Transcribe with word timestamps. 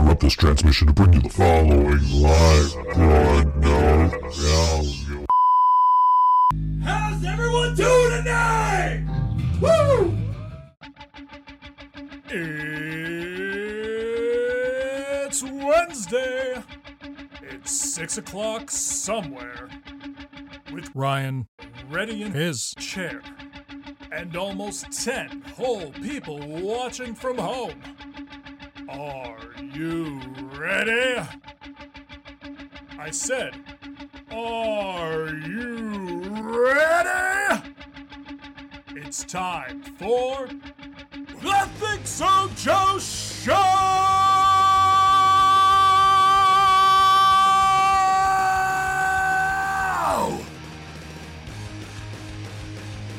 Interrupt 0.00 0.22
this 0.22 0.32
transmission 0.32 0.86
to 0.86 0.94
bring 0.94 1.12
you 1.12 1.20
the 1.20 1.28
following 1.28 2.00
live 2.22 2.72
broadcast. 2.94 4.16
How's 6.82 7.22
everyone 7.22 7.74
doing 7.74 8.10
tonight? 8.10 9.04
Woo! 9.60 10.16
It's 15.26 15.42
Wednesday. 15.42 16.62
It's 17.42 17.70
six 17.70 18.16
o'clock 18.16 18.70
somewhere. 18.70 19.68
With 20.72 20.90
Ryan 20.94 21.46
ready 21.90 22.22
in 22.22 22.32
his 22.32 22.74
chair. 22.78 23.20
And 24.10 24.34
almost 24.34 24.90
ten 25.04 25.42
whole 25.58 25.92
people 25.92 26.40
watching 26.40 27.14
from 27.14 27.36
home. 27.36 27.82
Are 28.90 29.38
you 29.72 30.20
ready? 30.58 31.24
I 32.98 33.10
said, 33.10 33.54
are 34.32 35.28
you 35.28 36.22
ready? 36.42 37.62
It's 38.96 39.22
time 39.22 39.82
for 39.96 40.48
the 40.48 41.68
Think 41.78 42.04
So 42.04 42.50
Joe 42.56 42.98
Show! 42.98 44.00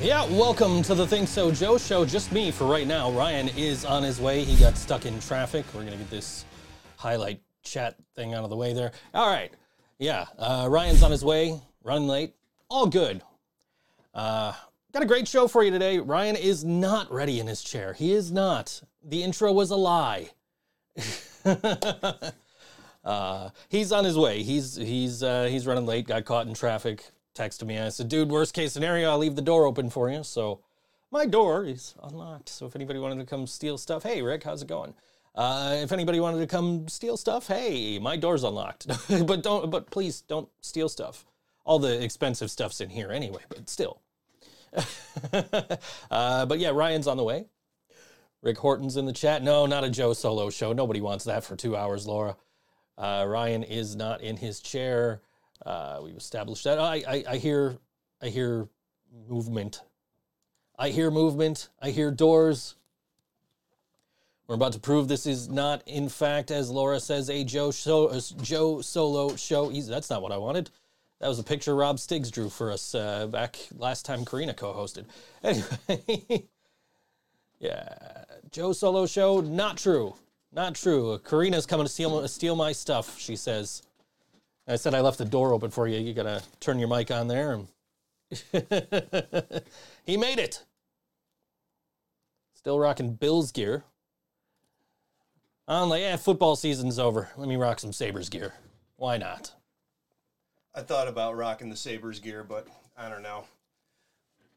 Yeah, 0.01 0.25
welcome 0.31 0.81
to 0.83 0.95
the 0.95 1.05
Think 1.05 1.27
So 1.27 1.51
Joe 1.51 1.77
show. 1.77 2.05
Just 2.05 2.31
me 2.31 2.49
for 2.49 2.65
right 2.65 2.87
now. 2.87 3.11
Ryan 3.11 3.49
is 3.49 3.85
on 3.85 4.01
his 4.01 4.19
way. 4.19 4.43
He 4.43 4.59
got 4.59 4.75
stuck 4.75 5.05
in 5.05 5.19
traffic. 5.19 5.63
We're 5.75 5.81
going 5.81 5.91
to 5.91 5.99
get 5.99 6.09
this 6.09 6.43
highlight 6.97 7.39
chat 7.61 7.97
thing 8.15 8.33
out 8.33 8.43
of 8.43 8.49
the 8.49 8.55
way 8.55 8.73
there. 8.73 8.93
All 9.13 9.29
right. 9.29 9.53
Yeah, 9.99 10.25
uh, 10.39 10.65
Ryan's 10.71 11.03
on 11.03 11.11
his 11.11 11.23
way, 11.23 11.61
running 11.83 12.07
late. 12.07 12.33
All 12.67 12.87
good. 12.87 13.21
Uh, 14.11 14.53
got 14.91 15.03
a 15.03 15.05
great 15.05 15.27
show 15.27 15.47
for 15.47 15.63
you 15.63 15.69
today. 15.69 15.99
Ryan 15.99 16.35
is 16.35 16.65
not 16.65 17.11
ready 17.13 17.39
in 17.39 17.45
his 17.45 17.61
chair. 17.61 17.93
He 17.93 18.11
is 18.11 18.31
not. 18.31 18.81
The 19.03 19.21
intro 19.21 19.53
was 19.53 19.69
a 19.69 19.75
lie. 19.75 20.31
uh, 23.05 23.49
he's 23.69 23.91
on 23.91 24.03
his 24.03 24.17
way. 24.17 24.41
He's 24.41 24.75
he's 24.77 25.21
uh, 25.21 25.43
he's 25.43 25.67
running 25.67 25.85
late. 25.85 26.07
Got 26.07 26.25
caught 26.25 26.47
in 26.47 26.55
traffic. 26.55 27.11
Texted 27.35 27.65
me. 27.65 27.75
and 27.75 27.85
I 27.85 27.89
said, 27.89 28.09
"Dude, 28.09 28.29
worst 28.29 28.53
case 28.53 28.73
scenario, 28.73 29.09
I'll 29.09 29.17
leave 29.17 29.35
the 29.35 29.41
door 29.41 29.65
open 29.65 29.89
for 29.89 30.09
you." 30.09 30.23
So 30.23 30.59
my 31.11 31.25
door 31.25 31.65
is 31.65 31.95
unlocked. 32.03 32.49
So 32.49 32.65
if 32.65 32.75
anybody 32.75 32.99
wanted 32.99 33.19
to 33.19 33.25
come 33.25 33.47
steal 33.47 33.77
stuff, 33.77 34.03
hey 34.03 34.21
Rick, 34.21 34.43
how's 34.43 34.61
it 34.61 34.67
going? 34.67 34.93
Uh, 35.33 35.77
if 35.77 35.91
anybody 35.91 36.19
wanted 36.19 36.39
to 36.39 36.47
come 36.47 36.87
steal 36.87 37.15
stuff, 37.15 37.47
hey, 37.47 37.99
my 37.99 38.17
door's 38.17 38.43
unlocked. 38.43 38.87
but 39.25 39.43
don't. 39.43 39.69
But 39.69 39.89
please 39.89 40.21
don't 40.21 40.49
steal 40.61 40.89
stuff. 40.89 41.25
All 41.63 41.79
the 41.79 42.03
expensive 42.03 42.51
stuff's 42.51 42.81
in 42.81 42.89
here 42.89 43.11
anyway. 43.11 43.41
But 43.47 43.69
still. 43.69 44.01
uh, 46.11 46.45
but 46.45 46.59
yeah, 46.59 46.69
Ryan's 46.69 47.07
on 47.07 47.17
the 47.17 47.23
way. 47.23 47.45
Rick 48.41 48.57
Horton's 48.57 48.97
in 48.97 49.05
the 49.05 49.13
chat. 49.13 49.43
No, 49.43 49.65
not 49.65 49.83
a 49.83 49.89
Joe 49.89 50.13
Solo 50.13 50.49
show. 50.49 50.73
Nobody 50.73 50.99
wants 50.99 51.25
that 51.25 51.43
for 51.43 51.55
two 51.55 51.75
hours, 51.75 52.07
Laura. 52.07 52.35
Uh, 52.97 53.25
Ryan 53.27 53.63
is 53.63 53.95
not 53.95 54.21
in 54.21 54.37
his 54.37 54.59
chair. 54.59 55.21
Uh, 55.65 55.99
we've 56.03 56.17
established 56.17 56.63
that. 56.63 56.79
I, 56.79 57.03
I, 57.07 57.23
I 57.29 57.37
hear, 57.37 57.77
I 58.21 58.27
hear 58.27 58.67
movement. 59.27 59.81
I 60.77 60.89
hear 60.89 61.11
movement. 61.11 61.69
I 61.81 61.91
hear 61.91 62.11
doors. 62.11 62.75
We're 64.47 64.55
about 64.55 64.73
to 64.73 64.79
prove 64.79 65.07
this 65.07 65.27
is 65.27 65.47
not, 65.47 65.81
in 65.87 66.09
fact, 66.09 66.51
as 66.51 66.69
Laura 66.69 66.99
says, 66.99 67.29
a 67.29 67.43
Joe 67.43 67.71
show, 67.71 68.09
a 68.09 68.19
Joe 68.41 68.81
Solo 68.81 69.35
show. 69.35 69.71
That's 69.71 70.09
not 70.09 70.21
what 70.21 70.31
I 70.31 70.37
wanted. 70.37 70.69
That 71.19 71.27
was 71.27 71.39
a 71.39 71.43
picture 71.43 71.75
Rob 71.75 71.99
Stiggs 71.99 72.31
drew 72.31 72.49
for 72.49 72.71
us 72.71 72.95
uh, 72.95 73.27
back 73.27 73.57
last 73.77 74.05
time 74.05 74.25
Karina 74.25 74.53
co-hosted. 74.53 75.05
Anyway, 75.43 76.47
yeah, 77.59 78.23
Joe 78.51 78.73
Solo 78.73 79.05
show, 79.05 79.39
not 79.39 79.77
true, 79.77 80.15
not 80.51 80.75
true. 80.75 81.17
Karina's 81.19 81.65
coming 81.65 81.85
to 81.85 81.91
steal 81.91 82.27
steal 82.27 82.55
my 82.55 82.71
stuff. 82.71 83.19
She 83.19 83.35
says. 83.35 83.83
I 84.67 84.75
said 84.75 84.93
I 84.93 85.01
left 85.01 85.17
the 85.17 85.25
door 85.25 85.53
open 85.53 85.71
for 85.71 85.87
you. 85.87 85.99
You 85.99 86.13
gotta 86.13 86.43
turn 86.59 86.79
your 86.79 86.87
mic 86.87 87.11
on 87.11 87.27
there. 87.27 87.53
And 87.53 87.67
he 90.05 90.17
made 90.17 90.39
it. 90.39 90.63
Still 92.53 92.79
rocking 92.79 93.13
Bills 93.13 93.51
gear. 93.51 93.83
I'm 95.67 95.89
like, 95.89 96.01
yeah, 96.01 96.15
football 96.15 96.55
season's 96.55 96.99
over. 96.99 97.29
Let 97.37 97.47
me 97.47 97.55
rock 97.55 97.79
some 97.79 97.93
Sabres 97.93 98.29
gear. 98.29 98.53
Why 98.97 99.17
not? 99.17 99.53
I 100.75 100.81
thought 100.81 101.07
about 101.07 101.35
rocking 101.35 101.69
the 101.69 101.75
Sabres 101.75 102.19
gear, 102.19 102.43
but 102.43 102.67
I 102.97 103.09
don't 103.09 103.23
know. 103.23 103.45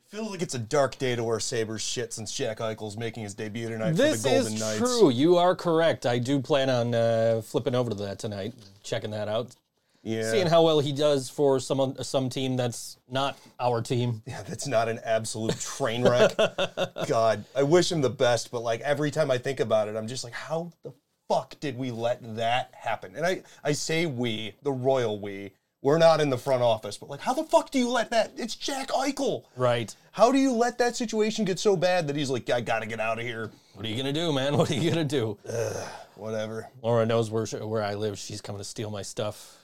Feels 0.08 0.30
like 0.30 0.42
it's 0.42 0.54
a 0.54 0.58
dark 0.58 0.98
day 0.98 1.16
to 1.16 1.24
wear 1.24 1.40
Sabres 1.40 1.82
shit 1.82 2.12
since 2.12 2.30
Jack 2.32 2.58
Eichel's 2.58 2.96
making 2.96 3.22
his 3.24 3.34
debut 3.34 3.68
tonight 3.68 3.92
This 3.92 4.22
for 4.22 4.28
the 4.28 4.34
Golden 4.34 4.52
Knights. 4.58 4.80
This 4.80 4.90
is 4.90 4.98
true. 4.98 5.10
You 5.10 5.36
are 5.38 5.56
correct. 5.56 6.06
I 6.06 6.18
do 6.18 6.40
plan 6.40 6.70
on 6.70 6.94
uh, 6.94 7.42
flipping 7.42 7.74
over 7.74 7.90
to 7.90 7.96
that 7.96 8.18
tonight, 8.18 8.54
checking 8.82 9.10
that 9.10 9.28
out, 9.28 9.54
Yeah. 10.04 10.30
seeing 10.30 10.46
how 10.46 10.62
well 10.62 10.80
he 10.80 10.92
does 10.92 11.30
for 11.30 11.58
some 11.58 11.96
some 12.02 12.28
team 12.28 12.56
that's 12.56 12.98
not 13.10 13.38
our 13.58 13.80
team. 13.80 14.22
yeah, 14.26 14.42
that's 14.42 14.66
not 14.66 14.88
an 14.88 15.00
absolute 15.04 15.58
train 15.58 16.02
wreck. 16.06 16.32
God, 17.08 17.44
I 17.56 17.62
wish 17.62 17.90
him 17.90 18.02
the 18.02 18.10
best, 18.10 18.50
but 18.50 18.60
like 18.60 18.80
every 18.82 19.10
time 19.10 19.30
I 19.30 19.38
think 19.38 19.60
about 19.60 19.88
it, 19.88 19.96
I'm 19.96 20.06
just 20.06 20.22
like, 20.22 20.34
how 20.34 20.72
the 20.82 20.92
fuck 21.28 21.58
did 21.58 21.78
we 21.78 21.90
let 21.90 22.36
that 22.36 22.72
happen? 22.74 23.16
And 23.16 23.24
I, 23.24 23.42
I 23.64 23.72
say 23.72 24.06
we, 24.06 24.54
the 24.62 24.72
royal 24.72 25.18
we. 25.18 25.52
We're 25.82 25.98
not 25.98 26.22
in 26.22 26.30
the 26.30 26.38
front 26.38 26.62
office, 26.62 26.96
but 26.96 27.10
like, 27.10 27.20
how 27.20 27.34
the 27.34 27.44
fuck 27.44 27.70
do 27.70 27.78
you 27.78 27.90
let 27.90 28.10
that? 28.10 28.32
It's 28.38 28.54
Jack 28.54 28.88
Eichel. 28.88 29.44
Right. 29.54 29.94
How 30.12 30.32
do 30.32 30.38
you 30.38 30.52
let 30.52 30.78
that 30.78 30.96
situation 30.96 31.44
get 31.44 31.58
so 31.58 31.76
bad 31.76 32.06
that 32.06 32.16
he's 32.16 32.30
like, 32.30 32.48
I 32.48 32.62
gotta 32.62 32.86
get 32.86 33.00
out 33.00 33.18
of 33.18 33.24
here? 33.26 33.50
What 33.74 33.84
are 33.84 33.88
you 33.88 33.96
gonna 33.96 34.12
do, 34.12 34.32
man? 34.32 34.56
What 34.56 34.70
are 34.70 34.74
you 34.74 34.90
gonna 34.90 35.04
do? 35.04 35.36
Whatever. 36.14 36.68
Laura 36.82 37.04
knows 37.04 37.30
where 37.30 37.44
where 37.46 37.82
I 37.82 37.94
live. 37.94 38.18
She's 38.18 38.40
coming 38.40 38.60
to 38.60 38.64
steal 38.64 38.90
my 38.90 39.02
stuff. 39.02 39.58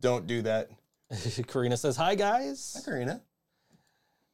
Don't 0.00 0.26
do 0.26 0.42
that. 0.42 0.70
Karina 1.48 1.76
says, 1.76 1.96
"Hi 1.96 2.14
guys," 2.14 2.74
Hi, 2.76 2.82
Karina. 2.90 3.20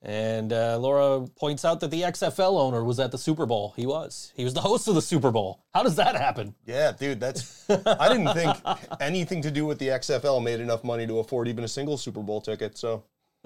and 0.03 0.53
uh, 0.53 0.79
Laura 0.79 1.27
points 1.39 1.65
out 1.65 1.81
that 1.81 1.91
the 1.91 2.03
XFL 2.03 2.59
owner 2.59 2.83
was 2.83 2.99
at 2.99 3.11
the 3.13 3.19
Super 3.19 3.45
Bowl. 3.45 3.75
He 3.77 3.87
was. 3.87 4.33
He 4.35 4.45
was 4.45 4.55
the 4.55 4.61
host 4.63 4.89
of 4.89 4.95
the 4.95 5.03
Super 5.03 5.31
Bowl. 5.31 5.63
How 5.75 5.83
does 5.83 5.97
that 5.97 6.17
happen? 6.17 6.55
Yeah, 6.65 6.93
dude, 6.93 7.21
that's. 7.21 7.69
I 7.69 8.09
didn't 8.09 8.33
think 8.35 8.57
anything 9.01 9.43
to 9.43 9.51
do 9.51 9.67
with 9.67 9.79
the 9.79 9.89
XFL 9.89 10.43
made 10.43 10.61
enough 10.61 10.85
money 10.85 11.07
to 11.07 11.19
afford 11.19 11.49
even 11.49 11.65
a 11.65 11.69
single 11.69 11.99
Super 11.99 12.21
Bowl 12.23 12.41
ticket. 12.41 12.79
So 12.79 13.05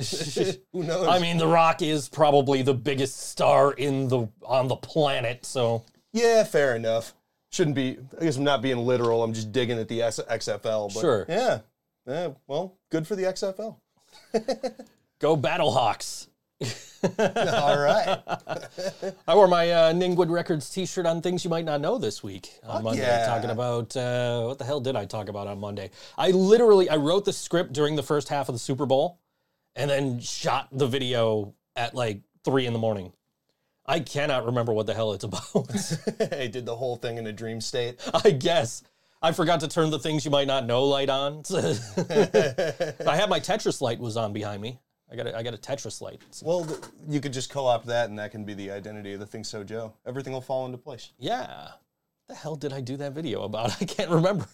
who 0.73 0.83
knows? 0.85 1.09
I 1.09 1.19
mean, 1.19 1.39
The 1.39 1.49
Rock 1.49 1.83
is 1.83 2.09
probably 2.09 2.63
the 2.63 2.75
biggest 2.75 3.31
star 3.31 3.73
in 3.73 4.09
the 4.09 4.29
on 4.47 4.69
the 4.69 4.77
planet. 4.77 5.45
So 5.45 5.85
yeah, 6.13 6.45
fair 6.45 6.77
enough. 6.77 7.15
Shouldn't 7.51 7.77
be. 7.77 7.99
I 8.21 8.25
guess 8.25 8.37
I'm 8.37 8.45
not 8.45 8.63
being 8.63 8.79
literal. 8.79 9.23
I'm 9.25 9.33
just 9.33 9.51
digging 9.53 9.79
at 9.79 9.89
the 9.89 10.03
S- 10.03 10.19
XFL. 10.21 10.93
But 10.95 11.01
Sure. 11.01 11.27
Yeah. 11.29 11.61
Yeah. 12.07 12.31
Well, 12.47 12.77
good 12.91 13.07
for 13.07 13.17
the 13.17 13.25
XFL. 13.25 13.77
go 15.19 15.37
Battlehawks. 15.37 16.29
All 17.19 17.79
right. 17.79 18.23
I 19.29 19.35
wore 19.35 19.49
my 19.49 19.71
uh, 19.71 19.93
Ningwood 19.93 20.31
Records 20.31 20.71
T-shirt 20.71 21.05
on 21.05 21.21
things 21.21 21.45
you 21.45 21.51
might 21.51 21.65
not 21.65 21.81
know 21.81 21.99
this 21.99 22.23
week 22.23 22.49
on 22.63 22.85
Monday. 22.85 23.03
yeah. 23.03 23.27
Talking 23.27 23.51
about 23.51 23.97
uh, 23.97 24.45
what 24.45 24.59
the 24.59 24.65
hell 24.65 24.81
did 24.81 24.97
I 24.97 25.05
talk 25.05 25.29
about 25.29 25.47
on 25.47 25.59
Monday? 25.59 25.91
I 26.17 26.31
literally 26.31 26.89
I 26.89 26.97
wrote 26.97 27.25
the 27.25 27.33
script 27.33 27.73
during 27.73 27.97
the 27.97 28.03
first 28.03 28.29
half 28.29 28.49
of 28.49 28.55
the 28.55 28.59
Super 28.59 28.87
Bowl, 28.87 29.19
and 29.75 29.91
then 29.91 30.21
shot 30.21 30.69
the 30.73 30.87
video 30.87 31.55
at 31.77 31.95
like 31.95 32.21
three 32.45 32.67
in 32.67 32.73
the 32.73 32.79
morning. 32.79 33.13
I 33.87 34.01
cannot 34.01 34.47
remember 34.47 34.73
what 34.73 34.87
the 34.87 34.95
hell 34.95 35.13
it's 35.13 35.25
about. 35.25 35.45
I 36.33 36.47
did 36.47 36.65
the 36.65 36.77
whole 36.77 36.97
thing 36.97 37.19
in 37.19 37.27
a 37.27 37.33
dream 37.33 37.61
state. 37.61 38.01
I 38.25 38.31
guess 38.31 38.83
I 39.25 39.33
forgot 39.33 39.61
to 39.61 39.69
turn 39.69 39.89
the 39.91 39.99
things 39.99 40.25
you 40.27 40.31
might 40.31 40.47
not 40.47 40.67
know 40.67 40.85
light 40.85 41.09
on. 41.09 41.43
I 41.51 43.17
had 43.17 43.31
my 43.31 43.41
Tetris 43.41 43.81
light 43.81 43.99
was 43.99 44.19
on 44.19 44.35
behind 44.35 44.61
me. 44.61 44.79
I 45.11 45.17
got 45.17 45.27
a, 45.27 45.37
I 45.37 45.43
got 45.43 45.55
a 45.55 45.57
Tetris 45.57 46.03
light. 46.03 46.21
Well, 46.43 46.65
th- 46.67 46.79
you 47.09 47.21
could 47.21 47.33
just 47.33 47.49
co-opt 47.49 47.87
that, 47.87 48.11
and 48.11 48.19
that 48.19 48.33
can 48.33 48.45
be 48.45 48.53
the 48.53 48.71
identity 48.71 49.15
of 49.15 49.21
the 49.21 49.27
Think 49.27 49.47
So 49.47 49.65
Joe. 49.65 49.95
Everything 50.07 50.35
will 50.35 50.43
fall 50.43 50.67
into 50.67 50.77
place. 50.77 51.11
Yeah. 51.19 51.69
The 52.29 52.35
hell 52.35 52.55
did 52.57 52.75
I 52.75 52.83
do 52.83 52.99
that 52.99 53.13
video 53.13 53.43
about? 53.45 53.71
I 53.81 53.85
can't 53.87 54.11
remember. 54.11 54.47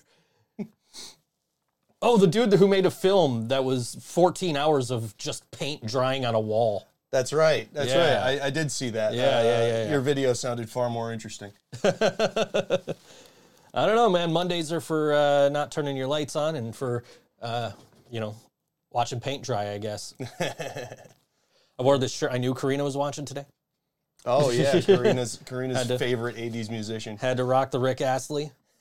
oh, 2.00 2.16
the 2.16 2.26
dude 2.28 2.52
who 2.52 2.69
made 2.69 2.87
a 2.87 2.90
film 2.93 3.49
that 3.49 3.64
was 3.64 3.96
14 4.02 4.56
hours 4.56 4.93
of 4.93 5.16
just 5.16 5.50
paint 5.50 5.84
drying 5.84 6.25
on 6.25 6.37
a 6.37 6.40
wall. 6.40 6.87
That's 7.11 7.32
right. 7.32 7.69
That's 7.75 7.90
Yeah. 7.90 8.23
right. 8.23 8.40
I, 8.40 8.46
I 8.46 8.50
did 8.50 8.70
see 8.70 8.90
that. 8.90 9.12
Uh, 9.12 9.16
Yeah, 9.16 9.43
yeah, 9.43 9.66
yeah, 9.66 9.84
yeah. 9.84 9.90
Your 9.90 10.00
video 10.00 10.32
sounded 10.32 10.70
far 10.70 10.88
more 10.88 11.12
interesting. 11.12 11.50
I 13.72 13.87
don't 13.87 13.96
know, 13.96 14.08
man. 14.08 14.32
Mondays 14.32 14.72
are 14.72 14.81
for 14.81 15.14
uh, 15.14 15.49
not 15.49 15.70
turning 15.70 15.96
your 15.96 16.06
lights 16.08 16.34
on 16.37 16.56
and 16.56 16.75
for, 16.75 17.05
uh, 17.40 17.70
you 18.11 18.20
know, 18.20 18.34
watching 18.90 19.20
paint 19.20 19.44
dry, 19.44 19.72
I 19.72 19.78
guess. 19.78 20.14
I 20.40 21.82
wore 21.82 21.99
this 21.99 22.12
shirt. 22.12 22.32
I 22.32 22.38
knew 22.38 22.55
Karina 22.55 22.84
was 22.84 22.96
watching 22.96 23.25
today. 23.25 23.46
Oh 24.26 24.50
yeah, 24.50 24.81
Karina's 24.82 25.38
Karina's 25.46 25.87
to- 25.87 25.99
favorite 25.99 26.37
'80s 26.37 26.69
musician. 26.70 27.17
Had 27.17 27.38
to 27.38 27.44
rock 27.44 27.70
the 27.70 27.78
Rick 27.78 28.00
Astley. 28.02 28.52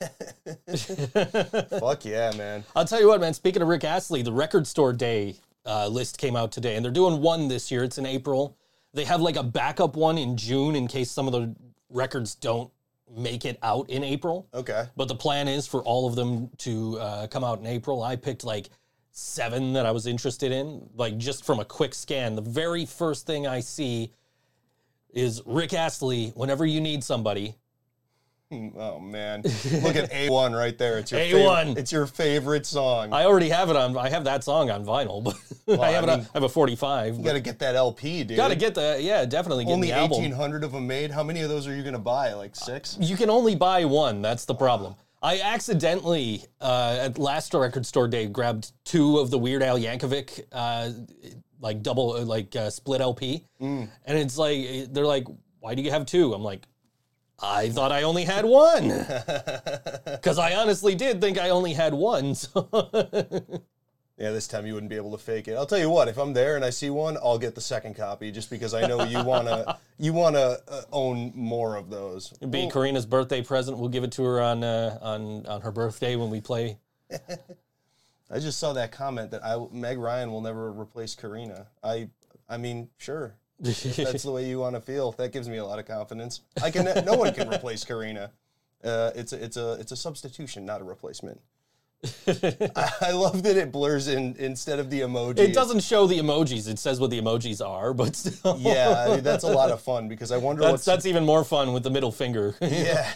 Fuck 1.78 2.04
yeah, 2.04 2.32
man. 2.36 2.64
I'll 2.74 2.84
tell 2.84 3.00
you 3.00 3.08
what, 3.08 3.20
man. 3.20 3.32
Speaking 3.34 3.62
of 3.62 3.68
Rick 3.68 3.84
Astley, 3.84 4.22
the 4.22 4.32
Record 4.32 4.66
Store 4.66 4.92
Day 4.92 5.36
uh, 5.64 5.88
list 5.88 6.18
came 6.18 6.36
out 6.36 6.52
today, 6.52 6.76
and 6.76 6.84
they're 6.84 6.92
doing 6.92 7.20
one 7.22 7.48
this 7.48 7.70
year. 7.70 7.84
It's 7.84 7.98
in 7.98 8.06
April. 8.06 8.56
They 8.92 9.04
have 9.04 9.20
like 9.20 9.36
a 9.36 9.42
backup 9.42 9.96
one 9.96 10.18
in 10.18 10.36
June 10.36 10.74
in 10.74 10.88
case 10.88 11.10
some 11.10 11.26
of 11.26 11.32
the 11.32 11.54
records 11.88 12.34
don't 12.34 12.70
make 13.16 13.44
it 13.44 13.58
out 13.62 13.90
in 13.90 14.04
April. 14.04 14.48
Okay. 14.54 14.86
But 14.96 15.08
the 15.08 15.14
plan 15.14 15.48
is 15.48 15.66
for 15.66 15.82
all 15.82 16.08
of 16.08 16.14
them 16.14 16.50
to 16.58 16.98
uh, 16.98 17.26
come 17.26 17.44
out 17.44 17.58
in 17.58 17.66
April. 17.66 18.02
I 18.02 18.16
picked 18.16 18.44
like 18.44 18.70
seven 19.12 19.72
that 19.72 19.86
I 19.86 19.90
was 19.90 20.06
interested 20.06 20.52
in, 20.52 20.88
like 20.94 21.18
just 21.18 21.44
from 21.44 21.60
a 21.60 21.64
quick 21.64 21.94
scan. 21.94 22.36
The 22.36 22.42
very 22.42 22.86
first 22.86 23.26
thing 23.26 23.46
I 23.46 23.60
see 23.60 24.12
is 25.12 25.42
Rick 25.44 25.74
Astley. 25.74 26.30
Whenever 26.34 26.64
you 26.64 26.80
need 26.80 27.02
somebody, 27.02 27.56
Oh 28.76 28.98
man, 28.98 29.42
look 29.42 29.94
at 29.96 30.10
A1 30.10 30.56
right 30.58 30.76
there. 30.76 30.98
It's 30.98 31.12
your 31.12 31.20
A1. 31.20 31.30
Favorite, 31.66 31.78
it's 31.78 31.92
your 31.92 32.06
favorite 32.06 32.66
song. 32.66 33.12
I 33.12 33.24
already 33.24 33.48
have 33.48 33.70
it 33.70 33.76
on. 33.76 33.96
I 33.96 34.08
have 34.08 34.24
that 34.24 34.42
song 34.42 34.70
on 34.70 34.84
vinyl, 34.84 35.22
but 35.22 35.80
I 35.80 35.90
have 35.92 36.04
I 36.04 36.06
it. 36.08 36.10
On, 36.14 36.20
I 36.20 36.26
have 36.34 36.42
a 36.42 36.48
forty-five. 36.48 37.16
you 37.16 37.22
got 37.24 37.34
to 37.34 37.40
get 37.40 37.60
that 37.60 37.76
LP, 37.76 38.24
dude. 38.24 38.36
Got 38.36 38.48
to 38.48 38.56
get 38.56 38.74
the 38.74 38.98
yeah, 39.00 39.24
definitely 39.24 39.66
get 39.66 39.72
only 39.72 39.90
the 39.92 40.02
eighteen 40.02 40.32
hundred 40.32 40.64
of 40.64 40.72
them 40.72 40.86
made. 40.88 41.12
How 41.12 41.22
many 41.22 41.42
of 41.42 41.48
those 41.48 41.68
are 41.68 41.74
you 41.76 41.82
gonna 41.84 41.98
buy? 42.00 42.32
Like 42.32 42.56
six? 42.56 42.96
You 43.00 43.16
can 43.16 43.30
only 43.30 43.54
buy 43.54 43.84
one. 43.84 44.20
That's 44.20 44.44
the 44.46 44.54
problem. 44.54 44.96
I 45.22 45.40
accidentally 45.40 46.44
uh, 46.60 46.98
at 47.02 47.18
last 47.18 47.54
record 47.54 47.86
store 47.86 48.08
day 48.08 48.26
grabbed 48.26 48.72
two 48.84 49.18
of 49.18 49.30
the 49.30 49.38
Weird 49.38 49.62
Al 49.62 49.78
Yankovic 49.78 50.42
uh, 50.50 50.90
like 51.60 51.82
double 51.82 52.20
like 52.24 52.56
uh, 52.56 52.70
split 52.70 53.00
LP, 53.00 53.44
Mm. 53.62 53.88
and 54.06 54.18
it's 54.18 54.36
like 54.36 54.92
they're 54.92 55.06
like, 55.06 55.26
"Why 55.60 55.74
do 55.76 55.82
you 55.82 55.90
have 55.92 56.04
two? 56.06 56.32
I'm 56.34 56.42
like, 56.42 56.64
"I 57.42 57.70
thought 57.70 57.92
I 57.92 58.02
only 58.02 58.24
had 58.24 58.44
one," 58.44 58.88
because 60.04 60.38
I 60.38 60.54
honestly 60.54 60.94
did 60.94 61.20
think 61.20 61.38
I 61.38 61.50
only 61.50 61.72
had 61.74 61.94
one. 61.94 62.34
So 62.52 62.68
Yeah, 64.18 64.32
this 64.32 64.46
time 64.46 64.66
you 64.66 64.74
wouldn't 64.74 64.90
be 64.90 64.96
able 64.96 65.12
to 65.12 65.18
fake 65.18 65.48
it. 65.48 65.54
I'll 65.54 65.64
tell 65.64 65.78
you 65.78 65.88
what. 65.88 66.06
If 66.06 66.18
I'm 66.18 66.34
there 66.34 66.54
and 66.54 66.62
I 66.62 66.68
see 66.68 66.90
one, 66.90 67.16
I'll 67.16 67.38
get 67.38 67.54
the 67.54 67.62
second 67.62 67.96
copy, 67.96 68.30
just 68.30 68.50
because 68.50 68.74
I 68.74 68.86
know 68.86 69.02
you 69.04 69.24
wanna 69.24 69.78
you 69.98 70.12
wanna 70.12 70.58
uh, 70.68 70.82
own 70.92 71.32
more 71.34 71.76
of 71.76 71.88
those. 71.88 72.30
it'd 72.34 72.50
be 72.50 72.68
Karina's 72.68 73.06
birthday 73.06 73.40
present. 73.40 73.78
We'll 73.78 73.88
give 73.88 74.04
it 74.04 74.12
to 74.12 74.24
her 74.24 74.42
on 74.42 74.62
uh, 74.62 74.98
on 75.00 75.46
on 75.46 75.62
her 75.62 75.72
birthday 75.72 76.16
when 76.16 76.28
we 76.28 76.42
play. 76.42 76.78
I 78.30 78.38
just 78.38 78.58
saw 78.58 78.74
that 78.74 78.92
comment 78.92 79.30
that 79.30 79.42
I 79.42 79.56
Meg 79.72 79.98
Ryan 79.98 80.30
will 80.30 80.42
never 80.42 80.70
replace 80.70 81.14
Karina. 81.14 81.68
I 81.82 82.10
I 82.46 82.58
mean, 82.58 82.90
sure. 82.98 83.36
If 83.62 83.96
that's 83.96 84.22
the 84.22 84.32
way 84.32 84.48
you 84.48 84.58
want 84.58 84.74
to 84.74 84.80
feel. 84.80 85.12
That 85.12 85.32
gives 85.32 85.48
me 85.48 85.58
a 85.58 85.64
lot 85.64 85.78
of 85.78 85.86
confidence. 85.86 86.40
I 86.62 86.70
can 86.70 86.84
no 87.04 87.14
one 87.14 87.32
can 87.34 87.48
replace 87.52 87.84
Karina. 87.84 88.30
Uh, 88.82 89.10
it's 89.14 89.32
a, 89.32 89.44
it's 89.44 89.56
a 89.56 89.72
it's 89.74 89.92
a 89.92 89.96
substitution, 89.96 90.64
not 90.64 90.80
a 90.80 90.84
replacement. 90.84 91.40
I, 92.26 92.90
I 93.02 93.10
love 93.10 93.42
that 93.42 93.56
it 93.58 93.70
blurs 93.70 94.08
in 94.08 94.34
instead 94.38 94.78
of 94.78 94.88
the 94.88 95.00
emoji. 95.00 95.38
It 95.40 95.52
doesn't 95.52 95.80
show 95.82 96.06
the 96.06 96.18
emojis. 96.18 96.66
It 96.66 96.78
says 96.78 96.98
what 96.98 97.10
the 97.10 97.20
emojis 97.20 97.66
are, 97.66 97.92
but 97.92 98.16
still. 98.16 98.56
Yeah, 98.58 99.04
I 99.06 99.14
mean, 99.16 99.22
that's 99.22 99.44
a 99.44 99.52
lot 99.52 99.70
of 99.70 99.80
fun 99.90 100.08
because 100.08 100.32
I 100.32 100.38
wonder 100.38 100.62
That's 100.62 100.72
what's 100.72 100.84
that's 100.86 101.06
even 101.06 101.26
more 101.26 101.44
fun 101.44 101.74
with 101.74 101.82
the 101.82 101.90
middle 101.90 102.12
finger. 102.12 102.54
yeah. 102.62 103.12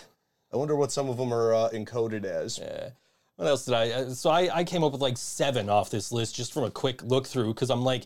I 0.53 0.57
wonder 0.57 0.77
what 0.77 0.93
some 0.93 1.09
of 1.09 1.17
them 1.17 1.33
are 1.33 1.53
uh, 1.55 1.71
encoded 1.71 2.25
as. 2.25 2.59
Yeah. 2.59 2.91
what 3.37 3.49
else 3.49 3.65
did 3.65 3.75
I? 3.75 3.91
uh, 3.91 4.11
So 4.11 4.31
I, 4.31 4.59
I 4.59 4.65
came 4.65 4.85
up 4.85 4.93
with 4.93 5.01
like 5.01 5.17
seven 5.17 5.69
off 5.69 5.91
this 5.91 6.13
list 6.13 6.37
just 6.37 6.53
from 6.53 6.63
a 6.65 6.71
quick 6.71 7.03
look 7.03 7.27
through 7.27 7.55
because 7.55 7.71
I'm 7.71 7.83
like, 7.83 8.05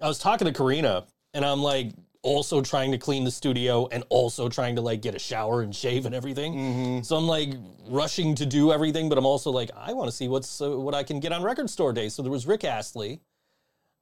I 0.00 0.08
was 0.08 0.18
talking 0.18 0.46
to 0.46 0.52
Karina 0.52 1.04
and 1.34 1.44
I'm 1.44 1.62
like 1.62 1.92
also 2.22 2.60
trying 2.60 2.92
to 2.92 2.98
clean 2.98 3.24
the 3.24 3.30
studio 3.30 3.88
and 3.92 4.04
also 4.10 4.48
trying 4.48 4.76
to 4.76 4.82
like 4.82 5.00
get 5.00 5.14
a 5.14 5.18
shower 5.18 5.62
and 5.62 5.74
shave 5.74 6.04
and 6.06 6.14
everything. 6.14 7.02
So 7.02 7.16
I'm 7.16 7.26
like 7.26 7.54
rushing 7.88 8.34
to 8.36 8.46
do 8.46 8.72
everything, 8.72 9.08
but 9.08 9.16
I'm 9.16 9.26
also 9.26 9.50
like 9.50 9.70
I 9.76 9.92
want 9.92 10.10
to 10.10 10.16
see 10.16 10.28
what's 10.28 10.60
uh, 10.60 10.78
what 10.78 10.94
I 10.94 11.02
can 11.02 11.20
get 11.20 11.32
on 11.32 11.42
Record 11.42 11.70
Store 11.70 11.92
Day. 11.92 12.08
So 12.08 12.22
there 12.22 12.32
was 12.32 12.46
Rick 12.46 12.64
Astley, 12.64 13.20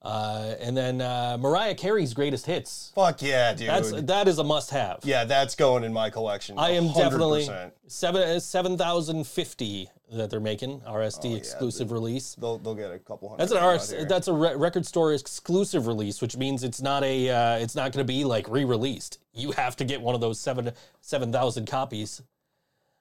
uh, 0.02 0.54
and 0.60 0.76
then 0.76 1.00
uh, 1.00 1.36
Mariah 1.40 1.74
Carey's 1.74 2.14
greatest 2.14 2.46
hits. 2.46 2.92
Fuck 2.94 3.20
yeah, 3.20 3.52
dude. 3.54 3.68
That's 3.68 3.92
that 4.02 4.28
is 4.28 4.38
a 4.38 4.44
must 4.44 4.70
have. 4.70 5.00
yeah, 5.02 5.24
that's 5.24 5.54
going 5.54 5.84
in 5.84 5.92
my 5.92 6.08
collection. 6.10 6.58
I 6.58 6.70
am 6.70 6.88
100%. 6.88 6.94
definitely 6.96 7.50
seven 7.86 8.22
uh, 8.22 8.40
seven 8.40 8.78
thousand 8.78 9.26
fifty 9.26 9.90
that 10.12 10.30
they're 10.30 10.40
making 10.40 10.80
RSD 10.80 11.36
exclusive 11.36 11.92
release. 11.92 12.34
They'll, 12.36 12.58
they'll 12.58 12.74
get 12.74 12.90
a 12.90 12.98
couple 12.98 13.28
hundred. 13.28 13.48
That's 13.48 13.52
an 13.52 13.98
RS, 13.98 14.08
that's 14.08 14.28
a 14.28 14.32
re- 14.32 14.54
record 14.54 14.86
store 14.86 15.12
exclusive 15.12 15.86
release, 15.86 16.22
which 16.22 16.36
means 16.36 16.64
it's 16.64 16.80
not 16.80 17.02
a 17.04 17.28
uh, 17.28 17.56
it's 17.58 17.74
not 17.74 17.92
going 17.92 18.06
to 18.06 18.10
be 18.10 18.24
like 18.24 18.48
re-released. 18.48 19.18
You 19.34 19.52
have 19.52 19.76
to 19.76 19.84
get 19.84 20.00
one 20.00 20.14
of 20.14 20.20
those 20.20 20.38
seven 20.40 20.72
seven 21.00 21.32
thousand 21.32 21.66
copies. 21.66 22.22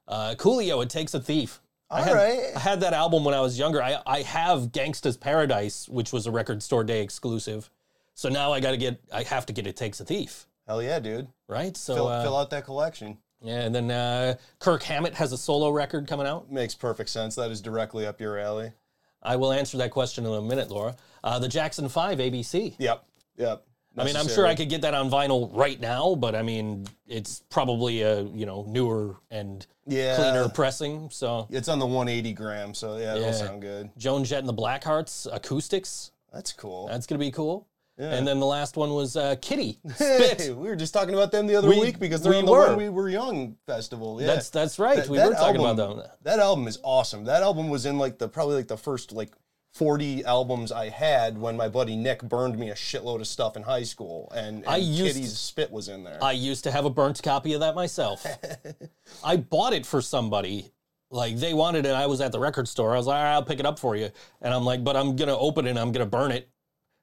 Uh, 0.08 0.36
Coolio, 0.38 0.82
it 0.82 0.90
takes 0.90 1.14
a 1.14 1.20
thief. 1.20 1.62
I 1.90 2.02
had, 2.02 2.14
right. 2.14 2.52
I 2.56 2.60
had 2.60 2.82
that 2.82 2.94
album 2.94 3.24
when 3.24 3.34
I 3.34 3.40
was 3.42 3.58
younger. 3.58 3.82
I 3.82 4.02
I 4.06 4.22
have 4.24 4.72
Gangsta's 4.72 5.16
Paradise, 5.18 5.88
which 5.88 6.12
was 6.12 6.28
a 6.28 6.32
record 6.32 6.62
store 6.62 6.84
day 6.84 7.02
exclusive. 7.02 7.70
So 8.14 8.30
now 8.30 8.52
I 8.52 8.60
got 8.60 8.72
to 8.72 8.78
get 8.78 9.00
I 9.14 9.24
have 9.24 9.46
to 9.46 9.54
get 9.54 9.68
it 9.68 9.76
takes 9.78 10.00
a 10.00 10.06
thief, 10.06 10.48
Hell 10.68 10.82
yeah, 10.84 11.00
dude. 11.00 11.28
right? 11.48 11.78
So 11.78 11.96
Fill, 11.96 12.08
uh, 12.08 12.24
fill 12.24 12.36
out 12.36 12.50
that 12.50 12.66
collection. 12.66 13.18
yeah, 13.42 13.62
and 13.62 13.74
then 13.74 13.90
uh, 13.92 14.36
Kirk 14.60 14.84
Hammett 14.84 15.14
has 15.14 15.32
a 15.32 15.38
solo 15.38 15.70
record 15.70 16.08
coming 16.08 16.28
out. 16.28 16.52
Makes 16.52 16.76
perfect 16.76 17.10
sense. 17.10 17.36
That 17.36 17.52
is 17.52 17.62
directly 17.62 18.06
up 18.06 18.20
your 18.20 18.38
alley. 18.38 18.74
I 19.24 19.36
will 19.36 19.52
answer 19.52 19.78
that 19.78 19.92
question 19.92 20.26
in 20.26 20.32
a 20.34 20.42
minute, 20.42 20.70
Laura. 20.70 20.96
Uh, 21.24 21.40
the 21.40 21.48
Jackson 21.48 21.88
Five 21.90 22.18
ABC. 22.20 22.76
Yep. 22.80 23.04
Yep. 23.38 23.66
I 23.98 24.04
mean, 24.04 24.16
I'm 24.16 24.28
sure 24.28 24.46
I 24.46 24.54
could 24.56 24.70
get 24.70 24.82
that 24.82 24.94
on 24.94 25.10
vinyl 25.10 25.50
right 25.54 25.80
now, 25.80 26.16
but 26.16 26.36
I 26.36 26.42
mean, 26.44 26.86
it's 27.08 27.42
probably 27.50 28.02
a 28.02 28.22
you 28.24 28.46
know 28.46 28.64
newer 28.68 29.16
and 29.32 29.66
Yeah. 29.88 30.16
cleaner 30.16 30.50
pressing. 30.50 31.10
So 31.12 31.48
It's 31.50 31.68
on 31.68 31.80
the 31.80 31.86
180 31.88 32.34
gram, 32.34 32.74
so 32.74 32.98
yeah, 32.98 33.16
it'll 33.16 33.34
sound 33.34 33.62
good. 33.62 33.90
Joan 33.98 34.24
Jett 34.24 34.40
and 34.40 34.50
the 34.50 34.54
Blackhearts 34.54 35.28
acoustics. 35.34 36.12
That's 36.34 36.54
cool. 36.54 36.88
That's 36.88 37.08
gonna 37.08 37.20
be 37.20 37.32
cool. 37.32 37.68
Yeah. 37.98 38.14
And 38.14 38.28
then 38.28 38.40
the 38.40 38.46
last 38.46 38.78
one 38.78 38.94
was 38.94 39.18
uh, 39.18 39.38
Kittie 39.42 39.80
Hey, 39.98 40.52
we 40.52 40.68
were 40.70 40.76
just 40.76 40.94
talking 40.94 41.16
about 41.16 41.32
them 41.32 41.48
the 41.48 41.56
other 41.56 41.68
We- 41.68 41.80
week 41.80 41.98
because 42.00 42.22
they're 42.22 42.34
we 42.34 42.38
on 42.38 42.46
the 42.46 42.52
were. 42.52 42.68
When 42.68 42.78
We 42.78 42.90
Were 42.90 43.10
Young 43.10 43.56
festival. 43.66 44.22
Yeah. 44.22 44.28
That's 44.28 44.52
that's 44.52 44.78
right. 44.78 44.98
That- 44.98 45.10
we 45.10 45.18
that 45.18 45.30
were 45.30 45.34
talking 45.34 45.62
album- 45.66 45.80
about 45.94 46.04
them. 46.04 46.12
That 46.22 46.38
album 46.40 46.68
is 46.68 46.78
awesome. 46.84 47.24
That 47.24 47.42
album 47.42 47.70
was 47.70 47.88
in 47.88 47.98
like 47.98 48.20
the 48.20 48.28
probably 48.28 48.56
like 48.58 48.68
the 48.68 48.78
first 48.78 49.14
like 49.14 49.32
40 49.74 50.26
albums 50.26 50.72
I 50.72 50.90
had 50.90 51.38
when 51.38 51.56
my 51.56 51.68
buddy 51.68 51.96
Nick 51.96 52.24
burned 52.24 52.58
me 52.58 52.70
a 52.72 52.74
shitload 52.76 53.20
of 53.20 53.28
stuff 53.28 53.56
in 53.56 53.64
high 53.64 53.84
school, 53.84 54.32
and, 54.36 54.58
and 54.58 54.68
I 54.68 54.78
used- 54.78 55.16
Kittie's 55.16 55.38
Spit 55.38 55.72
was 55.72 55.88
in 55.88 56.04
there. 56.04 56.18
I 56.24 56.32
used 56.32 56.64
to 56.64 56.72
have 56.72 56.86
a 56.86 56.90
burnt 56.90 57.22
copy 57.22 57.54
of 57.54 57.60
that 57.60 57.76
myself. 57.76 58.26
I 59.24 59.38
bought 59.38 59.74
it 59.74 59.86
for 59.86 60.02
somebody. 60.02 60.72
Like 61.10 61.38
they 61.38 61.54
wanted 61.54 61.86
it. 61.86 61.94
I 61.94 62.06
was 62.08 62.20
at 62.20 62.32
the 62.34 62.40
record 62.40 62.68
store. 62.68 62.94
I 62.94 62.98
was 62.98 63.08
like, 63.08 63.22
right, 63.22 63.34
I'll 63.34 63.44
pick 63.44 63.60
it 63.62 63.66
up 63.66 63.80
for 63.80 63.96
you. 63.96 64.10
And 64.42 64.54
I'm 64.54 64.66
like, 64.66 64.84
but 64.84 64.98
I'm 64.98 65.16
gonna 65.16 65.38
open 65.38 65.66
it 65.66 65.70
and 65.70 65.80
I'm 65.80 65.92
gonna 65.94 66.06
burn 66.06 66.32
it. 66.32 66.50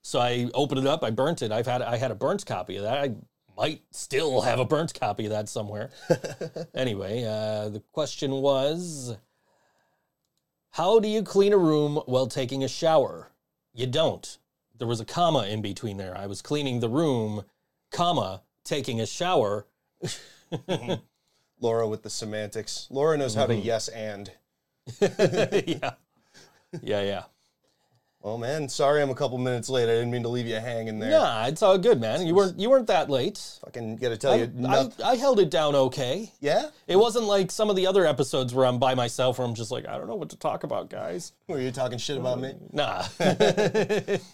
So 0.02 0.18
I 0.20 0.50
opened 0.52 0.80
it 0.80 0.86
up, 0.86 1.02
I 1.02 1.10
burnt 1.10 1.40
it. 1.40 1.50
I've 1.50 1.66
had 1.66 1.80
I 1.80 1.96
had 1.96 2.10
a 2.10 2.14
burnt 2.14 2.44
copy 2.44 2.76
of 2.76 2.82
that. 2.82 2.98
I 2.98 3.14
might 3.56 3.80
still 3.92 4.42
have 4.42 4.58
a 4.58 4.64
burnt 4.66 4.92
copy 4.92 5.24
of 5.24 5.30
that 5.30 5.48
somewhere. 5.48 5.90
anyway, 6.74 7.24
uh, 7.24 7.70
the 7.70 7.80
question 7.92 8.32
was 8.32 9.16
How 10.74 10.98
do 10.98 11.06
you 11.06 11.22
clean 11.22 11.52
a 11.52 11.56
room 11.56 12.02
while 12.06 12.26
taking 12.26 12.64
a 12.64 12.68
shower? 12.68 13.30
You 13.72 13.86
don't. 13.86 14.38
There 14.76 14.88
was 14.88 14.98
a 14.98 15.04
comma 15.04 15.46
in 15.46 15.62
between 15.62 15.98
there. 15.98 16.18
I 16.18 16.26
was 16.26 16.42
cleaning 16.42 16.80
the 16.80 16.88
room, 16.88 17.44
comma, 17.92 18.42
taking 18.64 19.00
a 19.00 19.06
shower. 19.06 19.66
Laura 21.60 21.86
with 21.86 22.02
the 22.02 22.10
semantics. 22.10 22.88
Laura 22.90 23.16
knows 23.16 23.36
how 23.36 23.46
to 23.46 23.54
Mm-hmm. 23.54 23.64
yes 23.64 23.86
and. 23.86 24.32
yeah. 25.00 25.92
Yeah, 26.82 27.02
yeah. 27.02 27.22
Well, 28.24 28.38
man, 28.38 28.70
sorry 28.70 29.02
I'm 29.02 29.10
a 29.10 29.14
couple 29.14 29.36
minutes 29.36 29.68
late. 29.68 29.82
I 29.82 29.92
didn't 29.92 30.10
mean 30.10 30.22
to 30.22 30.30
leave 30.30 30.46
you 30.46 30.54
hanging 30.54 30.98
there. 30.98 31.10
Yeah, 31.10 31.46
it's 31.46 31.62
all 31.62 31.76
good, 31.76 32.00
man. 32.00 32.26
You 32.26 32.34
weren't 32.34 32.58
you 32.58 32.70
weren't 32.70 32.86
that 32.86 33.10
late. 33.10 33.58
Fucking 33.66 33.96
gotta 33.96 34.16
tell 34.16 34.32
I, 34.32 34.36
you. 34.36 34.44
I, 34.44 34.60
noth- 34.60 35.00
I 35.02 35.16
held 35.16 35.40
it 35.40 35.50
down 35.50 35.74
okay. 35.74 36.32
yeah? 36.40 36.70
It 36.86 36.96
wasn't 36.96 37.26
like 37.26 37.50
some 37.50 37.68
of 37.68 37.76
the 37.76 37.86
other 37.86 38.06
episodes 38.06 38.54
where 38.54 38.64
I'm 38.64 38.78
by 38.78 38.94
myself 38.94 39.38
where 39.38 39.46
I'm 39.46 39.54
just 39.54 39.70
like, 39.70 39.86
I 39.86 39.98
don't 39.98 40.08
know 40.08 40.16
what 40.16 40.30
to 40.30 40.38
talk 40.38 40.64
about, 40.64 40.88
guys. 40.88 41.32
Were 41.48 41.60
you 41.60 41.70
talking 41.70 41.98
shit 41.98 42.16
about 42.16 42.40
me? 42.40 42.54
Uh, 42.78 43.04
nah. 43.20 44.16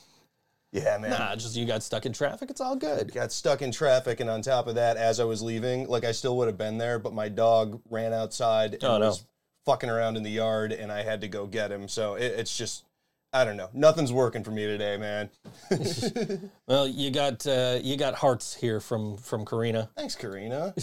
Yeah, 0.72 0.98
man. 0.98 1.10
nah, 1.10 1.34
just 1.34 1.56
you 1.56 1.66
got 1.66 1.82
stuck 1.82 2.06
in 2.06 2.12
traffic. 2.12 2.48
It's 2.48 2.60
all 2.60 2.76
good. 2.76 3.12
Got 3.12 3.32
stuck 3.32 3.60
in 3.60 3.72
traffic, 3.72 4.20
and 4.20 4.30
on 4.30 4.40
top 4.40 4.68
of 4.68 4.76
that, 4.76 4.96
as 4.96 5.18
I 5.18 5.24
was 5.24 5.42
leaving, 5.42 5.88
like 5.88 6.04
I 6.04 6.12
still 6.12 6.36
would 6.36 6.46
have 6.46 6.56
been 6.58 6.78
there, 6.78 7.00
but 7.00 7.12
my 7.12 7.28
dog 7.28 7.80
ran 7.90 8.12
outside 8.12 8.74
oh, 8.74 8.74
and 8.74 8.84
Oh, 8.84 8.98
no. 8.98 9.06
was 9.08 9.24
fucking 9.66 9.90
around 9.90 10.16
in 10.16 10.22
the 10.22 10.30
yard, 10.30 10.70
and 10.70 10.92
I 10.92 11.02
had 11.02 11.22
to 11.22 11.28
go 11.28 11.46
get 11.46 11.72
him. 11.72 11.88
So 11.88 12.14
it, 12.14 12.34
it's 12.38 12.56
just, 12.56 12.84
I 13.32 13.44
don't 13.44 13.56
know. 13.56 13.68
Nothing's 13.72 14.12
working 14.12 14.42
for 14.42 14.50
me 14.50 14.66
today, 14.66 14.96
man. 14.96 15.30
Well, 16.66 16.86
you 16.86 17.10
got 17.10 17.46
uh, 17.46 17.78
you 17.82 17.96
got 17.96 18.14
hearts 18.14 18.54
here 18.54 18.80
from 18.80 19.16
from 19.16 19.44
Karina. 19.44 19.90
Thanks, 19.96 20.14
Karina. 20.14 20.72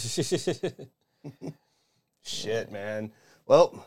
Shit, 2.24 2.70
man. 2.70 3.10
Well, 3.46 3.86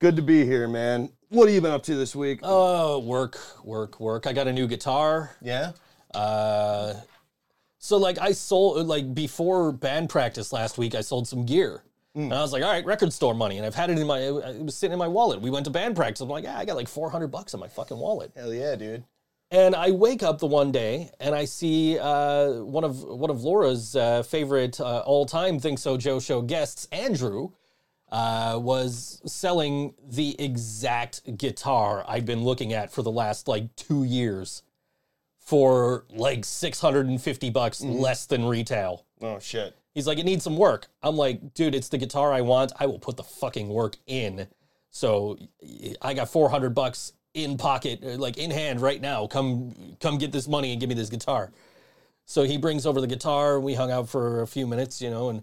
good 0.00 0.16
to 0.16 0.22
be 0.22 0.44
here, 0.46 0.66
man. 0.66 1.10
What 1.28 1.48
have 1.48 1.54
you 1.54 1.60
been 1.60 1.72
up 1.72 1.82
to 1.84 1.94
this 1.94 2.16
week? 2.16 2.40
oh, 2.42 2.98
work, 3.00 3.38
work, 3.64 4.00
work. 4.00 4.26
I 4.26 4.32
got 4.32 4.48
a 4.48 4.52
new 4.52 4.66
guitar. 4.66 5.36
Yeah? 5.42 5.72
Uh, 6.14 6.94
so 7.78 7.98
like 7.98 8.18
I 8.18 8.32
sold 8.32 8.86
like 8.86 9.14
before 9.14 9.72
band 9.72 10.08
practice 10.08 10.52
last 10.52 10.78
week, 10.78 10.94
I 10.94 11.02
sold 11.02 11.28
some 11.28 11.44
gear. 11.44 11.82
And 12.14 12.32
I 12.32 12.42
was 12.42 12.52
like, 12.52 12.62
all 12.62 12.70
right, 12.70 12.84
record 12.84 13.12
store 13.12 13.34
money. 13.34 13.56
And 13.56 13.64
I've 13.64 13.74
had 13.74 13.88
it 13.88 13.98
in 13.98 14.06
my, 14.06 14.18
it 14.18 14.62
was 14.62 14.76
sitting 14.76 14.92
in 14.92 14.98
my 14.98 15.08
wallet. 15.08 15.40
We 15.40 15.50
went 15.50 15.64
to 15.64 15.70
band 15.70 15.96
practice. 15.96 16.20
I'm 16.20 16.28
like, 16.28 16.44
yeah, 16.44 16.58
I 16.58 16.64
got 16.64 16.76
like 16.76 16.88
400 16.88 17.28
bucks 17.28 17.54
in 17.54 17.60
my 17.60 17.68
fucking 17.68 17.96
wallet. 17.96 18.32
Hell 18.36 18.52
yeah, 18.52 18.76
dude. 18.76 19.04
And 19.50 19.74
I 19.74 19.90
wake 19.90 20.22
up 20.22 20.38
the 20.38 20.46
one 20.46 20.72
day 20.72 21.10
and 21.20 21.34
I 21.34 21.44
see 21.44 21.98
uh, 21.98 22.62
one 22.62 22.84
of 22.84 23.02
one 23.02 23.28
of 23.28 23.42
Laura's 23.42 23.94
uh, 23.94 24.22
favorite 24.22 24.80
uh, 24.80 25.00
all 25.00 25.26
time 25.26 25.58
Think 25.58 25.78
So 25.78 25.98
Joe 25.98 26.20
show 26.20 26.40
guests, 26.40 26.88
Andrew, 26.90 27.50
uh, 28.10 28.58
was 28.60 29.20
selling 29.26 29.94
the 30.02 30.40
exact 30.40 31.36
guitar 31.36 32.02
I'd 32.08 32.24
been 32.24 32.44
looking 32.44 32.72
at 32.72 32.90
for 32.90 33.02
the 33.02 33.10
last 33.10 33.46
like 33.46 33.74
two 33.76 34.04
years 34.04 34.62
for 35.38 36.06
like 36.10 36.46
650 36.46 37.50
bucks 37.50 37.82
less 37.82 38.24
than 38.24 38.46
retail. 38.46 39.04
Oh 39.20 39.38
shit. 39.38 39.76
He's 39.94 40.06
like, 40.06 40.18
it 40.18 40.24
needs 40.24 40.44
some 40.44 40.56
work. 40.56 40.86
I'm 41.02 41.16
like, 41.16 41.54
dude, 41.54 41.74
it's 41.74 41.88
the 41.88 41.98
guitar 41.98 42.32
I 42.32 42.40
want. 42.40 42.72
I 42.78 42.86
will 42.86 42.98
put 42.98 43.16
the 43.16 43.22
fucking 43.22 43.68
work 43.68 43.96
in. 44.06 44.48
So 44.90 45.38
I 46.00 46.14
got 46.14 46.28
400 46.30 46.74
bucks 46.74 47.12
in 47.34 47.56
pocket, 47.56 48.00
uh, 48.02 48.16
like 48.16 48.38
in 48.38 48.50
hand 48.50 48.80
right 48.80 49.00
now. 49.00 49.26
Come, 49.26 49.96
come 50.00 50.18
get 50.18 50.32
this 50.32 50.48
money 50.48 50.72
and 50.72 50.80
give 50.80 50.88
me 50.88 50.94
this 50.94 51.10
guitar. 51.10 51.52
So 52.24 52.44
he 52.44 52.56
brings 52.56 52.86
over 52.86 53.00
the 53.00 53.06
guitar. 53.06 53.60
We 53.60 53.74
hung 53.74 53.90
out 53.90 54.08
for 54.08 54.42
a 54.42 54.46
few 54.46 54.66
minutes, 54.66 55.02
you 55.02 55.10
know, 55.10 55.28
and 55.30 55.42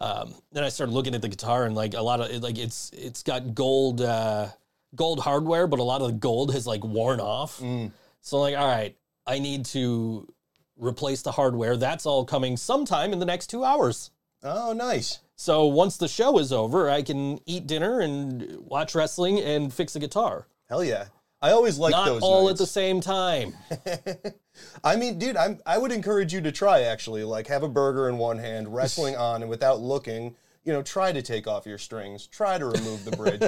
um, 0.00 0.34
then 0.52 0.64
I 0.64 0.70
started 0.70 0.92
looking 0.92 1.14
at 1.14 1.20
the 1.22 1.28
guitar 1.28 1.64
and 1.66 1.74
like 1.74 1.94
a 1.94 2.00
lot 2.00 2.20
of 2.20 2.42
like 2.42 2.58
it's 2.58 2.90
it's 2.94 3.22
got 3.22 3.54
gold 3.54 4.00
uh, 4.00 4.48
gold 4.94 5.20
hardware, 5.20 5.66
but 5.66 5.78
a 5.78 5.82
lot 5.82 6.00
of 6.00 6.06
the 6.06 6.14
gold 6.14 6.54
has 6.54 6.66
like 6.66 6.82
worn 6.84 7.20
off. 7.20 7.60
So 8.22 8.38
like, 8.38 8.56
all 8.56 8.66
right, 8.66 8.96
I 9.26 9.38
need 9.38 9.66
to 9.66 10.32
replace 10.80 11.22
the 11.22 11.32
hardware. 11.32 11.76
That's 11.76 12.06
all 12.06 12.24
coming 12.24 12.56
sometime 12.56 13.12
in 13.12 13.18
the 13.18 13.26
next 13.26 13.48
two 13.48 13.64
hours. 13.64 14.10
Oh, 14.42 14.72
nice. 14.72 15.20
So 15.36 15.66
once 15.66 15.96
the 15.96 16.08
show 16.08 16.38
is 16.38 16.52
over, 16.52 16.90
I 16.90 17.02
can 17.02 17.38
eat 17.46 17.66
dinner 17.66 18.00
and 18.00 18.58
watch 18.58 18.94
wrestling 18.94 19.38
and 19.40 19.72
fix 19.72 19.94
a 19.96 20.00
guitar. 20.00 20.46
Hell 20.68 20.84
yeah. 20.84 21.06
I 21.42 21.52
always 21.52 21.78
like 21.78 21.92
Not 21.92 22.04
those. 22.06 22.22
all 22.22 22.50
at 22.50 22.58
the 22.58 22.66
same 22.66 23.00
time. 23.00 23.54
I 24.84 24.96
mean, 24.96 25.18
dude, 25.18 25.36
I'm 25.36 25.58
I 25.64 25.78
would 25.78 25.92
encourage 25.92 26.34
you 26.34 26.42
to 26.42 26.52
try 26.52 26.82
actually, 26.82 27.24
like 27.24 27.46
have 27.46 27.62
a 27.62 27.68
burger 27.68 28.08
in 28.10 28.18
one 28.18 28.38
hand, 28.38 28.74
wrestling 28.74 29.16
on, 29.28 29.40
and 29.42 29.50
without 29.50 29.80
looking, 29.80 30.36
you 30.70 30.76
know, 30.76 30.82
try 30.82 31.10
to 31.10 31.20
take 31.20 31.48
off 31.48 31.66
your 31.66 31.78
strings, 31.78 32.28
try 32.28 32.56
to 32.56 32.64
remove 32.64 33.04
the 33.04 33.16
bridge. 33.16 33.42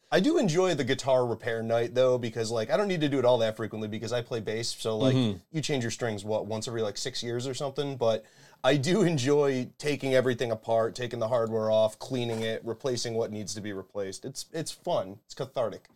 I 0.10 0.20
do 0.20 0.38
enjoy 0.38 0.74
the 0.74 0.84
guitar 0.84 1.26
repair 1.26 1.62
night 1.62 1.94
though, 1.94 2.16
because 2.16 2.50
like 2.50 2.70
I 2.70 2.78
don't 2.78 2.88
need 2.88 3.02
to 3.02 3.10
do 3.10 3.18
it 3.18 3.26
all 3.26 3.36
that 3.38 3.58
frequently 3.58 3.88
because 3.88 4.10
I 4.10 4.22
play 4.22 4.40
bass, 4.40 4.74
so 4.78 4.96
like 4.96 5.14
you 5.52 5.60
change 5.60 5.84
your 5.84 5.90
strings 5.90 6.24
what 6.24 6.46
once 6.46 6.66
every 6.66 6.80
like 6.80 6.96
six 6.96 7.22
years 7.22 7.46
or 7.46 7.52
something, 7.52 7.96
but. 7.96 8.24
I 8.62 8.76
do 8.76 9.04
enjoy 9.04 9.70
taking 9.78 10.14
everything 10.14 10.50
apart, 10.50 10.94
taking 10.94 11.18
the 11.18 11.28
hardware 11.28 11.70
off, 11.70 11.98
cleaning 11.98 12.42
it, 12.42 12.60
replacing 12.62 13.14
what 13.14 13.32
needs 13.32 13.54
to 13.54 13.62
be 13.62 13.72
replaced. 13.72 14.26
It's 14.26 14.44
it's 14.52 14.70
fun. 14.70 15.18
It's 15.24 15.32
cathartic. 15.32 15.86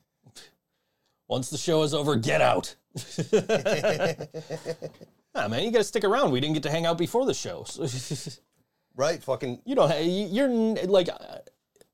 Once 1.28 1.50
the 1.50 1.58
show 1.58 1.82
is 1.82 1.92
over, 1.92 2.16
get 2.16 2.40
out. 2.40 2.74
ah, 5.34 5.46
man, 5.46 5.62
you 5.62 5.70
got 5.70 5.78
to 5.78 5.84
stick 5.84 6.04
around. 6.04 6.30
We 6.30 6.40
didn't 6.40 6.54
get 6.54 6.62
to 6.62 6.70
hang 6.70 6.86
out 6.86 6.96
before 6.96 7.26
the 7.26 7.34
show. 7.34 7.66
Right? 8.96 9.22
Fucking 9.22 9.60
you 9.64 9.74
know, 9.74 9.92
you're 9.98 10.48
like, 10.48 11.08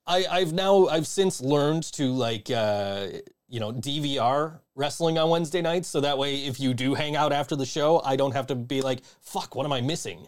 I, 0.06 0.26
I've 0.30 0.52
now, 0.52 0.88
I've 0.88 1.06
since 1.06 1.40
learned 1.40 1.84
to 1.92 2.12
like, 2.12 2.50
uh, 2.50 3.06
you 3.48 3.60
know, 3.60 3.72
DVR 3.72 4.60
wrestling 4.74 5.18
on 5.18 5.30
Wednesday 5.30 5.62
nights. 5.62 5.88
So 5.88 6.00
that 6.00 6.18
way, 6.18 6.36
if 6.46 6.58
you 6.60 6.74
do 6.74 6.94
hang 6.94 7.16
out 7.16 7.32
after 7.32 7.56
the 7.56 7.66
show, 7.66 8.00
I 8.04 8.16
don't 8.16 8.32
have 8.32 8.46
to 8.48 8.54
be 8.54 8.80
like, 8.80 9.02
fuck, 9.20 9.54
what 9.54 9.66
am 9.66 9.72
I 9.72 9.80
missing? 9.80 10.26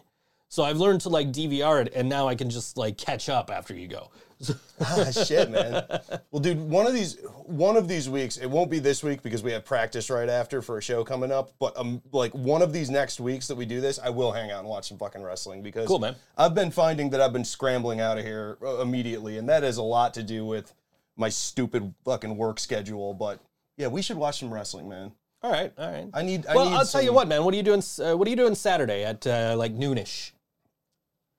So 0.49 0.63
I've 0.63 0.77
learned 0.77 1.01
to 1.01 1.09
like 1.09 1.31
DVR 1.31 1.85
it, 1.85 1.93
and 1.95 2.07
now 2.07 2.27
I 2.27 2.35
can 2.35 2.49
just 2.49 2.77
like 2.77 2.97
catch 2.97 3.27
up 3.27 3.49
after 3.49 3.73
you 3.73 3.87
go. 3.87 4.11
ah, 4.81 5.11
shit, 5.11 5.49
man. 5.49 5.83
Well, 6.31 6.41
dude, 6.41 6.59
one 6.59 6.87
of 6.87 6.93
these 6.93 7.17
one 7.45 7.77
of 7.77 7.87
these 7.87 8.09
weeks, 8.09 8.37
it 8.37 8.47
won't 8.47 8.71
be 8.71 8.79
this 8.79 9.03
week 9.03 9.21
because 9.21 9.43
we 9.43 9.51
have 9.51 9.65
practice 9.65 10.09
right 10.09 10.29
after 10.29 10.61
for 10.61 10.77
a 10.77 10.81
show 10.81 11.03
coming 11.03 11.31
up. 11.31 11.51
But 11.59 11.77
um, 11.77 12.01
like 12.11 12.33
one 12.33 12.61
of 12.61 12.73
these 12.73 12.89
next 12.89 13.19
weeks 13.19 13.47
that 13.47 13.55
we 13.55 13.65
do 13.65 13.81
this, 13.81 13.99
I 13.99 14.09
will 14.09 14.31
hang 14.31 14.51
out 14.51 14.59
and 14.59 14.67
watch 14.67 14.89
some 14.89 14.97
fucking 14.97 15.21
wrestling 15.21 15.61
because 15.61 15.87
Cool, 15.87 15.99
man. 15.99 16.15
I've 16.37 16.55
been 16.55 16.71
finding 16.71 17.09
that 17.11 17.21
I've 17.21 17.33
been 17.33 17.45
scrambling 17.45 18.01
out 18.01 18.17
of 18.17 18.25
here 18.25 18.57
uh, 18.61 18.79
immediately, 18.79 19.37
and 19.37 19.47
that 19.49 19.63
has 19.63 19.77
a 19.77 19.83
lot 19.83 20.13
to 20.15 20.23
do 20.23 20.45
with 20.45 20.73
my 21.15 21.29
stupid 21.29 21.93
fucking 22.05 22.35
work 22.37 22.59
schedule. 22.59 23.13
But 23.13 23.39
yeah, 23.77 23.87
we 23.87 24.01
should 24.01 24.17
watch 24.17 24.39
some 24.39 24.53
wrestling, 24.53 24.89
man. 24.89 25.11
All 25.41 25.51
right, 25.51 25.73
all 25.77 25.91
right. 25.91 26.09
I 26.13 26.21
need. 26.21 26.45
I 26.47 26.55
well, 26.55 26.69
need 26.69 26.75
I'll 26.75 26.85
tell 26.85 27.01
you 27.01 27.11
what, 27.11 27.27
man. 27.27 27.43
What 27.43 27.53
are 27.53 27.57
you 27.57 27.63
doing? 27.63 27.83
Uh, 27.99 28.15
what 28.15 28.27
are 28.27 28.29
you 28.29 28.37
doing 28.37 28.55
Saturday 28.55 29.03
at 29.03 29.27
uh, 29.27 29.55
like 29.57 29.75
noonish? 29.75 30.31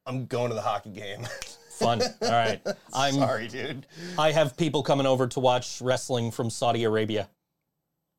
I'm 0.06 0.26
going 0.26 0.50
to 0.50 0.54
the 0.54 0.60
hockey 0.60 0.90
game. 0.90 1.26
Fun. 1.78 2.00
All 2.02 2.30
right. 2.30 2.60
I'm. 2.92 3.14
Sorry, 3.14 3.48
dude. 3.48 3.86
I 4.18 4.32
have 4.32 4.56
people 4.56 4.82
coming 4.82 5.06
over 5.06 5.26
to 5.28 5.40
watch 5.40 5.80
wrestling 5.80 6.30
from 6.30 6.50
Saudi 6.50 6.84
Arabia 6.84 7.28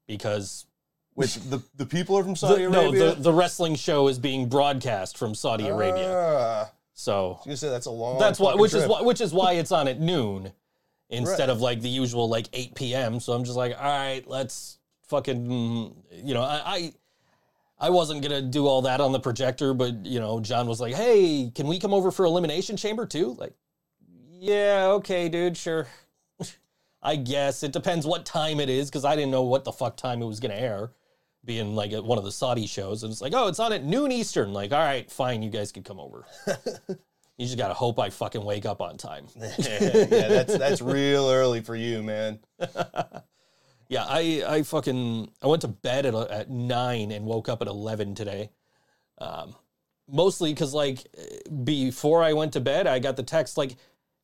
because 0.08 0.66
Which 1.14 1.36
the 1.36 1.62
the 1.76 1.86
people 1.86 2.18
are 2.18 2.24
from 2.24 2.36
Saudi 2.36 2.66
the, 2.66 2.70
no, 2.70 2.92
the 2.92 3.16
the 3.16 3.34
wrestling 3.34 3.76
show 3.76 4.08
is 4.08 4.20
being 4.20 4.48
broadcast 4.50 5.18
from 5.18 5.34
Saudi 5.36 5.68
Arabia. 5.68 6.12
Ah, 6.12 6.72
So 6.94 7.40
you 7.46 7.56
say 7.56 7.70
that's 7.70 7.86
a 7.88 7.92
long. 7.92 8.20
that's 8.20 8.40
why, 8.40 8.56
which 8.56 8.74
is 8.74 8.88
why, 8.88 9.02
which 9.02 9.22
is 9.22 9.34
why 9.34 9.54
it's 9.54 9.72
on 9.72 9.88
at 9.88 10.00
noon 10.00 10.52
instead 11.10 11.40
Right. 11.48 11.50
of 11.50 11.62
like 11.62 11.82
the 11.82 11.90
usual 11.90 12.28
like 12.28 12.48
8 12.52 12.76
p.m. 12.76 13.20
So 13.20 13.34
I'm 13.34 13.44
just 13.44 13.58
like, 13.58 13.76
all 13.78 13.84
right, 13.84 14.28
let's 14.28 14.80
fucking, 15.08 15.96
you 16.12 16.34
know, 16.34 16.42
I. 16.42 16.62
I 16.66 16.94
I 17.86 17.90
wasn't 17.92 18.24
gonna 18.24 18.42
do 18.42 18.66
all 18.66 18.82
that 18.82 19.00
on 19.00 19.12
the 19.12 19.20
projector, 19.20 19.76
but 19.76 20.08
you 20.08 20.20
know, 20.20 20.40
John 20.40 20.66
was 20.66 20.82
like, 20.82 20.96
"Hey, 20.96 21.52
can 21.54 21.68
we 21.68 21.78
come 21.78 21.94
over 21.94 22.10
for 22.10 22.26
Elimination 22.26 22.78
Chamber 22.78 23.06
too?" 23.06 23.36
Like, 23.38 23.54
yeah, 24.28 24.88
okay, 24.94 25.30
dude, 25.30 25.56
sure. 25.56 25.86
I 27.04 27.16
guess 27.16 27.62
it 27.62 27.74
depends 27.74 28.08
what 28.08 28.26
time 28.26 28.60
it 28.60 28.70
is 28.70 28.90
because 28.90 29.06
I 29.06 29.16
didn't 29.16 29.30
know 29.30 29.44
what 29.44 29.66
the 29.66 29.72
fuck 29.72 29.98
time 29.98 30.24
it 30.24 30.26
was 30.26 30.40
gonna 30.40 30.56
air, 30.56 30.94
being 31.44 31.76
like 31.76 31.94
at 31.94 32.04
one 32.04 32.18
of 32.18 32.24
the 32.24 32.32
Saudi 32.32 32.66
shows, 32.66 33.04
and 33.04 33.12
it's 33.12 33.22
like, 33.22 33.34
oh, 33.36 33.50
it's 33.50 33.60
on 33.60 33.72
at 33.72 33.84
noon 33.84 34.12
Eastern. 34.12 34.52
Like, 34.52 34.72
all 34.72 34.80
right, 34.80 35.10
fine, 35.12 35.44
you 35.44 35.52
guys 35.52 35.72
can 35.72 35.84
come 35.84 36.00
over. 36.00 36.26
you 37.38 37.46
just 37.46 37.56
gotta 37.56 37.76
hope 37.76 38.00
I 38.00 38.10
fucking 38.10 38.44
wake 38.44 38.66
up 38.66 38.82
on 38.82 38.98
time. 38.98 39.28
yeah, 39.60 40.08
that's 40.10 40.58
that's 40.58 40.82
real 40.82 41.30
early 41.30 41.62
for 41.62 41.76
you, 41.76 42.02
man. 42.02 42.40
Yeah, 43.88 44.06
I 44.08 44.44
I 44.48 44.64
fucking 44.64 45.32
I 45.42 45.48
went 45.48 45.62
to 45.62 45.68
bed 45.68 46.06
at 46.06 46.14
at 46.16 46.50
nine 46.50 47.12
and 47.12 47.26
woke 47.26 47.50
up 47.50 47.62
at 47.62 47.68
eleven 47.68 48.16
today. 48.16 48.50
Um, 49.20 49.56
mostly 50.10 50.54
because 50.54 50.74
like 50.74 51.06
before 51.64 52.24
I 52.24 52.34
went 52.34 52.54
to 52.54 52.60
bed, 52.60 52.88
I 52.88 53.00
got 53.00 53.16
the 53.16 53.24
text 53.24 53.58
like, 53.58 53.76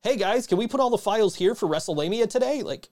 "Hey 0.02 0.16
guys, 0.16 0.46
can 0.46 0.58
we 0.58 0.66
put 0.66 0.80
all 0.80 0.90
the 0.90 0.98
files 0.98 1.36
here 1.36 1.54
for 1.54 1.68
WrestleMania 1.68 2.28
today?" 2.28 2.62
Like, 2.62 2.88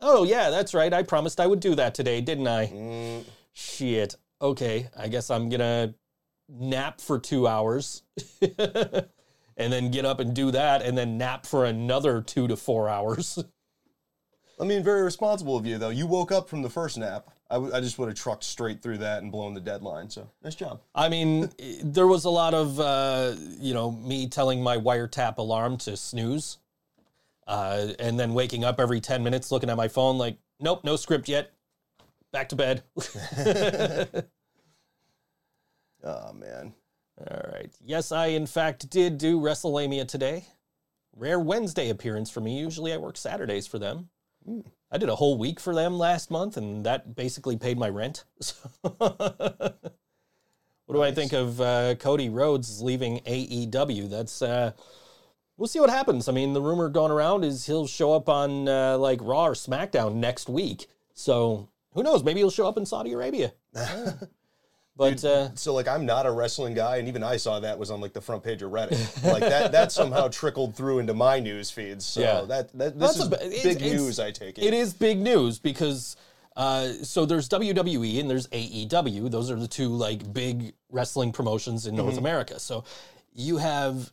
oh 0.00 0.24
yeah, 0.24 0.50
that's 0.50 0.74
right. 0.74 0.92
I 0.92 1.02
promised 1.02 1.38
I 1.40 1.46
would 1.46 1.60
do 1.60 1.74
that 1.74 1.94
today, 1.94 2.20
didn't 2.20 2.48
I? 2.48 2.66
Mm, 2.68 3.24
Shit. 3.52 4.16
Okay, 4.40 4.88
I 4.96 5.08
guess 5.08 5.30
I'm 5.30 5.48
gonna 5.50 5.94
nap 6.48 7.00
for 7.00 7.18
two 7.18 7.46
hours. 7.46 8.02
And 9.56 9.70
then 9.70 9.90
get 9.90 10.06
up 10.06 10.20
and 10.20 10.34
do 10.34 10.50
that, 10.52 10.80
and 10.80 10.96
then 10.96 11.18
nap 11.18 11.44
for 11.44 11.66
another 11.66 12.22
two 12.22 12.48
to 12.48 12.56
four 12.56 12.88
hours. 12.88 13.38
I 14.60 14.64
mean, 14.64 14.82
very 14.82 15.02
responsible 15.02 15.56
of 15.56 15.64
you, 15.64 15.78
though. 15.78 15.88
You 15.88 16.06
woke 16.06 16.30
up 16.30 16.48
from 16.48 16.62
the 16.62 16.68
first 16.68 16.98
nap. 16.98 17.30
I, 17.50 17.54
w- 17.54 17.72
I 17.74 17.80
just 17.80 17.98
would 17.98 18.08
have 18.08 18.16
trucked 18.18 18.44
straight 18.44 18.82
through 18.82 18.98
that 18.98 19.22
and 19.22 19.32
blown 19.32 19.54
the 19.54 19.60
deadline. 19.60 20.10
So 20.10 20.28
nice 20.42 20.54
job. 20.54 20.80
I 20.94 21.08
mean, 21.08 21.50
there 21.82 22.06
was 22.06 22.24
a 22.26 22.30
lot 22.30 22.52
of, 22.52 22.78
uh, 22.78 23.34
you 23.58 23.72
know, 23.72 23.90
me 23.90 24.28
telling 24.28 24.62
my 24.62 24.76
wiretap 24.76 25.38
alarm 25.38 25.78
to 25.78 25.96
snooze, 25.96 26.58
uh, 27.46 27.88
and 27.98 28.20
then 28.20 28.34
waking 28.34 28.62
up 28.64 28.78
every 28.78 29.00
10 29.00 29.24
minutes 29.24 29.50
looking 29.50 29.70
at 29.70 29.76
my 29.76 29.88
phone 29.88 30.18
like, 30.18 30.36
nope, 30.60 30.84
no 30.84 30.96
script 30.96 31.28
yet. 31.28 31.52
Back 32.32 32.50
to 32.50 32.56
bed. 32.56 32.82
Oh 36.02 36.32
man. 36.32 36.72
All 37.18 37.50
right. 37.52 37.70
Yes, 37.84 38.12
I, 38.12 38.26
in 38.28 38.46
fact, 38.46 38.88
did 38.88 39.18
do 39.18 39.38
WrestleMania 39.38 40.08
today. 40.08 40.46
Rare 41.14 41.38
Wednesday 41.38 41.90
appearance 41.90 42.30
for 42.30 42.40
me. 42.40 42.58
Usually 42.58 42.92
I 42.92 42.96
work 42.96 43.16
Saturdays 43.18 43.66
for 43.66 43.78
them. 43.78 44.08
I 44.90 44.98
did 44.98 45.08
a 45.08 45.16
whole 45.16 45.38
week 45.38 45.60
for 45.60 45.74
them 45.74 45.98
last 45.98 46.30
month, 46.30 46.56
and 46.56 46.84
that 46.84 47.14
basically 47.14 47.56
paid 47.56 47.78
my 47.78 47.88
rent. 47.88 48.24
what 48.82 49.78
do 50.90 51.02
I 51.02 51.12
think 51.12 51.32
of 51.32 51.60
uh, 51.60 51.94
Cody 51.96 52.28
Rhodes 52.28 52.82
leaving 52.82 53.20
AEW? 53.20 54.10
That's 54.10 54.42
uh, 54.42 54.72
we'll 55.56 55.68
see 55.68 55.80
what 55.80 55.90
happens. 55.90 56.28
I 56.28 56.32
mean, 56.32 56.52
the 56.54 56.62
rumor 56.62 56.88
going 56.88 57.12
around 57.12 57.44
is 57.44 57.66
he'll 57.66 57.86
show 57.86 58.12
up 58.14 58.28
on 58.28 58.68
uh, 58.68 58.98
like 58.98 59.20
Raw 59.22 59.46
or 59.46 59.54
SmackDown 59.54 60.14
next 60.14 60.48
week. 60.48 60.88
So 61.14 61.68
who 61.92 62.02
knows? 62.02 62.24
Maybe 62.24 62.40
he'll 62.40 62.50
show 62.50 62.66
up 62.66 62.76
in 62.76 62.86
Saudi 62.86 63.12
Arabia. 63.12 63.52
but 64.96 65.24
uh, 65.24 65.54
So 65.54 65.72
like, 65.74 65.88
I'm 65.88 66.04
not 66.04 66.26
a 66.26 66.30
wrestling 66.30 66.74
guy, 66.74 66.96
and 66.98 67.08
even 67.08 67.22
I 67.22 67.36
saw 67.36 67.58
that 67.60 67.78
was 67.78 67.90
on 67.90 68.00
like 68.00 68.12
the 68.12 68.20
front 68.20 68.42
page 68.42 68.60
of 68.62 68.70
Reddit. 68.70 69.24
like 69.30 69.40
that 69.40 69.72
that 69.72 69.92
somehow 70.00 70.28
trickled 70.28 70.74
through 70.76 70.98
into 70.98 71.14
my 71.14 71.40
news 71.40 71.70
feeds. 71.70 72.04
So 72.04 72.20
Yeah. 72.20 72.40
that, 72.48 72.76
that 72.78 72.98
this 72.98 73.16
That's 73.16 73.32
a 73.32 73.44
is 73.46 73.64
it's- 73.64 73.74
big 73.78 73.80
news. 73.92 74.18
I 74.20 74.30
take 74.30 74.58
it. 74.58 74.64
It 74.64 74.74
is 74.74 74.92
big 74.92 75.18
news 75.18 75.58
because 75.58 76.16
uh, 76.56 76.88
so 77.02 77.24
there's 77.24 77.48
WWE 77.48 78.20
and 78.20 78.28
there's 78.28 78.46
AEW. 78.48 79.30
Those 79.30 79.50
are 79.50 79.56
the 79.58 79.68
two 79.68 79.88
like 79.88 80.32
big 80.32 80.74
wrestling 80.90 81.32
promotions 81.32 81.86
in 81.86 81.94
North 81.96 82.18
America. 82.18 82.58
So 82.58 82.84
you 83.32 83.56
have 83.58 84.12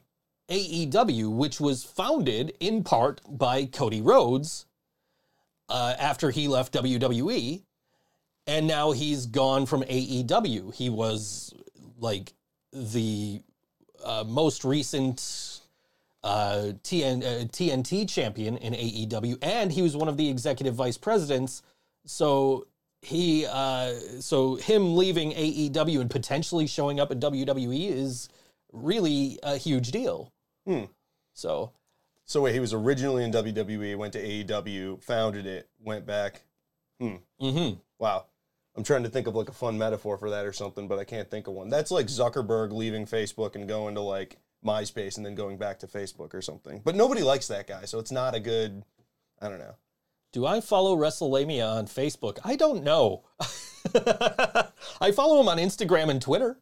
AEW, 0.49 1.35
which 1.35 1.59
was 1.59 1.83
founded 1.83 2.53
in 2.59 2.83
part 2.83 3.19
by 3.27 3.65
Cody 3.65 4.01
Rhodes 4.01 4.65
uh, 5.67 5.95
after 5.99 6.29
he 6.31 6.47
left 6.47 6.71
WWE. 6.73 7.63
And 8.47 8.65
now 8.65 8.91
he's 8.93 9.25
gone 9.25 9.65
from 9.65 9.83
AEW. 9.83 10.73
He 10.73 10.89
was 10.89 11.53
like 11.99 12.33
the 12.71 13.41
uh, 14.03 14.23
most 14.25 14.63
recent 14.63 15.59
uh, 16.23 16.71
TN, 16.83 17.23
uh, 17.23 17.45
TNT 17.45 18.09
champion 18.09 18.57
in 18.57 18.73
AEW, 18.73 19.37
and 19.41 19.71
he 19.71 19.81
was 19.81 19.95
one 19.95 20.07
of 20.07 20.17
the 20.17 20.29
executive 20.29 20.75
vice 20.75 20.97
presidents. 20.97 21.61
So 22.05 22.67
he, 23.01 23.45
uh, 23.45 23.93
so 24.19 24.55
him 24.55 24.95
leaving 24.95 25.31
AEW 25.31 26.01
and 26.01 26.09
potentially 26.09 26.67
showing 26.67 26.99
up 26.99 27.11
at 27.11 27.19
WWE 27.19 27.91
is 27.91 28.29
really 28.71 29.39
a 29.43 29.57
huge 29.57 29.91
deal. 29.91 30.31
Hmm. 30.65 30.85
So 31.33 31.71
So 32.25 32.41
wait, 32.41 32.53
he 32.53 32.59
was 32.59 32.73
originally 32.73 33.23
in 33.23 33.31
WWE, 33.31 33.97
went 33.97 34.13
to 34.13 34.23
AEW, 34.23 35.01
founded 35.03 35.45
it, 35.45 35.69
went 35.81 36.05
back. 36.05 36.43
hmm 36.99 37.73
Wow. 37.99 38.25
I'm 38.77 38.83
trying 38.83 39.03
to 39.03 39.09
think 39.09 39.25
of 39.25 39.35
like 39.35 39.49
a 39.49 39.53
fun 39.53 39.77
metaphor 39.77 40.19
for 40.19 40.29
that 40.29 40.45
or 40.45 40.53
something, 40.53 40.87
but 40.87 40.99
I 40.99 41.03
can't 41.03 41.29
think 41.31 41.47
of 41.47 41.55
one. 41.55 41.69
That's 41.69 41.89
like 41.89 42.05
Zuckerberg 42.05 42.71
leaving 42.71 43.07
Facebook 43.07 43.55
and 43.55 43.67
going 43.67 43.95
to 43.95 44.01
like 44.01 44.37
MySpace 44.63 45.17
and 45.17 45.25
then 45.25 45.33
going 45.33 45.57
back 45.57 45.79
to 45.79 45.87
Facebook 45.87 46.35
or 46.35 46.43
something. 46.43 46.81
But 46.85 46.95
nobody 46.95 47.23
likes 47.23 47.47
that 47.47 47.67
guy, 47.67 47.85
so 47.85 47.97
it's 47.97 48.11
not 48.11 48.35
a 48.35 48.39
good. 48.39 48.83
I 49.41 49.49
don't 49.49 49.57
know. 49.57 49.75
Do 50.31 50.45
I 50.45 50.61
follow 50.61 50.95
WrestleMania 50.95 51.67
on 51.67 51.87
Facebook? 51.87 52.37
I 52.43 52.55
don't 52.55 52.83
know. 52.83 53.23
I 55.01 55.11
follow 55.11 55.41
him 55.41 55.47
on 55.47 55.57
Instagram 55.57 56.09
and 56.09 56.21
Twitter. 56.21 56.59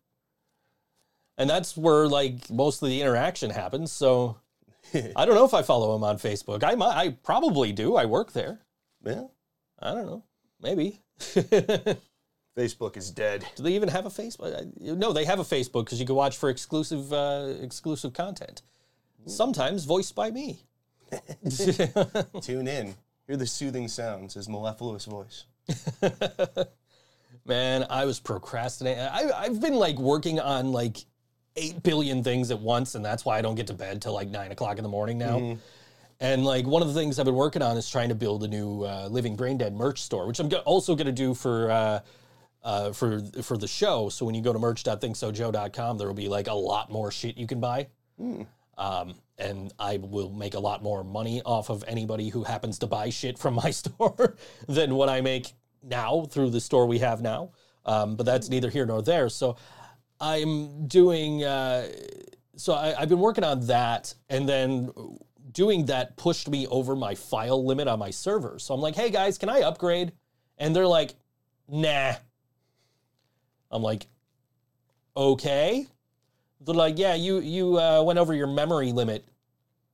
And 1.38 1.50
that's 1.50 1.76
where 1.76 2.08
like 2.08 2.50
most 2.50 2.82
of 2.82 2.88
the 2.88 3.02
interaction 3.02 3.50
happens. 3.50 3.92
So 3.92 4.38
I 4.94 5.26
don't 5.26 5.36
know 5.36 5.46
if 5.46 5.54
I 5.54 5.64
follow 5.64 5.94
him 5.96 6.04
on 6.06 6.18
Facebook. 6.18 6.64
I 6.64 6.76
might, 6.76 6.96
I 6.96 7.10
probably 7.10 7.74
do. 7.74 7.98
I 7.98 8.06
work 8.06 8.32
there. 8.32 8.62
Yeah. 9.04 9.26
I 9.80 9.94
don't 9.94 10.06
know. 10.06 10.24
Maybe. 10.62 11.02
Facebook 12.58 12.96
is 12.98 13.12
dead. 13.12 13.46
Do 13.56 13.64
they 13.64 13.74
even 13.74 13.90
have 13.90 14.06
a 14.06 14.10
Facebook? 14.10 14.72
No, 14.80 15.12
they 15.12 15.26
have 15.26 15.40
a 15.40 15.44
Facebook 15.44 15.86
because 15.86 16.00
you 16.00 16.06
can 16.06 16.16
watch 16.16 16.38
for 16.38 16.50
exclusive 16.50 17.12
uh, 17.12 17.54
exclusive 17.62 18.14
content. 18.14 18.62
Sometimes 19.26 19.86
voiced 19.86 20.16
by 20.16 20.32
me. 20.32 20.60
Tune 22.42 22.68
in. 22.68 22.96
Hear 23.28 23.38
the 23.38 23.48
soothing 23.48 23.88
sounds, 23.88 24.36
his 24.36 24.48
mellifluous 24.48 25.06
voice. 25.06 25.46
Man, 27.46 27.86
I 27.90 28.06
was 28.06 28.20
procrastinating. 28.20 29.04
I, 29.04 29.32
I've 29.36 29.60
been 29.60 29.76
like 29.76 29.98
working 29.98 30.40
on 30.40 30.72
like 30.72 30.98
eight 31.56 31.82
billion 31.84 32.24
things 32.24 32.52
at 32.52 32.60
once, 32.60 32.96
and 32.96 33.04
that's 33.04 33.26
why 33.26 33.38
I 33.38 33.42
don't 33.42 33.56
get 33.56 33.68
to 33.68 33.74
bed 33.74 34.02
till 34.02 34.14
like 34.14 34.30
nine 34.30 34.52
o'clock 34.52 34.78
in 34.78 34.84
the 34.84 34.90
morning 34.90 35.18
now. 35.18 35.58
And 36.20 36.46
like 36.46 36.66
one 36.66 36.82
of 36.82 36.88
the 36.88 36.94
things 36.94 37.20
I've 37.20 37.26
been 37.26 37.36
working 37.36 37.62
on 37.62 37.78
is 37.78 37.90
trying 37.90 38.10
to 38.10 38.16
build 38.16 38.44
a 38.44 38.48
new 38.48 38.84
uh, 38.84 39.08
Living 39.12 39.36
Brain 39.36 39.58
Dead 39.58 39.76
merch 39.76 40.02
store, 40.02 40.28
which 40.28 40.40
I'm 40.40 40.50
go- 40.50 40.60
also 40.60 40.96
going 40.96 41.08
to 41.08 41.12
do 41.12 41.34
for 41.34 41.70
uh, 41.72 42.00
uh, 42.64 42.92
for 42.94 43.22
for 43.44 43.58
the 43.58 43.68
show. 43.68 44.10
So 44.10 44.26
when 44.26 44.34
you 44.34 44.42
go 44.42 44.54
to 44.54 44.60
merch.thinksojoe.com, 44.60 45.98
there 45.98 46.08
will 46.08 46.14
be 46.16 46.30
like 46.30 46.48
a 46.48 46.54
lot 46.54 46.92
more 46.92 47.12
shit 47.12 47.38
you 47.38 47.48
can 47.48 47.60
buy. 47.60 47.88
Um, 48.78 49.16
and 49.38 49.74
I 49.78 49.98
will 49.98 50.32
make 50.32 50.54
a 50.54 50.60
lot 50.60 50.82
more 50.82 51.04
money 51.04 51.42
off 51.46 51.70
of 51.70 51.84
anybody 51.88 52.30
who 52.30 52.44
happens 52.44 52.80
to 52.80 52.88
buy 52.88 53.10
shit 53.10 53.38
from 53.38 53.54
my 53.64 53.72
store 53.72 54.36
than 54.68 54.96
what 54.96 55.10
I 55.10 55.22
make 55.22 55.54
now 55.84 56.26
through 56.26 56.50
the 56.52 56.62
store 56.62 56.86
we 56.86 57.00
have 57.00 57.22
now. 57.22 57.52
Um, 57.86 58.16
but 58.16 58.26
that's 58.26 58.50
neither 58.50 58.70
here 58.70 58.86
nor 58.86 59.02
there. 59.02 59.30
So 59.30 59.58
I'm 60.20 60.88
doing, 60.88 61.44
uh, 61.44 61.88
so 62.56 62.74
I, 62.74 63.00
I've 63.00 63.10
been 63.10 63.20
working 63.20 63.44
on 63.44 63.68
that. 63.68 64.14
And 64.30 64.50
then 64.50 64.92
doing 65.56 65.86
that 65.86 66.16
pushed 66.18 66.48
me 66.48 66.68
over 66.68 66.96
my 66.96 67.16
file 67.16 67.66
limit 67.66 67.88
on 67.88 67.98
my 67.98 68.12
server. 68.12 68.60
So 68.60 68.76
I'm 68.76 68.82
like, 68.82 68.94
hey 68.94 69.10
guys, 69.10 69.40
can 69.40 69.50
I 69.50 69.62
upgrade? 69.62 70.12
And 70.60 70.76
they're 70.76 70.86
like, 70.86 71.16
nah. 71.68 72.14
I'm 73.72 73.82
like, 73.82 74.06
okay. 75.18 75.88
They're 76.62 76.76
like, 76.76 77.00
yeah, 77.00 77.16
you 77.16 77.40
you 77.40 77.80
uh, 77.80 78.04
went 78.04 78.20
over 78.20 78.34
your 78.34 78.48
memory 78.48 78.92
limit, 78.92 79.26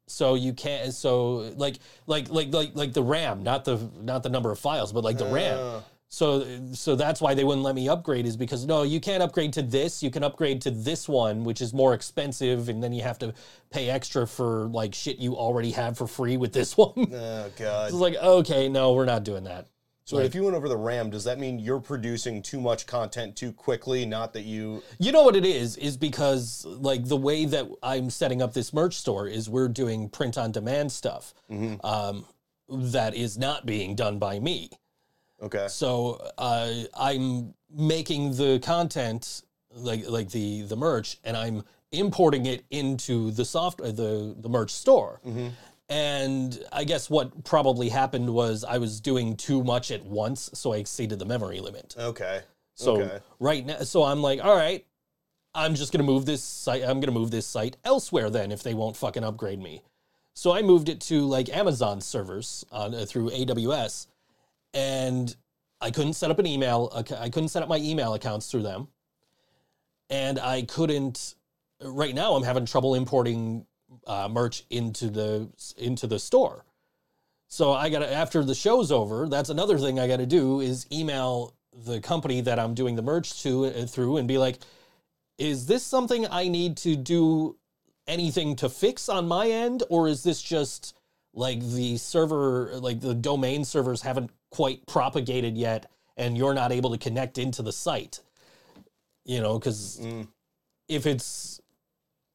so 0.08 0.36
you 0.36 0.54
can't. 0.54 0.93
So 0.93 1.54
like 1.56 1.78
like 2.08 2.30
like 2.30 2.54
like 2.54 2.71
like 2.76 2.93
the 2.93 3.04
RAM, 3.04 3.43
not 3.43 3.65
the 3.65 3.89
not 4.02 4.24
the 4.24 4.30
number 4.30 4.52
of 4.52 4.60
files, 4.60 4.91
but 4.91 5.04
like 5.04 5.17
the 5.17 5.26
RAM. 5.26 5.84
So 6.13 6.45
so 6.74 6.97
that's 6.97 7.21
why 7.21 7.34
they 7.34 7.45
wouldn't 7.45 7.63
let 7.63 7.74
me 7.74 7.88
upgrade 7.88 8.26
is 8.26 8.36
because 8.36 8.65
no, 8.65 8.84
you 8.84 9.00
can't 9.00 9.24
upgrade 9.24 9.54
to 9.54 9.62
this. 9.62 10.04
You 10.04 10.12
can 10.12 10.24
upgrade 10.24 10.62
to 10.63 10.71
this 10.71 11.08
one, 11.08 11.45
which 11.45 11.62
is 11.62 11.74
more 11.74 11.93
expensive, 11.93 12.67
and 12.67 12.84
then 12.84 12.91
you 12.91 13.02
have 13.02 13.17
to 13.19 13.34
pay 13.69 13.89
extra 13.89 14.28
for 14.28 14.65
like 14.67 14.93
shit 14.93 15.19
you 15.19 15.38
already 15.38 15.71
have 15.71 15.97
for 15.97 16.08
free 16.08 16.36
with 16.36 16.52
this 16.52 16.76
one. 16.78 16.91
oh 17.13 17.50
god. 17.58 17.88
it's 17.88 17.93
like 17.93 18.15
okay, 18.15 18.67
no, 18.67 18.91
we're 18.91 19.06
not 19.06 19.24
doing 19.24 19.45
that. 19.45 19.67
So 20.04 20.17
if 20.17 20.36
you 20.36 20.43
went 20.43 20.58
over 20.58 20.67
the 20.67 20.76
RAM, 20.76 21.10
does 21.10 21.24
that 21.24 21.39
mean 21.39 21.58
you're 21.60 21.80
producing 21.80 22.41
too 22.41 22.60
much 22.60 22.86
content 22.86 23.38
too 23.38 23.54
quickly? 23.54 24.06
Not 24.06 24.34
that 24.34 24.41
you. 24.41 24.84
You 25.00 25.13
know 25.13 25.24
what 25.24 25.38
it 25.38 25.45
is? 25.45 25.78
Is 25.78 25.95
because 25.95 26.65
like 26.65 27.06
the 27.06 27.15
way 27.15 27.45
that 27.45 27.67
I'm 27.82 28.10
setting 28.10 28.41
up 28.41 28.54
this 28.54 28.74
merch 28.74 28.95
store 28.95 29.30
is 29.30 29.50
we're 29.50 29.69
doing 29.69 30.10
print 30.10 30.38
on 30.38 30.52
demand 30.52 30.91
stuff 30.91 31.34
um, 31.86 32.26
that 32.67 33.15
is 33.15 33.38
not 33.38 33.65
being 33.65 33.95
done 33.95 34.19
by 34.19 34.41
me. 34.41 34.71
Okay. 35.41 35.67
So 35.69 36.21
uh, 36.38 36.71
I'm 36.97 37.54
making 37.73 38.36
the 38.36 38.60
content 38.60 39.41
like 39.73 40.08
like 40.10 40.30
the 40.30 40.62
the 40.63 40.75
merch, 40.75 41.17
and 41.23 41.36
I'm 41.38 41.63
importing 41.91 42.45
it 42.45 42.63
into 42.69 43.32
the 43.32 43.45
soft 43.45 43.82
uh, 43.82 43.91
the 43.91 44.36
the 44.38 44.49
merch 44.49 44.71
store. 44.71 45.19
And 45.89 46.58
I 46.71 46.86
guess 46.86 47.10
what 47.10 47.43
probably 47.43 47.89
happened 47.89 48.30
was 48.34 48.63
I 48.63 48.77
was 48.77 49.01
doing 49.01 49.36
too 49.36 49.62
much 49.63 49.91
at 49.91 50.06
once, 50.06 50.49
so 50.54 50.71
I 50.73 50.77
exceeded 50.77 51.19
the 51.19 51.25
memory 51.25 51.60
limit. 51.60 51.95
Okay. 51.97 52.41
So 52.75 53.01
Okay. 53.01 53.19
right 53.39 53.65
now, 53.65 53.80
so 53.80 54.04
I'm 54.04 54.21
like, 54.21 54.41
all 54.43 54.56
right, 54.56 54.86
I'm 55.54 55.75
just 55.75 55.91
gonna 55.91 56.06
move 56.06 56.25
this 56.25 56.41
site. 56.43 56.84
I'm 56.84 57.01
gonna 57.01 57.12
move 57.12 57.32
this 57.32 57.45
site 57.45 57.75
elsewhere 57.84 58.30
then 58.30 58.51
if 58.54 58.63
they 58.63 58.73
won't 58.73 58.95
fucking 58.95 59.23
upgrade 59.25 59.60
me. 59.62 59.84
So 60.34 60.54
I 60.54 60.62
moved 60.62 60.88
it 60.88 61.01
to 61.01 61.25
like 61.25 61.49
Amazon 61.49 61.99
servers 61.99 62.65
on 62.71 62.95
uh, 62.95 63.06
through 63.06 63.32
AWS, 63.32 64.08
and 64.73 65.36
I 65.79 65.91
couldn't 65.91 66.13
set 66.13 66.31
up 66.31 66.39
an 66.39 66.45
email. 66.45 66.91
I 66.95 67.29
couldn't 67.29 67.49
set 67.49 67.63
up 67.63 67.69
my 67.69 67.77
email 67.77 68.13
accounts 68.13 68.49
through 68.49 68.63
them, 68.63 68.88
and 70.10 70.39
I 70.39 70.63
couldn't. 70.63 71.36
Right 71.84 72.13
now, 72.13 72.36
I'm 72.36 72.43
having 72.43 72.65
trouble 72.65 72.93
importing 72.93 73.65
uh, 74.05 74.29
merch 74.29 74.63
into 74.69 75.10
the 75.10 75.49
into 75.77 76.07
the 76.07 76.19
store. 76.19 76.65
So 77.47 77.73
I 77.73 77.89
got 77.89 77.99
to 77.99 78.12
after 78.12 78.43
the 78.43 78.55
show's 78.55 78.91
over. 78.91 79.27
That's 79.27 79.49
another 79.49 79.77
thing 79.77 79.99
I 79.99 80.07
got 80.07 80.17
to 80.17 80.25
do 80.25 80.62
is 80.62 80.88
email 80.91 81.53
the 81.86 81.99
company 81.99 82.41
that 82.41 82.60
I'm 82.60 82.73
doing 82.73 82.95
the 82.95 83.01
merch 83.01 83.41
to 83.43 83.65
uh, 83.65 83.86
through 83.86 84.17
and 84.17 84.27
be 84.27 84.38
like, 84.38 84.60
is 85.38 85.65
this 85.65 85.84
something 85.84 86.27
I 86.27 86.47
need 86.47 86.77
to 86.77 86.95
do 86.95 87.57
anything 88.07 88.55
to 88.57 88.69
fix 88.69 89.10
on 89.10 89.27
my 89.27 89.49
end, 89.49 89.84
or 89.89 90.07
is 90.07 90.23
this 90.23 90.41
just 90.41 90.95
like 91.34 91.62
the 91.62 91.97
server, 91.97 92.71
like 92.79 92.99
the 92.99 93.13
domain 93.13 93.63
servers 93.63 94.01
haven't 94.01 94.31
quite 94.51 94.85
propagated 94.85 95.57
yet, 95.57 95.89
and 96.17 96.37
you're 96.37 96.53
not 96.53 96.71
able 96.71 96.91
to 96.91 96.97
connect 96.97 97.37
into 97.37 97.61
the 97.63 97.71
site? 97.73 98.19
You 99.25 99.41
know, 99.41 99.57
because 99.57 99.99
Mm. 100.01 100.27
if 100.87 101.05
it's 101.07 101.59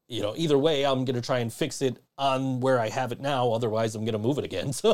you 0.09 0.23
know 0.23 0.35
either 0.37 0.57
way 0.57 0.87
i'm 0.87 1.05
going 1.05 1.17
to 1.17 1.21
try 1.21 1.41
and 1.41 1.53
fix 1.53 1.83
it 1.83 1.97
on 2.17 2.61
where 2.61 2.79
i 2.79 2.89
have 2.89 3.11
it 3.11 3.21
now 3.21 3.51
otherwise 3.51 3.97
i'm 3.97 4.05
going 4.05 4.13
to 4.13 4.21
move 4.21 4.39
it 4.39 4.45
again 4.45 4.73
so 4.83 4.93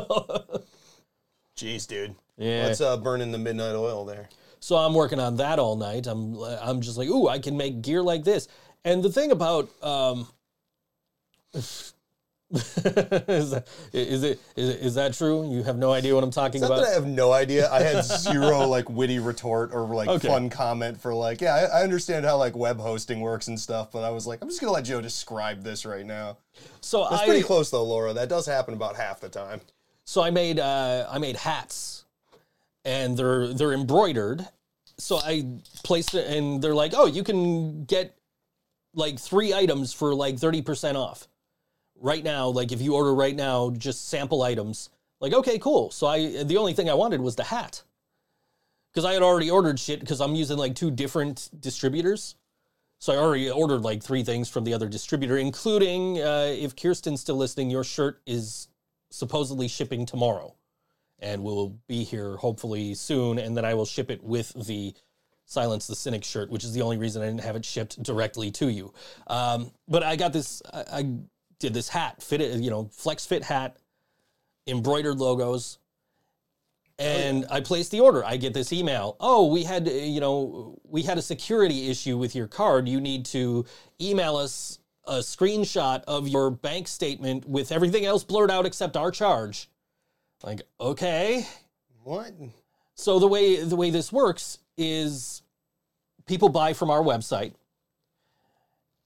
Jeez, 1.55 1.85
dude. 1.87 2.15
yeah 2.35 2.63
Let's 2.65 2.81
uh, 2.81 2.97
burn 2.97 3.21
in 3.21 3.31
the 3.31 3.37
midnight 3.37 3.75
oil 3.75 4.05
there. 4.05 4.27
so 4.59 4.75
i'm 4.75 4.95
working 4.95 5.19
on 5.19 5.37
that 5.37 5.59
all 5.59 5.75
night 5.75 6.07
i'm 6.07 6.35
i'm 6.41 6.81
just 6.81 6.97
like 6.97 7.07
ooh 7.09 7.27
i 7.27 7.37
can 7.37 7.55
make 7.55 7.83
gear 7.83 8.01
like 8.01 8.23
this 8.23 8.47
and 8.85 9.03
the 9.03 9.11
thing 9.11 9.29
about 9.31 9.69
um 9.83 10.27
is, 13.27 13.49
that, 13.51 13.67
is 13.91 14.23
it 14.23 14.39
is, 14.55 14.69
it- 14.69 14.79
is 14.79 14.95
that 14.95 15.13
true 15.15 15.51
you 15.51 15.63
have 15.63 15.77
no 15.77 15.91
idea 15.91 16.13
what 16.13 16.23
i'm 16.23 16.29
talking 16.29 16.63
about 16.63 16.81
that 16.81 16.89
I 16.89 16.93
have 16.93 17.07
no 17.07 17.31
idea. 17.31 17.67
I 17.71 17.81
had 17.81 18.03
zero 18.05 18.67
like 18.67 18.89
witty 18.89 19.17
retort 19.19 19.73
or 19.73 19.87
like 19.87 20.07
Okay. 20.07 20.27
fun 20.27 20.49
comment 20.51 21.01
for 21.01 21.13
like, 21.13 21.41
yeah, 21.41 21.55
I, 21.55 21.79
I 21.79 21.83
understand 21.83 22.25
how 22.25 22.37
like 22.37 22.55
web 22.55 22.79
hosting 22.79 23.21
works 23.21 23.47
and 23.47 23.59
stuff, 23.59 23.91
but 23.91 24.03
I 24.03 24.11
was 24.11 24.27
like, 24.27 24.39
I'm 24.41 24.49
just 24.49 24.61
gonna 24.61 24.71
let 24.73 24.85
Joe 24.85 25.01
describe 25.01 25.63
this 25.63 25.85
right 25.85 26.05
now. 26.05 26.37
so 26.81 27.07
That's 27.09 27.23
i 27.23 27.25
pretty 27.25 27.41
close 27.43 27.71
though, 27.71 27.83
Laura. 27.83 28.13
That 28.13 28.29
does 28.29 28.45
happen 28.45 28.73
about 28.75 28.95
half 28.95 29.19
the 29.19 29.29
time. 29.29 29.61
So 30.05 30.21
I 30.21 30.29
made 30.29 30.59
uh, 30.59 31.07
I 31.09 31.17
made 31.17 31.37
hats, 31.37 32.05
and 32.85 33.17
they're 33.17 33.47
they're 33.53 33.73
embroidered. 33.73 34.47
So 34.99 35.17
I 35.17 35.45
placed 35.83 36.13
it, 36.13 36.27
and 36.27 36.61
they're 36.61 36.75
like, 36.75 36.93
"Oh, 36.95 37.05
you 37.07 37.23
can 37.23 37.85
get 37.85 38.15
like 38.93 39.17
three 39.17 39.53
items 39.53 39.93
for 39.93 40.13
like 40.13 40.37
thirty 40.37 40.61
percent 40.61 40.97
off 40.97 41.27
right 42.03 42.23
now. 42.23 42.49
Like 42.49 42.71
if 42.71 42.81
you 42.81 42.93
order 42.93 43.15
right 43.15 43.35
now, 43.35 43.71
just 43.71 44.09
sample 44.09 44.43
items. 44.43 44.91
Like 45.19 45.33
okay, 45.33 45.57
cool. 45.57 45.89
So 45.89 46.05
I 46.05 46.43
the 46.43 46.57
only 46.57 46.73
thing 46.73 46.89
I 46.89 46.93
wanted 46.93 47.21
was 47.21 47.35
the 47.35 47.45
hat 47.45 47.81
because 48.91 49.05
I 49.05 49.13
had 49.13 49.23
already 49.23 49.49
ordered 49.49 49.79
shit 49.79 50.01
because 50.01 50.21
I'm 50.21 50.35
using 50.35 50.57
like 50.57 50.75
two 50.75 50.91
different 50.91 51.49
distributors. 51.59 52.35
So 52.99 53.13
I 53.13 53.17
already 53.17 53.49
ordered 53.49 53.81
like 53.81 54.03
three 54.03 54.23
things 54.23 54.49
from 54.49 54.63
the 54.63 54.73
other 54.73 54.87
distributor, 54.87 55.37
including 55.37 56.21
uh, 56.21 56.53
if 56.57 56.75
Kirsten's 56.75 57.21
still 57.21 57.35
listening, 57.35 57.69
your 57.69 57.83
shirt 57.83 58.21
is 58.25 58.67
supposedly 59.09 59.67
shipping 59.67 60.05
tomorrow, 60.05 60.55
and 61.19 61.43
will 61.43 61.77
be 61.87 62.03
here 62.03 62.37
hopefully 62.37 62.93
soon. 62.93 63.39
And 63.39 63.57
then 63.57 63.65
I 63.65 63.73
will 63.73 63.85
ship 63.85 64.09
it 64.11 64.23
with 64.23 64.53
the 64.67 64.93
Silence 65.45 65.87
the 65.87 65.95
Cynic 65.95 66.23
shirt, 66.23 66.49
which 66.49 66.63
is 66.63 66.73
the 66.73 66.81
only 66.81 66.97
reason 66.97 67.21
I 67.21 67.25
didn't 67.25 67.41
have 67.41 67.57
it 67.57 67.65
shipped 67.65 68.01
directly 68.01 68.51
to 68.51 68.69
you. 68.69 68.93
Um, 69.27 69.71
but 69.87 70.01
I 70.01 70.15
got 70.15 70.31
this. 70.31 70.61
I, 70.73 70.83
I 70.91 71.17
did 71.63 71.73
this 71.73 71.87
hat, 71.89 72.21
fit 72.21 72.41
it, 72.41 72.59
you 72.59 72.69
know, 72.69 72.89
flex 72.91 73.25
fit 73.25 73.43
hat, 73.43 73.77
embroidered 74.67 75.17
logos, 75.17 75.79
oh, 76.99 77.03
and 77.03 77.45
I 77.49 77.61
placed 77.61 77.91
the 77.91 78.01
order. 78.01 78.23
I 78.23 78.35
get 78.35 78.53
this 78.53 78.73
email. 78.73 79.15
Oh, 79.21 79.47
we 79.47 79.63
had, 79.63 79.87
you 79.87 80.19
know, 80.19 80.77
we 80.83 81.03
had 81.03 81.17
a 81.17 81.21
security 81.21 81.89
issue 81.89 82.17
with 82.17 82.35
your 82.35 82.47
card. 82.47 82.87
You 82.89 82.99
need 82.99 83.25
to 83.27 83.65
email 84.01 84.35
us 84.35 84.79
a 85.05 85.19
screenshot 85.19 86.03
of 86.03 86.27
your 86.27 86.51
bank 86.51 86.89
statement 86.89 87.47
with 87.47 87.71
everything 87.71 88.05
else 88.05 88.25
blurred 88.25 88.51
out 88.51 88.65
except 88.65 88.97
our 88.97 89.09
charge. 89.09 89.69
Like, 90.43 90.61
okay. 90.81 91.47
What? 92.03 92.33
So 92.95 93.19
the 93.19 93.27
way 93.27 93.63
the 93.63 93.77
way 93.77 93.89
this 93.89 94.11
works 94.11 94.59
is 94.77 95.41
people 96.25 96.49
buy 96.49 96.73
from 96.73 96.89
our 96.89 97.01
website 97.01 97.53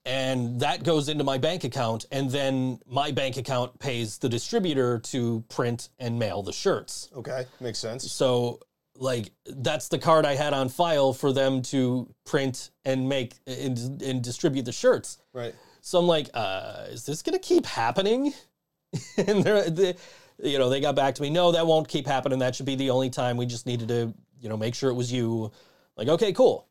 and 0.08 0.62
that 0.62 0.84
goes 0.84 1.10
into 1.10 1.26
my 1.26 1.38
bank 1.38 1.66
account 1.66 2.06
and 2.12 2.32
then 2.32 2.80
my 2.88 3.12
bank 3.12 3.36
account 3.36 3.78
pays 3.78 4.18
the 4.18 4.30
distributor 4.30 5.00
to 5.00 5.44
print 5.50 5.90
and 6.00 6.18
mail 6.18 6.42
the 6.42 6.54
shirts. 6.54 7.10
Okay, 7.14 7.46
makes 7.60 7.78
sense. 7.78 8.10
So 8.10 8.62
like 8.96 9.32
that's 9.46 9.90
the 9.90 10.00
card 10.00 10.26
I 10.26 10.36
had 10.36 10.54
on 10.54 10.70
file 10.70 11.12
for 11.14 11.34
them 11.34 11.62
to 11.64 12.10
print 12.26 12.72
and 12.86 13.10
make 13.10 13.36
and, 13.46 14.02
and 14.02 14.24
distribute 14.24 14.64
the 14.64 14.72
shirts. 14.72 15.18
Right. 15.34 15.54
So 15.82 16.00
I'm 16.00 16.08
like, 16.08 16.30
uh, 16.34 16.86
is 16.90 17.06
this 17.06 17.22
gonna 17.22 17.38
keep 17.38 17.66
happening? 17.66 18.34
and 19.18 19.44
they're, 19.44 19.70
they, 19.70 19.96
you 20.42 20.58
know, 20.58 20.70
they 20.70 20.80
got 20.80 20.96
back 20.96 21.16
to 21.16 21.22
me. 21.22 21.30
No, 21.30 21.52
that 21.52 21.68
won't 21.68 21.88
keep 21.88 22.08
happening. 22.08 22.40
That 22.40 22.56
should 22.56 22.66
be 22.66 22.76
the 22.76 22.92
only 22.92 23.10
time. 23.10 23.36
We 23.36 23.46
just 23.46 23.66
needed 23.66 23.90
to, 23.90 24.14
you 24.40 24.48
know, 24.48 24.58
make 24.58 24.74
sure 24.74 24.90
it 24.90 24.96
was 24.96 25.12
you. 25.12 25.52
Like, 25.98 26.08
okay, 26.08 26.32
cool. 26.32 26.67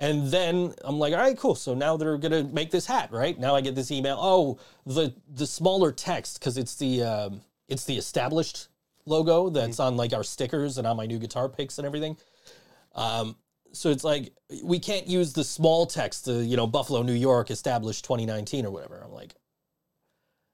And 0.00 0.28
then 0.28 0.74
I'm 0.84 0.98
like, 0.98 1.12
all 1.12 1.20
right, 1.20 1.36
cool. 1.36 1.56
So 1.56 1.74
now 1.74 1.96
they're 1.96 2.18
gonna 2.18 2.44
make 2.44 2.70
this 2.70 2.86
hat, 2.86 3.10
right? 3.12 3.38
Now 3.38 3.56
I 3.56 3.60
get 3.60 3.74
this 3.74 3.90
email. 3.90 4.16
Oh, 4.20 4.58
the 4.86 5.12
the 5.34 5.46
smaller 5.46 5.90
text 5.90 6.38
because 6.38 6.56
it's 6.56 6.76
the 6.76 7.02
um, 7.02 7.40
it's 7.68 7.84
the 7.84 7.96
established 7.96 8.68
logo 9.06 9.48
that's 9.48 9.80
on 9.80 9.96
like 9.96 10.12
our 10.12 10.22
stickers 10.22 10.78
and 10.78 10.86
on 10.86 10.96
my 10.96 11.06
new 11.06 11.18
guitar 11.18 11.48
picks 11.48 11.78
and 11.78 11.86
everything. 11.86 12.16
Um, 12.94 13.36
so 13.72 13.90
it's 13.90 14.04
like 14.04 14.32
we 14.62 14.78
can't 14.78 15.06
use 15.06 15.32
the 15.32 15.44
small 15.44 15.86
text, 15.86 16.26
the 16.26 16.44
you 16.44 16.56
know 16.56 16.66
Buffalo, 16.66 17.02
New 17.02 17.12
York, 17.12 17.50
established 17.50 18.04
2019 18.04 18.66
or 18.66 18.70
whatever. 18.70 19.02
I'm 19.04 19.12
like, 19.12 19.34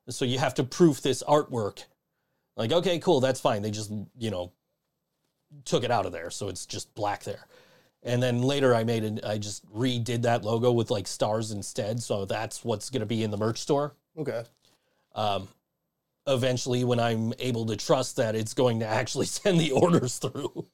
so 0.08 0.24
you 0.24 0.38
have 0.38 0.54
to 0.54 0.64
proof 0.64 1.02
this 1.02 1.22
artwork. 1.22 1.84
Like, 2.56 2.72
okay, 2.72 2.98
cool, 2.98 3.20
that's 3.20 3.40
fine. 3.40 3.62
They 3.62 3.70
just 3.70 3.90
you 4.18 4.30
know 4.30 4.52
took 5.64 5.84
it 5.84 5.90
out 5.90 6.06
of 6.06 6.12
there, 6.12 6.30
so 6.30 6.48
it's 6.48 6.66
just 6.66 6.94
black 6.94 7.24
there. 7.24 7.46
And 8.04 8.22
then 8.22 8.42
later, 8.42 8.74
I 8.74 8.84
made 8.84 9.02
it. 9.02 9.24
I 9.24 9.38
just 9.38 9.64
redid 9.72 10.22
that 10.22 10.44
logo 10.44 10.70
with 10.70 10.90
like 10.90 11.06
stars 11.06 11.50
instead. 11.52 12.02
So 12.02 12.26
that's 12.26 12.62
what's 12.64 12.90
going 12.90 13.00
to 13.00 13.06
be 13.06 13.22
in 13.22 13.30
the 13.30 13.38
merch 13.38 13.58
store. 13.58 13.94
Okay. 14.18 14.44
Um, 15.14 15.48
eventually, 16.26 16.84
when 16.84 17.00
I'm 17.00 17.32
able 17.38 17.64
to 17.66 17.76
trust 17.76 18.16
that 18.16 18.34
it's 18.36 18.52
going 18.52 18.80
to 18.80 18.86
actually 18.86 19.26
send 19.40 19.58
the 19.58 19.72
orders 19.72 20.18
through. 20.18 20.66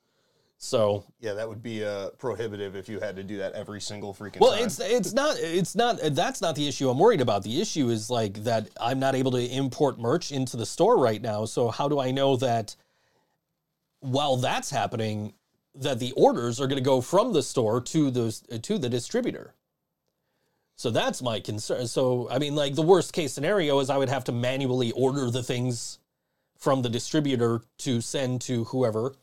So 0.62 1.04
Yeah, 1.20 1.32
that 1.34 1.48
would 1.48 1.62
be 1.62 1.82
uh, 1.84 2.10
prohibitive 2.18 2.76
if 2.76 2.86
you 2.86 3.00
had 3.00 3.16
to 3.16 3.22
do 3.22 3.38
that 3.38 3.54
every 3.54 3.80
single 3.80 4.12
freaking 4.12 4.40
Well, 4.40 4.52
time. 4.54 4.66
it's 4.66 4.78
it's 4.78 5.14
not 5.14 5.36
it's 5.38 5.74
not 5.74 5.98
that's 6.12 6.42
not 6.42 6.54
the 6.54 6.68
issue 6.68 6.90
I'm 6.90 6.98
worried 6.98 7.22
about. 7.22 7.44
The 7.44 7.62
issue 7.62 7.88
is 7.88 8.10
like 8.10 8.44
that 8.44 8.68
I'm 8.78 8.98
not 8.98 9.14
able 9.14 9.30
to 9.30 9.42
import 9.42 9.98
merch 9.98 10.32
into 10.32 10.58
the 10.58 10.66
store 10.66 10.98
right 10.98 11.22
now. 11.22 11.46
So 11.46 11.70
how 11.70 11.88
do 11.88 11.98
I 11.98 12.10
know 12.10 12.36
that 12.36 12.76
while 14.00 14.36
that's 14.36 14.68
happening 14.70 15.32
that 15.74 15.98
the 15.98 16.12
orders 16.12 16.60
are 16.60 16.66
going 16.66 16.78
to 16.82 16.84
go 16.84 17.00
from 17.00 17.32
the 17.32 17.42
store 17.42 17.80
to 17.80 18.10
the 18.10 18.58
to 18.62 18.78
the 18.78 18.88
distributor? 18.88 19.54
So 20.76 20.90
that's 20.90 21.20
my 21.22 21.40
concern. 21.40 21.86
So 21.86 22.28
I 22.30 22.38
mean 22.38 22.54
like 22.54 22.74
the 22.74 22.82
worst 22.82 23.12
case 23.12 23.32
scenario 23.32 23.78
is 23.80 23.90
I 23.90 23.96
would 23.98 24.08
have 24.08 24.24
to 24.24 24.32
manually 24.32 24.92
order 24.92 25.30
the 25.30 25.42
things 25.42 25.98
from 26.58 26.82
the 26.82 26.88
distributor 26.88 27.62
to 27.78 28.00
send 28.00 28.40
to 28.42 28.64
whoever. 28.64 29.14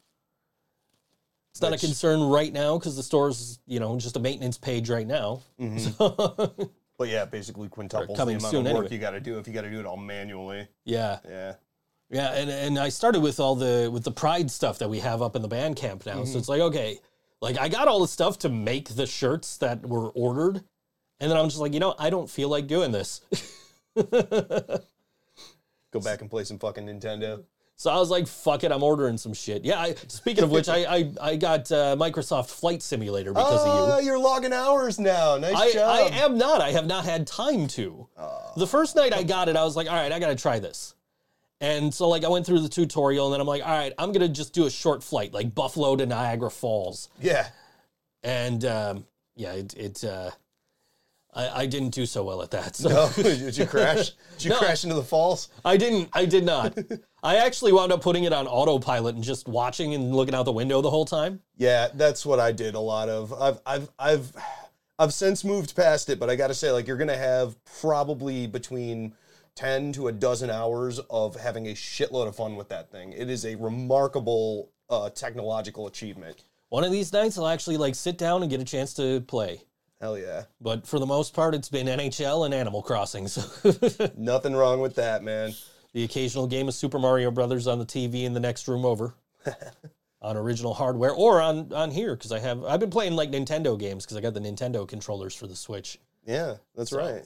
It's 1.52 1.62
not 1.62 1.72
Which- 1.72 1.84
a 1.84 1.88
concern 1.88 2.22
right 2.22 2.54
now 2.54 2.78
because 2.78 2.96
the 2.96 3.04
store's, 3.04 3.60
you 3.66 3.80
know, 3.80 3.98
just 4.00 4.16
a 4.16 4.20
maintenance 4.20 4.58
page 4.58 4.90
right 4.90 5.08
now. 5.08 5.42
Mm-hmm. 5.60 5.78
So, 5.80 6.70
but 7.00 7.08
yeah, 7.10 7.26
basically 7.26 7.68
quintuples 7.70 8.16
the 8.16 8.22
amount 8.24 8.44
of 8.46 8.54
work 8.54 8.66
anyway. 8.66 8.88
you 8.92 8.98
got 9.00 9.12
to 9.12 9.20
do 9.20 9.40
if 9.40 9.48
you 9.48 9.54
got 9.54 9.62
to 9.62 9.72
do 9.72 9.80
it 9.80 9.86
all 9.86 9.98
manually. 9.98 10.68
yeah, 10.86 11.20
Yeah. 11.28 11.56
Yeah, 12.10 12.34
and 12.34 12.50
and 12.50 12.80
I 12.80 12.90
started 12.90 13.20
with 13.22 13.40
all 13.40 13.56
the 13.56 13.90
with 13.92 14.04
the 14.04 14.12
pride 14.12 14.50
stuff 14.50 14.80
that 14.80 14.90
we 14.90 15.00
have 15.00 15.22
up 15.22 15.36
in 15.36 15.42
the 15.42 15.50
Bandcamp 15.50 16.06
now. 16.06 16.24
So 16.24 16.38
it's 16.38 16.48
like 16.48 16.62
okay, 16.62 17.00
like 17.42 17.60
I 17.60 17.68
got 17.68 17.88
all 17.88 18.00
the 18.00 18.08
stuff 18.08 18.40
to 18.40 18.50
make 18.50 18.90
the 18.90 19.06
shirts 19.06 19.58
that 19.58 19.86
were 19.86 20.10
ordered, 20.10 20.64
and 21.20 21.30
then 21.30 21.38
I'm 21.38 21.50
just 21.50 21.60
like, 21.60 21.74
you 21.74 21.82
know, 21.82 21.96
I 22.00 22.10
don't 22.10 22.30
feel 22.30 22.48
like 22.50 22.68
doing 22.68 22.92
this. 22.92 23.22
Go 25.92 26.00
back 26.02 26.22
and 26.22 26.30
play 26.30 26.44
some 26.46 26.60
fucking 26.60 26.86
Nintendo. 26.86 27.44
So 27.76 27.92
I 27.92 27.98
was 27.98 28.10
like, 28.10 28.26
"Fuck 28.26 28.64
it, 28.64 28.72
I'm 28.72 28.84
ordering 28.84 29.18
some 29.18 29.34
shit." 29.34 29.64
Yeah. 29.64 29.80
I, 29.80 29.94
speaking 30.08 30.44
of 30.46 30.50
which, 30.50 30.70
I 30.70 30.78
I, 30.86 31.12
I 31.22 31.36
got 31.36 31.72
uh, 31.72 31.96
Microsoft 31.98 32.50
Flight 32.50 32.82
Simulator 32.82 33.34
because 33.34 33.62
of 33.62 33.68
you. 33.68 33.94
Oh, 33.94 34.00
you're 34.00 34.18
logging 34.18 34.54
hours 34.54 34.98
now. 34.98 35.38
Nice 35.38 35.56
I, 35.56 35.74
job. 35.74 35.90
I 35.90 36.16
am 36.24 36.38
not. 36.38 36.62
I 36.62 36.72
have 36.72 36.88
not 36.88 37.04
had 37.06 37.28
time 37.28 37.68
to. 37.70 38.08
The 38.56 38.66
first 38.66 38.96
night 38.96 39.14
I 39.14 39.24
got 39.24 39.50
it, 39.50 39.56
I 39.56 39.64
was 39.64 39.76
like, 39.76 39.88
all 39.88 39.96
right, 39.96 40.12
I 40.12 40.20
got 40.20 40.30
to 40.30 40.36
try 40.36 40.58
this. 40.58 40.96
And 41.60 41.94
so, 41.94 42.08
like, 42.08 42.24
I 42.24 42.28
went 42.28 42.46
through 42.46 42.60
the 42.60 42.70
tutorial 42.70 43.26
and 43.28 43.34
then 43.34 43.42
I'm 43.42 43.48
like, 43.48 43.64
all 43.66 43.76
right, 43.76 43.92
I'm 43.98 44.12
going 44.12 44.22
to 44.22 44.30
just 44.30 44.54
do 44.54 44.66
a 44.68 44.70
short 44.70 45.04
flight, 45.04 45.34
like 45.34 45.56
Buffalo 45.56 45.96
to 45.96 46.06
Niagara 46.06 46.52
Falls. 46.52 47.10
Yeah. 47.20 47.48
And 48.24 48.64
um, 48.66 49.06
yeah, 49.36 49.54
it, 49.54 49.74
it 49.76 50.04
uh, 50.04 50.30
I, 51.34 51.62
I 51.62 51.66
didn't 51.66 51.90
do 51.92 52.06
so 52.06 52.24
well 52.24 52.42
at 52.44 52.52
that. 52.52 52.76
So 52.76 52.90
No, 52.90 53.10
did 53.24 53.58
you 53.58 53.66
crash? 53.66 54.12
Did 54.38 54.46
you 54.46 54.50
No. 54.52 54.58
crash 54.60 54.84
into 54.84 54.96
the 54.96 55.04
falls? 55.04 55.50
I 55.66 55.78
didn't, 55.78 56.10
I 56.14 56.26
did 56.26 56.44
not. 56.46 56.78
I 57.24 57.38
actually 57.38 57.72
wound 57.74 57.92
up 57.92 58.02
putting 58.02 58.24
it 58.26 58.34
on 58.34 58.46
autopilot 58.48 59.16
and 59.16 59.24
just 59.24 59.48
watching 59.48 59.96
and 59.96 60.16
looking 60.16 60.36
out 60.36 60.44
the 60.44 60.52
window 60.52 60.82
the 60.82 60.92
whole 60.92 61.06
time. 61.06 61.42
Yeah, 61.58 61.88
that's 61.96 62.24
what 62.24 62.40
I 62.40 62.52
did 62.52 62.76
a 62.76 62.80
lot 62.80 63.10
of. 63.10 63.34
I've 63.34 63.60
I've 63.66 63.90
I've 63.98 64.32
I've 65.00 65.14
since 65.14 65.44
moved 65.44 65.76
past 65.76 66.10
it, 66.12 66.20
but 66.20 66.30
I 66.30 66.36
got 66.36 66.48
to 66.48 66.54
say 66.54 66.72
like 66.72 66.88
you're 66.88 66.98
going 66.98 67.08
to 67.08 67.18
have 67.18 67.56
probably 67.82 68.46
between 68.46 69.14
10 69.58 69.92
to 69.94 70.08
a 70.08 70.12
dozen 70.12 70.52
hours 70.52 71.00
of 71.10 71.36
having 71.36 71.68
a 71.68 71.72
shitload 71.74 72.28
of 72.28 72.36
fun 72.36 72.56
with 72.56 72.70
that 72.70 72.92
thing. 72.92 73.12
It 73.12 73.28
is 73.30 73.44
a 73.44 73.56
remarkable 73.56 74.70
uh, 74.90 75.10
technological 75.10 75.88
achievement. 75.88 76.44
One 76.70 76.84
of 76.84 76.92
these 76.92 77.12
nights, 77.12 77.38
I'll 77.40 77.48
actually 77.48 77.78
like 77.78 77.96
sit 77.96 78.20
down 78.20 78.44
and 78.44 78.52
get 78.52 78.62
a 78.62 78.66
chance 78.66 78.94
to 78.96 79.22
play. 79.22 79.62
Hell 80.00 80.16
yeah. 80.16 80.44
But 80.62 80.86
for 80.86 81.00
the 81.00 81.08
most 81.08 81.34
part, 81.34 81.56
it's 81.56 81.70
been 81.70 81.88
NHL 81.88 82.46
and 82.46 82.54
Animal 82.54 82.84
Crossing. 82.84 83.28
So 83.28 84.12
Nothing 84.18 84.56
wrong 84.56 84.80
with 84.80 84.94
that, 84.96 85.24
man. 85.24 85.56
the 85.94 86.04
occasional 86.04 86.46
game 86.46 86.68
of 86.68 86.76
Super 86.76 87.00
Mario 87.00 87.32
Brothers 87.32 87.66
on 87.66 87.80
the 87.80 87.86
TV 87.86 88.26
in 88.26 88.34
the 88.34 88.40
next 88.40 88.68
room 88.68 88.86
over, 88.86 89.16
on 90.22 90.38
original 90.38 90.76
hardware 90.76 91.14
or 91.14 91.42
on 91.42 91.74
on 91.74 91.90
here 91.90 92.16
because 92.16 92.32
I 92.32 92.38
have 92.40 92.64
I've 92.64 92.80
been 92.80 92.92
playing 92.92 93.16
like 93.16 93.32
Nintendo 93.32 93.80
games 93.80 94.06
because 94.06 94.18
I 94.18 94.22
got 94.22 94.36
the 94.36 94.40
Nintendo 94.40 94.88
controllers 94.88 95.34
for 95.34 95.48
the 95.48 95.56
Switch. 95.56 95.98
Yeah, 96.28 96.58
that's 96.76 96.94
right. 96.94 97.24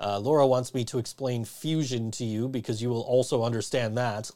Uh, 0.00 0.18
Laura 0.18 0.46
wants 0.46 0.74
me 0.74 0.84
to 0.84 0.98
explain 0.98 1.44
fusion 1.44 2.10
to 2.12 2.24
you 2.24 2.48
because 2.48 2.80
you 2.80 2.88
will 2.88 3.02
also 3.02 3.42
understand 3.42 3.96
that. 3.98 4.30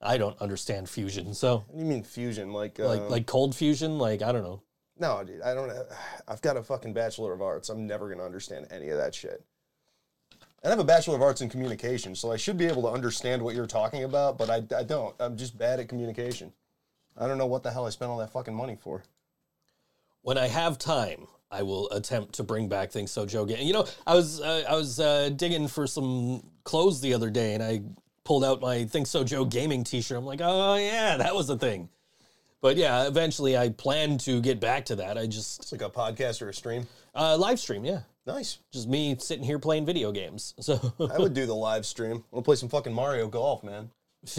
I 0.00 0.16
don't 0.16 0.40
understand 0.40 0.88
fusion, 0.88 1.32
so 1.34 1.58
What 1.68 1.78
do 1.78 1.84
you 1.84 1.88
mean 1.88 2.02
fusion? 2.02 2.52
Like, 2.52 2.78
like 2.78 3.00
um, 3.02 3.08
like 3.08 3.26
cold 3.26 3.54
fusion, 3.54 3.98
like 3.98 4.22
I 4.22 4.32
don't 4.32 4.42
know. 4.42 4.62
no, 4.98 5.22
dude, 5.24 5.42
I 5.42 5.54
don't. 5.54 5.70
I've 6.26 6.42
got 6.42 6.56
a 6.56 6.62
fucking 6.62 6.92
bachelor 6.92 7.32
of 7.32 7.40
arts. 7.42 7.68
I'm 7.68 7.86
never 7.86 8.08
gonna 8.08 8.24
understand 8.24 8.66
any 8.70 8.88
of 8.88 8.98
that 8.98 9.14
shit. 9.14 9.44
And 10.62 10.68
I 10.68 10.70
have 10.70 10.78
a 10.78 10.84
bachelor 10.84 11.16
of 11.16 11.22
arts 11.22 11.40
in 11.40 11.48
communication, 11.48 12.14
so 12.14 12.32
I 12.32 12.36
should 12.36 12.56
be 12.56 12.66
able 12.66 12.82
to 12.82 12.88
understand 12.88 13.42
what 13.42 13.54
you're 13.54 13.66
talking 13.66 14.04
about, 14.04 14.38
but 14.38 14.48
I, 14.50 14.62
I 14.76 14.82
don't. 14.84 15.14
I'm 15.20 15.36
just 15.36 15.56
bad 15.58 15.78
at 15.80 15.88
communication. 15.88 16.52
I 17.16 17.26
don't 17.28 17.38
know 17.38 17.46
what 17.46 17.62
the 17.62 17.70
hell 17.70 17.86
I 17.86 17.90
spent 17.90 18.10
all 18.10 18.18
that 18.18 18.32
fucking 18.32 18.54
money 18.54 18.76
for. 18.80 19.02
when 20.22 20.38
I 20.38 20.46
have 20.48 20.78
time, 20.78 21.26
I 21.52 21.62
will 21.62 21.88
attempt 21.90 22.34
to 22.36 22.42
bring 22.42 22.68
back 22.68 22.90
things 22.90 23.10
so 23.12 23.26
Joe. 23.26 23.44
Ga- 23.44 23.62
You 23.62 23.72
know, 23.74 23.86
I 24.06 24.14
was 24.14 24.40
uh, 24.40 24.64
I 24.68 24.74
was 24.74 24.98
uh, 24.98 25.28
digging 25.36 25.68
for 25.68 25.86
some 25.86 26.42
clothes 26.64 27.00
the 27.00 27.14
other 27.14 27.30
day, 27.30 27.54
and 27.54 27.62
I 27.62 27.82
pulled 28.24 28.44
out 28.44 28.60
my 28.60 28.84
Think 28.84 29.06
So 29.06 29.22
Joe 29.24 29.44
gaming 29.44 29.84
T-shirt. 29.84 30.16
I'm 30.16 30.24
like, 30.24 30.40
oh 30.42 30.76
yeah, 30.76 31.16
that 31.18 31.34
was 31.34 31.50
a 31.50 31.56
thing. 31.58 31.88
But 32.60 32.76
yeah, 32.76 33.06
eventually 33.08 33.56
I 33.58 33.70
plan 33.70 34.18
to 34.18 34.40
get 34.40 34.60
back 34.60 34.84
to 34.86 34.96
that. 34.96 35.18
I 35.18 35.26
just 35.26 35.60
It's 35.62 35.72
like 35.72 35.82
a 35.82 35.90
podcast 35.90 36.40
or 36.42 36.48
a 36.48 36.54
stream. 36.54 36.86
uh, 37.14 37.36
live 37.36 37.58
stream, 37.58 37.84
yeah, 37.84 38.02
Nice. 38.24 38.58
just 38.72 38.88
me 38.88 39.16
sitting 39.18 39.44
here 39.44 39.58
playing 39.58 39.84
video 39.84 40.12
games. 40.12 40.54
So 40.60 40.80
I 41.00 41.18
would 41.18 41.34
do 41.34 41.44
the 41.44 41.54
live 41.56 41.84
stream. 41.84 42.22
We'll 42.30 42.42
play 42.42 42.54
some 42.56 42.68
fucking 42.68 42.92
Mario 42.94 43.26
Golf, 43.26 43.64
man. 43.64 43.90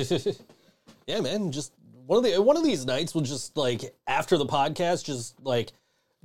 yeah, 1.07 1.19
man, 1.19 1.51
just 1.51 1.73
one 2.05 2.17
of 2.17 2.23
the 2.23 2.41
one 2.41 2.57
of 2.57 2.63
these 2.63 2.85
nights 2.85 3.13
we'll 3.13 3.23
just 3.25 3.55
like 3.57 3.93
after 4.07 4.37
the 4.37 4.45
podcast, 4.45 5.03
just 5.03 5.39
like 5.43 5.71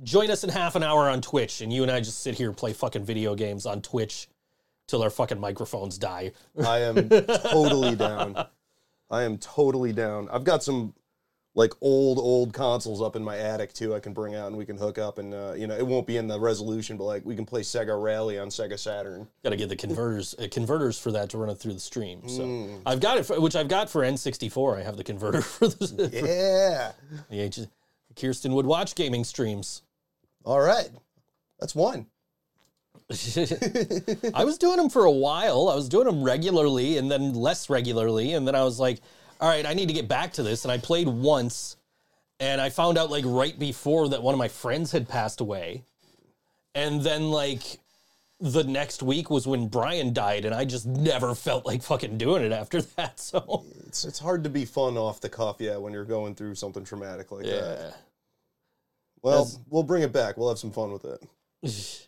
join 0.03 0.29
us 0.31 0.43
in 0.43 0.49
half 0.49 0.75
an 0.75 0.83
hour 0.83 1.09
on 1.09 1.21
Twitch, 1.21 1.61
and 1.61 1.71
you 1.71 1.83
and 1.83 1.91
I 1.91 1.99
just 1.99 2.21
sit 2.21 2.35
here 2.35 2.47
and 2.49 2.57
play 2.57 2.73
fucking 2.73 3.03
video 3.03 3.35
games 3.35 3.65
on 3.65 3.81
Twitch 3.81 4.27
till 4.87 5.03
our 5.03 5.09
fucking 5.09 5.39
microphones 5.39 5.97
die. 5.97 6.31
I 6.65 6.79
am 6.79 7.09
totally 7.09 7.95
down. 7.95 8.45
I 9.11 9.23
am 9.23 9.37
totally 9.37 9.93
down. 9.93 10.29
I've 10.29 10.43
got 10.43 10.63
some 10.63 10.93
like 11.55 11.73
old 11.81 12.19
old 12.19 12.53
consoles 12.53 13.01
up 13.01 13.15
in 13.15 13.23
my 13.23 13.35
attic 13.37 13.73
too. 13.73 13.93
I 13.95 13.99
can 13.99 14.13
bring 14.13 14.35
out 14.35 14.47
and 14.47 14.55
we 14.55 14.65
can 14.65 14.77
hook 14.77 14.97
up 14.99 15.17
and 15.17 15.33
uh, 15.33 15.53
you 15.57 15.65
know 15.67 15.75
it 15.75 15.85
won't 15.85 16.05
be 16.05 16.17
in 16.17 16.27
the 16.27 16.39
resolution, 16.39 16.95
but 16.95 17.05
like 17.05 17.25
we 17.25 17.35
can 17.35 17.45
play 17.45 17.61
Sega 17.61 18.01
Rally 18.01 18.37
on 18.39 18.49
Sega 18.49 18.77
Saturn. 18.77 19.27
Got 19.43 19.49
to 19.49 19.55
get 19.57 19.67
the 19.67 19.75
converters 19.75 20.35
uh, 20.39 20.47
converters 20.51 20.99
for 20.99 21.11
that 21.11 21.29
to 21.31 21.37
run 21.39 21.49
it 21.49 21.55
through 21.55 21.73
the 21.73 21.79
stream. 21.79 22.29
So 22.29 22.43
Hmm. 22.45 22.75
I've 22.85 22.99
got 22.99 23.17
it, 23.17 23.25
for, 23.25 23.39
which 23.41 23.55
I've 23.55 23.67
got 23.67 23.89
for 23.89 24.03
N64. 24.03 24.77
I 24.79 24.83
have 24.83 24.95
the 24.95 25.03
converter 25.03 25.41
for 25.43 25.67
the, 25.67 26.09
Yeah. 26.13 26.91
the 27.29 27.39
H- 27.41 27.59
Kirsten 28.15 28.53
would 28.53 28.67
watch 28.67 28.93
gaming 28.95 29.23
streams. 29.23 29.81
All 30.49 30.59
right. 30.61 30.89
That's 31.59 31.75
one. 31.75 32.07
I 33.11 34.43
was 34.43 34.57
doing 34.57 34.77
them 34.77 34.89
for 34.89 35.05
a 35.05 35.11
while. 35.11 35.69
I 35.69 35.75
was 35.75 35.87
doing 35.87 36.07
them 36.07 36.23
regularly 36.23 36.97
and 36.97 37.09
then 37.09 37.35
less 37.35 37.69
regularly. 37.69 38.33
And 38.33 38.47
then 38.47 38.55
I 38.55 38.63
was 38.63 38.79
like, 38.79 38.99
all 39.39 39.47
right, 39.47 39.63
I 39.63 39.75
need 39.75 39.89
to 39.89 39.93
get 39.93 40.07
back 40.07 40.33
to 40.33 40.43
this. 40.43 40.65
And 40.65 40.71
I 40.71 40.79
played 40.79 41.07
once 41.07 41.77
and 42.39 42.59
I 42.59 42.71
found 42.71 42.97
out 42.97 43.11
like 43.11 43.25
right 43.27 43.59
before 43.59 44.09
that 44.09 44.23
one 44.23 44.33
of 44.33 44.39
my 44.39 44.47
friends 44.47 44.91
had 44.91 45.07
passed 45.07 45.39
away. 45.39 45.83
And 46.73 47.03
then 47.03 47.29
like 47.29 47.77
the 48.39 48.63
next 48.63 49.03
week 49.03 49.29
was 49.29 49.45
when 49.45 49.67
Brian 49.67 50.13
died. 50.13 50.45
And 50.45 50.55
I 50.55 50.65
just 50.65 50.87
never 50.87 51.35
felt 51.35 51.63
like 51.63 51.83
fucking 51.83 52.17
doing 52.17 52.43
it 52.43 52.51
after 52.51 52.81
that. 52.81 53.19
So 53.19 53.65
It's 53.85 54.03
it's 54.03 54.17
hard 54.17 54.43
to 54.45 54.49
be 54.49 54.65
fun 54.65 54.97
off 54.97 55.21
the 55.21 55.29
cuff, 55.29 55.57
yeah, 55.59 55.77
when 55.77 55.93
you're 55.93 56.05
going 56.05 56.33
through 56.33 56.55
something 56.55 56.83
traumatic 56.83 57.31
like 57.31 57.45
that. 57.45 57.97
Well, 59.21 59.43
That's- 59.45 59.59
we'll 59.69 59.83
bring 59.83 60.03
it 60.03 60.11
back. 60.13 60.37
We'll 60.37 60.49
have 60.49 60.59
some 60.59 60.71
fun 60.71 60.91
with 60.91 61.05
it. 61.05 61.21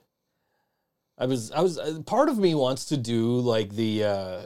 I 1.18 1.26
was, 1.26 1.52
I 1.52 1.62
was, 1.62 1.78
uh, 1.78 2.00
part 2.06 2.30
of 2.30 2.38
me 2.40 2.56
wants 2.56 2.86
to 2.86 2.98
do 2.98 3.40
like 3.42 3.70
the, 3.76 4.04
uh, 4.06 4.42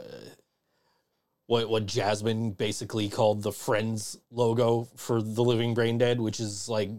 what, 1.46 1.68
what 1.70 1.86
Jasmine 1.86 2.50
basically 2.50 3.08
called 3.08 3.42
the 3.42 3.52
Friends 3.52 4.18
logo 4.30 4.88
for 4.96 5.22
the 5.22 5.42
Living 5.42 5.72
Brain 5.74 5.96
Dead, 5.96 6.20
which 6.20 6.38
is 6.40 6.68
like 6.68 6.90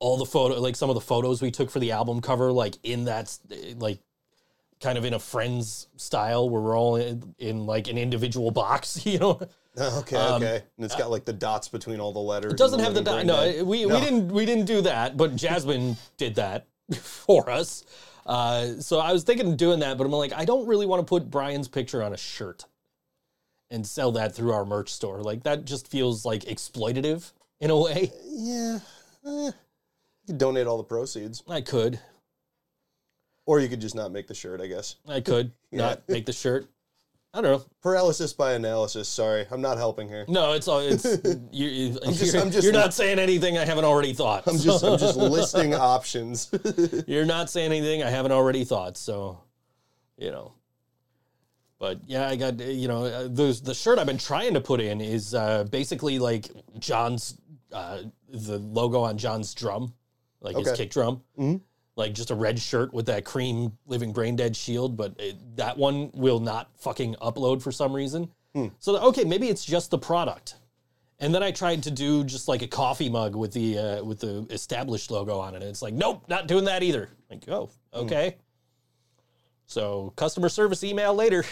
all 0.00 0.16
the 0.16 0.24
photo, 0.24 0.58
like 0.60 0.74
some 0.74 0.88
of 0.90 0.94
the 0.94 1.00
photos 1.00 1.40
we 1.42 1.50
took 1.50 1.70
for 1.70 1.78
the 1.78 1.92
album 1.92 2.20
cover, 2.20 2.50
like 2.50 2.74
in 2.82 3.04
that, 3.04 3.24
s- 3.26 3.40
like 3.76 4.00
kind 4.80 4.96
of 4.98 5.04
in 5.04 5.12
a 5.14 5.18
Friends 5.18 5.86
style 5.96 6.48
where 6.48 6.62
we're 6.62 6.78
all 6.78 6.96
in, 6.96 7.34
in 7.38 7.66
like 7.66 7.88
an 7.88 7.98
individual 7.98 8.50
box, 8.50 9.04
you 9.06 9.18
know? 9.18 9.40
Okay, 9.98 10.16
okay. 10.16 10.62
And 10.76 10.84
it's 10.84 10.96
got 10.96 11.10
like 11.10 11.24
the 11.24 11.32
dots 11.32 11.68
between 11.68 12.00
all 12.00 12.12
the 12.12 12.18
letters. 12.18 12.50
Um, 12.52 12.54
It 12.54 12.58
doesn't 12.58 12.80
have 12.80 12.94
the 12.94 13.02
dot. 13.02 13.24
No, 13.26 13.64
we, 13.64 13.84
No. 13.86 13.94
we 13.94 14.00
didn't 14.00 14.28
we 14.32 14.44
didn't 14.46 14.64
do 14.66 14.80
that, 14.82 15.16
but 15.16 15.36
Jasmine 15.36 15.96
did 16.16 16.34
that 16.36 16.66
for 17.00 17.48
us. 17.50 17.84
Uh, 18.26 18.74
so 18.80 18.98
I 18.98 19.12
was 19.12 19.24
thinking 19.24 19.46
of 19.48 19.56
doing 19.56 19.78
that, 19.80 19.96
but 19.96 20.04
I'm 20.04 20.10
like, 20.12 20.32
I 20.34 20.44
don't 20.44 20.66
really 20.66 20.84
want 20.86 21.00
to 21.00 21.04
put 21.08 21.30
Brian's 21.30 21.68
picture 21.68 22.02
on 22.02 22.12
a 22.12 22.16
shirt 22.16 22.64
and 23.70 23.86
sell 23.86 24.12
that 24.12 24.34
through 24.34 24.52
our 24.52 24.64
merch 24.64 24.90
store. 24.92 25.22
Like 25.22 25.44
that 25.44 25.64
just 25.64 25.88
feels 25.88 26.24
like 26.24 26.42
exploitative 26.44 27.32
in 27.60 27.70
a 27.70 27.78
way. 27.78 28.12
Yeah. 28.26 28.78
eh. 29.26 29.50
You 29.50 29.52
could 30.26 30.38
donate 30.38 30.66
all 30.66 30.76
the 30.76 30.84
proceeds. 30.84 31.42
I 31.48 31.60
could, 31.62 31.98
Or 33.46 33.60
you 33.60 33.68
could 33.68 33.80
just 33.80 33.94
not 33.94 34.12
make 34.12 34.26
the 34.26 34.34
shirt, 34.34 34.60
I 34.60 34.66
guess. 34.66 34.96
I 35.08 35.20
could 35.20 35.52
Yeah. 35.70 35.78
not 35.78 36.08
make 36.08 36.26
the 36.26 36.32
shirt. 36.34 36.68
I 37.34 37.40
don't 37.42 37.52
know. 37.58 37.64
Paralysis 37.82 38.32
by 38.32 38.54
analysis. 38.54 39.08
Sorry, 39.08 39.46
I'm 39.50 39.60
not 39.60 39.76
helping 39.76 40.08
here. 40.08 40.24
No, 40.28 40.52
it's 40.54 40.66
all 40.66 40.80
it's 40.80 41.04
you. 41.52 41.68
you 41.68 41.98
I'm 42.04 42.12
just- 42.14 42.32
you're, 42.32 42.42
I'm 42.42 42.50
just- 42.50 42.64
you're 42.64 42.72
not 42.72 42.94
saying 42.94 43.18
anything 43.18 43.58
I 43.58 43.64
haven't 43.64 43.84
already 43.84 44.14
thought. 44.14 44.44
I'm 44.46 44.58
just 44.58 44.82
I'm 44.82 44.98
just 44.98 45.16
listing 45.16 45.74
options. 45.74 46.50
You're 47.06 47.26
not 47.26 47.50
saying 47.50 47.70
anything 47.70 48.02
I 48.02 48.10
haven't 48.10 48.32
already 48.32 48.64
thought, 48.64 48.96
so 48.96 49.40
you 50.16 50.30
know. 50.30 50.52
But 51.78 52.00
yeah, 52.06 52.28
I 52.28 52.36
got 52.36 52.58
you 52.60 52.88
know 52.88 53.04
uh, 53.04 53.22
the 53.24 53.60
the 53.62 53.74
shirt 53.74 53.98
I've 53.98 54.06
been 54.06 54.18
trying 54.18 54.54
to 54.54 54.60
put 54.60 54.80
in 54.80 55.00
is 55.00 55.34
uh, 55.34 55.64
basically 55.64 56.18
like 56.18 56.48
John's 56.78 57.36
uh, 57.72 58.02
the 58.30 58.58
logo 58.58 59.02
on 59.02 59.18
John's 59.18 59.52
drum, 59.54 59.92
like 60.40 60.56
his 60.56 60.72
kick 60.76 60.90
drum, 60.90 61.22
Mhm. 61.38 61.60
Like 61.98 62.14
just 62.14 62.30
a 62.30 62.34
red 62.34 62.58
shirt 62.58 62.94
with 62.94 63.06
that 63.06 63.24
cream 63.24 63.76
living 63.86 64.12
brain 64.12 64.36
dead 64.36 64.56
shield. 64.56 64.96
But 64.96 65.14
it, 65.18 65.56
that 65.56 65.76
one 65.76 66.10
will 66.14 66.40
not 66.40 66.70
fucking 66.78 67.16
upload 67.16 67.60
for 67.60 67.72
some 67.72 67.92
reason. 67.92 68.30
So 68.78 68.96
okay, 69.08 69.24
maybe 69.24 69.48
it's 69.48 69.64
just 69.64 69.90
the 69.90 69.98
product. 69.98 70.54
And 71.20 71.34
then 71.34 71.42
I 71.42 71.50
tried 71.50 71.82
to 71.82 71.90
do 71.90 72.22
just 72.22 72.46
like 72.46 72.62
a 72.62 72.68
coffee 72.68 73.08
mug 73.08 73.34
with 73.34 73.52
the 73.52 73.78
uh, 73.78 74.04
with 74.04 74.20
the 74.20 74.46
established 74.50 75.10
logo 75.10 75.38
on 75.38 75.54
it. 75.54 75.62
And 75.62 75.70
it's 75.70 75.82
like, 75.82 75.94
nope, 75.94 76.24
not 76.28 76.46
doing 76.46 76.64
that 76.64 76.82
either. 76.82 77.10
Like, 77.28 77.48
oh, 77.48 77.70
okay. 77.92 78.36
So 79.66 80.12
customer 80.16 80.48
service 80.48 80.82
email 80.84 81.14
later. 81.14 81.44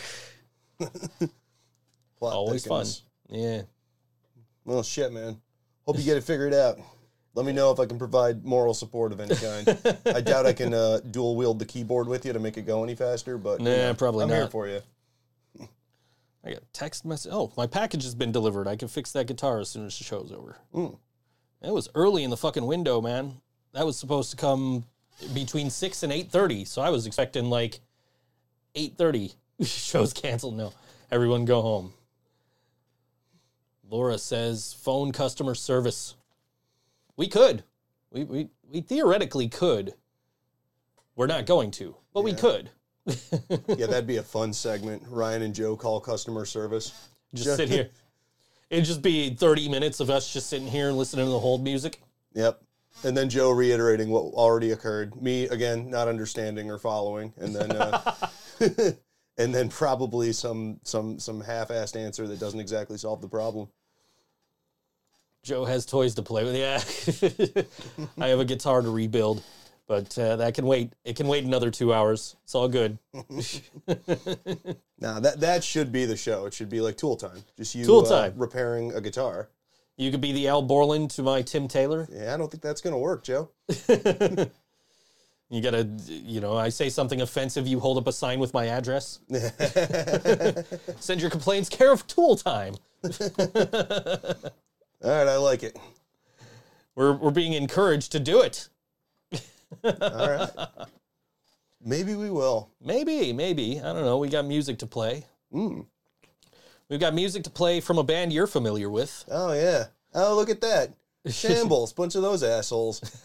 Always 2.20 2.64
fun. 2.66 2.87
Yeah. 3.28 3.62
Well, 4.64 4.82
shit, 4.82 5.12
man. 5.12 5.40
Hope 5.85 5.98
you 5.98 6.04
get 6.04 6.16
it 6.16 6.24
figured 6.24 6.54
out. 6.54 6.78
Let 7.37 7.44
me 7.44 7.53
know 7.53 7.70
if 7.70 7.79
I 7.79 7.85
can 7.85 7.99
provide 7.99 8.46
moral 8.46 8.72
support 8.72 9.12
of 9.12 9.20
any 9.20 9.35
kind. 9.37 9.68
I 10.07 10.22
doubt 10.22 10.46
I 10.46 10.55
can 10.55 10.72
uh, 10.72 11.01
dual 11.11 11.37
wield 11.37 11.59
the 11.59 11.66
keyboard 11.66 12.09
with 12.09 12.25
you 12.25 12.33
to 12.33 12.38
make 12.38 12.57
it 12.57 12.62
go 12.62 12.83
any 12.83 12.94
faster, 12.94 13.37
but 13.37 13.61
you 13.61 13.66
Nah, 13.66 13.77
know, 13.77 13.94
probably 13.94 14.25
I'm 14.25 14.31
here 14.31 14.49
for 14.49 14.66
you. 14.66 14.81
I 16.42 16.53
got 16.55 16.62
text 16.72 17.05
message. 17.05 17.31
Oh, 17.35 17.53
my 17.55 17.66
package 17.66 18.05
has 18.05 18.14
been 18.14 18.33
delivered. 18.33 18.66
I 18.66 18.75
can 18.77 18.88
fix 18.88 19.12
that 19.12 19.27
guitar 19.27 19.61
as 19.61 19.68
soon 19.68 19.85
as 19.85 19.99
the 19.99 20.05
show's 20.05 20.33
over. 20.33 20.57
Mm. 20.72 20.96
It 21.62 21.72
was 21.72 21.90
early 21.94 22.25
in 22.25 22.31
the 22.31 22.37
fucking 22.38 22.64
window, 22.64 23.03
man. 23.03 23.35
That 23.75 23.85
was 23.85 23.99
supposed 23.99 24.31
to 24.31 24.37
come 24.38 24.85
between 25.35 25.68
six 25.68 26.03
and 26.05 26.12
eight 26.12 26.31
thirty. 26.31 26.64
So 26.64 26.81
I 26.81 26.88
was 26.88 27.07
expecting 27.07 27.51
like 27.51 27.81
eight 28.75 28.96
thirty. 28.96 29.33
Show's 29.62 30.12
canceled. 30.14 30.57
No, 30.57 30.72
everyone 31.11 31.44
go 31.44 31.61
home. 31.61 31.92
Laura 33.90 34.16
says 34.16 34.72
phone 34.81 35.12
customer 35.12 35.55
service. 35.55 36.14
We 37.16 37.29
could. 37.29 37.64
We 38.11 38.24
we 38.24 38.48
we 38.70 38.81
theoretically 38.81 39.48
could. 39.48 39.94
We're 41.14 41.26
not 41.26 41.46
going 41.46 41.70
to, 41.72 41.96
but 42.12 42.22
we 42.24 42.35
could. 42.35 42.70
Yeah, 43.68 43.87
that'd 43.87 44.07
be 44.07 44.16
a 44.16 44.22
fun 44.37 44.52
segment. 44.52 45.02
Ryan 45.09 45.42
and 45.42 45.55
Joe 45.55 45.76
call 45.76 46.00
customer 46.00 46.44
service. 46.44 46.92
Just 47.35 47.50
Ju- 47.50 47.55
sit 47.57 47.68
here. 47.68 47.90
It'd 48.70 48.85
just 48.85 49.00
be 49.00 49.31
30 49.31 49.68
minutes 49.68 50.00
of 50.00 50.11
us 50.11 50.33
just 50.33 50.48
sitting 50.48 50.66
here 50.66 50.88
and 50.88 50.98
listening 50.98 51.26
to 51.26 51.31
the 51.31 51.38
hold 51.38 51.62
music. 51.62 52.02
Yep. 52.35 52.61
And 53.05 53.16
then 53.16 53.29
Joe 53.29 53.50
reiterating 53.52 54.09
what 54.11 54.22
already 54.35 54.72
occurred. 54.72 55.14
Me 55.22 55.44
again, 55.44 55.88
not 55.88 56.09
understanding 56.09 56.68
or 56.68 56.79
following, 56.79 57.33
and 57.37 57.55
then 57.55 57.70
uh, 57.70 58.16
and 59.38 59.55
then 59.55 59.68
probably 59.68 60.33
some 60.33 60.81
some 60.83 61.20
some 61.20 61.40
half-assed 61.40 61.94
answer 61.94 62.26
that 62.26 62.40
doesn't 62.40 62.59
exactly 62.59 62.98
solve 62.98 63.20
the 63.20 63.29
problem. 63.29 63.68
Joe 65.46 65.64
has 65.64 65.87
toys 65.87 66.16
to 66.16 66.22
play 66.22 66.42
with. 66.42 66.56
Yeah. 66.56 67.62
I 68.18 68.28
have 68.28 68.40
a 68.40 68.44
guitar 68.44 68.82
to 68.82 68.90
rebuild, 68.90 69.44
but 69.87 70.18
uh, 70.18 70.35
that 70.37 70.54
can 70.54 70.66
wait. 70.66 70.92
It 71.04 71.14
can 71.14 71.28
wait 71.28 71.44
another 71.44 71.70
two 71.70 71.94
hours. 71.94 72.35
It's 72.44 72.54
all 72.54 72.68
good. 72.68 72.98
Now 74.98 75.20
that 75.20 75.40
that 75.40 75.62
should 75.62 75.92
be 75.92 76.06
the 76.06 76.16
show. 76.16 76.46
It 76.46 76.54
should 76.54 76.70
be 76.70 76.80
like 76.80 76.96
tool 76.96 77.16
time. 77.16 77.44
Just 77.59 77.74
you 77.74 77.85
Tool 77.85 78.06
uh, 78.06 78.22
time. 78.22 78.32
repairing 78.38 78.94
a 78.94 79.00
guitar. 79.02 79.50
You 79.98 80.11
could 80.11 80.22
be 80.22 80.32
the 80.32 80.48
Al 80.48 80.62
Borland 80.62 81.11
to 81.11 81.22
my 81.22 81.42
Tim 81.42 81.68
Taylor. 81.68 82.09
Yeah, 82.11 82.32
I 82.32 82.38
don't 82.38 82.50
think 82.50 82.62
that's 82.62 82.80
gonna 82.80 82.98
work, 82.98 83.22
Joe. 83.22 83.50
You 85.48 85.61
gotta, 85.62 85.88
you 86.09 86.40
know, 86.40 86.56
I 86.56 86.70
say 86.70 86.88
something 86.88 87.20
offensive, 87.20 87.68
you 87.68 87.78
hold 87.78 87.98
up 87.98 88.09
a 88.09 88.12
sign 88.12 88.40
with 88.40 88.52
my 88.52 88.66
address. 88.66 89.20
Send 90.98 91.20
your 91.20 91.30
complaints 91.30 91.68
care 91.68 91.92
of 91.92 92.04
Tool 92.09 92.35
Time. 92.35 92.74
All 95.02 95.11
right, 95.11 95.28
I 95.28 95.37
like 95.37 95.62
it. 95.62 95.78
We're, 96.94 97.12
we're 97.12 97.30
being 97.30 97.52
encouraged 97.52 98.12
to 98.12 98.20
do 98.20 98.40
it. 98.40 98.68
All 99.85 99.92
right. 100.30 100.50
Maybe 101.85 102.14
we 102.14 102.30
will. 102.30 102.70
Maybe, 102.82 103.32
maybe. 103.32 103.78
I 103.80 103.92
don't 103.92 104.04
know. 104.04 104.18
We 104.18 104.28
got 104.28 104.46
music 104.46 104.78
to 104.78 104.87
play. 104.87 105.24
Mm. 105.52 105.87
We've 106.88 107.00
got 107.00 107.14
music 107.14 107.44
to 107.44 107.50
play 107.50 107.80
from 107.80 107.98
a 107.98 108.02
band 108.02 108.32
you're 108.32 108.46
familiar 108.46 108.88
with. 108.88 109.24
Oh 109.30 109.52
yeah. 109.52 109.87
Oh 110.14 110.35
look 110.35 110.50
at 110.50 110.61
that. 110.62 110.92
Shambles, 111.30 111.92
bunch 111.92 112.14
of 112.14 112.22
those 112.22 112.42
assholes. 112.42 113.00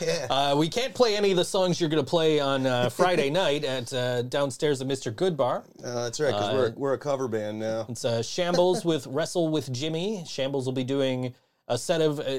Yeah. 0.00 0.26
Uh, 0.30 0.56
we 0.56 0.68
can't 0.68 0.94
play 0.94 1.16
any 1.16 1.30
of 1.30 1.36
the 1.36 1.44
songs 1.44 1.80
you're 1.80 1.90
going 1.90 2.02
to 2.02 2.08
play 2.08 2.40
on 2.40 2.66
uh, 2.66 2.88
Friday 2.88 3.28
night 3.44 3.64
at 3.64 3.92
uh, 3.92 4.22
downstairs 4.22 4.80
at 4.80 4.88
Mr. 4.88 5.12
Goodbar. 5.12 5.62
Uh, 5.84 6.04
that's 6.04 6.18
right, 6.20 6.32
because 6.32 6.52
we're 6.54 6.70
we're 6.76 6.92
a 6.94 6.98
cover 6.98 7.28
band 7.28 7.58
now. 7.58 7.86
It's 7.88 8.04
uh, 8.04 8.22
Shambles 8.22 8.84
with 8.84 9.06
Wrestle 9.06 9.48
with 9.48 9.70
Jimmy. 9.72 10.24
Shambles 10.26 10.64
will 10.66 10.72
be 10.72 10.84
doing 10.84 11.34
a 11.68 11.76
set 11.76 12.00
of. 12.00 12.18
Uh, 12.20 12.38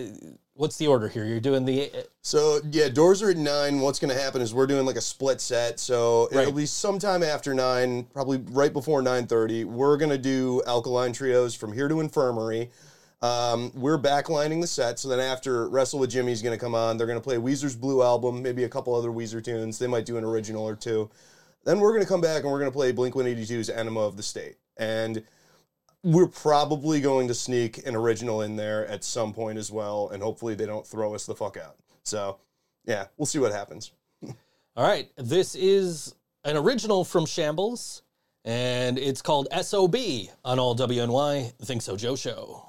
what's 0.56 0.77
the 0.77 0.88
order 0.88 1.08
here? 1.08 1.23
You're 1.25 1.39
doing 1.39 1.65
the. 1.65 1.91
Uh, 1.91 2.01
So 2.21 2.60
yeah, 2.71 2.89
doors 2.89 3.21
are 3.21 3.30
at 3.30 3.38
nine. 3.38 3.80
What's 3.80 3.99
gonna 3.99 4.13
happen 4.19 4.41
is 4.41 4.54
we're 4.54 4.67
doing 4.67 4.86
like 4.86 4.97
a 4.97 5.01
split 5.01 5.39
set. 5.41 5.80
So 5.80 6.30
Right. 6.32 6.41
it'll 6.41 6.54
be 6.54 6.65
sometime 6.65 7.21
after 7.23 7.54
nine, 7.54 8.06
probably 8.13 8.38
right 8.51 8.73
before 8.73 9.01
nine 9.01 9.27
thirty. 9.27 9.63
We're 9.65 9.97
gonna 9.97 10.17
do 10.17 10.62
Alkaline 10.65 11.13
Trio's 11.13 11.54
from 11.56 11.73
here 11.73 11.88
to 11.88 11.99
infirmary. 11.99 12.71
Um, 13.21 13.71
we're 13.75 13.99
backlining 13.99 14.62
the 14.62 14.67
set, 14.67 14.97
so 14.97 15.07
then 15.07 15.19
after 15.19 15.69
Wrestle 15.69 15.99
with 15.99 16.10
Jimmy's 16.10 16.41
going 16.41 16.57
to 16.57 16.63
come 16.63 16.73
on. 16.73 16.97
They're 16.97 17.07
going 17.07 17.19
to 17.19 17.23
play 17.23 17.38
Weezer's 17.38 17.75
Blue 17.75 18.01
Album, 18.01 18.41
maybe 18.41 18.63
a 18.63 18.69
couple 18.69 18.95
other 18.95 19.10
Weezer 19.10 19.43
tunes. 19.43 19.77
They 19.77 19.88
might 19.88 20.05
do 20.05 20.17
an 20.17 20.23
original 20.23 20.67
or 20.67 20.75
two. 20.75 21.10
Then 21.63 21.79
we're 21.79 21.91
going 21.91 22.01
to 22.01 22.07
come 22.07 22.21
back 22.21 22.43
and 22.43 22.51
we're 22.51 22.60
going 22.60 22.71
to 22.71 22.75
play 22.75 22.91
Blink 22.91 23.13
182's 23.13 23.69
Enema 23.69 23.99
of 23.99 24.17
the 24.17 24.23
State. 24.23 24.55
And 24.77 25.23
we're 26.03 26.27
probably 26.27 26.99
going 26.99 27.27
to 27.27 27.36
sneak 27.36 27.86
an 27.86 27.95
original 27.95 28.41
in 28.41 28.55
there 28.55 28.88
at 28.88 29.03
some 29.03 29.34
point 29.34 29.60
as 29.60 29.71
well, 29.71 30.10
and 30.10 30.23
hopefully 30.23 30.55
they 30.55 30.65
don't 30.65 30.86
throw 30.86 31.13
us 31.13 31.27
the 31.27 31.36
fuck 31.36 31.57
out. 31.57 31.75
So, 32.03 32.39
yeah, 32.86 33.05
we'll 33.17 33.27
see 33.27 33.38
what 33.38 33.51
happens. 33.51 33.91
All 34.75 34.88
right, 34.88 35.10
this 35.17 35.53
is 35.53 36.15
an 36.43 36.57
original 36.57 37.05
from 37.05 37.27
Shambles, 37.27 38.01
and 38.45 38.97
it's 38.97 39.21
called 39.21 39.47
SOB 39.62 39.95
on 40.43 40.57
all 40.57 40.75
WNY 40.75 41.53
Think 41.63 41.84
So 41.84 41.95
Joe 41.95 42.15
Show. 42.15 42.65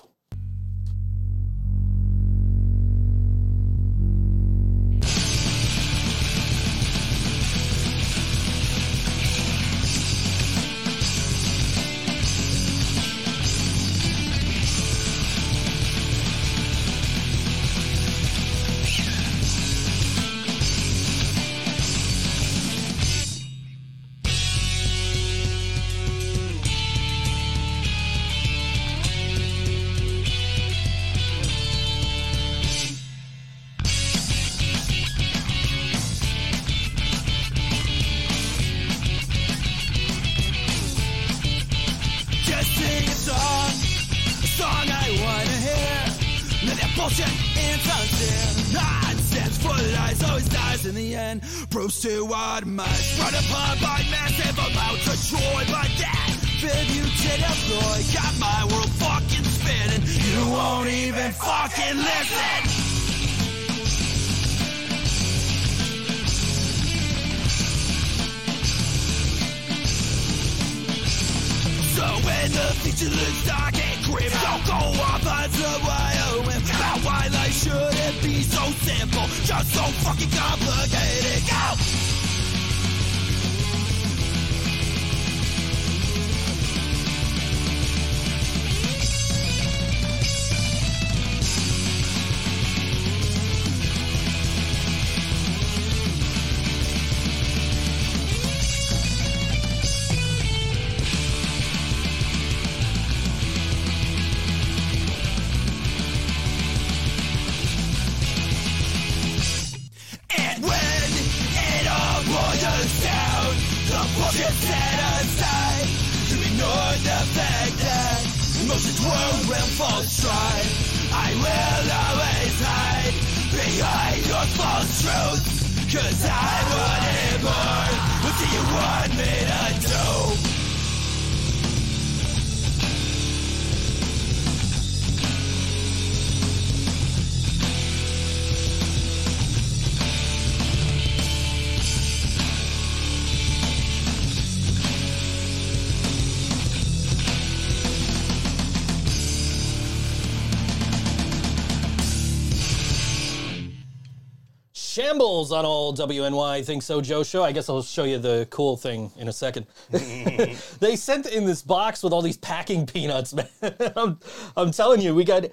On 155.12 155.20
all 155.66 155.94
WNY 155.94 156.64
Think 156.64 156.83
So 156.83 157.03
Joe 157.03 157.22
show. 157.22 157.44
I 157.44 157.53
guess 157.53 157.68
I'll 157.68 157.83
show 157.83 158.05
you 158.05 158.16
the 158.16 158.48
cool 158.48 158.79
thing 158.79 159.11
in 159.18 159.29
a 159.29 159.33
second. 159.33 159.66
they 159.90 160.97
sent 160.97 161.26
in 161.26 161.45
this 161.45 161.61
box 161.61 162.03
with 162.03 162.14
all 162.14 162.22
these 162.22 162.39
packing 162.39 162.86
peanuts, 162.86 163.34
man. 163.34 163.47
I'm, 163.95 164.18
I'm 164.57 164.70
telling 164.70 165.03
you, 165.03 165.14
we 165.14 165.24
got. 165.24 165.45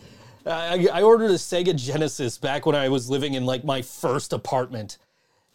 I, 0.45 0.87
I 0.93 1.01
ordered 1.01 1.31
a 1.31 1.33
Sega 1.33 1.75
Genesis 1.75 2.37
back 2.37 2.65
when 2.65 2.73
I 2.73 2.87
was 2.87 3.09
living 3.09 3.33
in 3.33 3.45
like 3.45 3.65
my 3.65 3.81
first 3.81 4.31
apartment. 4.31 4.97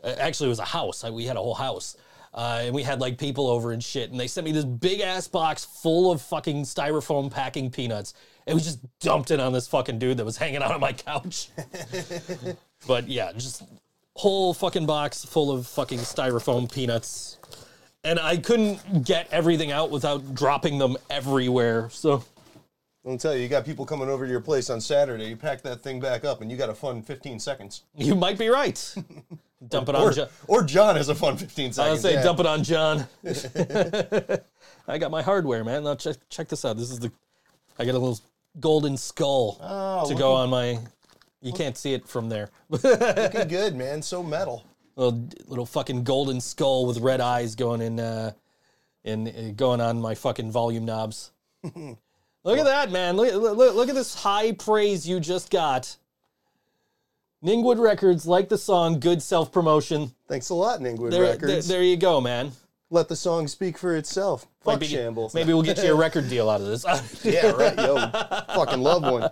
Uh, 0.02 0.14
Actually, 0.18 0.48
it 0.48 0.50
was 0.50 0.58
a 0.58 0.66
house. 0.66 1.02
I, 1.02 1.08
we 1.08 1.24
had 1.24 1.36
a 1.36 1.40
whole 1.40 1.54
house. 1.54 1.96
Uh, 2.34 2.62
and 2.64 2.74
we 2.74 2.82
had 2.82 3.00
like 3.00 3.16
people 3.16 3.46
over 3.46 3.72
and 3.72 3.82
shit. 3.82 4.10
And 4.10 4.20
they 4.20 4.26
sent 4.26 4.44
me 4.44 4.52
this 4.52 4.66
big 4.66 5.00
ass 5.00 5.28
box 5.28 5.64
full 5.64 6.12
of 6.12 6.20
fucking 6.20 6.64
styrofoam 6.64 7.30
packing 7.30 7.70
peanuts. 7.70 8.12
It 8.46 8.52
was 8.52 8.64
just 8.64 8.80
dumped 9.00 9.30
in 9.30 9.40
on 9.40 9.54
this 9.54 9.66
fucking 9.66 9.98
dude 9.98 10.18
that 10.18 10.26
was 10.26 10.36
hanging 10.36 10.62
out 10.62 10.72
on 10.72 10.80
my 10.80 10.92
couch. 10.92 11.48
But 12.86 13.08
yeah, 13.08 13.32
just 13.32 13.62
whole 14.16 14.54
fucking 14.54 14.86
box 14.86 15.24
full 15.24 15.50
of 15.50 15.66
fucking 15.66 15.98
styrofoam 16.00 16.72
peanuts. 16.72 17.38
And 18.04 18.18
I 18.20 18.36
couldn't 18.36 19.04
get 19.04 19.28
everything 19.32 19.72
out 19.72 19.90
without 19.90 20.34
dropping 20.34 20.78
them 20.78 20.96
everywhere. 21.08 21.88
So 21.90 22.22
I'll 23.06 23.16
tell 23.18 23.34
you, 23.34 23.42
you 23.42 23.48
got 23.48 23.64
people 23.64 23.86
coming 23.86 24.08
over 24.08 24.24
to 24.26 24.30
your 24.30 24.40
place 24.40 24.68
on 24.70 24.80
Saturday. 24.80 25.26
You 25.26 25.36
pack 25.36 25.62
that 25.62 25.82
thing 25.82 26.00
back 26.00 26.24
up, 26.24 26.40
and 26.42 26.50
you 26.50 26.56
got 26.56 26.68
a 26.70 26.74
fun 26.74 27.02
15 27.02 27.38
seconds. 27.38 27.82
you 27.96 28.14
might 28.14 28.38
be 28.38 28.48
right. 28.48 28.94
dump 29.68 29.88
it 29.88 29.94
on 29.94 30.02
Or, 30.02 30.12
John. 30.12 30.28
or 30.48 30.62
John 30.62 30.96
has 30.96 31.08
a 31.08 31.14
fun 31.14 31.36
15 31.38 31.72
seconds. 31.72 31.78
I 31.78 31.90
would 31.90 32.00
say 32.00 32.12
yeah. 32.14 32.22
dump 32.22 32.40
it 32.40 32.46
on 32.46 32.62
John. 32.62 33.06
I 34.88 34.98
got 34.98 35.10
my 35.10 35.22
hardware, 35.22 35.64
man. 35.64 35.84
Now 35.84 35.94
check 35.94 36.16
check 36.28 36.48
this 36.48 36.64
out. 36.64 36.76
This 36.76 36.90
is 36.90 36.98
the 37.00 37.10
I 37.78 37.84
got 37.86 37.92
a 37.94 37.98
little 37.98 38.20
golden 38.60 38.96
skull 38.98 39.58
Oh, 39.62 40.06
to 40.08 40.14
go 40.14 40.34
on 40.34 40.50
my 40.50 40.78
you 41.44 41.52
can't 41.52 41.76
see 41.76 41.94
it 41.94 42.08
from 42.08 42.28
there. 42.28 42.50
Looking 42.68 43.48
good, 43.48 43.76
man. 43.76 44.02
So 44.02 44.22
metal. 44.22 44.64
little 44.96 45.28
little 45.46 45.66
fucking 45.66 46.04
golden 46.04 46.40
skull 46.40 46.86
with 46.86 46.98
red 46.98 47.20
eyes 47.20 47.54
going 47.54 47.80
in 47.80 48.00
uh 48.00 48.32
in 49.04 49.28
uh, 49.28 49.52
going 49.54 49.80
on 49.80 50.00
my 50.00 50.14
fucking 50.14 50.50
volume 50.50 50.84
knobs. 50.84 51.30
look 51.62 52.58
at 52.58 52.64
that, 52.64 52.90
man. 52.90 53.16
Look, 53.16 53.32
look 53.34 53.74
look 53.74 53.88
at 53.88 53.94
this 53.94 54.14
high 54.14 54.52
praise 54.52 55.06
you 55.06 55.20
just 55.20 55.50
got. 55.50 55.96
Ningwood 57.44 57.78
Records 57.78 58.26
like 58.26 58.48
the 58.48 58.56
song 58.56 58.98
good 59.00 59.20
self-promotion. 59.22 60.12
Thanks 60.28 60.48
a 60.48 60.54
lot, 60.54 60.80
Ningwood 60.80 61.10
There, 61.10 61.20
there, 61.24 61.32
Records. 61.32 61.68
there 61.68 61.82
you 61.82 61.98
go, 61.98 62.18
man. 62.18 62.52
Let 62.88 63.08
the 63.08 63.16
song 63.16 63.48
speak 63.48 63.76
for 63.76 63.96
itself. 63.96 64.46
Fuck 64.62 64.80
Maybe, 64.80 64.86
shambles. 64.86 65.34
maybe 65.34 65.52
we'll 65.52 65.62
get 65.62 65.82
you 65.82 65.92
a 65.92 65.94
record 66.06 66.30
deal 66.30 66.48
out 66.48 66.62
of 66.62 66.66
this. 66.68 66.84
yeah, 67.22 67.50
right. 67.50 67.76
Yo, 67.76 67.96
fucking 68.54 68.80
love 68.80 69.02
one. 69.02 69.28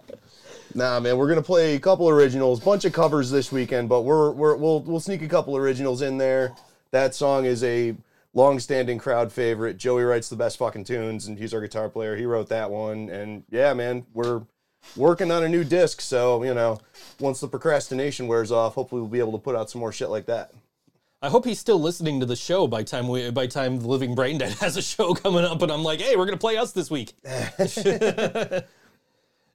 Nah, 0.74 1.00
man, 1.00 1.16
we're 1.16 1.28
gonna 1.28 1.42
play 1.42 1.74
a 1.74 1.80
couple 1.80 2.08
originals, 2.08 2.60
bunch 2.60 2.84
of 2.84 2.92
covers 2.92 3.30
this 3.30 3.52
weekend, 3.52 3.88
but 3.88 4.02
we're, 4.02 4.30
we're 4.30 4.56
we'll 4.56 4.80
we'll 4.80 5.00
sneak 5.00 5.22
a 5.22 5.28
couple 5.28 5.56
originals 5.56 6.02
in 6.02 6.18
there. 6.18 6.54
That 6.92 7.14
song 7.14 7.44
is 7.44 7.62
a 7.64 7.94
long-standing 8.34 8.98
crowd 8.98 9.32
favorite. 9.32 9.76
Joey 9.76 10.04
writes 10.04 10.28
the 10.28 10.36
best 10.36 10.58
fucking 10.58 10.84
tunes, 10.84 11.26
and 11.26 11.38
he's 11.38 11.52
our 11.52 11.60
guitar 11.60 11.88
player. 11.88 12.16
He 12.16 12.24
wrote 12.24 12.48
that 12.48 12.70
one, 12.70 13.10
and 13.10 13.44
yeah, 13.50 13.74
man, 13.74 14.06
we're 14.14 14.42
working 14.96 15.30
on 15.30 15.44
a 15.44 15.48
new 15.48 15.64
disc. 15.64 16.00
So 16.00 16.42
you 16.42 16.54
know, 16.54 16.78
once 17.18 17.40
the 17.40 17.48
procrastination 17.48 18.26
wears 18.26 18.50
off, 18.50 18.74
hopefully 18.74 19.02
we'll 19.02 19.10
be 19.10 19.18
able 19.18 19.32
to 19.32 19.38
put 19.38 19.54
out 19.54 19.70
some 19.70 19.80
more 19.80 19.92
shit 19.92 20.08
like 20.08 20.26
that. 20.26 20.52
I 21.20 21.28
hope 21.28 21.44
he's 21.44 21.60
still 21.60 21.80
listening 21.80 22.18
to 22.18 22.26
the 22.26 22.34
show 22.34 22.66
by 22.66 22.82
time 22.82 23.08
we 23.08 23.30
by 23.30 23.46
time 23.46 23.78
the 23.78 23.88
Living 23.88 24.14
Brain 24.14 24.38
Dead 24.38 24.52
has 24.60 24.76
a 24.76 24.82
show 24.82 25.14
coming 25.14 25.44
up, 25.44 25.60
and 25.60 25.70
I'm 25.70 25.82
like, 25.82 26.00
hey, 26.00 26.16
we're 26.16 26.26
gonna 26.26 26.36
play 26.38 26.56
us 26.56 26.72
this 26.72 26.90
week. 26.90 27.12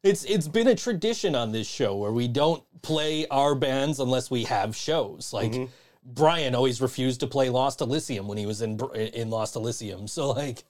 It's 0.04 0.24
it's 0.26 0.48
been 0.48 0.68
a 0.68 0.76
tradition 0.76 1.36
on 1.36 1.52
this 1.52 1.68
show 1.68 1.96
where 1.98 2.12
we 2.12 2.28
don't 2.28 2.64
play 2.82 3.28
our 3.28 3.56
bands 3.56 4.00
unless 4.00 4.30
we 4.32 4.44
have 4.46 4.76
shows. 4.76 5.34
Like 5.34 5.52
Mm-hmm. 5.52 5.66
Brian 6.10 6.56
always 6.56 6.80
refused 6.80 7.20
to 7.20 7.28
play 7.28 7.50
Lost 7.50 7.82
Elysium 7.82 8.30
when 8.30 8.38
he 8.38 8.46
was 8.46 8.62
in 8.62 8.80
in 9.14 9.30
Lost 9.30 9.56
Elysium. 9.58 10.08
So 10.08 10.32
like, 10.32 10.64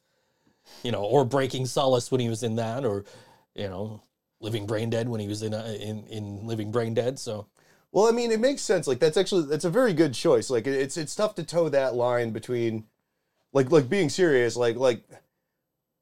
you 0.81 0.91
know, 0.91 1.03
or 1.03 1.25
Breaking 1.25 1.67
Solace 1.67 2.09
when 2.09 2.19
he 2.21 2.29
was 2.29 2.41
in 2.41 2.55
that, 2.55 2.83
or 2.85 3.05
you 3.53 3.67
know, 3.67 4.01
Living 4.39 4.65
Brain 4.65 4.89
Dead 4.89 5.07
when 5.07 5.19
he 5.19 5.27
was 5.27 5.43
in 5.43 5.53
uh, 5.53 5.77
in 5.79 6.07
in 6.07 6.47
Living 6.47 6.71
Brain 6.71 6.95
Dead. 6.95 7.19
So 7.19 7.45
Well, 7.91 8.07
I 8.07 8.11
mean, 8.11 8.31
it 8.31 8.39
makes 8.39 8.63
sense. 8.63 8.87
Like 8.87 8.99
that's 8.99 9.17
actually 9.17 9.45
that's 9.45 9.65
a 9.65 9.69
very 9.69 9.93
good 9.93 10.15
choice. 10.15 10.49
Like 10.49 10.65
it's 10.65 10.97
it's 10.97 11.13
tough 11.13 11.35
to 11.35 11.43
toe 11.43 11.69
that 11.69 11.93
line 11.93 12.31
between, 12.31 12.85
like 13.53 13.71
like 13.71 13.89
being 13.89 14.09
serious. 14.09 14.55
Like 14.55 14.75
like 14.77 15.03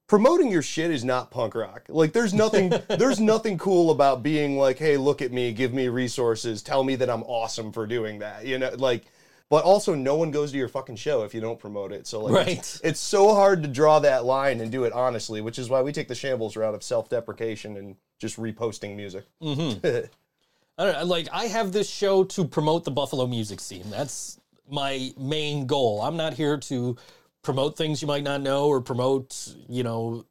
promoting 0.08 0.52
your 0.52 0.62
shit 0.62 0.92
is 0.92 1.04
not 1.04 1.32
punk 1.32 1.56
rock. 1.56 1.86
Like 1.90 2.14
there's 2.14 2.34
nothing 2.34 2.70
there's 2.90 3.20
nothing 3.20 3.58
cool 3.58 3.92
about 3.92 4.24
being 4.24 4.58
like, 4.58 4.78
hey, 4.78 4.98
look 4.98 5.22
at 5.22 5.32
me, 5.32 5.52
give 5.52 5.74
me 5.74 5.88
resources, 5.88 6.62
tell 6.62 6.84
me 6.84 6.96
that 6.98 7.10
I'm 7.10 7.24
awesome 7.24 7.72
for 7.72 7.86
doing 7.88 8.20
that. 8.20 8.46
You 8.46 8.58
know, 8.60 8.72
like. 8.78 9.06
But 9.48 9.64
also, 9.64 9.94
no 9.94 10.16
one 10.16 10.32
goes 10.32 10.52
to 10.54 10.58
your 10.58 10.68
fucking 10.68 10.96
show 10.96 11.22
if 11.22 11.36
you 11.36 11.40
don't 11.40 11.60
promote 11.60 11.92
it. 11.92 12.08
So, 12.08 12.24
like, 12.24 12.48
it's, 12.48 12.82
Right. 12.82 12.90
it's 12.90 13.00
so 13.00 13.36
hard 13.36 13.62
to 13.62 13.70
draw 13.70 14.00
that 14.00 14.26
line 14.26 14.60
and 14.60 14.72
do 14.72 14.86
it 14.86 14.92
honestly, 14.92 15.40
which 15.40 15.60
is 15.60 15.70
why 15.70 15.84
we 15.84 15.92
take 15.92 16.08
the 16.08 16.16
shambles 16.16 16.56
route 16.58 16.74
of 16.74 16.82
self-deprecation 16.82 17.78
and 17.78 17.96
just 18.18 18.38
reposting 18.38 18.96
music. 18.96 19.24
Mm-hmm. 19.44 19.86
I 20.80 20.84
don't 20.84 20.94
know, 21.00 21.06
like 21.06 21.28
I 21.32 21.46
have 21.46 21.72
this 21.72 21.88
show 21.88 22.24
to 22.24 22.44
promote 22.44 22.86
the 22.86 22.92
Buffalo 22.92 23.28
music 23.28 23.60
scene. 23.60 23.88
That's 23.92 24.40
my 24.68 25.14
main 25.16 25.68
goal. 25.68 26.02
I'm 26.02 26.18
not 26.18 26.34
here 26.34 26.58
to 26.58 26.98
promote 27.46 27.78
things 27.78 28.02
you 28.02 28.08
might 28.08 28.24
not 28.24 28.42
know 28.42 28.68
or 28.68 28.82
promote, 28.82 29.56
you 29.70 29.84
know, 29.84 30.26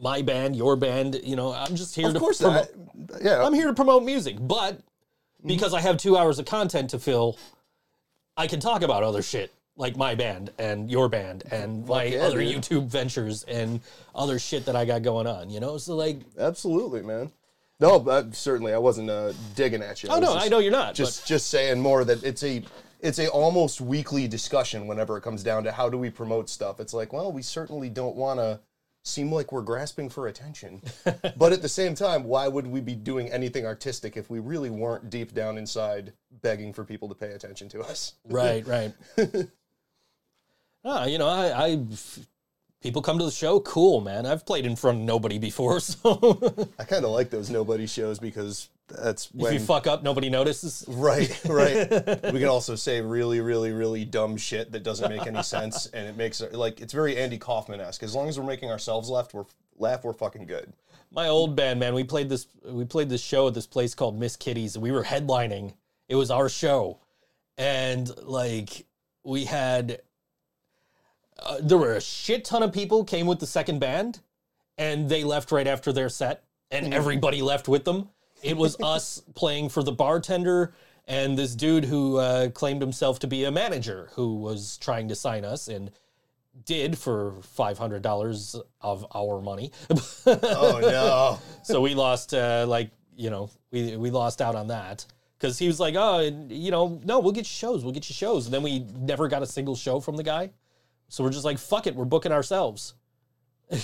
my 0.00 0.22
band, 0.22 0.56
your 0.56 0.74
band. 0.74 1.20
You 1.22 1.36
know, 1.36 1.52
I'm 1.52 1.76
just 1.76 1.94
here 1.94 2.08
Of 2.08 2.14
to 2.14 2.18
course, 2.18 2.40
promote. 2.40 2.68
that, 3.08 3.22
yeah. 3.22 3.44
I'm 3.44 3.54
here 3.54 3.66
to 3.68 3.74
promote 3.74 4.02
music, 4.02 4.36
but 4.40 4.80
because 5.44 5.74
I 5.74 5.80
have 5.80 5.98
two 5.98 6.16
hours 6.16 6.38
of 6.38 6.46
content 6.46 6.90
to 6.90 6.98
fill, 6.98 7.38
I 8.36 8.46
can 8.46 8.58
talk 8.58 8.82
about 8.82 9.02
other 9.02 9.22
shit 9.22 9.52
like 9.76 9.96
my 9.96 10.14
band 10.14 10.50
and 10.58 10.90
your 10.90 11.08
band 11.08 11.44
and 11.50 11.86
my 11.86 12.04
yeah, 12.04 12.20
other 12.20 12.40
dude. 12.40 12.56
YouTube 12.56 12.86
ventures 12.88 13.42
and 13.44 13.80
other 14.14 14.38
shit 14.38 14.64
that 14.64 14.74
I 14.74 14.86
got 14.86 15.02
going 15.02 15.26
on. 15.26 15.50
You 15.50 15.60
know, 15.60 15.76
so 15.76 15.94
like, 15.94 16.20
Absolutely, 16.38 17.02
man. 17.02 17.30
No, 17.78 17.98
but 17.98 18.34
certainly 18.34 18.72
I 18.72 18.78
wasn't 18.78 19.10
uh, 19.10 19.34
digging 19.54 19.82
at 19.82 20.02
you. 20.02 20.08
oh 20.08 20.18
was 20.18 20.22
no, 20.28 20.34
just, 20.34 20.46
I 20.46 20.48
know 20.48 20.58
you're 20.60 20.72
not. 20.72 20.94
Just 20.94 21.26
just 21.26 21.48
saying 21.50 21.78
more 21.78 22.04
that 22.06 22.24
it's 22.24 22.42
a 22.42 22.62
it's 23.00 23.18
a 23.18 23.28
almost 23.28 23.80
weekly 23.80 24.28
discussion 24.28 24.86
whenever 24.86 25.16
it 25.16 25.22
comes 25.22 25.42
down 25.42 25.64
to 25.64 25.72
how 25.72 25.88
do 25.88 25.98
we 25.98 26.10
promote 26.10 26.48
stuff. 26.48 26.80
It's 26.80 26.94
like, 26.94 27.12
well, 27.12 27.32
we 27.32 27.42
certainly 27.42 27.90
don't 27.90 28.16
want 28.16 28.40
to 28.40 28.60
seem 29.06 29.30
like 29.30 29.52
we're 29.52 29.62
grasping 29.62 30.08
for 30.08 30.26
attention. 30.26 30.82
but 31.36 31.52
at 31.52 31.62
the 31.62 31.68
same 31.68 31.94
time, 31.94 32.24
why 32.24 32.48
would 32.48 32.66
we 32.66 32.80
be 32.80 32.94
doing 32.94 33.30
anything 33.30 33.64
artistic 33.64 34.16
if 34.16 34.28
we 34.28 34.40
really 34.40 34.70
weren't 34.70 35.10
deep 35.10 35.32
down 35.32 35.58
inside 35.58 36.12
begging 36.42 36.72
for 36.72 36.84
people 36.84 37.08
to 37.08 37.14
pay 37.14 37.30
attention 37.30 37.68
to 37.68 37.80
us? 37.82 38.14
Right, 38.28 38.66
right. 38.66 38.92
ah, 40.84 41.06
you 41.06 41.18
know, 41.18 41.28
I, 41.28 41.68
I 41.68 41.86
people 42.86 43.02
come 43.02 43.18
to 43.18 43.24
the 43.24 43.32
show, 43.32 43.58
cool, 43.60 44.00
man. 44.00 44.26
I've 44.26 44.46
played 44.46 44.64
in 44.64 44.76
front 44.76 44.98
of 44.98 45.04
nobody 45.04 45.38
before, 45.38 45.80
so 45.80 46.38
I 46.78 46.84
kind 46.84 47.04
of 47.04 47.10
like 47.10 47.30
those 47.30 47.50
nobody 47.50 47.86
shows 47.86 48.20
because 48.20 48.68
that's 48.86 49.28
if 49.36 49.52
you 49.52 49.58
fuck 49.58 49.88
up, 49.88 50.04
nobody 50.04 50.30
notices. 50.30 50.84
Right, 50.86 51.28
right. 51.46 51.90
we 52.32 52.38
can 52.38 52.46
also 52.48 52.76
say 52.76 53.00
really, 53.00 53.40
really, 53.40 53.72
really 53.72 54.04
dumb 54.04 54.36
shit 54.36 54.70
that 54.70 54.84
doesn't 54.84 55.10
make 55.10 55.26
any 55.26 55.42
sense, 55.42 55.86
and 55.86 56.06
it 56.06 56.16
makes 56.16 56.40
it 56.40 56.54
like 56.54 56.80
it's 56.80 56.92
very 56.92 57.16
Andy 57.16 57.38
Kaufman 57.38 57.80
esque. 57.80 58.04
As 58.04 58.14
long 58.14 58.28
as 58.28 58.38
we're 58.38 58.46
making 58.46 58.70
ourselves 58.70 59.08
laugh, 59.08 59.34
we're 59.34 59.46
laugh, 59.76 60.04
we're 60.04 60.12
fucking 60.12 60.46
good. 60.46 60.72
My 61.10 61.26
old 61.26 61.56
band, 61.56 61.80
man, 61.80 61.92
we 61.92 62.04
played 62.04 62.28
this 62.28 62.46
we 62.64 62.84
played 62.84 63.08
this 63.08 63.22
show 63.22 63.48
at 63.48 63.54
this 63.54 63.66
place 63.66 63.96
called 63.96 64.16
Miss 64.16 64.36
Kitty's 64.36 64.76
and 64.76 64.82
we 64.82 64.92
were 64.92 65.02
headlining. 65.02 65.74
It 66.08 66.14
was 66.14 66.30
our 66.30 66.48
show. 66.48 67.00
And 67.58 68.08
like 68.22 68.86
we 69.24 69.44
had 69.44 70.02
uh, 71.38 71.58
there 71.62 71.78
were 71.78 71.94
a 71.94 72.00
shit 72.00 72.44
ton 72.44 72.62
of 72.62 72.72
people 72.72 73.04
came 73.04 73.26
with 73.26 73.38
the 73.38 73.46
second 73.46 73.78
band 73.78 74.20
and 74.78 75.08
they 75.08 75.24
left 75.24 75.52
right 75.52 75.66
after 75.66 75.92
their 75.92 76.08
set 76.08 76.44
and 76.70 76.92
everybody 76.92 77.42
left 77.42 77.68
with 77.68 77.84
them. 77.84 78.08
It 78.42 78.56
was 78.56 78.76
us 78.82 79.22
playing 79.34 79.68
for 79.68 79.82
the 79.82 79.92
bartender 79.92 80.74
and 81.06 81.38
this 81.38 81.54
dude 81.54 81.84
who 81.84 82.16
uh, 82.16 82.48
claimed 82.50 82.82
himself 82.82 83.18
to 83.20 83.26
be 83.26 83.44
a 83.44 83.50
manager 83.50 84.10
who 84.14 84.36
was 84.36 84.76
trying 84.78 85.08
to 85.08 85.14
sign 85.14 85.44
us 85.44 85.68
and 85.68 85.90
did 86.64 86.98
for 86.98 87.32
$500 87.56 88.60
of 88.80 89.06
our 89.14 89.40
money. 89.40 89.72
Oh 90.26 90.78
no! 90.80 91.38
so 91.62 91.80
we 91.80 91.94
lost 91.94 92.32
uh, 92.34 92.64
like 92.66 92.90
you 93.16 93.30
know 93.30 93.50
we 93.70 93.96
we 93.96 94.10
lost 94.10 94.42
out 94.42 94.54
on 94.54 94.68
that 94.68 95.06
because 95.38 95.58
he 95.58 95.66
was 95.66 95.80
like 95.80 95.94
oh 95.96 96.20
you 96.48 96.70
know 96.70 97.00
no 97.04 97.18
we'll 97.18 97.32
get 97.32 97.40
you 97.40 97.44
shows 97.44 97.82
we'll 97.82 97.92
get 97.92 98.08
you 98.08 98.14
shows 98.14 98.46
and 98.46 98.54
then 98.54 98.62
we 98.62 98.80
never 98.98 99.26
got 99.26 99.42
a 99.42 99.46
single 99.46 99.74
show 99.74 100.00
from 100.00 100.16
the 100.16 100.22
guy 100.22 100.50
so 101.08 101.24
we're 101.24 101.30
just 101.30 101.44
like 101.44 101.58
fuck 101.58 101.86
it 101.86 101.94
we're 101.94 102.04
booking 102.04 102.32
ourselves 102.32 102.94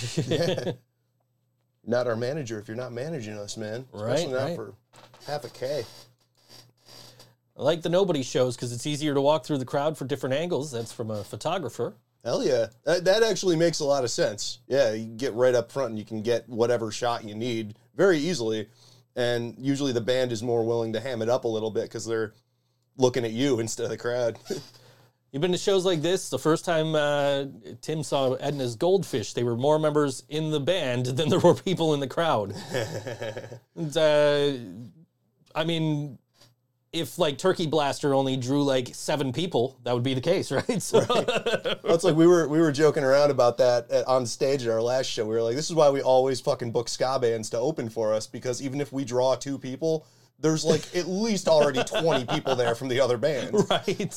not 1.85 2.07
our 2.07 2.15
manager 2.15 2.57
if 2.57 2.69
you're 2.69 2.77
not 2.77 2.93
managing 2.93 3.33
us, 3.33 3.57
man. 3.57 3.85
Right, 3.91 4.13
Especially 4.13 4.33
not 4.33 4.43
right. 4.43 4.55
for 4.55 4.73
half 5.27 5.43
a 5.43 5.49
k. 5.49 5.83
I 7.57 7.61
like 7.61 7.81
the 7.81 7.89
nobody 7.89 8.23
shows 8.23 8.55
because 8.55 8.71
it's 8.71 8.87
easier 8.87 9.13
to 9.13 9.19
walk 9.19 9.45
through 9.45 9.57
the 9.57 9.65
crowd 9.65 9.97
for 9.97 10.05
different 10.05 10.35
angles 10.35 10.71
that's 10.71 10.93
from 10.93 11.11
a 11.11 11.21
photographer 11.25 11.95
Hell 12.23 12.43
yeah, 12.43 12.67
that, 12.85 13.03
that 13.03 13.21
actually 13.21 13.57
makes 13.57 13.81
a 13.81 13.85
lot 13.85 14.05
of 14.05 14.11
sense. 14.11 14.59
Yeah, 14.67 14.93
you 14.93 15.07
get 15.07 15.33
right 15.33 15.53
up 15.53 15.69
front 15.69 15.89
and 15.89 15.99
you 15.99 16.05
can 16.05 16.21
get 16.21 16.47
whatever 16.47 16.89
shot 16.89 17.25
you 17.25 17.35
need 17.35 17.75
very 17.97 18.17
easily, 18.17 18.69
and 19.17 19.55
usually 19.57 19.91
the 19.91 19.99
band 19.99 20.31
is 20.31 20.41
more 20.41 20.65
willing 20.65 20.93
to 20.93 21.01
ham 21.01 21.21
it 21.21 21.27
up 21.27 21.43
a 21.43 21.49
little 21.49 21.69
bit 21.69 21.83
because 21.83 22.05
they're 22.05 22.33
looking 22.97 23.25
at 23.25 23.31
you 23.31 23.59
instead 23.59 23.83
of 23.83 23.89
the 23.89 23.97
crowd. 23.97 24.39
You've 25.33 25.41
been 25.41 25.51
to 25.51 25.57
shows 25.57 25.83
like 25.83 26.03
this. 26.03 26.29
The 26.29 26.37
first 26.37 26.63
time 26.63 26.93
uh, 26.93 27.45
Tim 27.81 28.03
saw 28.03 28.35
Edna's 28.35 28.75
Goldfish, 28.75 29.33
they 29.33 29.41
were 29.41 29.57
more 29.57 29.79
members 29.79 30.21
in 30.29 30.51
the 30.51 30.59
band 30.59 31.07
than 31.07 31.27
there 31.27 31.39
were 31.39 31.55
people 31.55 31.95
in 31.95 31.99
the 31.99 32.07
crowd. 32.07 32.53
and, 33.75 33.97
uh, 33.97 34.51
I 35.55 35.63
mean, 35.63 36.19
if 36.91 37.17
like 37.17 37.39
Turkey 37.39 37.65
Blaster 37.65 38.13
only 38.13 38.37
drew 38.37 38.63
like 38.63 38.93
seven 38.93 39.33
people, 39.33 39.79
that 39.83 39.95
would 39.95 40.03
be 40.03 40.13
the 40.13 40.21
case, 40.21 40.51
right? 40.51 40.79
So, 40.79 41.03
Well, 41.09 41.95
it's 41.95 42.03
like 42.03 42.15
we 42.15 42.27
were 42.27 42.47
we 42.47 42.59
were 42.59 42.71
joking 42.71 43.03
around 43.03 43.31
about 43.31 43.57
that 43.57 43.89
at, 43.89 44.07
on 44.07 44.27
stage 44.27 44.63
at 44.67 44.69
our 44.69 44.83
last 44.83 45.07
show. 45.07 45.25
We 45.25 45.33
were 45.33 45.41
like, 45.41 45.55
this 45.55 45.67
is 45.67 45.75
why 45.75 45.89
we 45.89 46.03
always 46.03 46.41
fucking 46.41 46.71
book 46.71 46.87
ska 46.87 47.17
bands 47.19 47.49
to 47.49 47.57
open 47.57 47.89
for 47.89 48.13
us 48.13 48.27
because 48.27 48.61
even 48.61 48.79
if 48.79 48.93
we 48.93 49.03
draw 49.03 49.33
two 49.33 49.57
people, 49.57 50.05
there's 50.37 50.63
like 50.63 50.95
at 50.95 51.07
least 51.07 51.47
already 51.47 51.83
twenty 51.83 52.23
people 52.23 52.55
there 52.55 52.75
from 52.75 52.87
the 52.87 52.99
other 52.99 53.17
band. 53.17 53.55
right. 53.71 54.15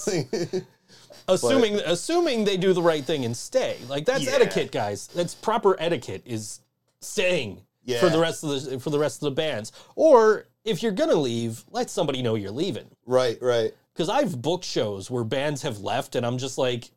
Assuming 1.29 1.75
assuming 1.85 2.45
they 2.45 2.57
do 2.57 2.73
the 2.73 2.83
right 2.83 3.05
thing 3.05 3.25
and 3.25 3.37
stay. 3.37 3.79
Like 3.89 4.05
that's 4.07 4.25
Yeah. 4.25 4.33
etiquette, 4.33 4.73
guys. 4.73 5.09
That's 5.15 5.35
proper 5.35 5.77
etiquette 5.81 6.23
is 6.25 6.61
staying 7.01 7.63
for 8.01 8.09
the 8.11 8.19
rest 8.19 8.43
of 8.45 8.51
the 8.71 8.81
for 8.81 8.91
the 8.91 8.99
rest 8.99 9.17
of 9.23 9.27
the 9.27 9.31
bands. 9.31 9.73
Or 9.95 10.47
if 10.65 10.83
you're 10.83 10.93
gonna 10.93 11.15
leave, 11.15 11.65
let 11.71 11.89
somebody 11.91 12.23
know 12.23 12.35
you're 12.35 12.51
leaving. 12.51 12.89
Right, 13.07 13.39
right. 13.41 13.73
Because 13.93 14.09
I've 14.09 14.43
booked 14.43 14.65
shows 14.65 15.11
where 15.11 15.25
bands 15.25 15.63
have 15.63 15.81
left, 15.81 16.17
and 16.17 16.27
I'm 16.27 16.37
just 16.39 16.59
like, 16.59 16.91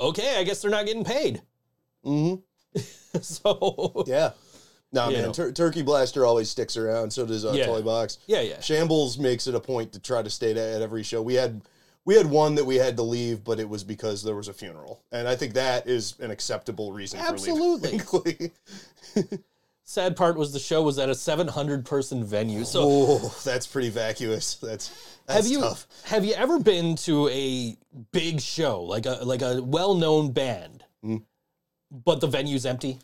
okay, 0.00 0.36
I 0.38 0.44
guess 0.44 0.62
they're 0.62 0.70
not 0.70 0.86
getting 0.86 1.04
paid. 1.04 1.42
Mm-hmm. 2.04 2.80
so 3.20 4.04
Yeah. 4.06 4.30
No, 4.94 5.08
You 5.08 5.16
man. 5.18 5.32
Tur- 5.32 5.52
Turkey 5.52 5.82
Blaster 5.82 6.26
always 6.26 6.50
sticks 6.50 6.76
around. 6.76 7.12
So 7.12 7.24
does 7.24 7.44
uh, 7.44 7.52
Yeah. 7.52 7.66
Toy 7.66 7.82
Box. 7.82 8.18
yeah, 8.26 8.40
yeah. 8.40 8.60
Shambles 8.60 9.16
makes 9.18 9.46
it 9.46 9.54
a 9.54 9.60
point 9.60 9.92
to 9.92 9.98
try 10.00 10.22
to 10.22 10.28
stay 10.30 10.50
at 10.50 10.82
every 10.82 11.02
show. 11.02 11.22
We 11.22 11.34
had 11.34 11.62
we 12.04 12.14
had 12.16 12.26
one 12.26 12.54
that 12.56 12.64
we 12.64 12.76
had 12.76 12.96
to 12.96 13.02
leave, 13.02 13.44
but 13.44 13.60
it 13.60 13.68
was 13.68 13.84
because 13.84 14.22
there 14.22 14.34
was 14.34 14.48
a 14.48 14.52
funeral, 14.52 15.02
and 15.12 15.28
I 15.28 15.36
think 15.36 15.54
that 15.54 15.86
is 15.86 16.14
an 16.20 16.30
acceptable 16.30 16.92
reason. 16.92 17.20
Absolutely. 17.20 17.98
For 17.98 18.18
leaving. 18.20 18.50
Sad 19.84 20.16
part 20.16 20.36
was 20.36 20.52
the 20.52 20.58
show 20.60 20.82
was 20.82 20.98
at 20.98 21.08
a 21.10 21.14
700 21.14 21.84
person 21.84 22.24
venue. 22.24 22.64
So 22.64 22.80
oh, 22.84 23.34
that's 23.44 23.66
pretty 23.66 23.90
vacuous. 23.90 24.54
That's 24.54 25.18
that's 25.26 25.44
have 25.44 25.46
you 25.52 25.60
tough. 25.60 25.86
have 26.04 26.24
you 26.24 26.34
ever 26.34 26.58
been 26.60 26.94
to 26.96 27.28
a 27.28 27.76
big 28.12 28.40
show 28.40 28.82
like 28.82 29.06
a 29.06 29.18
like 29.24 29.42
a 29.42 29.60
well 29.62 29.94
known 29.94 30.30
band, 30.32 30.84
Mm. 31.04 31.22
but 31.90 32.20
the 32.20 32.28
venue's 32.28 32.64
empty? 32.64 32.98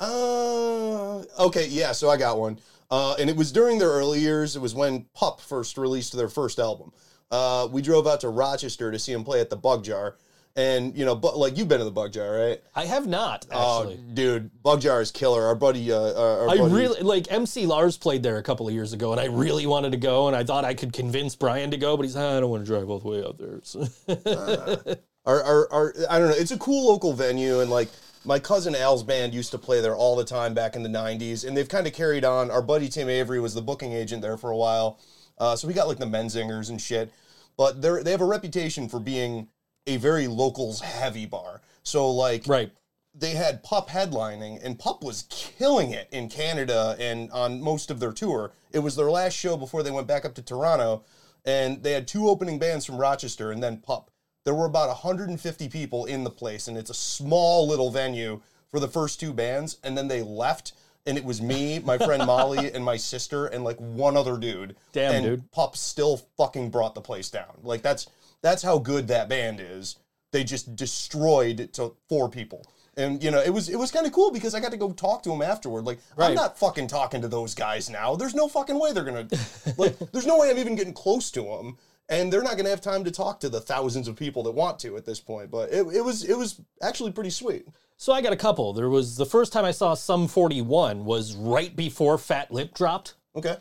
Uh, 0.00 1.22
okay, 1.38 1.66
yeah. 1.68 1.92
So 1.92 2.10
I 2.10 2.16
got 2.16 2.38
one, 2.38 2.58
uh, 2.90 3.14
and 3.18 3.30
it 3.30 3.36
was 3.36 3.52
during 3.52 3.78
their 3.78 3.90
early 3.90 4.20
years. 4.20 4.56
It 4.56 4.60
was 4.60 4.74
when 4.74 5.06
Pup 5.14 5.40
first 5.40 5.78
released 5.78 6.14
their 6.16 6.28
first 6.28 6.58
album. 6.58 6.92
Uh, 7.30 7.68
we 7.70 7.82
drove 7.82 8.06
out 8.06 8.20
to 8.20 8.28
Rochester 8.28 8.90
to 8.90 8.98
see 8.98 9.12
him 9.12 9.24
play 9.24 9.40
at 9.40 9.50
the 9.50 9.56
Bug 9.56 9.82
Jar, 9.84 10.16
and 10.54 10.96
you 10.96 11.04
know, 11.04 11.14
but 11.16 11.36
like 11.36 11.58
you've 11.58 11.66
been 11.68 11.78
to 11.80 11.84
the 11.84 11.90
Bug 11.90 12.12
Jar, 12.12 12.30
right? 12.38 12.60
I 12.74 12.84
have 12.84 13.06
not 13.06 13.46
Oh, 13.52 13.80
actually. 13.80 13.96
dude, 14.14 14.62
Bug 14.62 14.80
Jar 14.80 15.00
is 15.00 15.10
killer. 15.10 15.44
Our 15.46 15.54
buddy, 15.56 15.90
uh, 15.90 15.96
our, 15.98 16.40
our 16.42 16.48
I 16.50 16.56
buddy- 16.58 16.74
really 16.74 17.00
like 17.02 17.30
MC 17.32 17.66
Lars 17.66 17.96
played 17.96 18.22
there 18.22 18.36
a 18.38 18.42
couple 18.42 18.68
of 18.68 18.74
years 18.74 18.92
ago, 18.92 19.10
and 19.12 19.20
I 19.20 19.24
really 19.26 19.66
wanted 19.66 19.90
to 19.90 19.98
go, 19.98 20.28
and 20.28 20.36
I 20.36 20.44
thought 20.44 20.64
I 20.64 20.74
could 20.74 20.92
convince 20.92 21.34
Brian 21.34 21.72
to 21.72 21.76
go, 21.76 21.96
but 21.96 22.04
he's 22.04 22.14
like, 22.16 22.24
I 22.24 22.40
don't 22.40 22.50
want 22.50 22.62
to 22.64 22.66
drive 22.66 22.88
all 22.88 23.00
the 23.00 23.08
way 23.08 23.24
out 23.24 23.38
there. 23.38 23.60
So- 23.64 23.88
our, 25.26 25.42
our, 25.42 25.72
our, 25.72 25.94
I 26.08 26.18
don't 26.18 26.28
know. 26.28 26.36
It's 26.36 26.52
a 26.52 26.58
cool 26.58 26.86
local 26.88 27.12
venue, 27.12 27.60
and 27.60 27.70
like 27.70 27.88
my 28.24 28.38
cousin 28.38 28.74
Al's 28.76 29.02
band 29.02 29.34
used 29.34 29.50
to 29.50 29.58
play 29.58 29.80
there 29.80 29.94
all 29.96 30.14
the 30.16 30.24
time 30.24 30.54
back 30.54 30.76
in 30.76 30.82
the 30.82 30.88
90s, 30.88 31.44
and 31.46 31.56
they've 31.56 31.68
kind 31.68 31.86
of 31.86 31.92
carried 31.92 32.24
on. 32.24 32.50
Our 32.50 32.62
buddy 32.62 32.88
Tim 32.88 33.08
Avery 33.08 33.40
was 33.40 33.52
the 33.54 33.62
booking 33.62 33.92
agent 33.92 34.22
there 34.22 34.36
for 34.36 34.50
a 34.50 34.56
while. 34.56 35.00
Uh, 35.38 35.56
so 35.56 35.68
we 35.68 35.74
got 35.74 35.88
like 35.88 35.98
the 35.98 36.06
Menzingers 36.06 36.70
and 36.70 36.80
shit. 36.80 37.12
But 37.56 37.80
they're, 37.82 38.02
they 38.02 38.10
have 38.10 38.20
a 38.20 38.26
reputation 38.26 38.88
for 38.88 39.00
being 39.00 39.48
a 39.86 39.96
very 39.96 40.26
locals 40.26 40.80
heavy 40.80 41.26
bar. 41.26 41.60
So, 41.82 42.10
like, 42.10 42.42
Right. 42.46 42.70
they 43.14 43.30
had 43.30 43.62
Pup 43.62 43.88
headlining, 43.88 44.62
and 44.62 44.78
Pup 44.78 45.02
was 45.02 45.24
killing 45.30 45.92
it 45.92 46.08
in 46.10 46.28
Canada 46.28 46.96
and 46.98 47.30
on 47.32 47.60
most 47.62 47.90
of 47.90 48.00
their 48.00 48.12
tour. 48.12 48.52
It 48.72 48.80
was 48.80 48.96
their 48.96 49.10
last 49.10 49.34
show 49.34 49.56
before 49.56 49.82
they 49.82 49.90
went 49.90 50.06
back 50.06 50.24
up 50.24 50.34
to 50.34 50.42
Toronto, 50.42 51.04
and 51.44 51.82
they 51.82 51.92
had 51.92 52.08
two 52.08 52.28
opening 52.28 52.58
bands 52.58 52.84
from 52.84 52.98
Rochester 52.98 53.52
and 53.52 53.62
then 53.62 53.78
Pup. 53.78 54.10
There 54.44 54.54
were 54.54 54.66
about 54.66 54.88
150 54.88 55.68
people 55.68 56.04
in 56.04 56.24
the 56.24 56.30
place, 56.30 56.68
and 56.68 56.76
it's 56.76 56.90
a 56.90 56.94
small 56.94 57.66
little 57.66 57.90
venue 57.90 58.42
for 58.70 58.80
the 58.80 58.88
first 58.88 59.18
two 59.18 59.32
bands, 59.32 59.78
and 59.82 59.96
then 59.96 60.08
they 60.08 60.22
left. 60.22 60.72
And 61.06 61.16
it 61.16 61.24
was 61.24 61.40
me, 61.40 61.78
my 61.78 61.98
friend 61.98 62.26
Molly, 62.26 62.72
and 62.72 62.84
my 62.84 62.96
sister, 62.96 63.46
and 63.46 63.62
like 63.64 63.76
one 63.78 64.16
other 64.16 64.36
dude. 64.36 64.76
Damn, 64.92 65.14
and 65.14 65.24
dude. 65.24 65.52
Pup 65.52 65.76
still 65.76 66.16
fucking 66.36 66.70
brought 66.70 66.94
the 66.94 67.00
place 67.00 67.30
down. 67.30 67.58
Like 67.62 67.82
that's 67.82 68.08
that's 68.42 68.62
how 68.62 68.78
good 68.78 69.08
that 69.08 69.28
band 69.28 69.60
is. 69.60 69.96
They 70.32 70.44
just 70.44 70.76
destroyed 70.76 71.60
it 71.60 71.72
to 71.74 71.94
four 72.08 72.28
people. 72.28 72.66
And 72.96 73.22
you 73.22 73.30
know, 73.30 73.40
it 73.40 73.50
was 73.50 73.68
it 73.68 73.78
was 73.78 73.90
kind 73.90 74.06
of 74.06 74.12
cool 74.12 74.30
because 74.30 74.54
I 74.54 74.60
got 74.60 74.70
to 74.70 74.76
go 74.78 74.90
talk 74.92 75.22
to 75.24 75.28
them 75.28 75.42
afterward. 75.42 75.84
Like, 75.84 75.98
I'm 76.16 76.34
not 76.34 76.58
fucking 76.58 76.88
talking 76.88 77.20
to 77.20 77.28
those 77.28 77.54
guys 77.54 77.90
now. 77.90 78.16
There's 78.16 78.34
no 78.34 78.48
fucking 78.48 78.78
way 78.78 78.92
they're 78.92 79.04
gonna 79.04 79.28
like. 79.76 79.98
There's 80.12 80.26
no 80.26 80.38
way 80.38 80.50
I'm 80.50 80.58
even 80.58 80.76
getting 80.76 80.94
close 80.94 81.30
to 81.32 81.42
them, 81.42 81.76
and 82.08 82.32
they're 82.32 82.42
not 82.42 82.56
gonna 82.56 82.70
have 82.70 82.80
time 82.80 83.04
to 83.04 83.10
talk 83.10 83.40
to 83.40 83.50
the 83.50 83.60
thousands 83.60 84.08
of 84.08 84.16
people 84.16 84.42
that 84.44 84.52
want 84.52 84.78
to 84.80 84.96
at 84.96 85.04
this 85.04 85.20
point. 85.20 85.50
But 85.50 85.70
it, 85.70 85.86
it 85.88 86.00
was 86.00 86.24
it 86.24 86.38
was 86.38 86.58
actually 86.80 87.12
pretty 87.12 87.30
sweet. 87.30 87.66
So 87.96 88.12
I 88.12 88.20
got 88.20 88.32
a 88.32 88.36
couple. 88.36 88.72
There 88.72 88.90
was 88.90 89.16
the 89.16 89.26
first 89.26 89.52
time 89.52 89.64
I 89.64 89.70
saw 89.70 89.94
Sum 89.94 90.28
41 90.28 91.04
was 91.04 91.34
right 91.34 91.74
before 91.74 92.18
Fat 92.18 92.50
Lip 92.52 92.74
dropped. 92.74 93.14
Okay. 93.34 93.56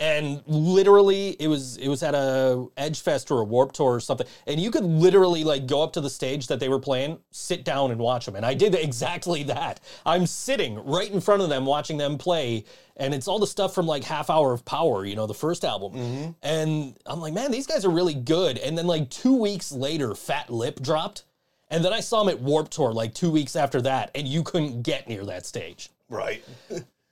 and 0.00 0.42
literally 0.46 1.30
it 1.40 1.48
was 1.48 1.76
it 1.78 1.88
was 1.88 2.02
at 2.04 2.14
a 2.14 2.66
edge 2.76 3.00
fest 3.00 3.30
or 3.32 3.40
a 3.40 3.44
warp 3.44 3.72
tour 3.72 3.94
or 3.94 4.00
something. 4.00 4.26
And 4.46 4.60
you 4.60 4.70
could 4.70 4.84
literally 4.84 5.42
like 5.42 5.66
go 5.66 5.82
up 5.82 5.92
to 5.94 6.00
the 6.00 6.08
stage 6.08 6.46
that 6.46 6.60
they 6.60 6.68
were 6.68 6.78
playing 6.78 7.18
sit 7.32 7.64
down 7.64 7.90
and 7.90 8.00
watch 8.00 8.24
them 8.24 8.36
and 8.36 8.46
i 8.46 8.54
did 8.54 8.74
exactly 8.88 9.42
that. 9.44 9.80
I'm 10.06 10.26
sitting 10.26 10.76
right 10.84 11.10
in 11.10 11.20
front 11.20 11.42
of 11.42 11.48
them 11.48 11.66
watching 11.66 11.96
them 11.98 12.16
play 12.16 12.64
and 12.96 13.12
it's 13.12 13.26
all 13.28 13.38
the 13.40 13.46
stuff 13.46 13.74
from 13.74 13.86
like 13.86 14.04
half 14.04 14.30
hour 14.30 14.52
of 14.52 14.64
power 14.64 15.04
you 15.04 15.16
know 15.16 15.26
the 15.26 15.34
first 15.34 15.64
album. 15.64 15.92
Mm-hmm. 15.92 16.30
And 16.42 16.96
i'm 17.04 17.20
like 17.20 17.34
man 17.34 17.50
these 17.50 17.66
guys 17.66 17.84
are 17.84 17.90
really 17.90 18.14
good. 18.14 18.56
And 18.58 18.78
then 18.78 18.86
like 18.86 19.10
two 19.10 19.36
weeks 19.36 19.72
later 19.72 20.14
fat 20.14 20.48
lip 20.48 20.80
dropped 20.80 21.24
and 21.70 21.84
then 21.84 21.92
i 21.92 22.00
saw 22.00 22.22
him 22.22 22.28
at 22.28 22.40
warp 22.40 22.68
tour 22.70 22.92
like 22.92 23.14
two 23.14 23.30
weeks 23.30 23.56
after 23.56 23.80
that 23.82 24.10
and 24.14 24.26
you 24.26 24.42
couldn't 24.42 24.82
get 24.82 25.08
near 25.08 25.24
that 25.24 25.44
stage 25.46 25.90
Right. 26.10 26.42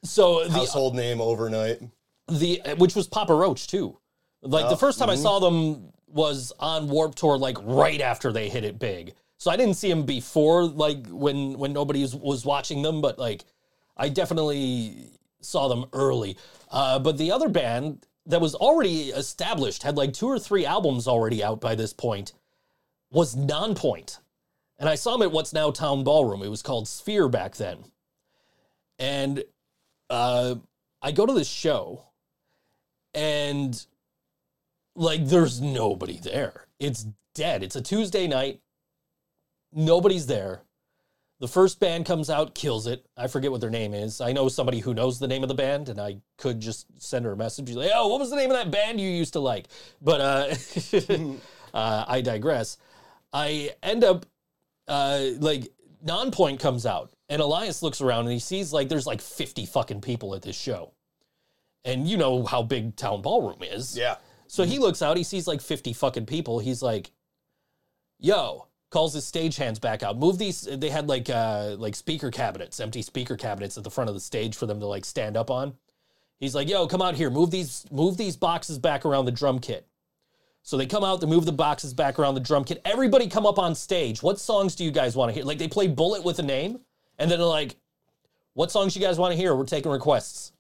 so 0.05 0.45
the 0.45 0.51
Household 0.59 0.95
name 0.95 1.21
overnight. 1.21 1.81
the 2.29 2.63
which 2.79 2.95
was 2.95 3.07
Papa 3.07 3.35
Roach 3.35 3.67
too. 3.67 3.99
Like 4.43 4.69
the 4.71 4.77
first 4.77 4.99
time 4.99 5.11
I 5.11 5.17
saw 5.17 5.39
them 5.39 5.93
was 6.09 6.53
on 6.61 6.89
Warp 6.89 7.15
Tour, 7.15 7.37
like 7.37 7.59
right 7.63 8.01
after 8.01 8.33
they 8.33 8.49
hit 8.49 8.65
it 8.65 8.79
big. 8.79 9.13
So 9.39 9.51
I 9.51 9.57
didn't 9.57 9.75
see 9.75 9.91
them 9.91 10.05
before, 10.05 10.65
like 10.65 11.07
when 11.09 11.59
when 11.59 11.73
nobody 11.75 12.01
was, 12.03 12.15
was 12.15 12.45
watching 12.47 12.81
them, 12.83 13.01
but 13.03 13.19
like 13.19 13.45
I 13.99 14.09
definitely 14.09 15.11
saw 15.43 15.69
them 15.69 15.85
early. 15.93 16.39
Uh, 16.71 16.99
but 16.99 17.19
the 17.19 17.31
other 17.33 17.49
band 17.51 18.07
that 18.27 18.41
was 18.41 18.55
already 18.55 19.11
established 19.11 19.83
had 19.83 19.97
like 19.97 20.13
two 20.15 20.27
or 20.27 20.39
three 20.39 20.65
albums 20.65 21.07
already 21.07 21.45
out 21.45 21.61
by 21.61 21.75
this 21.75 21.93
point 21.93 22.33
was 23.11 23.35
Nonpoint, 23.37 24.19
and 24.79 24.89
I 24.89 24.95
saw 24.95 25.13
them 25.13 25.23
at 25.23 25.33
what's 25.33 25.53
now 25.53 25.71
Town 25.71 26.05
Ballroom. 26.05 26.43
It 26.43 26.49
was 26.49 26.63
called 26.63 26.89
Sphere 26.89 27.29
back 27.29 27.57
then, 27.57 27.79
and 28.99 29.45
uh, 30.11 30.57
I 31.03 31.13
go 31.13 31.27
to 31.27 31.33
this 31.33 31.49
show 31.49 32.03
and 33.17 33.85
like 34.95 35.27
there's 35.27 35.61
nobody 35.61 36.19
there. 36.19 36.67
It's 36.79 37.07
dead. 37.35 37.63
It's 37.63 37.77
a 37.77 37.83
Tuesday 37.83 38.27
night. 38.27 38.61
Nobody's 39.73 40.27
there. 40.27 40.63
The 41.39 41.49
first 41.49 41.81
band 41.81 42.07
comes 42.07 42.31
out, 42.31 42.55
kills 42.55 42.87
it. 42.87 43.05
I 43.17 43.27
forget 43.27 43.51
what 43.51 43.61
their 43.61 43.71
name 43.71 43.93
is. 43.93 44.23
I 44.23 44.33
know 44.33 44.49
somebody 44.49 44.79
who 44.79 44.95
knows 44.95 45.19
the 45.19 45.29
name 45.29 45.43
of 45.43 45.49
the 45.49 45.55
band, 45.55 45.91
and 45.91 46.01
I 46.01 46.19
could 46.39 46.61
just 46.61 46.87
send 47.03 47.27
her 47.27 47.33
a 47.33 47.37
message. 47.37 47.71
Like, 47.73 47.91
oh, 47.95 48.09
what 48.09 48.21
was 48.21 48.31
the 48.31 48.37
name 48.37 48.51
of 48.51 48.57
that 48.57 48.71
band 48.71 49.01
you 49.01 49.11
used 49.11 49.35
to 49.35 49.41
like? 49.41 49.67
But 50.01 50.21
uh, 50.23 50.55
uh, 51.75 52.05
I 52.09 52.23
digress. 52.23 52.79
I 53.35 53.73
end 53.83 54.03
up 54.03 54.25
uh, 54.89 55.21
like 55.39 55.73
Nonpoint 56.05 56.61
comes 56.61 56.87
out, 56.87 57.13
and 57.29 57.43
Elias 57.43 57.83
looks 57.83 58.01
around 58.01 58.25
and 58.25 58.33
he 58.33 58.39
sees 58.39 58.73
like 58.73 58.89
there's 58.89 59.07
like 59.07 59.21
50 59.21 59.67
fucking 59.67 60.01
people 60.01 60.35
at 60.35 60.43
this 60.43 60.57
show. 60.57 60.93
And 61.85 62.09
you 62.09 62.17
know 62.17 62.45
how 62.45 62.63
big 62.63 62.97
Town 62.97 63.23
Ballroom 63.23 63.63
is. 63.63 63.97
Yeah. 63.97 64.17
So 64.49 64.65
he 64.65 64.79
looks 64.79 65.03
out, 65.03 65.17
he 65.17 65.25
sees 65.25 65.47
like 65.47 65.61
50 65.61 65.93
fucking 65.93 66.27
people. 66.27 66.59
He's 66.59 66.83
like, 66.83 67.11
yo, 68.19 68.67
calls 68.91 69.15
his 69.15 69.25
stagehands 69.25 69.81
back 69.81 70.03
out. 70.03 70.19
Move 70.19 70.39
these 70.39 70.63
they 70.63 70.91
had 70.91 71.09
like 71.09 71.29
uh 71.29 71.77
like 71.79 71.97
speaker 71.97 72.31
cabinets, 72.31 72.81
empty 72.81 73.03
speaker 73.03 73.37
cabinets 73.37 73.77
at 73.77 73.85
the 73.85 73.91
front 73.91 74.09
of 74.09 74.15
the 74.15 74.21
stage 74.21 74.57
for 74.57 74.67
them 74.67 74.81
to 74.81 74.87
like 74.87 75.05
stand 75.05 75.37
up 75.37 75.51
on. 75.51 75.75
He's 76.39 76.55
like, 76.55 76.69
yo, 76.69 76.87
come 76.87 77.03
out 77.03 77.15
here, 77.15 77.31
move 77.31 77.51
these 77.51 77.85
move 77.91 78.17
these 78.17 78.37
boxes 78.37 78.79
back 78.79 79.05
around 79.05 79.25
the 79.25 79.33
drum 79.33 79.59
kit. 79.59 79.87
So 80.67 80.77
they 80.77 80.87
come 80.87 81.05
out, 81.05 81.21
they 81.21 81.29
move 81.29 81.45
the 81.45 81.53
boxes 81.53 81.95
back 81.95 82.19
around 82.19 82.35
the 82.35 82.41
drum 82.41 82.65
kit. 82.65 82.83
Everybody 82.85 83.29
come 83.29 83.47
up 83.47 83.57
on 83.57 83.73
stage. 83.77 84.21
What 84.21 84.41
songs 84.41 84.75
do 84.75 84.83
you 84.83 84.91
guys 84.91 85.15
want 85.15 85.29
to 85.31 85.33
hear? 85.33 85.45
Like 85.45 85.59
they 85.59 85.69
play 85.69 85.87
Bullet 85.87 86.25
with 86.25 86.41
a 86.41 86.43
name, 86.43 86.81
and 87.21 87.31
then 87.31 87.39
they're 87.39 87.47
like, 87.47 87.77
what 88.55 88.73
songs 88.73 88.97
you 88.97 89.01
guys 89.01 89.17
want 89.17 89.31
to 89.31 89.37
hear? 89.37 89.55
We're 89.55 89.65
taking 89.65 89.93
requests. 89.93 90.51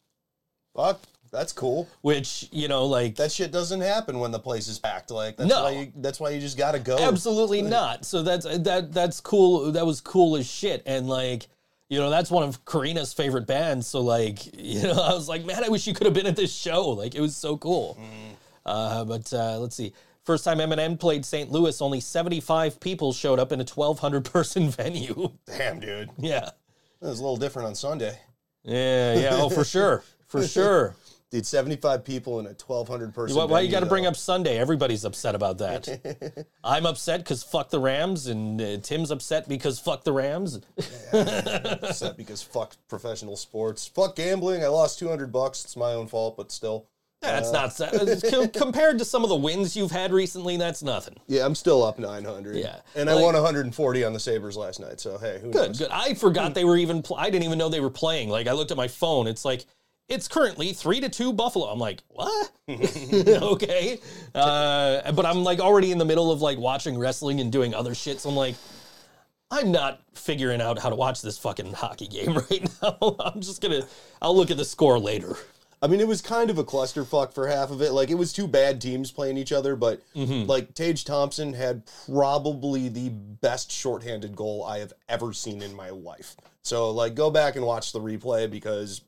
Fuck. 0.76 1.00
That's 1.32 1.52
cool. 1.52 1.88
Which, 2.02 2.48
you 2.52 2.68
know, 2.68 2.86
like 2.86 3.16
That 3.16 3.32
shit 3.32 3.50
doesn't 3.50 3.80
happen 3.80 4.20
when 4.20 4.30
the 4.30 4.38
place 4.38 4.68
is 4.68 4.78
packed. 4.78 5.10
Like 5.10 5.36
that's 5.36 5.50
No. 5.50 5.64
why 5.64 5.70
you, 5.70 5.92
that's 5.96 6.20
why 6.20 6.30
you 6.30 6.40
just 6.40 6.56
gotta 6.56 6.78
go. 6.78 6.96
Absolutely 6.98 7.62
not. 7.62 8.04
So 8.04 8.22
that's 8.22 8.44
that 8.46 8.92
that's 8.92 9.20
cool. 9.20 9.72
That 9.72 9.84
was 9.84 10.00
cool 10.00 10.36
as 10.36 10.48
shit. 10.48 10.84
And 10.86 11.08
like, 11.08 11.48
you 11.88 11.98
know, 11.98 12.10
that's 12.10 12.30
one 12.30 12.44
of 12.44 12.64
Karina's 12.64 13.12
favorite 13.12 13.48
bands. 13.48 13.88
So 13.88 14.02
like, 14.02 14.54
you 14.56 14.84
know, 14.84 15.02
I 15.02 15.14
was 15.14 15.28
like, 15.28 15.44
man, 15.44 15.64
I 15.64 15.68
wish 15.68 15.88
you 15.88 15.94
could 15.94 16.04
have 16.06 16.14
been 16.14 16.26
at 16.28 16.36
this 16.36 16.54
show. 16.54 16.90
Like, 16.90 17.16
it 17.16 17.20
was 17.20 17.34
so 17.34 17.56
cool. 17.56 17.98
Mm. 18.00 18.35
Uh, 18.66 19.04
but 19.04 19.32
uh, 19.32 19.58
let's 19.58 19.76
see. 19.76 19.92
First 20.24 20.44
time 20.44 20.58
Eminem 20.58 20.98
played 20.98 21.24
St. 21.24 21.50
Louis, 21.52 21.80
only 21.80 22.00
75 22.00 22.80
people 22.80 23.12
showed 23.12 23.38
up 23.38 23.52
in 23.52 23.60
a 23.60 23.64
1,200 23.64 24.24
person 24.24 24.68
venue. 24.70 25.30
Damn, 25.46 25.78
dude. 25.80 26.10
yeah. 26.18 26.50
It 27.00 27.06
was 27.06 27.20
a 27.20 27.22
little 27.22 27.36
different 27.36 27.68
on 27.68 27.74
Sunday. 27.76 28.18
Yeah, 28.64 29.14
yeah. 29.14 29.28
Oh, 29.32 29.48
for 29.48 29.64
sure. 29.64 30.02
For 30.26 30.44
sure. 30.48 30.96
Dude, 31.30 31.46
75 31.46 32.04
people 32.04 32.40
in 32.40 32.46
a 32.46 32.50
1,200 32.50 33.14
person. 33.14 33.36
Why, 33.36 33.44
why 33.44 33.60
you 33.60 33.70
got 33.70 33.80
to 33.80 33.86
bring 33.86 34.06
up 34.06 34.16
Sunday? 34.16 34.58
Everybody's 34.58 35.04
upset 35.04 35.34
about 35.34 35.58
that. 35.58 36.46
I'm 36.64 36.86
upset 36.86 37.20
because 37.20 37.42
fuck 37.42 37.70
the 37.70 37.80
Rams, 37.80 38.26
and 38.28 38.60
uh, 38.60 38.76
Tim's 38.78 39.10
upset 39.10 39.48
because 39.48 39.78
fuck 39.78 40.04
the 40.04 40.12
Rams. 40.12 40.60
yeah, 41.12 41.76
upset 41.82 42.16
because 42.16 42.42
fuck 42.42 42.74
professional 42.88 43.36
sports. 43.36 43.86
Fuck 43.86 44.16
gambling. 44.16 44.64
I 44.64 44.68
lost 44.68 44.98
200 45.00 45.30
bucks. 45.32 45.64
It's 45.64 45.76
my 45.76 45.92
own 45.92 46.06
fault, 46.06 46.36
but 46.36 46.50
still. 46.50 46.86
That's 47.26 47.52
not 47.52 47.76
that- 47.78 48.52
compared 48.54 48.98
to 48.98 49.04
some 49.04 49.22
of 49.22 49.28
the 49.28 49.36
wins 49.36 49.76
you've 49.76 49.90
had 49.90 50.12
recently. 50.12 50.56
That's 50.56 50.82
nothing. 50.82 51.16
Yeah, 51.26 51.44
I'm 51.44 51.54
still 51.54 51.82
up 51.82 51.98
900. 51.98 52.56
Yeah. 52.56 52.80
And 52.94 53.08
I 53.10 53.14
won 53.14 53.34
140 53.34 54.04
on 54.04 54.12
the 54.12 54.20
Sabres 54.20 54.56
last 54.56 54.80
night, 54.80 55.00
so 55.00 55.18
hey, 55.18 55.38
who 55.42 55.50
Good, 55.50 55.68
knows? 55.68 55.78
good. 55.78 55.88
I 55.90 56.14
forgot 56.14 56.54
they 56.54 56.64
were 56.64 56.76
even. 56.76 57.02
Pl- 57.02 57.16
I 57.16 57.30
didn't 57.30 57.44
even 57.44 57.58
know 57.58 57.68
they 57.68 57.80
were 57.80 57.90
playing. 57.90 58.28
Like 58.28 58.46
I 58.46 58.52
looked 58.52 58.70
at 58.70 58.76
my 58.76 58.88
phone. 58.88 59.26
It's 59.26 59.44
like 59.44 59.64
it's 60.08 60.28
currently 60.28 60.72
three 60.72 61.00
to 61.00 61.08
two 61.08 61.32
Buffalo. 61.32 61.66
I'm 61.66 61.78
like, 61.80 62.00
what? 62.08 62.50
okay. 62.68 63.98
Uh, 64.34 65.12
but 65.12 65.26
I'm 65.26 65.42
like 65.44 65.58
already 65.60 65.90
in 65.92 65.98
the 65.98 66.04
middle 66.04 66.30
of 66.30 66.40
like 66.42 66.58
watching 66.58 66.98
wrestling 66.98 67.40
and 67.40 67.50
doing 67.50 67.74
other 67.74 67.94
shit. 67.94 68.20
So 68.20 68.28
I'm 68.30 68.36
like, 68.36 68.54
I'm 69.50 69.72
not 69.72 70.00
figuring 70.14 70.60
out 70.60 70.78
how 70.78 70.90
to 70.90 70.96
watch 70.96 71.22
this 71.22 71.38
fucking 71.38 71.72
hockey 71.72 72.06
game 72.08 72.34
right 72.50 72.68
now. 72.82 73.16
I'm 73.20 73.40
just 73.40 73.60
gonna. 73.60 73.82
I'll 74.22 74.36
look 74.36 74.50
at 74.50 74.56
the 74.56 74.64
score 74.64 74.98
later. 74.98 75.36
I 75.82 75.88
mean, 75.88 76.00
it 76.00 76.08
was 76.08 76.22
kind 76.22 76.48
of 76.48 76.56
a 76.58 76.64
clusterfuck 76.64 77.32
for 77.34 77.46
half 77.48 77.70
of 77.70 77.82
it. 77.82 77.92
Like, 77.92 78.10
it 78.10 78.14
was 78.14 78.32
two 78.32 78.48
bad 78.48 78.80
teams 78.80 79.10
playing 79.10 79.36
each 79.36 79.52
other, 79.52 79.76
but 79.76 80.00
Mm-hmm. 80.14 80.48
like 80.48 80.74
Tage 80.74 81.04
Thompson 81.04 81.52
had 81.52 81.82
probably 82.06 82.88
the 82.88 83.10
best 83.10 83.70
shorthanded 83.70 84.34
goal 84.34 84.64
I 84.64 84.78
have 84.78 84.92
ever 85.08 85.32
seen 85.32 85.60
in 85.62 85.74
my 85.74 85.90
life. 85.90 86.34
So, 86.62 86.90
like, 86.90 87.14
go 87.14 87.30
back 87.30 87.56
and 87.56 87.64
watch 87.64 87.92
the 87.92 88.00
replay 88.00 88.50
because, 88.50 89.02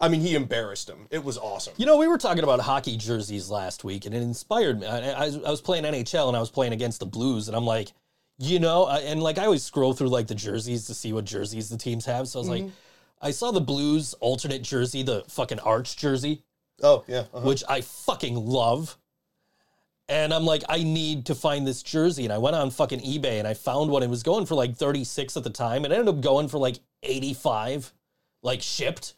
I 0.00 0.08
mean, 0.08 0.20
he 0.20 0.34
embarrassed 0.34 0.88
him. 0.88 1.06
It 1.10 1.22
was 1.24 1.36
awesome. 1.38 1.74
You 1.76 1.86
know, 1.86 1.96
we 1.96 2.06
were 2.08 2.18
talking 2.18 2.44
about 2.44 2.60
hockey 2.60 2.96
jerseys 2.96 3.50
last 3.50 3.82
week, 3.84 4.06
and 4.06 4.14
it 4.14 4.22
inspired 4.22 4.80
me. 4.80 4.86
I, 4.86 5.10
I, 5.10 5.24
I 5.26 5.50
was 5.50 5.60
playing 5.60 5.84
NHL, 5.84 6.28
and 6.28 6.36
I 6.36 6.40
was 6.40 6.50
playing 6.50 6.72
against 6.72 7.00
the 7.00 7.06
Blues, 7.06 7.48
and 7.48 7.56
I'm 7.56 7.66
like, 7.66 7.92
you 8.38 8.60
know, 8.60 8.88
and 8.88 9.22
like 9.22 9.38
I 9.38 9.44
always 9.44 9.62
scroll 9.62 9.92
through 9.92 10.08
like 10.08 10.26
the 10.26 10.34
jerseys 10.34 10.86
to 10.86 10.94
see 10.94 11.12
what 11.12 11.24
jerseys 11.26 11.68
the 11.68 11.76
teams 11.76 12.06
have. 12.06 12.26
So 12.28 12.38
I 12.38 12.40
was 12.40 12.48
like, 12.48 12.64
I 13.22 13.30
saw 13.30 13.52
the 13.52 13.60
Blues 13.60 14.14
alternate 14.20 14.62
jersey, 14.62 15.02
the 15.02 15.24
fucking 15.28 15.60
arch 15.60 15.96
jersey, 15.96 16.42
Oh, 16.82 17.04
yeah. 17.06 17.20
uh-huh. 17.32 17.46
which 17.46 17.62
I 17.68 17.80
fucking 17.80 18.34
love. 18.34 18.98
And 20.08 20.34
I'm 20.34 20.44
like, 20.44 20.64
I 20.68 20.82
need 20.82 21.26
to 21.26 21.34
find 21.34 21.66
this 21.66 21.82
jersey. 21.82 22.24
And 22.24 22.32
I 22.32 22.38
went 22.38 22.56
on 22.56 22.70
fucking 22.70 23.00
eBay 23.00 23.38
and 23.38 23.46
I 23.48 23.54
found 23.54 23.90
one. 23.90 24.02
It 24.02 24.10
was 24.10 24.22
going 24.24 24.44
for 24.46 24.56
like 24.56 24.76
36 24.76 25.36
at 25.36 25.44
the 25.44 25.50
time. 25.50 25.84
It 25.84 25.92
ended 25.92 26.08
up 26.08 26.20
going 26.20 26.48
for 26.48 26.58
like 26.58 26.80
85, 27.04 27.92
like 28.42 28.60
shipped. 28.60 29.14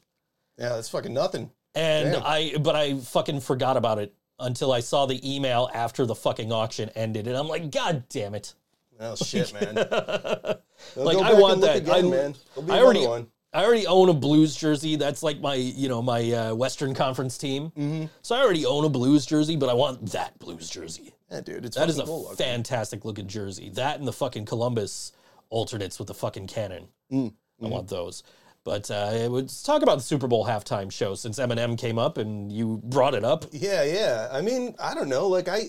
Yeah, 0.59 0.69
that's 0.71 0.91
fucking 0.91 1.15
nothing. 1.15 1.51
And 1.75 2.13
Damn. 2.13 2.23
I, 2.25 2.55
but 2.61 2.77
I 2.77 2.95
fucking 2.99 3.41
forgot 3.41 3.77
about 3.77 3.99
it 3.99 4.15
until 4.39 4.71
I 4.73 4.81
saw 4.81 5.07
the 5.07 5.19
email 5.35 5.69
after 5.75 6.05
the 6.07 6.15
fucking 6.15 6.53
auction 6.53 6.91
ended. 6.95 7.27
And 7.27 7.37
I'm 7.37 7.49
like, 7.49 7.71
God 7.73 8.05
damn 8.11 8.35
it. 8.35 8.55
Oh 9.01 9.17
shit, 9.17 9.53
man. 9.55 9.75
Like, 10.97 11.17
I 11.17 11.33
want 11.35 11.55
and 11.55 11.63
that. 11.63 11.77
again, 11.79 11.95
I- 11.95 12.03
man. 12.03 12.35
Be 12.67 12.73
I 12.73 12.79
already- 12.81 13.07
one. 13.07 13.27
I 13.55 13.65
already 13.65 13.87
own 13.87 14.09
a 14.09 14.15
Blues 14.15 14.57
jersey. 14.57 14.97
That's 14.97 15.23
like 15.23 15.41
my, 15.41 15.55
you 15.55 15.89
know, 15.89 16.03
my 16.03 16.33
uh, 16.33 16.55
Western 16.55 16.93
Conference 16.93 17.39
team. 17.39 17.71
Mm-hmm. 17.79 18.07
So 18.21 18.35
I 18.35 18.41
already 18.41 18.67
own 18.67 18.85
a 18.85 18.89
Blues 18.89 19.25
jersey, 19.25 19.55
but 19.55 19.69
I 19.69 19.75
want 19.75 20.11
that 20.11 20.37
Blues 20.41 20.69
jersey. 20.69 21.15
Yeah, 21.31 21.41
dude, 21.41 21.65
it's 21.65 21.77
That 21.77 21.89
is 21.89 21.99
a 22.01 22.05
cool 22.05 22.23
looking. 22.23 22.37
fantastic 22.37 23.05
looking 23.05 23.29
jersey. 23.29 23.71
That 23.71 23.99
and 24.01 24.09
the 24.09 24.13
fucking 24.13 24.45
Columbus 24.47 25.13
alternates 25.51 26.01
with 26.01 26.09
the 26.09 26.15
fucking 26.15 26.49
cannon. 26.49 26.89
Mm, 27.13 27.33
I 27.63 27.69
want 27.69 27.89
those. 27.89 28.25
But 28.65 28.91
uh, 28.91 29.29
let's 29.31 29.63
talk 29.63 29.83
about 29.83 29.99
the 29.99 30.03
Super 30.03 30.27
Bowl 30.27 30.47
halftime 30.47 30.91
show 30.91 31.15
since 31.15 31.39
Eminem 31.39 31.79
came 31.79 31.99
up 31.99 32.19
and 32.19 32.51
you 32.51 32.81
brought 32.83 33.15
it 33.15 33.23
up. 33.23 33.45
Yeah, 33.53 33.85
yeah. 33.85 34.29
I 34.33 34.41
mean, 34.41 34.75
I 34.81 34.95
don't 34.95 35.09
know. 35.09 35.29
Like 35.29 35.49
I, 35.49 35.67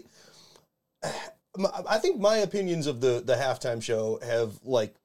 I 1.87 1.99
think 1.99 2.19
my 2.19 2.37
opinions 2.37 2.87
of 2.87 2.99
the 3.01 3.21
the 3.23 3.35
halftime 3.35 3.81
show 3.81 4.19
have 4.23 4.53
like 4.63 4.95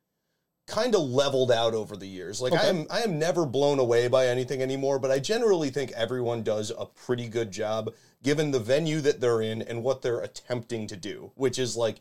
kind 0.70 0.94
of 0.94 1.02
leveled 1.02 1.50
out 1.50 1.74
over 1.74 1.96
the 1.96 2.06
years. 2.06 2.40
Like 2.40 2.52
I 2.52 2.66
am 2.66 2.86
I 2.90 3.00
am 3.00 3.18
never 3.18 3.44
blown 3.44 3.78
away 3.78 4.06
by 4.08 4.28
anything 4.28 4.62
anymore, 4.62 4.98
but 4.98 5.10
I 5.10 5.18
generally 5.18 5.70
think 5.70 5.90
everyone 5.92 6.42
does 6.42 6.70
a 6.78 6.86
pretty 6.86 7.28
good 7.28 7.50
job 7.50 7.92
given 8.22 8.50
the 8.50 8.60
venue 8.60 9.00
that 9.00 9.20
they're 9.20 9.42
in 9.42 9.62
and 9.62 9.82
what 9.82 10.02
they're 10.02 10.20
attempting 10.20 10.86
to 10.86 10.96
do, 10.96 11.32
which 11.34 11.58
is 11.58 11.76
like 11.76 11.96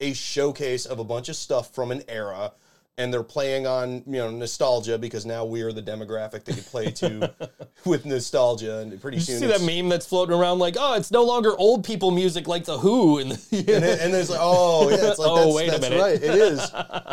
a 0.00 0.14
showcase 0.14 0.86
of 0.86 0.98
a 0.98 1.04
bunch 1.04 1.28
of 1.28 1.36
stuff 1.36 1.74
from 1.74 1.90
an 1.90 2.02
era 2.08 2.52
and 2.98 3.12
they're 3.12 3.22
playing 3.22 3.66
on 3.66 4.02
you 4.06 4.18
know 4.18 4.30
nostalgia 4.30 4.96
because 4.96 5.26
now 5.26 5.44
we 5.44 5.62
are 5.62 5.72
the 5.72 5.82
demographic 5.82 6.44
that 6.44 6.56
you 6.56 6.62
play 6.62 6.90
to 6.90 7.30
with 7.84 8.06
nostalgia 8.06 8.78
and 8.78 9.00
pretty 9.00 9.18
Did 9.18 9.28
you 9.28 9.34
soon 9.38 9.50
see 9.50 9.58
that 9.58 9.62
meme 9.62 9.88
that's 9.88 10.06
floating 10.06 10.34
around 10.34 10.58
like, 10.58 10.76
oh, 10.78 10.94
it's 10.94 11.10
no 11.10 11.22
longer 11.22 11.54
old 11.58 11.84
people 11.84 12.10
music 12.10 12.48
like 12.48 12.64
The 12.64 12.78
Who? 12.78 13.18
And, 13.18 13.32
and, 13.52 13.68
it, 13.68 14.00
and 14.00 14.14
there's 14.14 14.30
like, 14.30 14.40
oh 14.42 14.88
yeah, 14.88 15.10
it's 15.10 15.18
like 15.18 15.28
Oh, 15.30 15.44
that's, 15.44 15.54
wait 15.56 15.68
a 15.74 15.80
minute. 15.80 16.00
right, 16.00 16.14
it 16.14 16.34
is. 16.34 16.60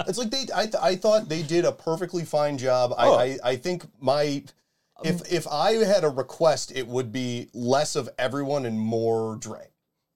It's 0.08 0.18
like 0.18 0.30
they, 0.32 0.46
I, 0.56 0.64
th- 0.64 0.76
I 0.82 0.96
thought 0.96 1.28
they 1.28 1.44
did 1.44 1.66
a 1.66 1.72
perfectly 1.72 2.24
fine 2.24 2.58
job. 2.58 2.94
I, 2.98 3.08
Oh. 3.08 3.16
I, 3.16 3.38
I 3.44 3.56
think 3.58 3.86
my, 4.00 4.44
if 5.04 5.32
if 5.32 5.46
I 5.48 5.74
had 5.74 6.06
a 6.06 6.10
request, 6.10 6.72
it 6.74 6.88
would 6.88 7.12
be 7.12 7.50
less 7.54 7.96
of 7.98 8.08
everyone 8.18 8.66
and 8.66 8.80
more 8.80 9.36
Dre, 9.36 9.68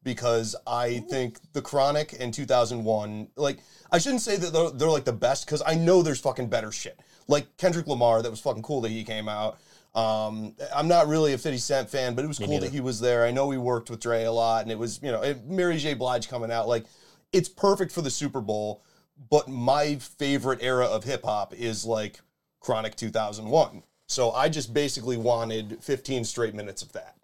because 0.03 0.55
I 0.65 0.99
think 1.09 1.39
the 1.51 1.61
Chronic 1.61 2.13
in 2.13 2.31
2001, 2.31 3.27
like 3.35 3.57
I 3.91 3.97
shouldn't 3.99 4.21
say 4.21 4.37
that 4.37 4.53
they're, 4.53 4.69
they're 4.71 4.89
like 4.89 5.05
the 5.05 5.13
best, 5.13 5.45
because 5.45 5.61
I 5.65 5.75
know 5.75 6.01
there's 6.01 6.19
fucking 6.19 6.47
better 6.47 6.71
shit. 6.71 6.99
Like 7.27 7.57
Kendrick 7.57 7.87
Lamar, 7.87 8.21
that 8.21 8.29
was 8.29 8.39
fucking 8.39 8.63
cool 8.63 8.81
that 8.81 8.89
he 8.89 9.03
came 9.03 9.27
out. 9.27 9.59
Um, 9.95 10.55
I'm 10.75 10.87
not 10.87 11.07
really 11.07 11.33
a 11.33 11.37
50 11.37 11.57
Cent 11.57 11.89
fan, 11.89 12.13
but 12.13 12.23
it 12.23 12.27
was 12.27 12.37
cool 12.37 12.47
neither. 12.47 12.67
that 12.67 12.71
he 12.71 12.81
was 12.81 12.99
there. 12.99 13.25
I 13.25 13.31
know 13.31 13.49
he 13.49 13.57
worked 13.57 13.89
with 13.89 13.99
Dre 13.99 14.23
a 14.23 14.31
lot, 14.31 14.61
and 14.61 14.71
it 14.71 14.77
was, 14.77 14.99
you 15.01 15.11
know, 15.11 15.21
it, 15.21 15.45
Mary 15.45 15.77
J. 15.77 15.93
Blige 15.95 16.29
coming 16.29 16.51
out. 16.51 16.67
Like, 16.67 16.85
it's 17.33 17.49
perfect 17.49 17.91
for 17.91 18.01
the 18.01 18.11
Super 18.11 18.41
Bowl, 18.41 18.83
but 19.29 19.47
my 19.47 19.95
favorite 19.95 20.59
era 20.61 20.85
of 20.85 21.03
hip 21.03 21.23
hop 21.23 21.53
is 21.53 21.83
like 21.83 22.21
Chronic 22.59 22.95
2001. 22.95 23.83
So 24.07 24.31
I 24.31 24.49
just 24.49 24.73
basically 24.73 25.17
wanted 25.17 25.79
15 25.81 26.23
straight 26.23 26.53
minutes 26.53 26.81
of 26.81 26.93
that. 26.93 27.15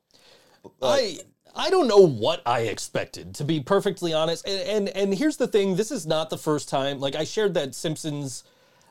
I 0.81 1.19
I 1.55 1.69
don't 1.69 1.87
know 1.87 2.05
what 2.05 2.41
I 2.45 2.61
expected 2.61 3.35
to 3.35 3.43
be 3.43 3.59
perfectly 3.59 4.13
honest. 4.13 4.47
And, 4.47 4.87
and 4.87 4.89
and 4.89 5.13
here's 5.13 5.37
the 5.37 5.47
thing: 5.47 5.75
this 5.75 5.91
is 5.91 6.05
not 6.05 6.29
the 6.29 6.37
first 6.37 6.69
time. 6.69 6.99
Like 6.99 7.15
I 7.15 7.23
shared 7.23 7.53
that 7.55 7.75
Simpsons. 7.75 8.43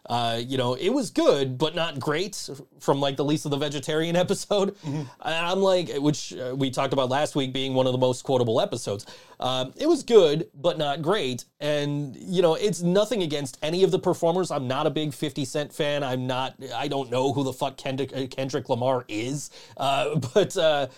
Uh, 0.06 0.40
you 0.44 0.58
know, 0.58 0.74
it 0.74 0.88
was 0.88 1.10
good, 1.12 1.56
but 1.56 1.76
not 1.76 2.00
great 2.00 2.50
from 2.80 3.00
like 3.00 3.16
the 3.16 3.24
Lisa 3.24 3.48
the 3.48 3.56
Vegetarian 3.56 4.16
episode. 4.26 4.74
And 4.84 5.08
I'm 5.20 5.60
like, 5.60 5.90
which 5.90 6.34
uh, 6.34 6.56
we 6.56 6.70
talked 6.72 6.92
about 6.92 7.08
last 7.08 7.36
week 7.36 7.52
being 7.52 7.72
one 7.72 7.86
of 7.86 7.92
the 7.92 7.98
most 7.98 8.22
quotable 8.24 8.60
episodes. 8.60 9.06
Um, 9.38 9.72
it 9.76 9.86
was 9.86 10.02
good, 10.02 10.48
but 10.54 10.76
not 10.76 11.02
great. 11.02 11.44
And, 11.60 12.16
you 12.16 12.42
know, 12.42 12.54
it's 12.54 12.82
nothing 12.82 13.22
against 13.22 13.58
any 13.62 13.84
of 13.84 13.92
the 13.92 13.98
performers. 13.98 14.50
I'm 14.50 14.66
not 14.66 14.88
a 14.88 14.90
big 14.90 15.14
50 15.14 15.44
Cent 15.44 15.72
fan. 15.72 16.02
I'm 16.02 16.26
not, 16.26 16.56
I 16.74 16.88
don't 16.88 17.08
know 17.08 17.32
who 17.32 17.44
the 17.44 17.52
fuck 17.52 17.76
Kendrick, 17.76 18.12
uh, 18.16 18.26
Kendrick 18.26 18.68
Lamar 18.68 19.04
is. 19.06 19.50
Uh, 19.76 20.16
but, 20.34 20.56
uh, 20.56 20.88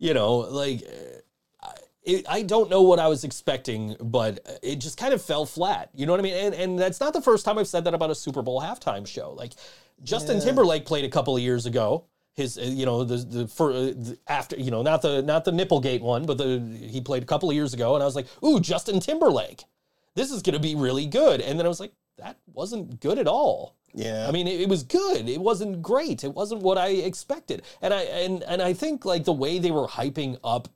you 0.00 0.14
know, 0.14 0.38
like, 0.38 0.82
it, 2.02 2.26
I 2.28 2.42
don't 2.42 2.70
know 2.70 2.82
what 2.82 2.98
I 2.98 3.08
was 3.08 3.24
expecting, 3.24 3.94
but 4.00 4.40
it 4.62 4.76
just 4.76 4.96
kind 4.98 5.12
of 5.14 5.22
fell 5.22 5.46
flat. 5.46 5.90
You 5.94 6.06
know 6.06 6.12
what 6.12 6.20
I 6.20 6.22
mean? 6.22 6.34
And 6.34 6.54
and 6.54 6.78
that's 6.78 6.98
not 6.98 7.12
the 7.12 7.22
first 7.22 7.44
time 7.44 7.58
I've 7.58 7.68
said 7.68 7.84
that 7.84 7.94
about 7.94 8.10
a 8.10 8.14
Super 8.14 8.42
Bowl 8.42 8.60
halftime 8.60 9.06
show. 9.06 9.32
Like 9.32 9.52
Justin 10.02 10.40
Timberlake 10.40 10.86
played 10.86 11.04
a 11.04 11.10
couple 11.10 11.36
of 11.36 11.42
years 11.42 11.66
ago. 11.66 12.04
His, 12.32 12.56
uh, 12.56 12.62
you 12.62 12.86
know, 12.86 13.04
the 13.04 13.16
the, 13.16 13.48
for, 13.48 13.72
uh, 13.72 13.74
the 13.74 14.18
after, 14.26 14.56
you 14.56 14.70
know, 14.70 14.82
not 14.82 15.02
the 15.02 15.20
not 15.20 15.44
the 15.44 15.50
Nipplegate 15.50 16.00
one, 16.00 16.24
but 16.24 16.38
the 16.38 16.60
he 16.80 17.00
played 17.02 17.22
a 17.22 17.26
couple 17.26 17.50
of 17.50 17.54
years 17.54 17.74
ago, 17.74 17.94
and 17.94 18.02
I 18.02 18.06
was 18.06 18.16
like, 18.16 18.26
ooh, 18.42 18.60
Justin 18.60 18.98
Timberlake, 18.98 19.64
this 20.14 20.30
is 20.30 20.40
going 20.40 20.54
to 20.54 20.60
be 20.60 20.74
really 20.74 21.06
good. 21.06 21.42
And 21.42 21.58
then 21.58 21.66
I 21.66 21.68
was 21.68 21.80
like, 21.80 21.92
that 22.20 22.38
wasn't 22.52 23.00
good 23.00 23.18
at 23.18 23.26
all. 23.26 23.76
Yeah. 23.92 24.28
I 24.28 24.30
mean, 24.30 24.46
it, 24.46 24.60
it 24.60 24.68
was 24.68 24.82
good. 24.82 25.28
It 25.28 25.40
wasn't 25.40 25.82
great. 25.82 26.22
It 26.24 26.32
wasn't 26.34 26.62
what 26.62 26.78
I 26.78 26.88
expected. 26.88 27.62
And 27.82 27.92
I 27.92 28.02
and 28.02 28.42
and 28.44 28.62
I 28.62 28.72
think 28.72 29.04
like 29.04 29.24
the 29.24 29.32
way 29.32 29.58
they 29.58 29.70
were 29.70 29.86
hyping 29.86 30.38
up, 30.44 30.68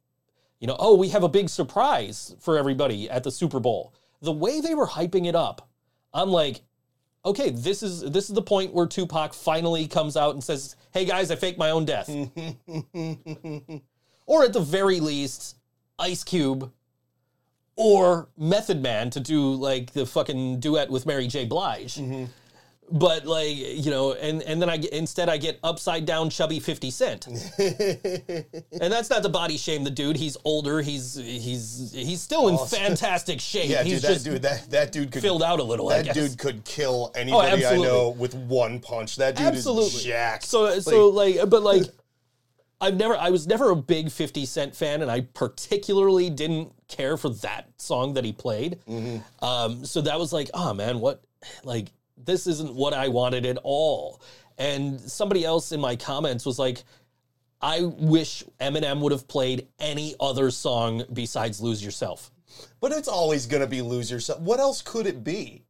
you 0.61 0.67
know, 0.67 0.77
oh, 0.79 0.97
we 0.97 1.09
have 1.11 1.23
a 1.23 1.29
big 1.29 1.49
surprise 1.49 2.35
for 2.41 2.59
everybody 2.59 3.09
at 3.09 3.23
the 3.23 3.31
Super 3.31 3.61
Bowl. 3.61 3.95
The 4.23 4.33
way 4.33 4.61
they 4.61 4.75
were 4.75 4.87
hyping 4.87 5.27
it 5.27 5.35
up, 5.35 5.69
I'm 6.13 6.31
like, 6.31 6.63
okay, 7.25 7.51
this 7.51 7.83
is 7.83 8.01
this 8.11 8.29
is 8.29 8.35
the 8.35 8.43
point 8.43 8.73
where 8.73 8.87
Tupac 8.87 9.35
finally 9.35 9.87
comes 9.87 10.17
out 10.17 10.35
and 10.35 10.43
says, 10.43 10.77
"Hey 10.93 11.05
guys, 11.05 11.31
I 11.31 11.37
faked 11.37 11.59
my 11.59 11.71
own 11.71 11.85
death." 11.85 12.09
or 14.27 14.45
at 14.45 14.53
the 14.53 14.61
very 14.61 15.01
least, 15.01 15.57
Ice 15.99 16.25
Cube 16.25 16.73
or 17.77 18.29
Method 18.37 18.83
Man 18.83 19.11
to 19.11 19.21
do 19.21 19.55
like 19.55 19.93
the 19.93 20.07
fucking 20.07 20.61
duet 20.61 20.91
with 20.91 21.07
Mary 21.07 21.27
J. 21.27 21.45
Blige. 21.45 21.97
Mm-hmm. 21.97 22.25
But 22.93 23.25
like 23.25 23.57
you 23.57 23.91
know, 23.91 24.13
and 24.13 24.43
and 24.43 24.61
then 24.61 24.69
I 24.69 24.77
get, 24.77 24.93
instead 24.93 25.31
I 25.31 25.39
get 25.39 25.59
upside 25.65 26.05
down 26.05 26.29
chubby 26.29 26.61
Fifty 26.61 26.91
Cent, 26.91 27.27
and 27.59 28.93
that's 28.93 29.09
not 29.09 29.23
to 29.23 29.31
body 29.31 29.57
shame 29.57 29.85
the 29.85 29.91
dude. 29.91 30.17
He's 30.17 30.37
older. 30.45 30.83
He's 30.83 31.15
he's 31.15 31.93
he's 31.95 32.21
still 32.21 32.49
in 32.49 32.59
fantastic 32.69 33.41
shape. 33.41 33.71
yeah, 33.71 33.83
he's 33.83 33.95
dude, 33.95 34.03
that 34.03 34.13
just 34.13 34.25
dude, 34.27 34.43
that, 34.43 34.71
that 34.71 34.93
dude 34.93 35.13
could 35.13 35.23
filled 35.23 35.43
out 35.43 35.61
a 35.61 35.63
little. 35.63 35.89
I 35.89 36.03
That 36.03 36.05
guess. 36.05 36.15
dude 36.15 36.39
could 36.39 36.65
kill 36.67 37.11
oh, 37.15 37.19
anybody 37.19 37.49
I 37.49 37.55
absolutely. 37.55 37.87
know 37.89 38.11
with 38.11 38.35
one 38.35 38.81
punch. 38.81 39.17
That 39.17 39.37
dude 39.37 39.47
Absolutely. 39.47 39.87
is 39.87 40.05
jacked. 40.05 40.45
So 40.45 40.79
so 40.81 41.09
like 41.09 41.39
but 41.49 41.63
like 41.63 41.85
I've 42.83 42.97
never 42.97 43.17
I 43.17 43.31
was 43.31 43.47
never 43.47 43.71
a 43.71 43.77
big 43.77 44.11
50 44.11 44.45
Cent 44.45 44.77
fan 44.77 45.01
and 45.01 45.11
I 45.11 45.23
particularly 45.23 46.29
didn't 46.29 46.71
care 46.97 47.17
for 47.17 47.31
that 47.31 47.69
song 47.79 48.15
that 48.15 48.25
he 48.25 48.33
played. 48.33 48.79
Um 49.43 49.85
so 49.85 50.01
that 50.03 50.19
was 50.19 50.33
like, 50.33 50.51
oh 50.55 50.75
man, 50.75 51.01
what 51.01 51.23
like 51.65 51.89
this 52.17 52.47
isn't 52.47 52.75
what 52.75 52.95
I 52.95 53.09
wanted 53.09 53.45
at 53.47 53.59
all. 53.63 54.21
And 54.57 55.01
somebody 55.01 55.45
else 55.45 55.73
in 55.73 55.81
my 55.81 55.97
comments 55.97 56.47
was 56.47 56.59
like 56.59 56.85
I 57.61 57.83
wish 57.83 58.45
Eminem 58.61 59.01
would 59.01 59.13
have 59.13 59.27
played 59.27 59.69
any 59.79 60.15
other 60.21 60.51
song 60.51 61.05
besides 61.13 61.61
Lose 61.61 61.83
Yourself. 61.83 62.31
But 62.81 62.93
it's 62.93 63.09
always 63.09 63.47
gonna 63.47 63.67
be 63.67 63.83
lose 63.83 64.11
yourself. 64.11 64.41
What 64.41 64.61
else 64.61 64.83
could 64.83 65.07
it 65.07 65.25
be? 65.25 65.65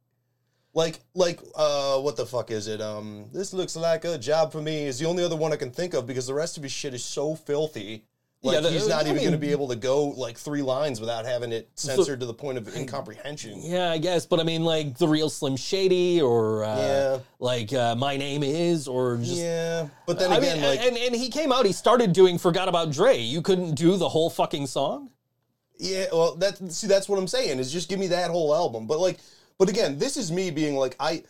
Like, 0.73 0.99
like, 1.13 1.39
uh, 1.55 1.99
what 2.01 2.17
the 2.17 2.25
fuck 2.25 2.51
is 2.51 2.67
it? 2.67 2.81
Um, 2.81 3.29
this 3.31 3.53
looks 3.53 3.77
like 3.77 4.03
a 4.03 4.17
job 4.17 4.51
for 4.51 4.61
me. 4.61 4.85
Is 4.85 4.99
the 4.99 5.05
only 5.05 5.23
other 5.23 5.37
one 5.37 5.53
I 5.53 5.55
can 5.55 5.71
think 5.71 5.93
of 5.93 6.05
because 6.05 6.27
the 6.27 6.33
rest 6.33 6.57
of 6.57 6.63
his 6.63 6.71
shit 6.73 6.93
is 6.93 7.03
so 7.03 7.33
filthy. 7.33 8.03
Like 8.45 8.61
Yeah, 8.63 8.69
he's 8.69 8.87
not 8.87 9.05
I 9.05 9.09
even 9.09 9.23
gonna 9.23 9.37
be 9.37 9.49
able 9.51 9.67
to 9.69 9.75
go 9.75 10.05
like 10.09 10.37
three 10.37 10.61
lines 10.61 10.99
without 10.99 11.25
having 11.25 11.51
it 11.51 11.69
censored 11.75 12.19
to 12.19 12.25
the 12.25 12.33
point 12.33 12.57
of 12.59 12.75
incomprehension. 12.75 13.59
Yeah, 13.63 13.89
I 13.91 13.97
guess, 13.97 14.25
but 14.25 14.39
I 14.39 14.43
mean 14.43 14.63
like 14.63 14.97
the 14.97 15.07
real 15.07 15.29
Slim 15.29 15.55
Shady 15.57 16.21
or 16.21 16.63
uh, 16.63 16.77
Yeah. 16.77 17.19
like 17.39 17.73
uh, 17.73 17.95
My 17.95 18.17
Name 18.17 18.43
Is 18.43 18.87
or 18.87 19.17
just 19.17 19.35
yeah, 19.37 19.87
but 20.05 20.19
then 20.19 20.31
I 20.31 20.37
again, 20.37 20.61
mean, 20.61 20.69
like, 20.69 20.79
and, 20.81 20.95
and 20.95 21.15
he 21.15 21.29
came 21.29 21.51
out, 21.51 21.65
he 21.65 21.71
started 21.73 22.13
doing 22.13 22.37
Forgot 22.37 22.69
About 22.69 22.91
Dre. 22.91 23.17
You 23.17 23.41
couldn't 23.41 23.73
do 23.75 23.97
the 23.97 24.09
whole 24.09 24.29
fucking 24.29 24.67
song? 24.67 25.09
Yeah, 25.77 26.05
well, 26.13 26.35
that 26.35 26.57
see, 26.71 26.87
that's 26.87 27.09
what 27.09 27.17
I'm 27.19 27.27
saying 27.27 27.59
is 27.59 27.71
just 27.73 27.89
give 27.89 27.99
me 27.99 28.07
that 28.07 28.29
whole 28.31 28.53
album. 28.55 28.85
But 28.87 28.99
like, 28.99 29.17
but 29.57 29.69
again, 29.69 29.97
this 29.97 30.17
is 30.17 30.31
me 30.31 30.51
being 30.51 30.75
like, 30.75 30.95
I, 30.99 31.23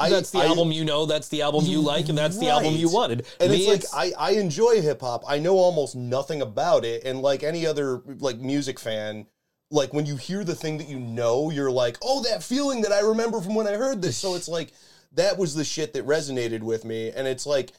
I 0.00 0.10
that's 0.10 0.30
the 0.30 0.40
I- 0.40 0.46
album 0.46 0.72
you 0.72 0.84
know, 0.84 1.06
that's 1.06 1.28
the 1.28 1.42
album 1.42 1.64
you 1.64 1.80
like, 1.80 2.08
and 2.08 2.16
that's 2.16 2.38
the 2.38 2.48
album 2.48 2.74
you 2.74 2.90
wanted. 2.90 3.26
And 3.40 3.52
Me, 3.52 3.66
it's 3.66 3.92
like 3.92 4.14
I, 4.18 4.30
I 4.30 4.30
enjoy 4.32 4.80
hip 4.80 5.00
hop. 5.00 5.24
I 5.28 5.38
know 5.38 5.56
almost 5.56 5.96
nothing 5.96 6.42
about 6.42 6.84
it, 6.84 7.04
and 7.04 7.20
like 7.20 7.42
any 7.42 7.66
other 7.66 8.02
like 8.18 8.38
music 8.38 8.78
fan, 8.78 9.26
like 9.70 9.92
when 9.92 10.06
you 10.06 10.16
hear 10.16 10.44
the 10.44 10.54
thing 10.54 10.78
that 10.78 10.88
you 10.88 10.98
know, 10.98 11.50
you're 11.50 11.70
like, 11.70 11.98
oh, 12.02 12.22
that 12.24 12.42
feeling 12.42 12.82
that 12.82 12.92
I 12.92 13.00
remember 13.00 13.40
from 13.40 13.54
when 13.54 13.66
I 13.66 13.74
heard 13.74 14.02
this. 14.02 14.16
So 14.16 14.34
it's 14.34 14.48
like 14.48 14.72
that 15.12 15.38
was 15.38 15.54
the 15.54 15.64
shit 15.64 15.92
that 15.94 16.06
resonated 16.06 16.60
with 16.60 16.84
me, 16.84 17.10
and 17.10 17.26
it's 17.26 17.46
like, 17.46 17.72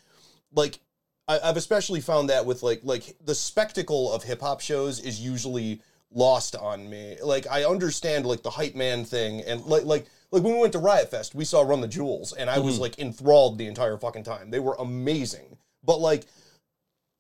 like 0.54 0.80
I, 1.28 1.40
I've 1.44 1.58
especially 1.58 2.02
found 2.02 2.30
that 2.30 2.46
with 2.46 2.64
like 2.64 2.82
like 2.84 3.16
the 3.24 3.36
spectacle 3.36 4.12
of 4.12 4.24
hip 4.24 4.42
hop 4.42 4.62
shows 4.62 5.00
is 5.00 5.20
usually 5.20 5.82
lost 6.14 6.56
on 6.56 6.90
me. 6.90 7.18
Like 7.24 7.48
I 7.50 7.64
understand 7.64 8.26
like 8.26 8.44
the 8.44 8.50
hype 8.50 8.76
man 8.76 9.06
thing 9.06 9.42
and 9.42 9.64
like 9.66 9.86
like 9.86 10.08
like 10.32 10.44
when 10.44 10.54
we 10.54 10.60
went 10.60 10.74
to 10.74 10.80
Riot 10.80 11.12
Fest, 11.12 11.36
we 11.36 11.46
saw 11.46 11.62
Run 11.62 11.82
the 11.82 11.88
Jewels 11.88 12.34
and 12.34 12.50
I 12.50 12.60
was 12.60 12.76
mm-hmm. 12.76 12.84
like 12.84 13.00
enthralled 13.00 13.58
the 13.58 13.68
entire 13.68 13.98
fucking 13.98 14.24
time. 14.24 14.50
They 14.50 14.60
were 14.60 14.76
amazing. 14.80 15.58
But 15.84 16.00
like 16.00 16.26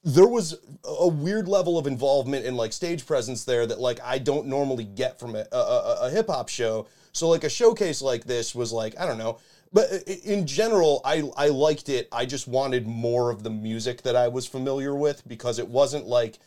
there 0.03 0.27
was 0.27 0.57
a 0.83 1.07
weird 1.07 1.47
level 1.47 1.77
of 1.77 1.85
involvement 1.85 2.45
and 2.45 2.57
like 2.57 2.73
stage 2.73 3.05
presence 3.05 3.43
there 3.43 3.67
that 3.67 3.79
like 3.79 3.99
I 4.03 4.17
don't 4.17 4.47
normally 4.47 4.85
get 4.85 5.19
from 5.19 5.35
a, 5.35 5.45
a, 5.51 5.57
a, 5.57 5.97
a 6.03 6.09
hip 6.09 6.27
hop 6.27 6.49
show. 6.49 6.87
So 7.11 7.27
like 7.27 7.43
a 7.43 7.49
showcase 7.49 8.01
like 8.01 8.23
this 8.23 8.55
was 8.55 8.71
like 8.71 8.99
I 8.99 9.05
don't 9.05 9.17
know, 9.17 9.39
but 9.73 9.91
uh, 9.91 9.97
in 10.23 10.47
general 10.47 11.01
I 11.03 11.29
I 11.35 11.49
liked 11.49 11.89
it. 11.89 12.07
I 12.11 12.25
just 12.25 12.47
wanted 12.47 12.87
more 12.87 13.29
of 13.29 13.43
the 13.43 13.49
music 13.49 14.01
that 14.03 14.15
I 14.15 14.29
was 14.29 14.47
familiar 14.47 14.95
with 14.95 15.27
because 15.27 15.59
it 15.59 15.67
wasn't 15.67 16.07
like 16.07 16.39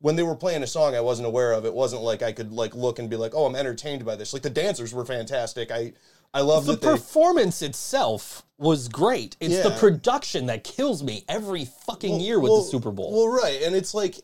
when 0.00 0.16
they 0.16 0.22
were 0.22 0.34
playing 0.34 0.62
a 0.62 0.66
song 0.66 0.94
I 0.94 1.00
wasn't 1.00 1.26
aware 1.28 1.52
of. 1.52 1.64
It 1.64 1.74
wasn't 1.74 2.02
like 2.02 2.22
I 2.22 2.32
could 2.32 2.52
like 2.52 2.74
look 2.74 2.98
and 2.98 3.08
be 3.10 3.16
like, 3.16 3.32
oh, 3.34 3.46
I'm 3.46 3.56
entertained 3.56 4.04
by 4.04 4.16
this. 4.16 4.32
Like 4.32 4.42
the 4.42 4.50
dancers 4.50 4.92
were 4.94 5.04
fantastic. 5.04 5.70
I 5.70 5.92
I 6.32 6.42
love 6.42 6.64
the 6.66 6.72
that 6.72 6.80
they. 6.82 6.88
performance 6.92 7.60
itself 7.60 8.44
was 8.56 8.88
great. 8.88 9.36
It's 9.40 9.62
the 9.62 9.70
production 9.70 10.46
that 10.46 10.62
kills 10.64 11.02
me 11.02 11.24
every 11.28 11.64
fucking 11.86 12.20
year 12.20 12.38
with 12.38 12.50
Well- 12.52 12.62
the 12.62 12.68
Super 12.68 12.90
Bowl. 12.92 13.12
Well, 13.12 13.28
right, 13.42 13.60
and 13.62 13.74
it's 13.74 13.94
like, 13.94 14.16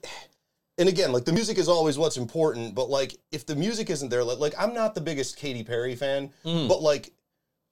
and 0.79 0.89
again, 0.89 1.11
like 1.13 1.25
the 1.25 1.33
music 1.33 1.59
is 1.59 1.69
always 1.69 1.99
what's 1.99 2.17
important, 2.17 2.75
but 2.75 2.89
like 2.89 3.17
if 3.33 3.45
the 3.45 3.57
music 3.57 3.91
isn't 3.91 4.09
there, 4.09 4.23
like, 4.23 4.39
like 4.39 4.55
I'm 4.59 4.73
not 4.73 4.95
the 4.95 5.01
biggest 5.01 5.37
Katy 5.37 5.65
Perry 5.65 5.97
fan, 5.97 6.31
Mm. 6.45 6.69
but 6.69 6.81
like 6.81 7.13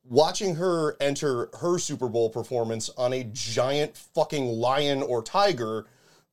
watching 0.06 0.56
her 0.56 0.96
enter 1.00 1.48
her 1.60 1.78
Super 1.78 2.08
Bowl 2.08 2.28
performance 2.28 2.90
on 2.98 3.12
a 3.12 3.24
giant 3.32 3.96
fucking 3.96 4.46
lion 4.46 5.02
or 5.02 5.22
tiger 5.22 5.86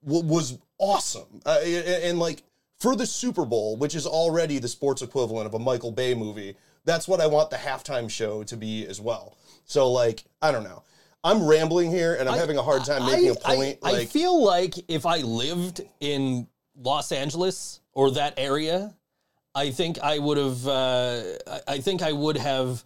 w- 0.05 0.23
was 0.25 0.57
awesome, 0.77 1.41
uh, 1.45 1.59
and, 1.63 1.85
and 2.03 2.19
like 2.19 2.43
for 2.79 2.95
the 2.95 3.05
Super 3.05 3.45
Bowl, 3.45 3.77
which 3.77 3.95
is 3.95 4.05
already 4.07 4.57
the 4.59 4.67
sports 4.67 5.01
equivalent 5.01 5.45
of 5.47 5.53
a 5.53 5.59
Michael 5.59 5.91
Bay 5.91 6.13
movie, 6.15 6.55
that's 6.85 7.07
what 7.07 7.21
I 7.21 7.27
want 7.27 7.49
the 7.51 7.57
halftime 7.57 8.09
show 8.09 8.43
to 8.43 8.57
be 8.57 8.85
as 8.87 8.99
well. 8.99 9.37
So 9.65 9.91
like, 9.91 10.23
I 10.41 10.51
don't 10.51 10.63
know. 10.63 10.83
I'm 11.23 11.45
rambling 11.45 11.91
here, 11.91 12.15
and 12.15 12.27
I'm 12.27 12.37
having 12.39 12.57
a 12.57 12.63
hard 12.63 12.83
time 12.83 13.05
making 13.05 13.29
a 13.29 13.35
point. 13.35 13.77
I, 13.83 13.91
like, 13.91 14.01
I 14.01 14.05
feel 14.05 14.43
like 14.43 14.73
if 14.87 15.05
I 15.05 15.17
lived 15.17 15.81
in 15.99 16.47
Los 16.75 17.11
Angeles 17.11 17.79
or 17.93 18.09
that 18.11 18.33
area, 18.37 18.95
I 19.53 19.69
think 19.69 19.99
I 19.99 20.17
would 20.17 20.37
have. 20.39 20.67
Uh, 20.67 21.21
I- 21.45 21.61
I 21.67 21.77
think 21.79 22.01
I 22.01 22.11
would 22.11 22.37
have 22.37 22.83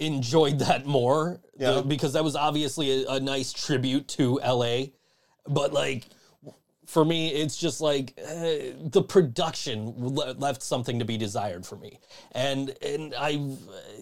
enjoyed 0.00 0.58
that 0.58 0.84
more 0.84 1.40
Yeah. 1.58 1.72
the- 1.76 1.82
because 1.82 2.12
that 2.12 2.24
was 2.24 2.36
obviously 2.36 3.04
a, 3.04 3.12
a 3.12 3.20
nice 3.20 3.52
tribute 3.54 4.06
to 4.08 4.38
LA. 4.42 4.88
But 5.48 5.72
like, 5.72 6.04
for 6.92 7.06
me, 7.06 7.28
it's 7.28 7.56
just 7.56 7.80
like 7.80 8.12
uh, 8.18 8.76
the 8.82 9.02
production 9.02 9.94
le- 9.96 10.32
left 10.32 10.62
something 10.62 10.98
to 10.98 11.06
be 11.06 11.16
desired 11.16 11.64
for 11.64 11.76
me, 11.76 11.98
and 12.32 12.76
and 12.82 13.14
I, 13.18 13.30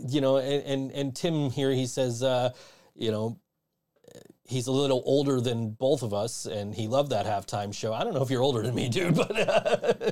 you 0.08 0.20
know, 0.20 0.38
and 0.38 0.64
and, 0.64 0.90
and 0.90 1.14
Tim 1.14 1.50
here 1.50 1.70
he 1.70 1.86
says, 1.86 2.24
uh, 2.24 2.50
you 2.96 3.12
know, 3.12 3.38
he's 4.42 4.66
a 4.66 4.72
little 4.72 5.04
older 5.06 5.40
than 5.40 5.70
both 5.70 6.02
of 6.02 6.12
us, 6.12 6.46
and 6.46 6.74
he 6.74 6.88
loved 6.88 7.10
that 7.10 7.26
halftime 7.26 7.72
show. 7.72 7.94
I 7.94 8.02
don't 8.02 8.12
know 8.12 8.22
if 8.22 8.30
you're 8.30 8.42
older 8.42 8.60
than 8.62 8.74
me, 8.74 8.88
dude, 8.88 9.14
but 9.14 9.38
uh, 9.38 10.10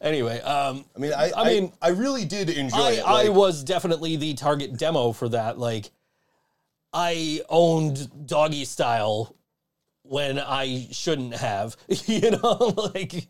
anyway, 0.00 0.40
um, 0.40 0.86
I 0.96 0.98
mean, 0.98 1.12
I, 1.12 1.32
I 1.36 1.42
I 1.42 1.44
mean, 1.44 1.72
I 1.82 1.88
really 1.90 2.24
did 2.24 2.48
enjoy 2.48 2.78
I, 2.78 2.92
it. 2.92 3.04
I 3.06 3.28
was 3.28 3.62
definitely 3.62 4.16
the 4.16 4.32
target 4.32 4.78
demo 4.78 5.12
for 5.12 5.28
that. 5.28 5.58
Like, 5.58 5.90
I 6.94 7.42
owned 7.50 8.26
Doggy 8.26 8.64
Style 8.64 9.35
when 10.08 10.38
I 10.38 10.88
shouldn't 10.92 11.34
have, 11.34 11.76
you 12.06 12.30
know, 12.32 12.74
like 12.94 13.28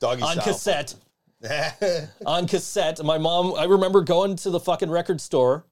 Doggy 0.00 0.22
on 0.22 0.32
style. 0.32 0.44
cassette. 0.44 0.94
on 2.26 2.46
cassette. 2.46 3.02
My 3.04 3.18
mom, 3.18 3.54
I 3.54 3.64
remember 3.64 4.00
going 4.02 4.36
to 4.36 4.50
the 4.50 4.60
fucking 4.60 4.90
record 4.90 5.20
store. 5.20 5.66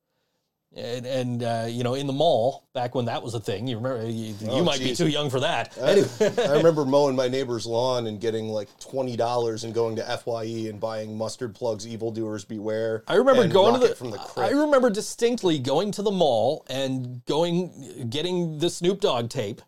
And, 0.76 1.07
and 1.07 1.42
uh, 1.44 1.66
you 1.68 1.84
know, 1.84 1.94
in 1.94 2.09
the 2.09 2.12
mall 2.12 2.66
back 2.74 2.96
when 2.96 3.05
that 3.05 3.22
was 3.22 3.34
a 3.34 3.38
thing, 3.38 3.68
you 3.68 3.76
remember? 3.76 4.11
You, 4.11 4.34
you 4.40 4.48
Oh, 4.50 4.64
might 4.64 4.80
be 4.80 4.92
too 4.92 5.07
young 5.07 5.30
for 5.30 5.38
that. 5.38 5.72
I, 5.80 6.05
I 6.42 6.57
remember 6.57 6.84
mowing 6.84 7.14
my 7.14 7.28
neighbor's 7.28 7.64
lawn 7.64 8.09
and 8.09 8.20
getting 8.20 8.48
like 8.48 8.68
twenty 8.80 9.16
dollars 9.16 9.62
and 9.62 9.72
going 9.72 9.94
to 9.94 10.02
Fye 10.02 10.66
and 10.68 10.80
buying 10.80 11.16
Mustard 11.16 11.55
Plug's, 11.55 11.86
evildoers 11.86 12.44
beware. 12.44 13.05
I 13.07 13.14
remember 13.14 13.46
going 13.46 13.80
to 13.80 13.86
the, 13.86 13.94
from 13.94 14.11
the 14.11 14.20
I 14.36 14.50
remember 14.50 14.90
distinctly 14.90 15.61
going 15.61 15.92
to 15.92 16.02
the 16.02 16.11
mall 16.11 16.66
and 16.68 17.24
going 17.26 18.09
getting 18.11 18.59
the 18.59 18.68
Snoop 18.68 19.00
Dogg 19.00 19.28
tape 19.28 19.62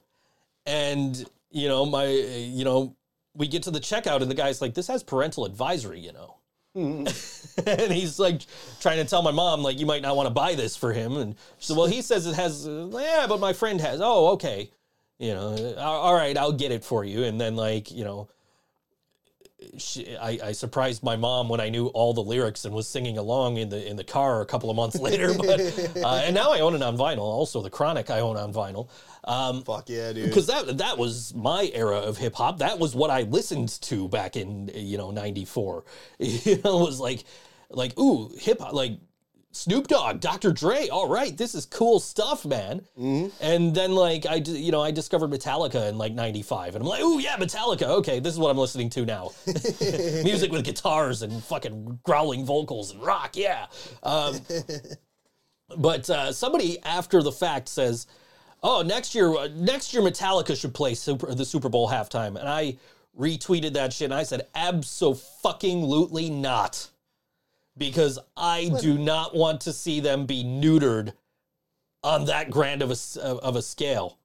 and 0.66 1.24
you 1.50 1.68
know 1.68 1.86
my 1.86 2.06
you 2.06 2.64
know 2.64 2.94
we 3.34 3.46
get 3.46 3.62
to 3.64 3.70
the 3.70 3.80
checkout 3.80 4.22
and 4.22 4.30
the 4.30 4.34
guy's 4.34 4.60
like 4.60 4.74
this 4.74 4.88
has 4.88 5.02
parental 5.02 5.44
advisory, 5.44 6.00
you 6.00 6.12
know. 6.12 6.36
Hmm. 6.74 7.06
and 7.66 7.92
he's 7.92 8.18
like 8.18 8.42
trying 8.80 8.98
to 8.98 9.04
tell 9.06 9.22
my 9.22 9.30
mom 9.30 9.62
like 9.62 9.78
you 9.78 9.86
might 9.86 10.02
not 10.02 10.14
want 10.14 10.26
to 10.26 10.30
buy 10.30 10.54
this 10.54 10.76
for 10.76 10.92
him 10.92 11.16
and 11.16 11.34
so 11.58 11.74
well 11.74 11.86
he 11.86 12.02
says 12.02 12.26
it 12.26 12.34
has 12.34 12.66
yeah 12.68 13.24
but 13.26 13.40
my 13.40 13.54
friend 13.54 13.80
has 13.80 14.00
oh 14.02 14.32
okay 14.32 14.70
you 15.18 15.32
know 15.32 15.74
all 15.78 16.12
right 16.12 16.36
I'll 16.36 16.52
get 16.52 16.72
it 16.72 16.84
for 16.84 17.02
you 17.02 17.24
and 17.24 17.40
then 17.40 17.56
like 17.56 17.90
you 17.90 18.04
know 18.04 18.28
she, 19.78 20.16
I, 20.16 20.38
I 20.44 20.52
surprised 20.52 21.02
my 21.02 21.16
mom 21.16 21.48
when 21.48 21.60
I 21.60 21.68
knew 21.70 21.86
all 21.88 22.12
the 22.12 22.22
lyrics 22.22 22.64
and 22.64 22.74
was 22.74 22.86
singing 22.86 23.16
along 23.18 23.56
in 23.56 23.68
the 23.68 23.88
in 23.88 23.96
the 23.96 24.04
car 24.04 24.42
a 24.42 24.46
couple 24.46 24.70
of 24.70 24.76
months 24.76 24.96
later. 25.00 25.32
But 25.34 25.60
uh, 25.96 26.22
and 26.24 26.34
now 26.34 26.52
I 26.52 26.60
own 26.60 26.74
it 26.74 26.82
on 26.82 26.96
vinyl. 26.96 27.20
Also, 27.20 27.62
the 27.62 27.70
Chronic 27.70 28.10
I 28.10 28.20
own 28.20 28.36
on 28.36 28.52
vinyl. 28.52 28.88
Um, 29.26 29.62
Fuck 29.62 29.88
yeah, 29.88 30.12
dude. 30.12 30.28
because 30.28 30.46
that 30.46 30.78
that 30.78 30.98
was 30.98 31.34
my 31.34 31.70
era 31.74 31.96
of 31.98 32.16
hip 32.16 32.34
hop. 32.36 32.58
That 32.58 32.78
was 32.78 32.94
what 32.94 33.10
I 33.10 33.22
listened 33.22 33.80
to 33.82 34.08
back 34.08 34.36
in 34.36 34.70
you 34.74 34.98
know 34.98 35.10
'94. 35.10 35.84
You 36.18 36.60
know, 36.62 36.82
it 36.82 36.86
was 36.86 37.00
like 37.00 37.24
like 37.70 37.98
ooh 37.98 38.30
hip 38.38 38.60
hop 38.60 38.72
like 38.72 38.98
Snoop 39.50 39.88
Dogg, 39.88 40.20
Dr. 40.20 40.52
Dre. 40.52 40.88
All 40.88 41.08
right, 41.08 41.34
this 41.34 41.54
is 41.54 41.64
cool 41.64 41.98
stuff, 41.98 42.44
man. 42.44 42.82
And 43.40 43.74
then 43.74 43.94
like 43.94 44.26
I 44.26 44.36
you 44.36 44.70
know 44.70 44.82
I 44.82 44.90
discovered 44.90 45.30
Metallica 45.30 45.88
in 45.88 45.96
like 45.96 46.12
'95, 46.12 46.74
and 46.74 46.82
I'm 46.84 46.88
like 46.88 47.02
ooh 47.02 47.18
yeah 47.18 47.36
Metallica. 47.36 47.84
Okay, 47.84 48.20
this 48.20 48.34
is 48.34 48.38
what 48.38 48.50
I'm 48.50 48.58
listening 48.58 48.90
to 48.90 49.06
now. 49.06 49.30
Music 49.46 50.52
with 50.52 50.64
guitars 50.64 51.22
and 51.22 51.42
fucking 51.42 52.00
growling 52.04 52.44
vocals 52.44 52.92
and 52.92 53.02
rock. 53.02 53.36
Yeah. 53.36 53.66
Um, 54.02 54.40
but 55.78 56.08
uh, 56.10 56.32
somebody 56.32 56.80
after 56.82 57.22
the 57.22 57.32
fact 57.32 57.68
says, 57.68 58.06
"Oh, 58.62 58.82
next 58.82 59.14
year, 59.14 59.34
uh, 59.34 59.48
next 59.54 59.92
year 59.94 60.02
Metallica 60.02 60.58
should 60.58 60.74
play 60.74 60.94
Super, 60.94 61.34
the 61.34 61.44
Super 61.44 61.68
Bowl 61.68 61.88
halftime," 61.88 62.38
and 62.38 62.48
I 62.48 62.76
retweeted 63.18 63.72
that 63.74 63.92
shit 63.92 64.06
and 64.06 64.14
I 64.14 64.22
said, 64.22 64.46
"Absolutely 64.54 66.30
not," 66.30 66.90
because 67.76 68.18
I 68.36 68.70
do 68.80 68.98
not 68.98 69.34
want 69.34 69.62
to 69.62 69.72
see 69.72 70.00
them 70.00 70.26
be 70.26 70.44
neutered 70.44 71.12
on 72.02 72.26
that 72.26 72.50
grand 72.50 72.82
of 72.82 72.90
a 72.90 73.20
of 73.20 73.56
a 73.56 73.62
scale. 73.62 74.18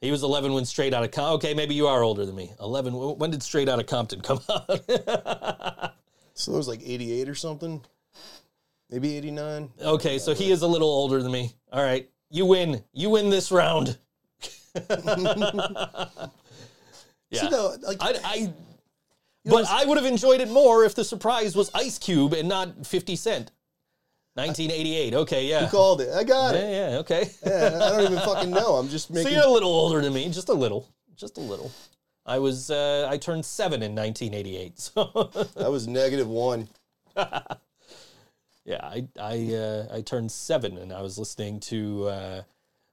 He 0.00 0.10
was 0.10 0.22
11 0.22 0.52
when 0.52 0.66
Straight 0.66 0.92
Out 0.92 1.04
of 1.04 1.10
Compton. 1.10 1.34
Okay, 1.36 1.54
maybe 1.54 1.74
you 1.74 1.86
are 1.86 2.02
older 2.02 2.26
than 2.26 2.36
me. 2.36 2.52
11. 2.60 2.92
When 3.18 3.30
did 3.30 3.42
Straight 3.42 3.68
Out 3.68 3.80
of 3.80 3.86
Compton 3.86 4.20
come 4.20 4.40
out? 4.48 5.94
So 6.34 6.52
it 6.52 6.56
was 6.56 6.68
like 6.68 6.82
eighty 6.84 7.18
eight 7.18 7.30
or 7.30 7.34
something, 7.34 7.82
maybe 8.90 9.16
eighty 9.16 9.30
nine. 9.30 9.70
Okay, 9.80 10.18
so 10.18 10.34
he 10.34 10.52
is 10.52 10.60
a 10.60 10.66
little 10.66 10.88
older 10.88 11.22
than 11.22 11.32
me. 11.32 11.54
All 11.72 11.82
right, 11.82 12.08
you 12.36 12.46
win. 12.46 12.82
You 12.92 13.10
win 13.10 13.30
this 13.30 13.50
round. 13.50 13.96
yeah, 17.30 17.48
no, 17.50 17.76
like 17.82 17.96
I, 18.00 18.14
I 18.22 18.52
but 19.46 19.66
I 19.70 19.86
would 19.86 19.96
have 19.96 20.06
enjoyed 20.06 20.40
it 20.40 20.50
more 20.50 20.84
if 20.84 20.94
the 20.94 21.04
surprise 21.04 21.56
was 21.56 21.70
Ice 21.74 21.98
Cube 21.98 22.34
and 22.34 22.48
not 22.48 22.86
Fifty 22.86 23.16
Cent. 23.16 23.50
1988. 24.34 25.14
Okay, 25.14 25.46
yeah. 25.46 25.62
you 25.62 25.68
called 25.68 26.02
it. 26.02 26.10
I 26.12 26.22
got 26.22 26.54
it. 26.54 26.58
Yeah, 26.58 26.90
yeah, 26.90 26.98
okay. 26.98 27.30
Yeah, 27.46 27.80
I 27.82 27.88
don't 27.88 28.12
even 28.12 28.18
fucking 28.24 28.50
know. 28.50 28.74
I'm 28.74 28.90
just 28.90 29.08
so 29.08 29.14
making. 29.14 29.32
you're 29.32 29.42
a 29.42 29.50
little 29.50 29.70
older 29.70 30.02
than 30.02 30.12
me, 30.12 30.28
just 30.28 30.50
a 30.50 30.52
little, 30.52 30.86
just 31.16 31.38
a 31.38 31.40
little. 31.40 31.72
I 32.26 32.38
was 32.38 32.70
uh, 32.70 33.08
I 33.10 33.16
turned 33.16 33.46
seven 33.46 33.82
in 33.82 33.94
1988. 33.94 34.78
So 34.78 35.30
I 35.58 35.68
was 35.68 35.88
negative 35.88 36.28
one. 36.28 36.68
Yeah, 38.66 38.84
I 38.84 39.08
I 39.18 39.54
uh, 39.54 39.86
I 39.94 40.00
turned 40.02 40.30
seven 40.30 40.76
and 40.76 40.92
I 40.92 41.00
was 41.00 41.18
listening 41.18 41.60
to. 41.60 42.08
Uh, 42.08 42.42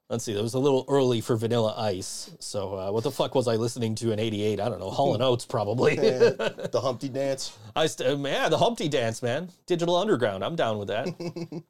let's 0.10 0.24
see, 0.24 0.34
that 0.34 0.42
was 0.42 0.54
a 0.54 0.60
little 0.60 0.86
early 0.88 1.20
for 1.20 1.36
Vanilla 1.36 1.74
Ice. 1.78 2.30
So 2.40 2.76
uh, 2.76 2.92
what 2.92 3.04
the 3.04 3.12
fuck 3.12 3.34
was 3.34 3.48
I 3.48 3.56
listening 3.56 3.96
to 3.96 4.12
in 4.12 4.20
'88? 4.20 4.60
I 4.60 4.70
don't 4.70 4.80
know. 4.80 4.92
Hall 4.92 5.16
and 5.16 5.24
Oates 5.24 5.46
probably. 5.46 5.96
the 5.96 6.80
Humpty 6.82 7.10
Dance. 7.10 7.58
I 7.76 7.88
st- 7.88 8.20
man, 8.20 8.52
the 8.52 8.58
Humpty 8.60 8.88
Dance, 8.88 9.24
man. 9.24 9.50
Digital 9.66 9.96
Underground. 9.96 10.46
I'm 10.46 10.56
down 10.56 10.78
with 10.78 10.90
that. 10.90 11.08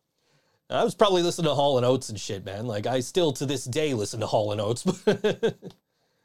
I 0.70 0.84
was 0.84 0.96
probably 0.96 1.22
listening 1.24 1.46
to 1.46 1.56
Hall 1.56 1.78
and 1.78 1.86
Oates 1.86 2.10
and 2.10 2.20
shit, 2.20 2.44
man. 2.44 2.68
Like 2.68 2.86
I 2.86 3.00
still 3.00 3.32
to 3.34 3.46
this 3.46 3.64
day 3.64 3.94
listen 3.94 4.20
to 4.20 4.28
Hall 4.28 4.52
and 4.52 4.60
Oates. 4.60 4.86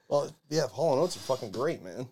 Well, 0.08 0.34
yeah, 0.48 0.66
Hall 0.68 0.94
and 0.94 1.02
Oates 1.02 1.16
are 1.16 1.20
fucking 1.20 1.50
great, 1.50 1.82
man. 1.84 2.08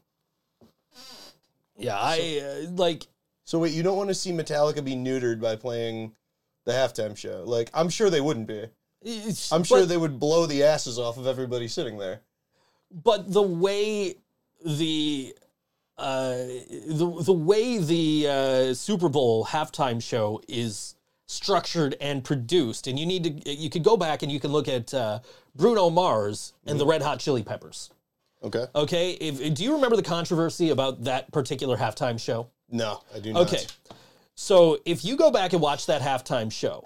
yeah, 1.77 1.97
I 1.99 2.43
uh, 2.67 2.71
like. 2.73 3.07
So 3.47 3.61
wait, 3.61 3.73
you 3.73 3.83
don't 3.85 3.97
want 3.97 4.09
to 4.11 4.15
see 4.15 4.33
Metallica 4.33 4.85
be 4.85 4.95
neutered 4.97 5.41
by 5.41 5.55
playing 5.55 6.13
the 6.65 6.73
halftime 6.73 7.17
show? 7.17 7.45
Like, 7.47 7.71
I'm 7.73 7.89
sure 7.89 8.11
they 8.11 8.21
wouldn't 8.21 8.49
be. 8.49 8.67
it's- 9.03 9.53
I'm 9.53 9.63
sure 9.63 9.81
but- 9.81 9.89
they 9.89 9.97
would 9.97 10.19
blow 10.19 10.47
the 10.47 10.65
asses 10.65 10.99
off 10.99 11.17
of 11.17 11.27
everybody 11.29 11.69
sitting 11.69 11.97
there. 11.97 12.21
but 13.05 13.33
the 13.33 13.43
way 13.43 14.17
the 14.65 15.35
uh, 15.99 16.37
the 16.89 17.23
the 17.25 17.33
way 17.33 17.79
the 17.79 18.29
uh, 18.29 18.75
Super 18.75 19.09
Bowl 19.09 19.47
halftime 19.47 20.03
show 20.03 20.43
is 20.49 20.95
structured 21.27 21.97
and 22.01 22.23
produced, 22.25 22.87
and 22.87 22.99
you 22.99 23.07
need 23.07 23.45
to 23.45 23.51
you 23.53 23.71
could 23.71 23.83
go 23.85 23.97
back 23.97 24.23
and 24.23 24.31
you 24.31 24.41
can 24.41 24.51
look 24.53 24.69
at 24.69 24.93
uh, 24.93 25.21
Bruno 25.55 25.89
Mars 25.89 26.53
and 26.67 26.79
the 26.81 26.87
Red 26.87 27.03
Hot 27.03 27.19
Chili 27.21 27.43
Peppers. 27.43 27.91
Okay. 28.43 28.67
Okay, 28.75 29.13
if, 29.13 29.55
do 29.55 29.65
you 29.65 29.73
remember 29.75 29.97
the 29.97 30.03
controversy 30.03 30.71
about 30.71 31.05
that 31.05 31.33
particular 31.33 31.77
halftime 31.77 32.21
show? 32.21 32.49
No, 32.71 33.03
I 33.15 33.21
do 33.21 33.33
not. 33.33 33.43
Okay. 33.49 33.65
So 34.35 34.79
if 34.85 35.05
you 35.05 35.17
go 35.17 35.31
back 35.31 35.53
and 35.53 35.63
watch 35.63 35.87
that 35.87 36.03
halftime 36.03 36.53
show, 36.53 36.85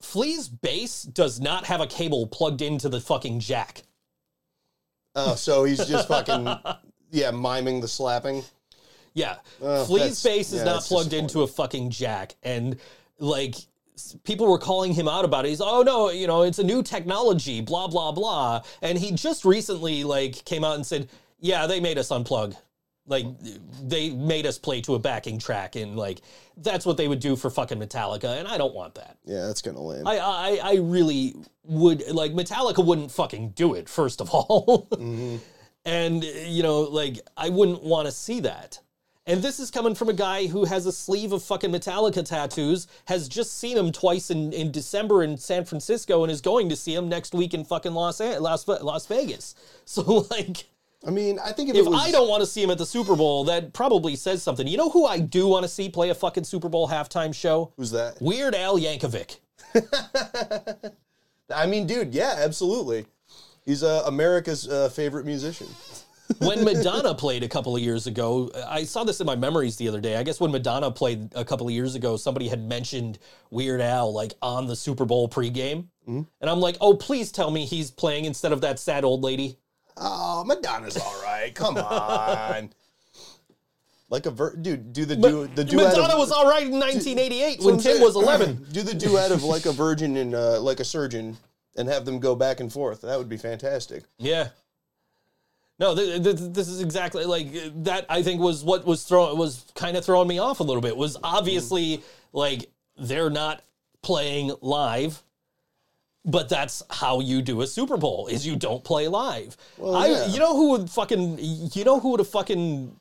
Flea's 0.00 0.48
bass 0.48 1.02
does 1.02 1.40
not 1.40 1.66
have 1.66 1.80
a 1.80 1.86
cable 1.86 2.26
plugged 2.26 2.62
into 2.62 2.88
the 2.88 3.00
fucking 3.00 3.40
jack. 3.40 3.82
Oh, 5.14 5.34
so 5.34 5.64
he's 5.64 5.86
just 5.86 6.08
fucking 6.08 6.48
yeah, 7.10 7.30
miming 7.30 7.80
the 7.80 7.88
slapping. 7.88 8.42
Yeah. 9.14 9.36
Oh, 9.60 9.84
Flea's 9.84 10.22
bass 10.22 10.52
is 10.52 10.60
yeah, 10.60 10.64
not 10.64 10.82
plugged 10.82 11.12
into 11.12 11.42
a 11.42 11.46
fucking 11.46 11.90
jack. 11.90 12.36
And 12.42 12.78
like 13.18 13.56
people 14.22 14.46
were 14.48 14.58
calling 14.58 14.92
him 14.92 15.08
out 15.08 15.24
about 15.24 15.44
it. 15.44 15.48
He's 15.48 15.60
oh 15.60 15.82
no, 15.82 16.10
you 16.10 16.26
know, 16.26 16.42
it's 16.42 16.58
a 16.58 16.64
new 16.64 16.82
technology, 16.82 17.60
blah, 17.60 17.88
blah, 17.88 18.12
blah. 18.12 18.62
And 18.82 18.96
he 18.96 19.12
just 19.12 19.44
recently 19.44 20.04
like 20.04 20.44
came 20.44 20.64
out 20.64 20.76
and 20.76 20.86
said, 20.86 21.08
Yeah, 21.40 21.66
they 21.66 21.80
made 21.80 21.98
us 21.98 22.08
unplug. 22.10 22.56
Like 23.08 23.26
they 23.82 24.10
made 24.10 24.46
us 24.46 24.58
play 24.58 24.80
to 24.82 24.94
a 24.94 24.98
backing 24.98 25.38
track 25.38 25.76
and 25.76 25.96
like 25.96 26.20
that's 26.58 26.84
what 26.84 26.96
they 26.96 27.08
would 27.08 27.20
do 27.20 27.36
for 27.36 27.50
fucking 27.50 27.78
Metallica, 27.78 28.38
and 28.38 28.46
I 28.46 28.58
don't 28.58 28.74
want 28.74 28.94
that. 28.96 29.16
Yeah, 29.24 29.46
that's 29.46 29.62
kind 29.62 29.76
of 29.76 29.82
lame. 29.82 30.06
I, 30.06 30.18
I 30.18 30.60
I 30.62 30.74
really 30.76 31.34
would 31.64 32.06
like 32.10 32.32
Metallica 32.32 32.84
wouldn't 32.84 33.10
fucking 33.10 33.50
do 33.50 33.74
it 33.74 33.88
first 33.88 34.20
of 34.20 34.30
all, 34.30 34.88
mm-hmm. 34.92 35.36
and 35.84 36.22
you 36.22 36.62
know 36.62 36.82
like 36.82 37.18
I 37.36 37.48
wouldn't 37.48 37.82
want 37.82 38.06
to 38.06 38.12
see 38.12 38.40
that. 38.40 38.80
And 39.28 39.42
this 39.42 39.60
is 39.60 39.70
coming 39.70 39.94
from 39.94 40.08
a 40.08 40.14
guy 40.14 40.46
who 40.46 40.64
has 40.64 40.86
a 40.86 40.92
sleeve 40.92 41.32
of 41.32 41.42
fucking 41.42 41.70
Metallica 41.70 42.24
tattoos, 42.24 42.86
has 43.08 43.28
just 43.28 43.58
seen 43.58 43.76
him 43.76 43.92
twice 43.92 44.30
in, 44.30 44.54
in 44.54 44.72
December 44.72 45.22
in 45.22 45.36
San 45.36 45.66
Francisco, 45.66 46.22
and 46.22 46.32
is 46.32 46.40
going 46.40 46.70
to 46.70 46.76
see 46.76 46.94
him 46.94 47.10
next 47.10 47.34
week 47.34 47.52
in 47.52 47.62
fucking 47.62 47.92
Los 47.92 48.20
Las, 48.20 48.66
Las 48.66 49.06
Vegas. 49.06 49.54
So 49.84 50.26
like, 50.30 50.64
I 51.06 51.10
mean, 51.10 51.38
I 51.38 51.52
think 51.52 51.70
if, 51.70 51.76
if 51.76 51.86
it 51.86 51.90
was, 51.90 52.02
I 52.02 52.10
don't 52.10 52.28
want 52.28 52.40
to 52.40 52.46
see 52.46 52.62
him 52.62 52.70
at 52.70 52.78
the 52.78 52.86
Super 52.86 53.14
Bowl, 53.14 53.44
that 53.44 53.72
probably 53.72 54.16
says 54.16 54.42
something. 54.42 54.66
You 54.66 54.76
know 54.76 54.90
who 54.90 55.06
I 55.06 55.20
do 55.20 55.46
want 55.46 55.62
to 55.62 55.68
see 55.68 55.88
play 55.88 56.10
a 56.10 56.14
fucking 56.14 56.44
Super 56.44 56.68
Bowl 56.68 56.88
halftime 56.88 57.34
show? 57.34 57.72
who's 57.76 57.92
that? 57.92 58.20
Weird 58.20 58.54
Al 58.54 58.78
Yankovic. 58.78 59.38
I 61.54 61.66
mean, 61.66 61.86
dude, 61.86 62.12
yeah, 62.12 62.34
absolutely. 62.38 63.06
He's 63.64 63.82
uh, 63.82 64.02
America's 64.06 64.68
uh, 64.68 64.88
favorite 64.88 65.24
musician. 65.24 65.68
when 66.38 66.64
Madonna 66.64 67.14
played 67.14 67.42
a 67.42 67.48
couple 67.48 67.74
of 67.74 67.82
years 67.82 68.06
ago, 68.06 68.50
I 68.66 68.84
saw 68.84 69.04
this 69.04 69.20
in 69.20 69.26
my 69.26 69.36
memories 69.36 69.76
the 69.76 69.88
other 69.88 70.00
day. 70.00 70.16
I 70.16 70.22
guess 70.22 70.40
when 70.40 70.50
Madonna 70.50 70.90
played 70.90 71.32
a 71.34 71.44
couple 71.44 71.66
of 71.66 71.72
years 71.72 71.94
ago, 71.94 72.16
somebody 72.16 72.48
had 72.48 72.60
mentioned 72.60 73.18
Weird 73.50 73.80
Al 73.80 74.12
like 74.12 74.34
on 74.42 74.66
the 74.66 74.76
Super 74.76 75.04
Bowl 75.04 75.28
pregame. 75.28 75.86
And 76.40 76.50
I'm 76.50 76.60
like, 76.60 76.76
oh, 76.80 76.94
please 76.94 77.30
tell 77.30 77.50
me 77.50 77.66
he's 77.66 77.90
playing 77.90 78.24
instead 78.24 78.52
of 78.52 78.60
that 78.62 78.78
sad 78.78 79.04
old 79.04 79.22
lady. 79.22 79.58
Oh, 80.00 80.44
Madonna's 80.44 80.96
all 80.96 81.20
right. 81.22 81.54
Come 81.54 81.76
on. 81.78 82.70
Like 84.10 84.24
a 84.26 84.30
ver- 84.30 84.56
dude, 84.56 84.92
do 84.92 85.04
the 85.04 85.16
du- 85.16 85.48
the 85.48 85.64
duet 85.64 85.88
Madonna 85.88 86.14
of, 86.14 86.18
was 86.18 86.32
all 86.32 86.48
right 86.48 86.62
in 86.66 86.72
1988 86.78 87.50
That's 87.56 87.64
when 87.64 87.78
Tim 87.78 88.00
was 88.00 88.16
11. 88.16 88.66
do 88.72 88.82
the 88.82 88.94
duet 88.94 89.32
of 89.32 89.44
like 89.44 89.66
a 89.66 89.72
virgin 89.72 90.16
and 90.16 90.34
uh, 90.34 90.60
like 90.62 90.80
a 90.80 90.84
surgeon, 90.84 91.36
and 91.76 91.88
have 91.88 92.06
them 92.06 92.18
go 92.18 92.34
back 92.34 92.60
and 92.60 92.72
forth. 92.72 93.02
That 93.02 93.18
would 93.18 93.28
be 93.28 93.36
fantastic. 93.36 94.04
Yeah. 94.18 94.48
No, 95.78 95.94
th- 95.94 96.22
th- 96.22 96.36
th- 96.38 96.52
this 96.52 96.68
is 96.68 96.80
exactly 96.80 97.24
like 97.24 97.52
that. 97.84 98.06
I 98.08 98.22
think 98.22 98.40
was 98.40 98.64
what 98.64 98.86
was 98.86 99.04
throw 99.04 99.34
was 99.34 99.66
kind 99.74 99.96
of 99.96 100.04
throwing 100.04 100.26
me 100.26 100.38
off 100.38 100.60
a 100.60 100.64
little 100.64 100.82
bit. 100.82 100.96
Was 100.96 101.18
obviously 101.22 102.02
like 102.32 102.70
they're 102.96 103.30
not 103.30 103.62
playing 104.02 104.52
live, 104.62 105.22
but 106.24 106.48
that's 106.48 106.82
how 106.90 107.20
you 107.20 107.42
do 107.42 107.62
a 107.62 107.66
Super 107.66 107.96
Bowl 107.96 108.26
is 108.26 108.46
you 108.46 108.56
don't 108.56 108.84
play 108.84 109.08
live. 109.08 109.56
I, 109.82 110.08
yeah. 110.08 110.26
you 110.26 110.38
know 110.38 110.56
who 110.56 110.70
would 110.70 110.90
fucking 110.90 111.38
you 111.40 111.84
know 111.84 112.00
who 112.00 112.10
would 112.10 112.20
have 112.20 112.28
fucking 112.28 112.98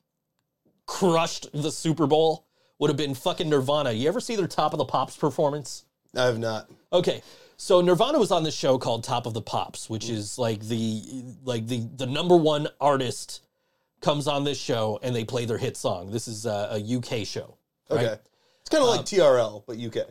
crushed 0.85 1.47
the 1.53 1.71
Super 1.71 2.07
Bowl 2.07 2.45
would 2.79 2.89
have 2.89 2.97
been 2.97 3.15
fucking 3.15 3.49
Nirvana. 3.49 3.91
You 3.91 4.07
ever 4.07 4.19
see 4.19 4.35
their 4.35 4.47
Top 4.47 4.73
of 4.73 4.77
the 4.77 4.85
Pops 4.85 5.17
performance? 5.17 5.85
I 6.15 6.25
have 6.25 6.39
not. 6.39 6.69
Okay. 6.93 7.21
So 7.57 7.81
Nirvana 7.81 8.19
was 8.19 8.31
on 8.31 8.43
this 8.43 8.55
show 8.55 8.77
called 8.77 9.03
Top 9.03 9.25
of 9.25 9.33
the 9.33 9.41
Pops, 9.41 9.89
which 9.89 10.09
is 10.09 10.37
like 10.37 10.61
the 10.61 11.23
like 11.43 11.67
the 11.67 11.87
the 11.95 12.05
number 12.05 12.37
one 12.37 12.67
artist 12.79 13.41
comes 13.99 14.27
on 14.27 14.43
this 14.43 14.59
show 14.59 14.99
and 15.01 15.15
they 15.15 15.23
play 15.23 15.45
their 15.45 15.57
hit 15.57 15.75
song. 15.75 16.11
This 16.11 16.27
is 16.27 16.45
a, 16.45 16.79
a 16.79 16.97
UK 16.97 17.25
show. 17.25 17.57
right? 17.89 18.05
Okay, 18.05 18.21
it's 18.67 18.75
kind 18.75 18.83
of 18.83 18.89
like 18.89 19.05
TRL, 19.05 19.63
but 19.65 19.77
UK. 19.77 20.09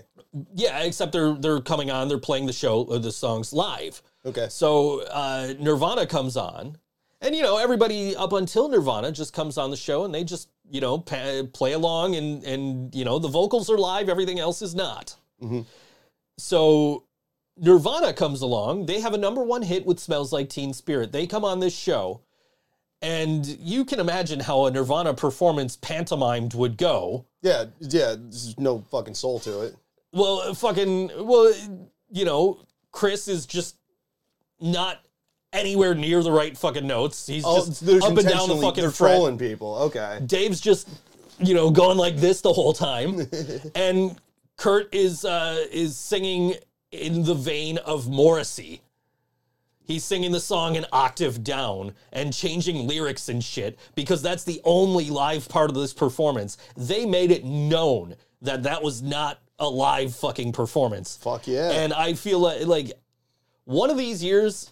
Yeah, 0.55 0.81
except 0.81 1.13
they're 1.13 1.35
they're 1.35 1.61
coming 1.61 1.91
on, 1.91 2.09
they're 2.09 2.17
playing 2.19 2.47
the 2.47 2.53
show 2.53 2.85
uh, 2.87 2.99
the 2.99 3.13
songs 3.13 3.53
live. 3.53 4.01
Okay, 4.25 4.47
So 4.51 5.03
uh, 5.03 5.53
Nirvana 5.59 6.07
comes 6.07 6.37
on, 6.37 6.77
and 7.21 7.35
you 7.35 7.43
know 7.43 7.59
everybody 7.59 8.17
up 8.17 8.33
until 8.33 8.69
Nirvana 8.69 9.13
just 9.13 9.33
comes 9.35 9.59
on 9.59 9.71
the 9.71 9.77
show 9.77 10.05
and 10.05 10.15
they 10.15 10.25
just 10.25 10.49
you 10.71 10.81
know 10.81 10.99
pa- 10.99 11.43
play 11.53 11.73
along 11.75 12.17
and 12.17 12.43
and 12.45 12.95
you 12.95 13.05
know 13.05 13.19
the 13.19 13.29
vocals 13.29 13.69
are 13.71 13.79
live, 13.79 14.09
everything 14.09 14.39
else 14.41 14.63
is 14.63 14.75
not. 14.75 15.15
So 16.39 17.05
Nirvana 17.59 18.13
comes 18.13 18.43
along, 18.43 18.87
they 18.87 19.01
have 19.01 19.15
a 19.15 19.19
number 19.19 19.43
one 19.43 19.63
hit 19.63 19.87
with 19.87 19.99
"Smells 20.01 20.33
Like 20.33 20.49
Teen 20.49 20.73
Spirit." 20.73 21.13
They 21.13 21.27
come 21.27 21.45
on 21.45 21.61
this 21.61 21.75
show, 21.77 22.21
and 23.03 23.47
you 23.47 23.85
can 23.85 24.01
imagine 24.01 24.41
how 24.41 24.67
a 24.67 24.71
Nirvana 24.71 25.15
performance 25.15 25.77
pantomimed 25.77 26.55
would 26.55 26.77
go. 26.77 27.25
yeah, 27.43 27.67
yeah. 27.81 28.15
There's 28.19 28.59
no 28.59 28.79
fucking 28.91 29.15
soul 29.15 29.39
to 29.41 29.63
it. 29.63 29.77
Well, 30.13 30.55
fucking, 30.55 31.11
well, 31.27 31.53
you 32.11 32.25
know, 32.25 32.61
Chris 32.93 33.29
is 33.29 33.45
just 33.47 33.77
not 34.61 35.01
anywhere 35.53 35.95
near 35.95 36.23
the 36.23 36.33
right 36.33 36.57
fucking 36.57 36.87
notes. 36.87 37.27
He's 37.27 37.45
Oh, 37.47 37.65
just 37.67 37.83
up 37.83 38.17
and 38.17 38.27
down 38.29 38.49
the 38.49 38.57
fucking 38.57 38.83
They're 38.83 38.91
fret. 38.91 39.13
trolling 39.17 39.39
people. 39.39 39.75
Okay. 39.77 40.21
Dave's 40.25 40.61
just, 40.61 40.89
you 41.39 41.55
know, 41.55 41.71
going 41.71 41.99
like 41.99 42.17
this 42.17 42.41
the 42.41 42.53
whole 42.53 42.73
time, 42.73 43.21
and 43.75 44.17
Kurt 44.57 44.95
is 44.95 45.25
uh, 45.27 45.67
is 45.71 45.97
singing 45.99 46.55
in 46.93 47.25
the 47.25 47.35
vein 47.35 47.77
of 47.79 48.09
Morrissey. 48.09 48.81
He's 49.87 50.05
singing 50.05 50.33
the 50.33 50.41
song 50.41 50.77
an 50.77 50.85
octave 50.93 51.45
down 51.45 51.93
and 52.13 52.33
changing 52.33 52.87
lyrics 52.87 53.29
and 53.29 53.43
shit 53.43 53.79
because 53.95 54.21
that's 54.21 54.45
the 54.45 54.61
only 54.65 55.11
live 55.11 55.49
part 55.49 55.71
of 55.71 55.77
this 55.77 55.95
performance. 55.95 56.59
They 56.77 57.07
made 57.07 57.31
it 57.31 57.45
known 57.45 58.17
that 58.43 58.65
that 58.65 58.83
was 58.83 59.01
not 59.01 59.39
a 59.59 59.69
live 59.69 60.15
fucking 60.15 60.53
performance. 60.53 61.17
Fuck 61.17 61.47
yeah. 61.47 61.71
And 61.71 61.93
I 61.93 62.15
feel 62.15 62.41
like, 62.41 62.67
like 62.67 62.93
one 63.65 63.91
of 63.91 63.97
these 63.97 64.23
years, 64.23 64.71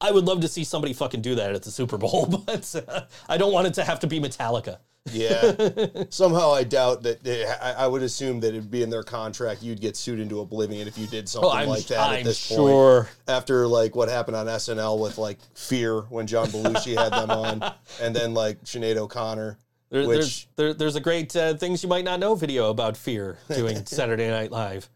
I 0.00 0.10
would 0.10 0.24
love 0.24 0.40
to 0.40 0.48
see 0.48 0.64
somebody 0.64 0.92
fucking 0.92 1.22
do 1.22 1.34
that 1.34 1.54
at 1.54 1.62
the 1.62 1.70
Super 1.70 1.98
Bowl, 1.98 2.26
but 2.46 2.84
uh, 2.88 3.02
I 3.28 3.36
don't 3.36 3.52
want 3.52 3.66
it 3.66 3.74
to 3.74 3.84
have 3.84 4.00
to 4.00 4.06
be 4.06 4.20
Metallica. 4.20 4.78
Yeah. 5.10 6.04
Somehow 6.10 6.52
I 6.52 6.64
doubt 6.64 7.02
that. 7.02 7.22
They, 7.24 7.44
I, 7.44 7.84
I 7.84 7.86
would 7.86 8.02
assume 8.02 8.40
that 8.40 8.48
it'd 8.48 8.70
be 8.70 8.82
in 8.82 8.90
their 8.90 9.02
contract. 9.02 9.62
You'd 9.62 9.80
get 9.80 9.96
sued 9.96 10.20
into 10.20 10.40
oblivion 10.40 10.86
if 10.86 10.96
you 10.96 11.06
did 11.06 11.28
something 11.28 11.50
Oh, 11.50 11.68
like 11.68 11.86
that 11.86 12.10
I'm 12.10 12.18
at 12.20 12.24
this 12.24 12.38
sure. 12.38 13.02
point. 13.04 13.16
After 13.28 13.66
like 13.66 13.96
what 13.96 14.08
happened 14.08 14.36
on 14.36 14.46
SNL 14.46 15.00
with 15.00 15.18
like 15.18 15.38
Fear 15.54 16.02
when 16.02 16.26
John 16.26 16.46
Belushi 16.48 16.96
had 16.96 17.12
them 17.12 17.30
on, 17.30 17.74
and 18.00 18.14
then 18.14 18.32
like 18.32 18.62
Sinead 18.64 18.96
O'Connor. 18.96 19.58
There, 19.90 20.06
which 20.06 20.18
there's 20.18 20.46
there, 20.56 20.74
there's 20.74 20.96
a 20.96 21.00
great 21.00 21.34
uh, 21.36 21.54
things 21.54 21.82
you 21.82 21.88
might 21.88 22.04
not 22.04 22.18
know 22.20 22.34
video 22.34 22.70
about 22.70 22.96
fear 22.96 23.36
doing 23.54 23.84
Saturday 23.86 24.30
Night 24.30 24.50
Live, 24.50 24.88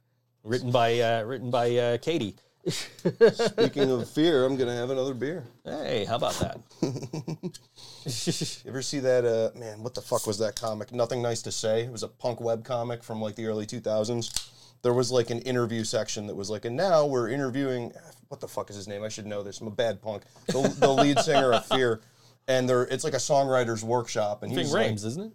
written 0.42 0.70
by 0.70 0.98
uh, 1.00 1.22
written 1.24 1.50
by 1.50 1.76
uh, 1.76 1.98
Kittie. 1.98 2.36
Speaking 2.68 3.90
of 3.90 4.08
fear, 4.08 4.44
I'm 4.44 4.56
gonna 4.56 4.74
have 4.74 4.90
another 4.90 5.14
beer. 5.14 5.44
Hey, 5.64 6.04
how 6.04 6.16
about 6.16 6.34
that? 6.34 6.58
You 8.64 8.70
ever 8.70 8.82
see 8.82 9.00
that? 9.00 9.24
Uh, 9.24 9.58
man, 9.58 9.82
what 9.82 9.94
the 9.94 10.00
fuck 10.00 10.26
was 10.26 10.38
that 10.38 10.54
comic? 10.54 10.92
Nothing 10.92 11.22
nice 11.22 11.42
to 11.42 11.50
say. 11.52 11.82
It 11.82 11.90
was 11.90 12.04
a 12.04 12.08
punk 12.08 12.40
web 12.40 12.64
comic 12.64 13.02
from 13.02 13.20
like 13.20 13.34
the 13.34 13.46
early 13.46 13.66
2000s. 13.66 14.48
There 14.82 14.92
was 14.92 15.10
like 15.10 15.30
an 15.30 15.40
interview 15.40 15.82
section 15.82 16.28
that 16.28 16.36
was 16.36 16.48
like, 16.48 16.64
and 16.64 16.76
now 16.76 17.06
we're 17.06 17.28
interviewing. 17.28 17.92
What 18.28 18.40
the 18.40 18.46
fuck 18.46 18.70
is 18.70 18.76
his 18.76 18.86
name? 18.86 19.02
I 19.02 19.08
should 19.08 19.26
know 19.26 19.42
this. 19.42 19.60
I'm 19.60 19.66
a 19.66 19.72
bad 19.72 20.00
punk. 20.00 20.22
The, 20.46 20.74
the 20.78 20.88
lead 20.88 21.18
singer 21.18 21.52
of 21.52 21.66
Fear, 21.66 22.00
and 22.46 22.68
they're 22.68 22.84
it's 22.84 23.02
like 23.02 23.14
a 23.14 23.18
songwriter's 23.18 23.82
workshop, 23.82 24.44
and 24.44 24.52
he's 24.52 24.72
like, 24.72 24.90
Rhames, 24.92 25.04
isn't 25.04 25.24
it? 25.24 25.32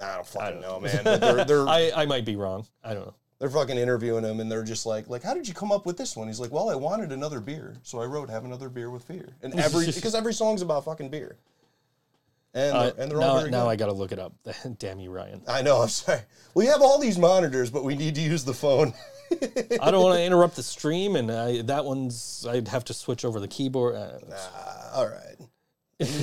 I 0.00 0.14
don't 0.16 0.26
fucking 0.26 0.60
know, 0.60 0.80
man. 0.80 1.00
But 1.02 1.20
they're 1.20 1.44
they're, 1.44 1.68
I, 1.68 1.90
I 1.96 2.06
might 2.06 2.24
be 2.24 2.36
wrong. 2.36 2.66
I 2.84 2.94
don't 2.94 3.06
know. 3.06 3.14
They're 3.42 3.50
fucking 3.50 3.76
interviewing 3.76 4.22
him, 4.22 4.38
and 4.38 4.48
they're 4.48 4.62
just 4.62 4.86
like, 4.86 5.08
like, 5.08 5.24
how 5.24 5.34
did 5.34 5.48
you 5.48 5.52
come 5.52 5.72
up 5.72 5.84
with 5.84 5.96
this 5.96 6.16
one? 6.16 6.28
He's 6.28 6.38
like, 6.38 6.52
well, 6.52 6.70
I 6.70 6.76
wanted 6.76 7.10
another 7.10 7.40
beer, 7.40 7.74
so 7.82 8.00
I 8.00 8.04
wrote 8.04 8.30
"Have 8.30 8.44
Another 8.44 8.68
Beer 8.68 8.88
with 8.88 9.02
Fear," 9.02 9.30
and 9.42 9.58
every 9.58 9.84
because 9.92 10.14
every 10.14 10.32
song's 10.32 10.62
about 10.62 10.84
fucking 10.84 11.08
beer. 11.08 11.34
And 12.54 12.72
Uh, 12.76 12.82
they're, 12.82 12.92
and 13.02 13.10
they're 13.10 13.20
all 13.20 13.34
now 13.34 13.38
very 13.40 13.50
now 13.50 13.64
good. 13.64 13.70
I 13.70 13.76
got 13.76 13.86
to 13.86 13.92
look 13.94 14.12
it 14.12 14.20
up. 14.20 14.32
Damn 14.78 15.00
you, 15.00 15.10
Ryan. 15.10 15.42
I 15.48 15.60
know. 15.62 15.82
I'm 15.82 15.88
sorry. 15.88 16.20
We 16.54 16.66
have 16.66 16.82
all 16.82 17.00
these 17.00 17.18
monitors, 17.18 17.68
but 17.68 17.82
we 17.82 17.96
need 17.96 18.14
to 18.14 18.20
use 18.20 18.44
the 18.44 18.54
phone. 18.54 18.94
I 19.80 19.90
don't 19.90 20.04
want 20.04 20.18
to 20.18 20.22
interrupt 20.24 20.54
the 20.54 20.62
stream, 20.62 21.16
and 21.16 21.28
I, 21.32 21.62
that 21.62 21.84
one's 21.84 22.46
I'd 22.48 22.68
have 22.68 22.84
to 22.84 22.94
switch 22.94 23.24
over 23.24 23.40
the 23.40 23.48
keyboard. 23.48 23.96
Uh, 23.96 24.18
Ah, 24.32 24.90
all 24.98 25.08
right. 25.08 25.36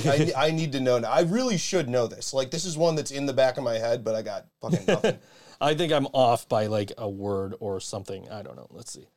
I, 0.05 0.31
I 0.37 0.51
need 0.51 0.71
to 0.71 0.79
know. 0.79 0.99
Now. 0.99 1.11
I 1.11 1.21
really 1.23 1.57
should 1.57 1.89
know 1.89 2.07
this. 2.07 2.33
Like 2.33 2.49
this 2.49 2.63
is 2.63 2.77
one 2.77 2.95
that's 2.95 3.11
in 3.11 3.25
the 3.25 3.33
back 3.33 3.57
of 3.57 3.65
my 3.65 3.77
head, 3.77 4.05
but 4.05 4.15
I 4.15 4.21
got 4.21 4.45
fucking 4.61 4.85
nothing. 4.87 5.17
I 5.61 5.73
think 5.73 5.91
I'm 5.91 6.05
off 6.07 6.47
by 6.47 6.67
like 6.67 6.91
a 6.97 7.09
word 7.09 7.55
or 7.59 7.79
something. 7.79 8.29
I 8.29 8.41
don't 8.41 8.55
know. 8.55 8.67
Let's 8.71 8.93
see. 8.93 9.07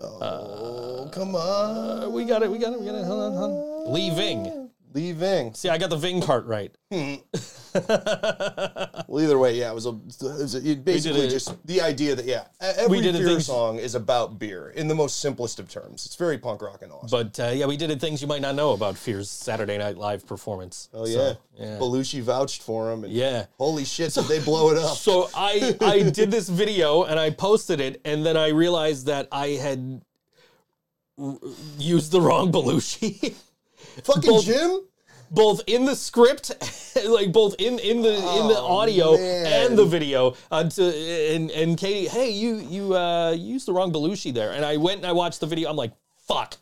oh, 0.00 1.08
come 1.12 1.36
on. 1.36 2.04
Uh, 2.04 2.10
we 2.10 2.24
got 2.24 2.42
it. 2.42 2.50
We 2.50 2.58
got 2.58 2.72
it. 2.72 2.80
We 2.80 2.86
got 2.86 2.96
it. 2.96 3.04
Hold 3.04 3.20
on, 3.20 3.32
hold 3.36 3.86
on. 3.86 3.92
Leaving. 3.92 4.70
Leaving. 4.94 5.54
See, 5.54 5.68
I 5.68 5.78
got 5.78 5.90
the 5.90 5.96
Ving 5.96 6.20
part 6.22 6.44
right. 6.46 6.74
Well, 7.74 9.20
either 9.22 9.38
way, 9.38 9.58
yeah, 9.58 9.70
it 9.70 9.74
was 9.74 9.86
a, 9.86 9.90
it 9.90 10.22
was 10.22 10.54
a 10.54 10.70
it 10.70 10.84
basically 10.84 11.20
it. 11.22 11.30
just 11.30 11.54
the 11.66 11.80
idea 11.80 12.14
that 12.14 12.24
yeah, 12.26 12.44
every 12.60 13.00
did 13.00 13.14
a 13.14 13.18
beer 13.18 13.28
thing- 13.28 13.40
song 13.40 13.78
is 13.78 13.94
about 13.94 14.38
beer 14.38 14.70
in 14.70 14.88
the 14.88 14.94
most 14.94 15.20
simplest 15.20 15.58
of 15.58 15.68
terms. 15.70 16.04
It's 16.06 16.16
very 16.16 16.36
punk 16.38 16.60
rock 16.62 16.82
and 16.82 16.92
awesome. 16.92 17.08
But 17.10 17.40
uh, 17.40 17.50
yeah, 17.52 17.66
we 17.66 17.76
did 17.76 17.90
it 17.90 18.00
things 18.00 18.20
you 18.22 18.28
might 18.28 18.42
not 18.42 18.54
know 18.54 18.72
about 18.72 18.96
Fear's 18.98 19.30
Saturday 19.30 19.78
Night 19.78 19.96
Live 19.96 20.26
performance. 20.26 20.88
oh 20.94 21.04
So, 21.06 21.36
yeah, 21.58 21.64
yeah. 21.66 21.78
Belushi 21.78 22.20
vouched 22.22 22.62
for 22.62 22.90
him. 22.92 23.04
And 23.04 23.12
Yeah. 23.12 23.46
holy 23.58 23.84
shit, 23.84 24.12
did 24.14 24.24
they 24.24 24.40
blow 24.40 24.70
it 24.70 24.78
up? 24.78 24.96
So 24.96 25.28
I 25.34 25.76
I 25.80 26.02
did 26.10 26.30
this 26.30 26.48
video 26.48 27.04
and 27.04 27.18
I 27.18 27.30
posted 27.30 27.80
it, 27.80 28.00
and 28.04 28.24
then 28.24 28.36
I 28.36 28.48
realized 28.48 29.06
that 29.06 29.28
I 29.32 29.48
had 29.48 30.02
used 31.78 32.12
the 32.12 32.20
wrong 32.20 32.52
Belushi. 32.52 33.34
Fucking 34.04 34.30
both- 34.30 34.44
Jim. 34.44 34.80
both 35.30 35.62
in 35.66 35.84
the 35.84 35.96
script, 35.96 36.50
like 37.06 37.32
both 37.32 37.54
in 37.58 37.78
in 37.78 38.02
the 38.02 38.14
in 38.14 38.48
the 38.48 38.58
Oh, 38.58 38.76
audio 38.78 39.16
man. 39.16 39.46
and 39.70 39.78
the 39.78 39.84
video. 39.84 40.34
Uh, 40.50 40.64
to, 40.64 40.84
and 41.34 41.50
and 41.50 41.78
Katie, 41.78 42.08
hey, 42.08 42.30
you 42.30 42.56
you 42.56 42.94
uh, 42.96 43.30
used 43.32 43.66
the 43.66 43.72
wrong 43.72 43.92
Belushi 43.92 44.32
there, 44.34 44.52
and 44.52 44.64
I 44.64 44.76
went 44.76 44.98
and 44.98 45.06
I 45.06 45.12
watched 45.12 45.40
the 45.40 45.46
video. 45.46 45.70
I'm 45.70 45.76
like, 45.76 45.92
fuck. 46.28 46.56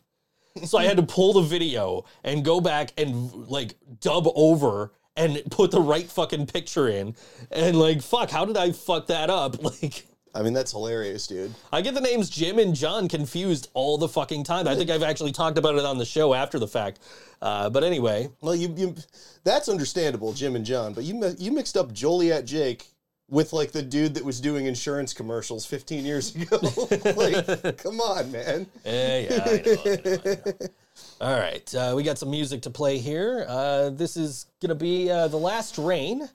So 0.65 0.79
I 0.79 0.85
had 0.85 0.97
to 0.97 1.03
pull 1.05 1.33
the 1.35 1.43
video 1.43 2.05
and 2.25 2.45
go 2.45 2.61
back 2.61 2.93
and 2.99 3.33
like 3.49 3.75
dub 4.01 4.27
over 4.35 4.93
and 5.17 5.41
put 5.51 5.71
the 5.71 5.81
right 5.81 6.09
fucking 6.11 6.47
picture 6.47 6.89
in, 6.89 7.15
and 7.51 7.79
like, 7.79 8.03
fuck, 8.03 8.31
how 8.31 8.45
did 8.45 8.57
I 8.57 8.73
fuck 8.73 9.07
that 9.09 9.31
up? 9.31 9.57
Like. 9.83 10.07
I 10.35 10.43
mean, 10.43 10.53
that's 10.53 10.71
hilarious, 10.73 11.27
dude. 11.27 11.53
I 11.73 11.81
get 11.81 11.95
the 11.95 12.01
names 12.01 12.31
Jim 12.31 12.59
and 12.59 12.75
John 12.75 13.09
confused 13.09 13.69
all 13.75 13.99
the 13.99 14.09
fucking 14.09 14.45
time. 14.45 14.69
I 14.69 14.77
think 14.77 14.89
I've 14.91 15.03
actually 15.03 15.33
talked 15.33 15.59
about 15.59 15.75
it 15.75 15.85
on 15.85 15.99
the 15.99 16.05
show 16.05 16.35
after 16.35 16.59
the 16.59 16.69
fact. 16.69 17.01
Uh, 17.43 17.69
but 17.71 17.83
anyway, 17.83 18.29
Well, 18.41 18.55
you, 18.55 18.73
you 18.77 18.95
that's 19.45 19.69
understandable, 19.69 20.33
Jim 20.33 20.55
and 20.57 20.65
John, 20.65 20.93
but 20.95 21.05
you 21.05 21.15
mi- 21.15 21.35
you 21.39 21.51
mixed 21.51 21.77
up 21.77 21.93
Joliet 21.93 22.45
Jake 22.45 22.87
with 23.29 23.53
like 23.53 23.73
the 23.73 23.83
dude 23.83 24.15
that 24.15 24.25
was 24.25 24.41
doing 24.41 24.67
insurance 24.67 25.13
commercials 25.15 25.65
15 25.67 26.05
years 26.05 26.35
ago. 26.37 26.59
like, 27.17 27.79
come 27.79 28.01
on, 28.01 28.31
man. 28.31 28.67
Eh, 28.85 29.27
yeah, 29.31 29.43
I 29.47 29.57
know, 29.57 29.73
I 29.73 29.87
know, 29.87 30.21
I 30.27 30.35
know. 30.35 30.67
All 31.21 31.39
right, 31.39 31.75
uh, 31.75 31.93
we 31.97 32.03
got 32.03 32.19
some 32.19 32.31
music 32.31 32.63
to 32.63 32.71
play 32.71 32.99
here. 32.99 33.47
Uh, 33.49 33.91
this 33.91 34.17
is 34.17 34.47
gonna 34.61 34.75
be 34.75 35.11
uh, 35.11 35.29
the 35.29 35.37
last 35.39 35.79
rain, 35.79 36.29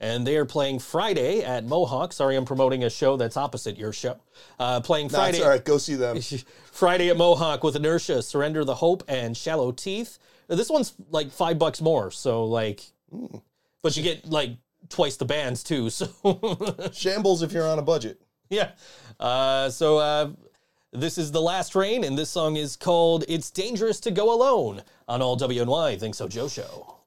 and 0.00 0.26
they 0.26 0.36
are 0.36 0.44
playing 0.44 0.78
Friday 0.78 1.42
at 1.42 1.64
Mohawk. 1.64 2.12
Sorry, 2.12 2.36
I'm 2.36 2.44
promoting 2.44 2.84
a 2.84 2.90
show 2.90 3.16
that's 3.16 3.36
opposite 3.36 3.76
your 3.76 3.92
show. 3.92 4.16
Uh, 4.58 4.80
playing 4.80 5.08
That's 5.08 5.18
Friday, 5.18 5.42
all 5.42 5.50
right. 5.50 5.64
Go 5.64 5.78
see 5.78 5.94
them. 5.94 6.20
Friday 6.72 7.10
at 7.10 7.16
Mohawk 7.16 7.64
with 7.64 7.76
Inertia, 7.76 8.22
Surrender 8.22 8.64
the 8.64 8.76
Hope, 8.76 9.02
and 9.08 9.36
Shallow 9.36 9.72
Teeth. 9.72 10.18
This 10.48 10.70
one's 10.70 10.94
like 11.10 11.30
five 11.30 11.58
bucks 11.58 11.80
more, 11.80 12.10
so 12.10 12.44
like, 12.44 12.82
but 13.82 13.96
you 13.96 14.02
get 14.02 14.28
like 14.28 14.50
twice 14.88 15.16
the 15.16 15.24
bands 15.24 15.62
too. 15.62 15.90
So 15.90 16.08
Shambles 16.92 17.42
if 17.42 17.52
you're 17.52 17.66
on 17.66 17.78
a 17.78 17.82
budget. 17.82 18.20
yeah. 18.48 18.70
Uh, 19.20 19.68
so 19.68 19.98
uh, 19.98 20.30
this 20.92 21.18
is 21.18 21.32
the 21.32 21.42
last 21.42 21.74
rain, 21.74 22.04
and 22.04 22.16
this 22.16 22.30
song 22.30 22.56
is 22.56 22.76
called 22.76 23.24
"It's 23.28 23.50
Dangerous 23.50 24.00
to 24.00 24.10
Go 24.10 24.32
Alone" 24.32 24.82
on 25.06 25.20
all 25.20 25.36
WNY 25.36 25.98
Think 25.98 26.14
So 26.14 26.28
Joe 26.28 26.48
show. 26.48 26.97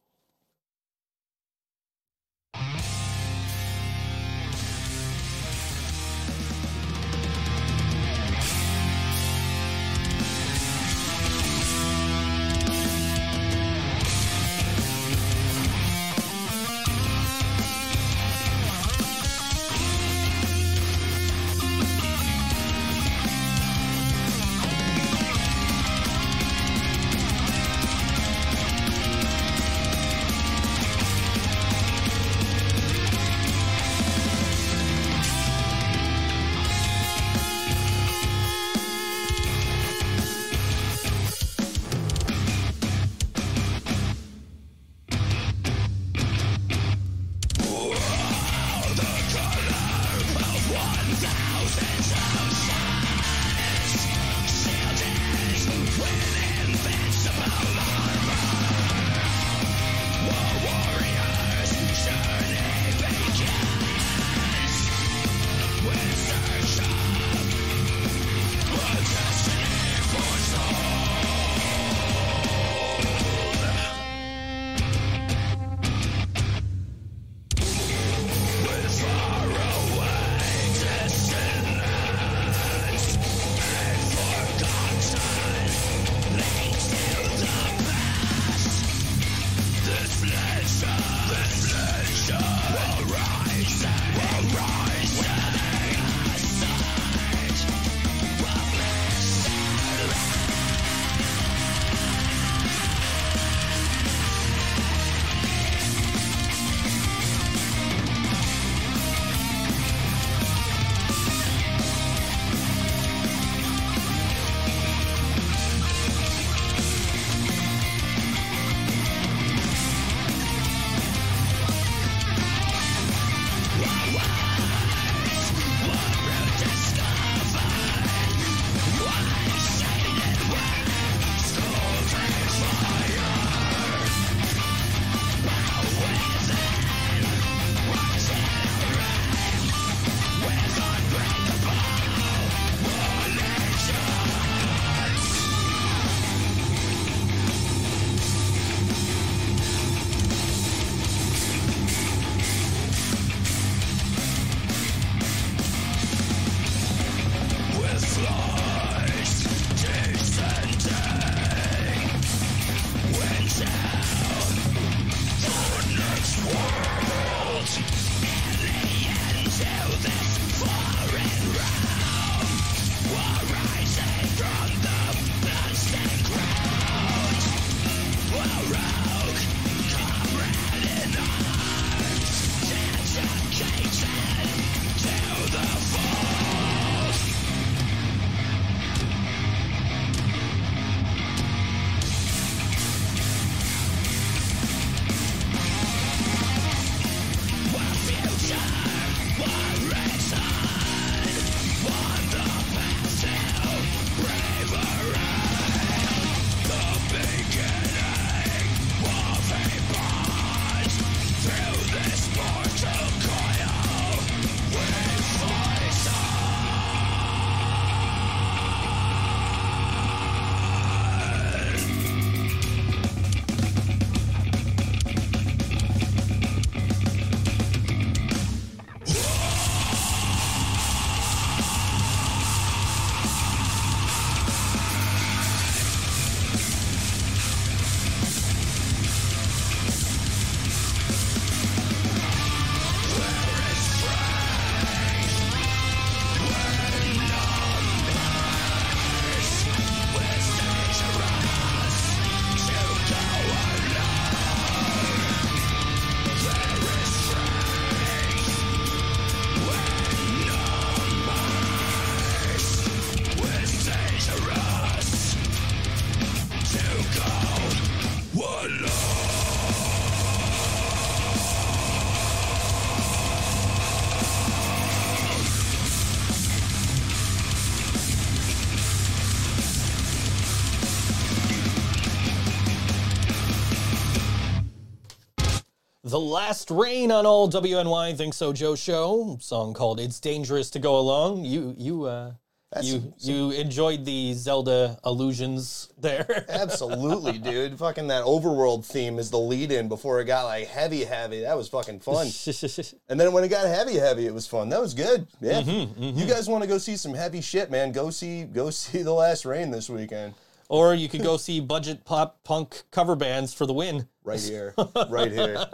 The 286.12 286.20
Last 286.20 286.70
Rain 286.70 287.09
on 287.09 287.26
all 287.26 287.49
WNY 287.49 288.18
Think 288.18 288.34
So 288.34 288.51
Joe 288.51 288.76
show. 288.76 289.38
Song 289.39 289.74
called 289.74 289.97
It's 289.97 290.20
Dangerous 290.20 290.70
to 290.72 290.80
Go 290.80 290.99
Along. 290.99 291.45
You 291.45 291.74
you 291.78 292.03
uh 292.03 292.34
That's 292.70 292.86
you 292.88 292.99
some- 292.99 293.14
you 293.18 293.51
enjoyed 293.51 294.03
the 294.03 294.34
Zelda 294.34 294.99
allusions 295.05 295.88
there. 295.97 296.43
Absolutely, 296.49 297.38
dude. 297.38 297.80
Fucking 297.80 298.07
that 298.07 298.26
overworld 298.26 298.84
theme 298.84 299.20
is 299.20 299.30
the 299.32 299.39
lead 299.39 299.72
in 299.72 299.88
before 299.88 300.20
it 300.20 300.26
got 300.26 300.43
like 300.47 300.68
heavy, 300.68 301.05
heavy. 301.05 301.43
That 301.43 301.55
was 301.55 301.70
fucking 301.70 302.01
fun. 302.01 302.28
And 303.07 303.18
then 303.18 303.32
when 303.32 303.45
it 303.45 303.47
got 303.47 303.66
heavy, 303.68 303.93
heavy, 303.95 304.26
it 304.28 304.34
was 304.34 304.45
fun. 304.45 304.68
That 304.68 304.82
was 304.82 304.93
good. 304.93 305.28
Yeah. 305.39 305.62
You 305.62 306.26
guys 306.26 306.49
want 306.49 306.62
to 306.62 306.68
go 306.68 306.78
see 306.78 306.97
some 306.97 307.14
heavy 307.14 307.39
shit, 307.39 307.72
man? 307.72 307.93
Go 307.93 308.09
see 308.09 308.43
go 308.43 308.70
see 308.70 309.01
The 309.01 309.14
Last 309.14 309.45
Rain 309.45 309.72
this 309.72 309.89
weekend. 309.89 310.34
Or 310.72 310.95
you 310.95 311.09
could 311.09 311.22
go 311.22 311.36
see 311.36 311.59
budget 311.59 312.05
pop 312.05 312.41
punk 312.45 312.84
cover 312.91 313.13
bands 313.13 313.53
for 313.53 313.65
the 313.65 313.74
win. 313.74 314.07
Right 314.24 314.39
here. 314.39 314.74
right 315.09 315.30
here. 315.30 315.65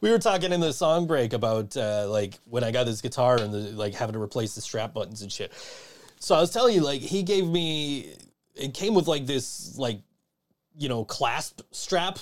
We 0.00 0.10
were 0.10 0.18
talking 0.18 0.52
in 0.52 0.60
the 0.60 0.72
song 0.72 1.06
break 1.06 1.32
about 1.32 1.76
uh, 1.76 2.08
like 2.08 2.40
when 2.46 2.64
I 2.64 2.72
got 2.72 2.86
this 2.86 3.00
guitar 3.00 3.36
and 3.36 3.54
the, 3.54 3.58
like 3.58 3.94
having 3.94 4.14
to 4.14 4.20
replace 4.20 4.56
the 4.56 4.60
strap 4.60 4.94
buttons 4.94 5.22
and 5.22 5.30
shit. 5.30 5.52
So 6.18 6.34
I 6.34 6.40
was 6.40 6.50
telling 6.50 6.74
you, 6.74 6.80
like 6.80 7.00
he 7.00 7.22
gave 7.22 7.46
me, 7.46 8.16
it 8.56 8.74
came 8.74 8.94
with 8.94 9.06
like 9.06 9.26
this 9.26 9.78
like, 9.78 10.00
you 10.76 10.88
know, 10.88 11.04
clasp 11.04 11.60
strap 11.70 12.18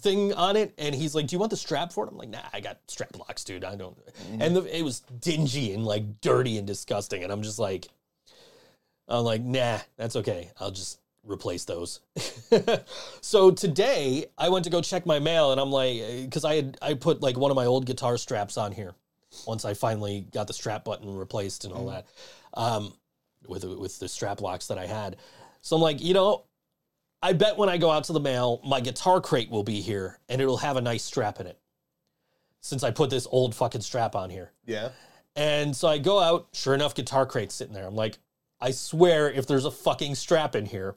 thing 0.00 0.32
on 0.34 0.56
it, 0.56 0.74
and 0.76 0.92
he's 0.92 1.14
like, 1.14 1.28
"Do 1.28 1.36
you 1.36 1.38
want 1.38 1.50
the 1.50 1.56
strap 1.56 1.92
for 1.92 2.04
it?" 2.04 2.10
I'm 2.10 2.18
like, 2.18 2.30
"Nah, 2.30 2.48
I 2.52 2.58
got 2.58 2.78
strap 2.88 3.16
locks, 3.16 3.44
dude. 3.44 3.62
I 3.62 3.76
don't." 3.76 3.96
And 4.40 4.56
the, 4.56 4.76
it 4.76 4.82
was 4.82 5.00
dingy 5.20 5.72
and 5.72 5.84
like 5.84 6.20
dirty 6.20 6.58
and 6.58 6.66
disgusting, 6.66 7.22
and 7.22 7.32
I'm 7.32 7.42
just 7.42 7.60
like, 7.60 7.86
I'm 9.06 9.22
like, 9.22 9.42
"Nah, 9.42 9.78
that's 9.96 10.16
okay. 10.16 10.50
I'll 10.58 10.72
just." 10.72 10.98
Replace 11.28 11.64
those. 11.64 12.00
so 13.20 13.50
today 13.50 14.26
I 14.36 14.48
went 14.48 14.64
to 14.64 14.70
go 14.70 14.80
check 14.80 15.06
my 15.06 15.18
mail 15.18 15.52
and 15.52 15.60
I'm 15.60 15.70
like 15.70 16.30
cuz 16.30 16.44
I 16.44 16.56
had 16.56 16.78
I 16.82 16.94
put 16.94 17.20
like 17.20 17.36
one 17.36 17.50
of 17.50 17.56
my 17.56 17.66
old 17.66 17.86
guitar 17.86 18.16
straps 18.16 18.56
on 18.56 18.72
here 18.72 18.94
once 19.46 19.64
I 19.64 19.74
finally 19.74 20.22
got 20.32 20.46
the 20.46 20.52
strap 20.52 20.84
button 20.84 21.16
replaced 21.16 21.64
and 21.64 21.72
all 21.72 21.86
that. 21.86 22.06
Um 22.54 22.94
with 23.46 23.64
with 23.64 23.98
the 23.98 24.08
strap 24.08 24.40
locks 24.40 24.68
that 24.68 24.78
I 24.78 24.86
had. 24.86 25.16
So 25.60 25.76
I'm 25.76 25.82
like, 25.82 26.02
you 26.02 26.14
know, 26.14 26.44
I 27.22 27.32
bet 27.32 27.56
when 27.56 27.68
I 27.68 27.78
go 27.78 27.90
out 27.90 28.04
to 28.04 28.12
the 28.12 28.20
mail, 28.20 28.60
my 28.64 28.80
guitar 28.80 29.20
crate 29.20 29.50
will 29.50 29.64
be 29.64 29.80
here 29.80 30.18
and 30.28 30.40
it'll 30.40 30.58
have 30.58 30.76
a 30.76 30.80
nice 30.80 31.04
strap 31.04 31.40
in 31.40 31.46
it. 31.46 31.58
Since 32.60 32.82
I 32.82 32.90
put 32.90 33.10
this 33.10 33.26
old 33.30 33.54
fucking 33.54 33.82
strap 33.82 34.16
on 34.16 34.30
here. 34.30 34.52
Yeah. 34.66 34.90
And 35.36 35.76
so 35.76 35.86
I 35.86 35.98
go 35.98 36.18
out, 36.18 36.48
sure 36.52 36.74
enough, 36.74 36.94
guitar 36.94 37.24
crate's 37.24 37.54
sitting 37.54 37.74
there. 37.74 37.86
I'm 37.86 37.94
like, 37.94 38.18
I 38.60 38.72
swear 38.72 39.30
if 39.30 39.46
there's 39.46 39.64
a 39.64 39.70
fucking 39.70 40.16
strap 40.16 40.56
in 40.56 40.66
here. 40.66 40.96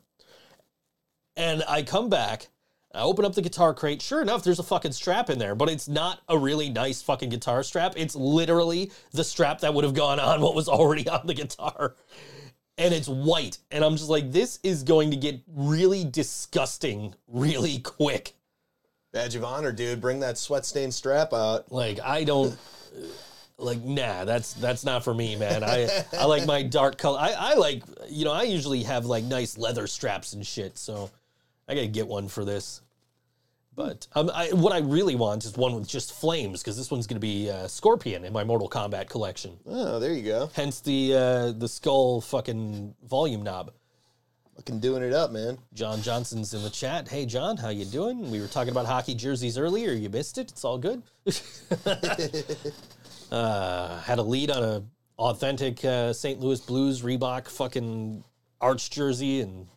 And 1.36 1.64
I 1.68 1.84
come 1.84 2.10
back, 2.10 2.48
I 2.94 3.02
open 3.02 3.24
up 3.24 3.36
the 3.36 3.41
guitar 3.41 3.74
crate. 3.74 4.02
Sure 4.02 4.22
enough, 4.22 4.44
there's 4.44 4.60
a 4.60 4.64
fucking 4.64 4.91
strap 4.91 5.30
in 5.30 5.40
there, 5.40 5.56
but 5.56 5.70
it's 5.70 5.88
not 5.88 6.22
a 6.28 6.38
really 6.38 6.70
nice 6.70 7.02
fucking 7.02 7.30
guitar 7.30 7.64
strap. 7.64 7.94
It's 7.95 8.16
literally 8.16 8.91
the 9.12 9.24
strap 9.24 9.62
that 9.62 9.74
would 9.74 9.84
have 9.84 9.94
gone 9.94 10.20
on 10.20 10.41
what 10.41 10.56
was 10.56 10.68
already 10.68 11.08
on 11.10 11.26
the 11.26 11.34
guitar. 11.34 11.95
And 12.78 12.94
it's 12.94 13.08
white. 13.08 13.60
And 13.70 13.84
I'm 13.84 13.95
just 13.95 14.10
like, 14.10 14.32
this 14.32 14.60
is 14.64 14.84
going 14.84 15.12
to 15.12 15.18
get 15.18 15.41
really 15.48 16.03
disgusting 16.03 17.16
really 17.28 17.80
quick. 17.80 18.34
Badge 19.14 19.36
of 19.36 19.44
honor, 19.44 19.72
dude. 19.72 20.02
Bring 20.02 20.22
that 20.22 20.38
sweat 20.38 20.66
stained 20.66 20.94
strap 20.94 21.34
out. 21.34 21.72
Like 21.72 21.99
I 22.02 22.24
don't 22.24 22.58
like 23.58 23.84
nah, 23.84 24.24
that's 24.24 24.53
that's 24.53 24.86
not 24.86 25.03
for 25.03 25.14
me, 25.14 25.36
man. 25.36 25.64
I 25.64 26.03
I 26.18 26.26
like 26.26 26.45
my 26.45 26.64
dark 26.64 26.98
color. 26.98 27.20
I 27.20 27.34
I 27.38 27.53
like 27.56 27.84
you 28.10 28.24
know, 28.24 28.32
I 28.32 28.44
usually 28.44 28.84
have 28.84 29.06
like 29.06 29.26
nice 29.26 29.58
leather 29.58 29.86
straps 29.86 30.32
and 30.32 30.48
shit, 30.48 30.78
so 30.78 31.12
I 31.67 31.75
got 31.75 31.81
to 31.81 31.88
get 31.88 32.07
one 32.07 32.27
for 32.27 32.45
this. 32.45 32.81
But 33.73 34.07
um, 34.13 34.29
I, 34.33 34.49
what 34.49 34.73
I 34.73 34.79
really 34.79 35.15
want 35.15 35.45
is 35.45 35.55
one 35.55 35.73
with 35.73 35.88
just 35.88 36.13
flames 36.13 36.61
because 36.61 36.75
this 36.75 36.91
one's 36.91 37.07
going 37.07 37.15
to 37.15 37.21
be 37.21 37.49
uh, 37.49 37.67
Scorpion 37.67 38.25
in 38.25 38.33
my 38.33 38.43
Mortal 38.43 38.69
Kombat 38.69 39.07
collection. 39.07 39.57
Oh, 39.65 39.97
there 39.97 40.13
you 40.13 40.23
go. 40.23 40.49
Hence 40.53 40.81
the 40.81 41.15
uh, 41.15 41.51
the 41.53 41.69
skull 41.69 42.19
fucking 42.19 42.93
volume 43.07 43.43
knob. 43.43 43.71
Fucking 44.57 44.81
doing 44.81 45.03
it 45.03 45.13
up, 45.13 45.31
man. 45.31 45.57
John 45.73 46.01
Johnson's 46.01 46.53
in 46.53 46.63
the 46.63 46.69
chat. 46.69 47.07
Hey, 47.07 47.25
John, 47.25 47.55
how 47.55 47.69
you 47.69 47.85
doing? 47.85 48.29
We 48.29 48.41
were 48.41 48.47
talking 48.47 48.71
about 48.71 48.85
hockey 48.85 49.15
jerseys 49.15 49.57
earlier. 49.57 49.93
You 49.93 50.09
missed 50.09 50.38
it. 50.38 50.51
It's 50.51 50.65
all 50.65 50.77
good. 50.77 51.01
uh, 53.31 53.99
had 54.01 54.19
a 54.19 54.23
lead 54.23 54.51
on 54.51 54.63
a 54.63 54.83
authentic 55.17 55.83
uh, 55.85 56.11
St. 56.11 56.39
Louis 56.39 56.59
Blues 56.59 57.01
Reebok 57.03 57.47
fucking 57.47 58.23
arch 58.59 58.89
jersey, 58.89 59.39
and 59.41 59.67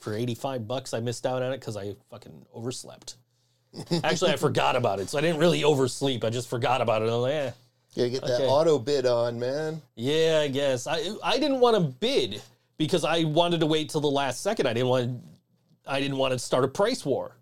for 0.00 0.14
eighty 0.14 0.34
five 0.34 0.66
bucks, 0.66 0.92
I 0.94 1.00
missed 1.00 1.26
out 1.26 1.42
on 1.42 1.52
it 1.52 1.58
because 1.60 1.76
I 1.76 1.94
fucking 2.10 2.46
overslept. 2.54 3.16
Actually, 4.04 4.32
I 4.32 4.36
forgot 4.36 4.74
about 4.76 4.98
it, 4.98 5.08
so 5.08 5.18
I 5.18 5.20
didn't 5.20 5.38
really 5.38 5.62
oversleep. 5.62 6.24
I 6.24 6.30
just 6.30 6.48
forgot 6.48 6.80
about 6.80 7.02
it. 7.02 7.08
I'm 7.08 7.20
like, 7.20 7.32
eh. 7.32 7.50
Gotta 7.96 8.08
get 8.10 8.22
that 8.22 8.40
Okay. 8.40 8.46
auto 8.46 8.78
bid 8.78 9.04
on, 9.06 9.38
man. 9.38 9.80
Yeah, 9.96 10.40
I 10.42 10.48
guess. 10.48 10.86
I 10.86 11.10
I 11.22 11.38
didn't 11.38 11.60
want 11.60 11.76
to 11.76 11.80
bid 11.80 12.40
because 12.78 13.04
I 13.04 13.24
wanted 13.24 13.60
to 13.60 13.66
wait 13.66 13.90
till 13.90 14.00
the 14.00 14.10
last 14.10 14.42
second. 14.42 14.66
I 14.66 14.72
didn't 14.72 14.88
want 14.88 15.20
I 15.86 16.00
didn't 16.00 16.16
want 16.16 16.32
to 16.32 16.38
start 16.38 16.64
a 16.64 16.68
price 16.68 17.04
war. 17.04 17.36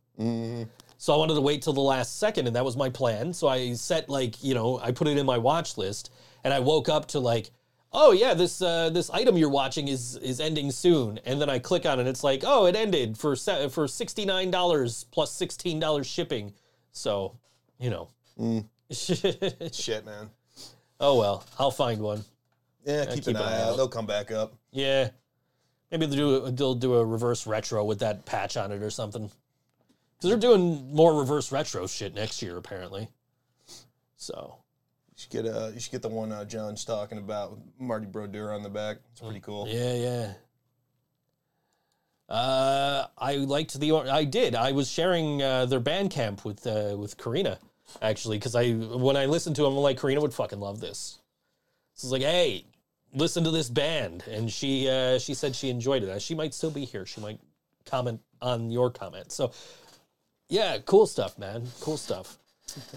So 1.00 1.14
I 1.14 1.16
wanted 1.16 1.34
to 1.34 1.40
wait 1.40 1.62
till 1.62 1.72
the 1.74 1.80
last 1.80 2.18
second, 2.18 2.48
and 2.48 2.56
that 2.56 2.64
was 2.64 2.76
my 2.76 2.88
plan. 2.90 3.32
So 3.32 3.46
I 3.46 3.72
set 3.74 4.08
like 4.08 4.42
you 4.42 4.54
know 4.54 4.80
I 4.82 4.90
put 4.90 5.06
it 5.06 5.16
in 5.16 5.24
my 5.26 5.38
watch 5.38 5.76
list, 5.78 6.10
and 6.44 6.52
I 6.52 6.58
woke 6.60 6.88
up 6.88 7.06
to 7.08 7.20
like, 7.20 7.50
oh 7.92 8.12
yeah, 8.12 8.34
this 8.34 8.60
uh, 8.62 8.90
this 8.90 9.10
item 9.10 9.36
you're 9.36 9.48
watching 9.48 9.88
is 9.88 10.16
is 10.16 10.40
ending 10.40 10.70
soon, 10.70 11.18
and 11.24 11.40
then 11.40 11.50
I 11.50 11.58
click 11.58 11.86
on 11.86 12.00
it, 12.00 12.06
it's 12.06 12.24
like, 12.24 12.42
oh, 12.46 12.66
it 12.66 12.76
ended 12.76 13.18
for 13.18 13.36
se- 13.36 13.68
for 13.68 13.88
sixty 13.88 14.24
nine 14.24 14.50
dollars 14.50 15.04
plus 15.10 15.32
sixteen 15.32 15.78
dollars 15.80 16.06
shipping. 16.06 16.54
So 16.92 17.36
you 17.78 17.90
know. 17.90 18.08
mm. 18.38 18.64
Shit, 19.74 20.06
man. 20.06 20.30
oh 21.00 21.18
well, 21.18 21.44
I'll 21.58 21.70
find 21.70 22.00
one. 22.00 22.24
Yeah, 22.84 23.04
keep, 23.04 23.24
keep 23.24 23.26
an 23.28 23.36
an 23.36 23.42
eye 23.42 23.60
out. 23.60 23.70
out. 23.70 23.76
They'll 23.76 23.88
come 23.88 24.06
back 24.06 24.30
up. 24.30 24.54
Yeah. 24.70 25.10
Maybe 25.90 26.06
they'll 26.06 26.40
do, 26.46 26.50
they'll 26.50 26.74
do 26.74 26.94
a 26.94 27.04
reverse 27.04 27.46
retro 27.46 27.84
with 27.84 27.98
that 28.00 28.26
patch 28.26 28.56
on 28.56 28.72
it 28.72 28.82
or 28.82 28.90
something. 28.90 29.30
Because 30.16 30.30
they're 30.30 30.38
doing 30.38 30.94
more 30.94 31.18
reverse 31.18 31.50
retro 31.52 31.86
shit 31.86 32.14
next 32.14 32.42
year, 32.42 32.56
apparently. 32.56 33.08
So, 34.16 34.56
should 35.18 35.30
get 35.30 35.46
uh, 35.46 35.70
you 35.74 35.80
should 35.80 35.92
get 35.92 36.02
the 36.02 36.08
one 36.08 36.32
uh, 36.32 36.44
John's 36.44 36.84
talking 36.84 37.18
about 37.18 37.50
with 37.52 37.60
Marty 37.78 38.06
Brodeur 38.06 38.52
on 38.52 38.62
the 38.62 38.68
back. 38.70 38.98
It's 39.12 39.20
pretty 39.20 39.40
cool. 39.40 39.66
yeah, 39.68 39.94
yeah. 39.94 40.32
Uh, 42.28 43.06
I 43.16 43.36
liked 43.36 43.78
the. 43.80 43.92
I 43.92 44.24
did. 44.24 44.54
I 44.54 44.72
was 44.72 44.90
sharing 44.90 45.42
uh, 45.42 45.66
their 45.66 45.80
Bandcamp 45.80 46.44
with 46.44 46.66
uh, 46.66 46.94
with 46.96 47.16
Karina, 47.16 47.58
actually, 48.02 48.36
because 48.38 48.54
I 48.54 48.72
when 48.72 49.16
I 49.16 49.26
listened 49.26 49.56
to 49.56 49.62
them, 49.62 49.72
I'm 49.72 49.78
like, 49.78 49.98
Karina 49.98 50.20
would 50.20 50.34
fucking 50.34 50.60
love 50.60 50.78
this. 50.80 51.18
So 51.94 52.04
it's 52.06 52.12
like, 52.12 52.22
hey, 52.22 52.64
listen 53.14 53.44
to 53.44 53.50
this 53.50 53.70
band, 53.70 54.24
and 54.30 54.50
she 54.52 54.88
uh, 54.90 55.18
she 55.18 55.32
said 55.32 55.56
she 55.56 55.70
enjoyed 55.70 56.02
it. 56.02 56.10
Uh, 56.10 56.18
She 56.18 56.34
might 56.34 56.52
still 56.52 56.70
be 56.70 56.84
here. 56.84 57.06
She 57.06 57.20
might 57.22 57.40
comment 57.86 58.20
on 58.42 58.70
your 58.70 58.90
comment. 58.90 59.32
So, 59.32 59.52
yeah, 60.50 60.78
cool 60.84 61.06
stuff, 61.06 61.38
man. 61.38 61.66
Cool 61.80 61.96
stuff. 61.96 62.36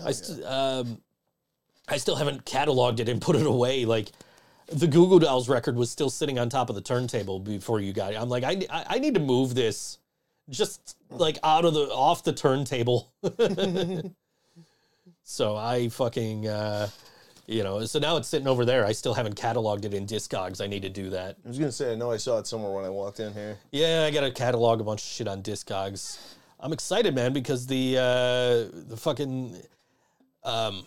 I 0.04 0.12
st- 0.12 0.44
um, 0.44 1.02
I 1.88 1.98
still 1.98 2.16
haven't 2.16 2.46
cataloged 2.46 3.00
it 3.00 3.10
and 3.10 3.22
put 3.22 3.36
it 3.36 3.46
away. 3.46 3.86
Like 3.86 4.12
the 4.68 4.88
Goo 4.88 5.08
Goo 5.08 5.20
Dolls 5.20 5.50
record 5.50 5.76
was 5.76 5.92
still 5.92 6.10
sitting 6.10 6.40
on 6.40 6.50
top 6.50 6.70
of 6.70 6.76
the 6.76 6.82
turntable 6.82 7.40
before 7.40 7.80
you 7.80 7.94
got 7.94 8.14
it. 8.14 8.22
I'm 8.22 8.30
like, 8.30 8.44
I 8.44 8.66
I 8.70 9.00
need 9.00 9.14
to 9.16 9.20
move 9.20 9.56
this 9.56 9.98
just 10.50 10.98
like 11.10 11.38
out 11.44 11.66
of 11.66 11.74
the 11.74 11.88
off 11.92 12.24
the 12.24 12.34
turntable. 12.34 13.12
so 15.24 15.56
I 15.56 15.90
fucking 15.90 16.48
uh, 16.48 16.90
you 17.48 17.64
know, 17.64 17.84
so 17.86 18.00
now 18.00 18.18
it's 18.18 18.30
sitting 18.30 18.48
over 18.48 18.64
there. 18.64 18.86
I 18.86 18.94
still 18.94 19.14
haven't 19.14 19.36
cataloged 19.36 19.86
it 19.86 19.94
in 19.94 20.06
Discogs. 20.06 20.62
I 20.62 20.68
need 20.68 20.84
to 20.84 20.90
do 20.90 21.10
that. 21.10 21.38
I 21.44 21.48
was 21.48 21.60
gonna 21.60 21.72
say 21.72 21.92
I 21.92 21.96
know 21.96 22.12
I 22.12 22.18
saw 22.18 22.38
it 22.40 22.48
somewhere 22.48 22.72
when 22.72 22.86
I 22.86 22.90
walked 22.90 23.20
in 23.20 23.34
here. 23.34 23.58
Yeah, 23.72 24.06
I 24.08 24.12
got 24.12 24.22
to 24.22 24.32
catalog 24.32 24.80
a 24.80 24.84
bunch 24.84 25.02
of 25.02 25.08
shit 25.08 25.28
on 25.28 25.42
Discogs. 25.42 26.20
I'm 26.60 26.72
excited, 26.74 27.16
man, 27.16 27.34
because 27.34 27.68
the 27.68 27.98
uh, 27.98 28.80
the 28.88 28.96
fucking 28.96 29.58
um, 30.44 30.86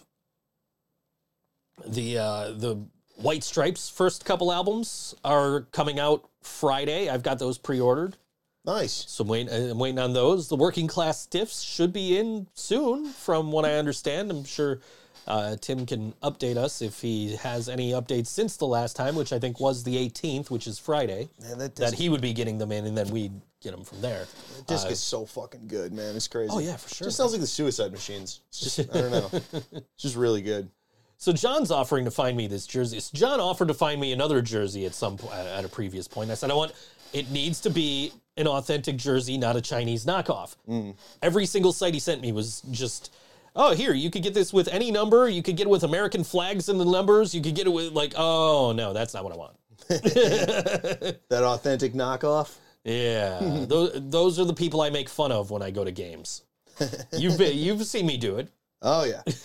the 1.87 2.19
uh, 2.19 2.53
the 2.53 2.85
White 3.17 3.45
Stripes 3.45 3.89
first 3.89 4.25
couple 4.25 4.53
albums 4.53 5.15
are 5.25 5.63
coming 5.73 5.99
out 6.01 6.29
Friday. 6.43 7.09
I've 7.09 7.23
got 7.23 7.39
those 7.39 7.59
pre-ordered, 7.59 8.17
Nice. 8.65 9.05
so 9.09 9.23
I'm 9.23 9.29
waiting, 9.29 9.71
I'm 9.71 9.79
waiting 9.79 9.99
on 9.99 10.13
those. 10.13 10.49
The 10.49 10.57
Working 10.57 10.87
Class 10.89 11.21
Stiffs 11.21 11.61
should 11.63 11.93
be 11.93 12.19
in 12.19 12.47
soon, 12.55 13.07
from 13.07 13.53
what 13.53 13.65
I 13.65 13.75
understand. 13.75 14.31
I'm 14.31 14.45
sure 14.45 14.81
uh, 15.27 15.57
Tim 15.61 15.87
can 15.87 16.13
update 16.23 16.57
us 16.57 16.83
if 16.83 17.01
he 17.01 17.37
has 17.37 17.69
any 17.69 17.93
updates 17.93 18.27
since 18.27 18.57
the 18.57 18.67
last 18.67 18.97
time, 18.97 19.15
which 19.15 19.33
I 19.33 19.39
think 19.39 19.61
was 19.61 19.85
the 19.85 19.97
18th, 19.97 20.51
which 20.51 20.67
is 20.67 20.79
Friday. 20.79 21.29
Man, 21.41 21.59
that 21.59 21.75
disc, 21.77 21.91
That 21.93 21.99
he 21.99 22.09
would 22.09 22.21
be 22.21 22.33
getting 22.33 22.59
them 22.59 22.73
in, 22.73 22.85
and 22.85 22.99
then 22.99 23.09
we'd 23.11 23.33
get 23.63 23.71
them 23.71 23.85
from 23.85 24.01
there. 24.03 24.27
that 24.57 24.67
disc 24.67 24.91
is 24.91 25.01
so 25.01 25.25
fucking 25.25 25.69
good, 25.69 25.93
man. 25.93 26.15
It's 26.17 26.29
crazy. 26.29 26.51
Oh 26.53 26.59
yeah, 26.59 26.77
for 26.77 26.93
sure. 26.93 27.07
Just 27.07 27.17
sounds 27.17 27.33
like 27.33 27.41
the 27.41 27.47
Suicide 27.47 27.93
Machines. 27.93 28.41
It's 28.49 28.61
just 28.61 28.81
I 28.95 29.01
don't 29.01 29.11
know. 29.13 29.31
It's 29.73 30.03
just 30.03 30.17
really 30.17 30.43
good. 30.43 30.69
So 31.17 31.33
John's 31.33 31.71
offering 31.71 32.05
to 32.05 32.11
find 32.11 32.37
me 32.37 32.47
this 32.47 32.67
jersey. 32.67 33.01
So 33.01 33.11
John 33.15 33.41
offered 33.41 33.69
to 33.69 33.75
find 33.75 34.01
me 34.01 34.13
another 34.13 34.43
jersey 34.43 34.87
at 34.87 34.95
some 34.95 35.19
at 35.33 35.65
a 35.65 35.69
previous 35.69 36.09
point. 36.09 36.31
I 36.31 36.35
said 36.35 36.51
I 36.51 36.55
want 36.55 36.73
it 37.13 37.31
needs 37.31 37.61
to 37.61 37.71
be 37.71 38.13
an 38.37 38.47
authentic 38.49 38.97
jersey, 38.97 39.39
not 39.39 39.57
a 39.57 39.61
Chinese 39.61 40.05
knockoff. 40.05 40.57
Mm. 40.69 40.95
Every 41.23 41.47
single 41.47 41.73
site 41.73 41.95
he 41.95 42.01
sent 42.01 42.21
me 42.21 42.33
was 42.33 42.63
just 42.71 43.15
oh, 43.57 43.75
here 43.75 43.95
you 43.95 44.11
could 44.11 44.23
get 44.23 44.35
this 44.35 44.53
with 44.53 44.69
any 44.69 44.91
number. 44.91 45.29
You 45.29 45.43
could 45.43 45.57
get 45.57 45.67
it 45.67 45.71
with 45.71 45.85
American 45.85 46.25
flags 46.25 46.69
in 46.69 46.79
the 46.79 46.85
numbers. 46.85 47.35
You 47.35 47.41
could 47.41 47.55
get 47.55 47.67
it 47.67 47.71
with 47.71 47.93
like, 47.93 48.15
oh 48.17 48.73
no, 48.73 48.93
that's 48.93 49.15
not 49.15 49.25
what 49.25 49.33
I 49.33 49.37
want. 49.37 49.57
That 51.29 51.43
authentic 51.43 51.95
knockoff. 51.95 52.57
Yeah, 52.85 53.39
those 53.69 53.93
those 53.95 54.39
are 54.39 54.45
the 54.45 54.55
people 54.55 54.83
I 54.83 54.91
make 54.91 55.09
fun 55.09 55.33
of 55.33 55.51
when 55.51 55.63
I 55.63 55.71
go 55.71 55.85
to 55.85 55.91
games. 55.91 56.43
You've 57.17 57.39
been, 57.39 57.57
you've 57.57 57.85
seen 57.87 58.05
me 58.05 58.17
do 58.17 58.37
it. 58.37 58.49
Oh 58.87 59.05
yeah. 59.05 59.23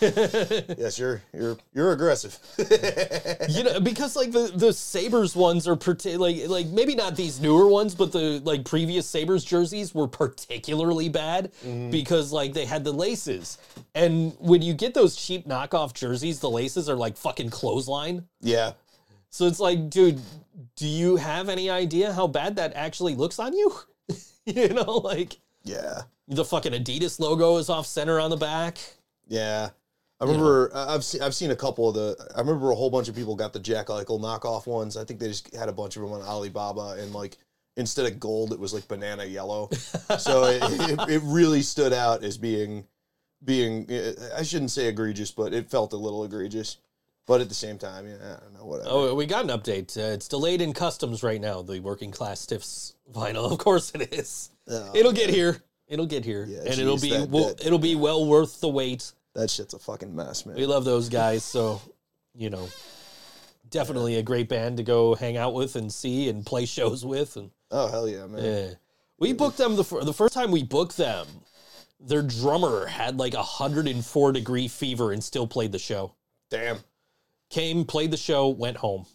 yes, 0.76 0.98
you're 0.98 1.22
you're 1.32 1.56
you're 1.72 1.92
aggressive. 1.92 2.38
you 3.48 3.64
know 3.64 3.80
because 3.80 4.14
like 4.14 4.32
the 4.32 4.52
the 4.54 4.70
Sabres 4.70 5.34
ones 5.34 5.66
are 5.66 5.76
parti- 5.76 6.18
like 6.18 6.46
like 6.46 6.66
maybe 6.66 6.94
not 6.94 7.16
these 7.16 7.40
newer 7.40 7.66
ones 7.66 7.94
but 7.94 8.12
the 8.12 8.40
like 8.44 8.66
previous 8.66 9.08
Sabres 9.08 9.42
jerseys 9.42 9.94
were 9.94 10.06
particularly 10.06 11.08
bad 11.08 11.52
mm-hmm. 11.64 11.90
because 11.90 12.32
like 12.32 12.52
they 12.52 12.66
had 12.66 12.84
the 12.84 12.92
laces 12.92 13.56
and 13.94 14.34
when 14.40 14.60
you 14.60 14.74
get 14.74 14.92
those 14.92 15.16
cheap 15.16 15.48
knockoff 15.48 15.94
jerseys 15.94 16.38
the 16.40 16.50
laces 16.50 16.90
are 16.90 16.96
like 16.96 17.16
fucking 17.16 17.48
clothesline 17.48 18.26
yeah. 18.42 18.72
so 19.30 19.46
it's 19.46 19.60
like 19.60 19.88
dude 19.88 20.20
do 20.76 20.86
you 20.86 21.16
have 21.16 21.48
any 21.48 21.70
idea 21.70 22.12
how 22.12 22.26
bad 22.26 22.56
that 22.56 22.74
actually 22.74 23.14
looks 23.14 23.38
on 23.38 23.54
you 23.54 23.72
you 24.44 24.68
know 24.68 24.98
like 24.98 25.38
Yeah. 25.64 26.02
the 26.28 26.44
fucking 26.44 26.72
adidas 26.72 27.18
logo 27.18 27.56
is 27.56 27.70
off 27.70 27.86
center 27.86 28.20
on 28.20 28.28
the 28.28 28.36
back 28.36 28.78
Yeah. 29.30 29.70
I 30.20 30.24
remember 30.26 30.70
I've 30.74 31.02
seen 31.02 31.22
I've 31.22 31.34
seen 31.34 31.50
a 31.50 31.56
couple 31.56 31.88
of 31.88 31.94
the 31.94 32.30
I 32.36 32.40
remember 32.40 32.70
a 32.70 32.74
whole 32.74 32.90
bunch 32.90 33.08
of 33.08 33.14
people 33.16 33.34
got 33.36 33.54
the 33.54 33.58
Jack 33.58 33.86
Eichel 33.86 34.20
knockoff 34.20 34.66
ones. 34.66 34.98
I 34.98 35.04
think 35.04 35.18
they 35.18 35.28
just 35.28 35.54
had 35.54 35.70
a 35.70 35.72
bunch 35.72 35.96
of 35.96 36.02
them 36.02 36.12
on 36.12 36.20
Alibaba 36.20 36.96
and 37.00 37.14
like 37.14 37.38
instead 37.78 38.04
of 38.04 38.20
gold 38.20 38.52
it 38.52 38.58
was 38.60 38.74
like 38.74 38.86
banana 38.86 39.24
yellow. 39.24 39.70
so 40.18 40.44
it, 40.44 40.60
it, 40.62 41.08
it 41.08 41.22
really 41.24 41.62
stood 41.62 41.94
out 41.94 42.22
as 42.22 42.36
being 42.36 42.84
being 43.42 43.86
I 44.36 44.42
shouldn't 44.42 44.72
say 44.72 44.88
egregious, 44.88 45.30
but 45.30 45.54
it 45.54 45.70
felt 45.70 45.94
a 45.94 45.96
little 45.96 46.22
egregious. 46.24 46.76
But 47.26 47.40
at 47.40 47.48
the 47.48 47.54
same 47.54 47.78
time, 47.78 48.06
yeah, 48.08 48.16
I 48.16 48.40
don't 48.40 48.54
know 48.54 48.66
whatever. 48.66 48.88
Oh, 48.90 49.14
we 49.14 49.24
got 49.24 49.44
an 49.48 49.50
update. 49.56 49.96
Uh, 49.96 50.12
it's 50.12 50.26
delayed 50.26 50.60
in 50.60 50.72
customs 50.72 51.22
right 51.22 51.40
now. 51.40 51.62
The 51.62 51.78
working 51.80 52.10
class 52.10 52.40
stiffs 52.40 52.94
vinyl. 53.10 53.50
Of 53.52 53.58
course 53.58 53.92
it 53.94 54.12
is. 54.12 54.50
Oh, 54.68 54.90
it'll 54.94 55.12
get 55.12 55.30
here. 55.30 55.62
It'll 55.86 56.06
get 56.06 56.24
here, 56.24 56.44
Yeah, 56.48 56.60
and 56.60 56.78
it'll 56.80 56.98
be 56.98 57.10
that- 57.10 57.30
well, 57.30 57.48
that- 57.54 57.64
it'll 57.64 57.78
be 57.78 57.94
well 57.94 58.26
worth 58.26 58.60
the 58.60 58.68
wait. 58.68 59.12
That 59.34 59.50
shit's 59.50 59.74
a 59.74 59.78
fucking 59.78 60.14
mess, 60.14 60.44
man. 60.44 60.56
We 60.56 60.66
love 60.66 60.84
those 60.84 61.08
guys, 61.08 61.44
so 61.44 61.80
you 62.34 62.50
know, 62.50 62.68
definitely 63.68 64.16
a 64.16 64.22
great 64.22 64.48
band 64.48 64.76
to 64.78 64.82
go 64.82 65.14
hang 65.14 65.36
out 65.36 65.54
with 65.54 65.76
and 65.76 65.92
see 65.92 66.28
and 66.28 66.44
play 66.44 66.66
shows 66.66 67.04
with. 67.04 67.36
And 67.36 67.50
Oh 67.70 67.88
hell 67.88 68.08
yeah, 68.08 68.26
man. 68.26 68.44
yeah, 68.44 68.70
we 69.18 69.32
booked 69.32 69.56
them 69.58 69.76
the 69.76 69.84
fir- 69.84 70.04
the 70.04 70.12
first 70.12 70.34
time 70.34 70.50
we 70.50 70.62
booked 70.62 70.96
them. 70.96 71.26
Their 72.00 72.22
drummer 72.22 72.86
had 72.86 73.18
like 73.18 73.34
a 73.34 73.42
hundred 73.42 73.86
and 73.86 74.04
four 74.04 74.32
degree 74.32 74.68
fever 74.68 75.12
and 75.12 75.22
still 75.22 75.46
played 75.46 75.72
the 75.72 75.78
show. 75.78 76.14
Damn. 76.50 76.78
Came, 77.50 77.84
played 77.84 78.10
the 78.10 78.16
show, 78.16 78.48
went 78.48 78.76
home, 78.76 79.06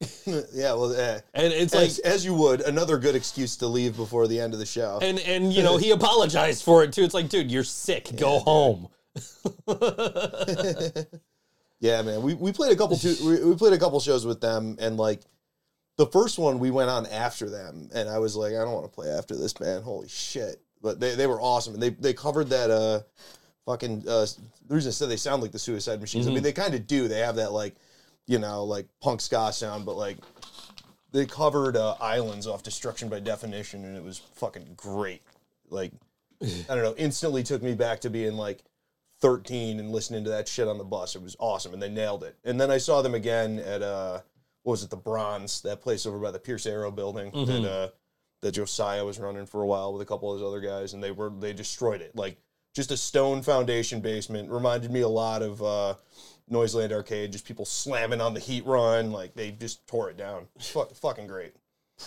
yeah, 0.26 0.72
well, 0.74 0.92
eh. 0.94 1.20
and 1.32 1.52
it's 1.52 1.74
like 1.74 1.86
as, 1.88 1.98
as 2.00 2.24
you 2.24 2.34
would, 2.34 2.60
another 2.62 2.98
good 2.98 3.14
excuse 3.14 3.56
to 3.56 3.66
leave 3.66 3.96
before 3.96 4.26
the 4.28 4.38
end 4.38 4.52
of 4.52 4.58
the 4.58 4.66
show. 4.66 4.98
and 5.00 5.18
and 5.20 5.52
you 5.52 5.62
know 5.62 5.78
he 5.78 5.90
apologized 5.90 6.62
for 6.62 6.84
it 6.84 6.92
too. 6.92 7.02
It's 7.02 7.14
like, 7.14 7.28
dude, 7.30 7.50
you're 7.50 7.64
sick. 7.64 8.10
Go 8.16 8.38
home. 8.40 8.88
Yeah, 11.80 12.02
man. 12.02 12.22
We, 12.22 12.34
we 12.34 12.52
played 12.52 12.72
a 12.72 12.76
couple 12.76 12.96
two, 12.96 13.14
we, 13.24 13.44
we 13.50 13.54
played 13.56 13.72
a 13.72 13.78
couple 13.78 14.00
shows 14.00 14.24
with 14.24 14.40
them 14.40 14.76
and 14.80 14.96
like 14.96 15.20
the 15.96 16.06
first 16.06 16.38
one 16.38 16.58
we 16.58 16.70
went 16.70 16.90
on 16.90 17.06
after 17.06 17.50
them 17.50 17.90
and 17.94 18.08
I 18.08 18.18
was 18.18 18.34
like, 18.36 18.54
I 18.54 18.58
don't 18.58 18.72
want 18.72 18.86
to 18.86 18.92
play 18.92 19.08
after 19.10 19.36
this 19.36 19.52
band. 19.52 19.84
Holy 19.84 20.08
shit. 20.08 20.60
But 20.82 21.00
they, 21.00 21.14
they 21.14 21.26
were 21.26 21.40
awesome 21.40 21.74
and 21.74 21.82
they 21.82 21.90
they 21.90 22.12
covered 22.12 22.48
that 22.48 22.70
uh 22.70 23.00
fucking 23.66 24.04
uh 24.08 24.26
the 24.68 24.74
reason 24.74 24.90
I 24.90 24.92
said 24.92 25.10
they 25.10 25.16
sound 25.16 25.42
like 25.42 25.52
the 25.52 25.58
suicide 25.58 26.00
machines. 26.00 26.26
I 26.26 26.30
mean 26.30 26.42
they 26.42 26.52
kinda 26.52 26.78
do. 26.78 27.08
They 27.08 27.20
have 27.20 27.36
that 27.36 27.52
like, 27.52 27.74
you 28.26 28.38
know, 28.38 28.64
like 28.64 28.86
punk 29.02 29.20
ska 29.20 29.52
sound, 29.52 29.84
but 29.84 29.96
like 29.96 30.16
they 31.12 31.26
covered 31.26 31.76
uh, 31.76 31.94
Islands 32.00 32.46
off 32.46 32.62
Destruction 32.62 33.08
by 33.08 33.20
Definition 33.20 33.84
and 33.84 33.96
it 33.96 34.02
was 34.02 34.18
fucking 34.18 34.74
great. 34.76 35.22
Like 35.68 35.92
I 36.42 36.74
don't 36.74 36.82
know, 36.82 36.94
instantly 36.96 37.42
took 37.42 37.62
me 37.62 37.74
back 37.74 38.00
to 38.00 38.10
being 38.10 38.34
like 38.34 38.62
13 39.20 39.80
and 39.80 39.90
listening 39.90 40.24
to 40.24 40.30
that 40.30 40.48
shit 40.48 40.68
on 40.68 40.78
the 40.78 40.84
bus. 40.84 41.16
It 41.16 41.22
was 41.22 41.36
awesome, 41.38 41.72
and 41.72 41.82
they 41.82 41.88
nailed 41.88 42.24
it. 42.24 42.36
And 42.44 42.60
then 42.60 42.70
I 42.70 42.78
saw 42.78 43.02
them 43.02 43.14
again 43.14 43.58
at 43.58 43.82
uh, 43.82 44.20
what 44.62 44.72
was 44.72 44.82
it, 44.82 44.90
the 44.90 44.96
Bronze, 44.96 45.62
that 45.62 45.80
place 45.80 46.06
over 46.06 46.18
by 46.18 46.30
the 46.30 46.38
Pierce 46.38 46.66
Arrow 46.66 46.90
building 46.90 47.30
that 47.46 47.70
uh, 47.70 47.88
that 48.42 48.52
Josiah 48.52 49.04
was 49.04 49.18
running 49.18 49.46
for 49.46 49.62
a 49.62 49.66
while 49.66 49.92
with 49.92 50.02
a 50.02 50.06
couple 50.06 50.32
of 50.32 50.38
his 50.38 50.46
other 50.46 50.60
guys, 50.60 50.92
and 50.92 51.02
they 51.02 51.12
were 51.12 51.30
they 51.30 51.52
destroyed 51.52 52.00
it. 52.00 52.14
Like 52.14 52.36
just 52.74 52.90
a 52.90 52.96
stone 52.96 53.42
foundation 53.42 54.00
basement 54.00 54.50
reminded 54.50 54.90
me 54.90 55.00
a 55.00 55.08
lot 55.08 55.42
of 55.42 55.62
uh, 55.62 55.94
Noiseland 56.48 56.92
Arcade. 56.92 57.32
Just 57.32 57.46
people 57.46 57.64
slamming 57.64 58.20
on 58.20 58.34
the 58.34 58.40
heat 58.40 58.66
run, 58.66 59.12
like 59.12 59.34
they 59.34 59.50
just 59.50 59.86
tore 59.86 60.10
it 60.10 60.16
down. 60.16 60.46
Fuck, 60.60 60.94
fucking 60.94 61.26
great. 61.26 61.54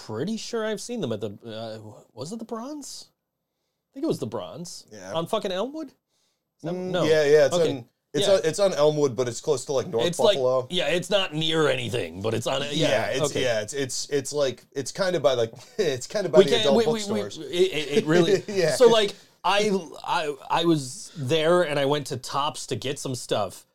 Pretty 0.05 0.37
sure 0.37 0.65
I've 0.65 0.81
seen 0.81 1.01
them 1.01 1.11
at 1.11 1.21
the. 1.21 1.37
Uh, 1.43 2.01
was 2.13 2.31
it 2.31 2.39
the 2.39 2.45
Bronze? 2.45 3.07
I 3.89 3.93
think 3.93 4.03
it 4.03 4.07
was 4.07 4.19
the 4.19 4.27
Bronze. 4.27 4.85
Yeah. 4.91 5.13
On 5.13 5.25
fucking 5.25 5.51
Elmwood. 5.51 5.91
That- 6.63 6.73
Mm, 6.73 6.91
no. 6.91 7.03
Yeah, 7.03 7.23
yeah. 7.23 7.45
It's 7.45 7.55
Okay. 7.55 7.69
on 7.77 7.85
it's 8.11 8.27
Yeah. 8.27 8.33
on 8.33 8.39
it's 8.43 8.59
on 8.59 8.73
Elmwood, 8.73 9.15
but 9.15 9.27
it's 9.27 9.39
close 9.39 9.65
to 9.65 9.73
like 9.73 9.87
North 9.87 10.07
It's 10.07 10.17
Buffalo. 10.17 10.61
like 10.61 10.67
yeah, 10.71 10.87
it's 10.87 11.09
not 11.11 11.33
near 11.33 11.69
anything, 11.69 12.21
but 12.21 12.33
it's 12.33 12.47
on. 12.47 12.61
Yeah, 12.63 12.69
Yeah, 12.71 13.05
it's 13.07 13.21
okay. 13.31 13.41
yeah, 13.43 13.61
it's 13.61 13.73
it's 13.73 14.07
it's 14.09 14.33
like 14.33 14.65
it's 14.71 14.91
kind 14.91 15.15
of 15.15 15.21
by 15.21 15.33
like 15.35 15.53
it's 15.77 16.07
kind 16.07 16.25
of 16.25 16.31
by 16.31 16.39
we 16.39 16.45
the 16.45 16.59
adult 16.59 16.75
We, 16.75 16.85
we, 16.87 16.93
we, 16.93 16.99
bookstores. 17.21 17.37
it, 17.37 17.43
it 17.45 17.97
it 17.99 18.05
really. 18.05 18.43
Yeah. 18.47 18.75
So 18.75 18.87
like 18.87 19.13
I 19.43 19.71
I 20.03 20.33
I 20.49 20.65
was 20.65 21.11
there 21.15 21.61
and 21.61 21.79
I 21.79 21.85
went 21.85 22.07
to 22.07 22.17
Tops 22.17 22.65
to 22.67 22.75
get 22.75 22.97
some 22.99 23.15
stuff. 23.15 23.65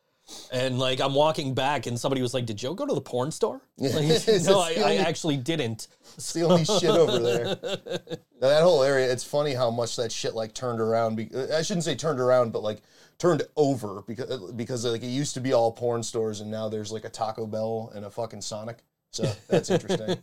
And 0.51 0.79
like 0.79 0.99
I'm 0.99 1.13
walking 1.13 1.53
back, 1.53 1.85
and 1.85 1.99
somebody 1.99 2.21
was 2.21 2.33
like, 2.33 2.45
"Did 2.45 2.57
Joe 2.57 2.73
go 2.73 2.85
to 2.85 2.93
the 2.93 3.01
porn 3.01 3.31
store?" 3.31 3.61
Like, 3.77 4.27
no, 4.43 4.59
I, 4.59 4.73
I 4.83 4.95
actually 4.95 5.37
didn't. 5.37 5.87
It's 6.15 6.33
the 6.33 6.43
only 6.43 6.65
shit 6.65 6.89
over 6.89 7.19
there. 7.19 7.57
Now, 8.41 8.49
that 8.49 8.63
whole 8.63 8.83
area, 8.83 9.09
it's 9.09 9.23
funny 9.23 9.53
how 9.53 9.71
much 9.71 9.95
that 9.95 10.11
shit 10.11 10.35
like 10.35 10.53
turned 10.53 10.81
around. 10.81 11.15
Be- 11.15 11.29
I 11.53 11.61
shouldn't 11.61 11.85
say 11.85 11.95
turned 11.95 12.19
around, 12.19 12.51
but 12.51 12.63
like 12.63 12.81
turned 13.17 13.43
over 13.55 14.03
because 14.05 14.51
because 14.51 14.83
like 14.85 15.03
it 15.03 15.07
used 15.07 15.35
to 15.35 15.39
be 15.39 15.53
all 15.53 15.71
porn 15.71 16.03
stores, 16.03 16.41
and 16.41 16.51
now 16.51 16.67
there's 16.67 16.91
like 16.91 17.05
a 17.05 17.09
Taco 17.09 17.47
Bell 17.47 17.91
and 17.95 18.03
a 18.05 18.09
fucking 18.09 18.41
Sonic. 18.41 18.83
So 19.11 19.31
that's 19.47 19.69
interesting. 19.69 20.17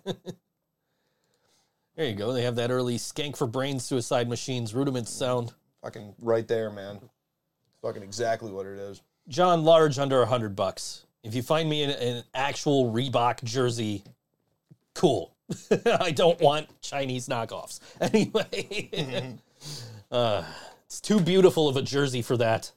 There 1.97 2.07
you 2.07 2.15
go. 2.15 2.33
They 2.33 2.43
have 2.43 2.57
that 2.57 2.71
early 2.71 2.97
skank 2.97 3.37
for 3.37 3.47
brain 3.47 3.79
suicide 3.81 4.29
machines 4.29 4.75
rudiments 4.75 5.11
sound. 5.11 5.53
fucking 5.83 6.15
right 6.21 6.47
there, 6.47 6.71
man. 6.71 7.01
Fucking 7.81 8.03
exactly 8.03 8.53
what 8.53 8.67
it 8.67 8.79
is. 8.79 9.01
John, 9.29 9.65
large 9.65 9.99
under 9.99 10.23
a 10.23 10.27
hundred 10.27 10.57
bucks. 10.57 11.07
If 11.23 11.35
you 11.35 11.43
find 11.43 11.69
me 11.69 11.83
in 11.85 11.91
an 11.91 12.25
actual 12.35 12.93
Reebok 12.93 13.43
jersey, 13.45 14.03
cool. 14.95 15.35
I 16.01 16.11
don't 16.11 16.41
want 16.41 16.69
Chinese 16.81 17.29
knockoffs. 17.29 17.81
Anyway, 18.01 19.39
uh, 20.11 20.45
it's 20.87 21.01
too 21.01 21.21
beautiful 21.21 21.69
of 21.69 21.77
a 21.77 21.83
jersey 21.83 22.23
for 22.23 22.37
that. 22.39 22.73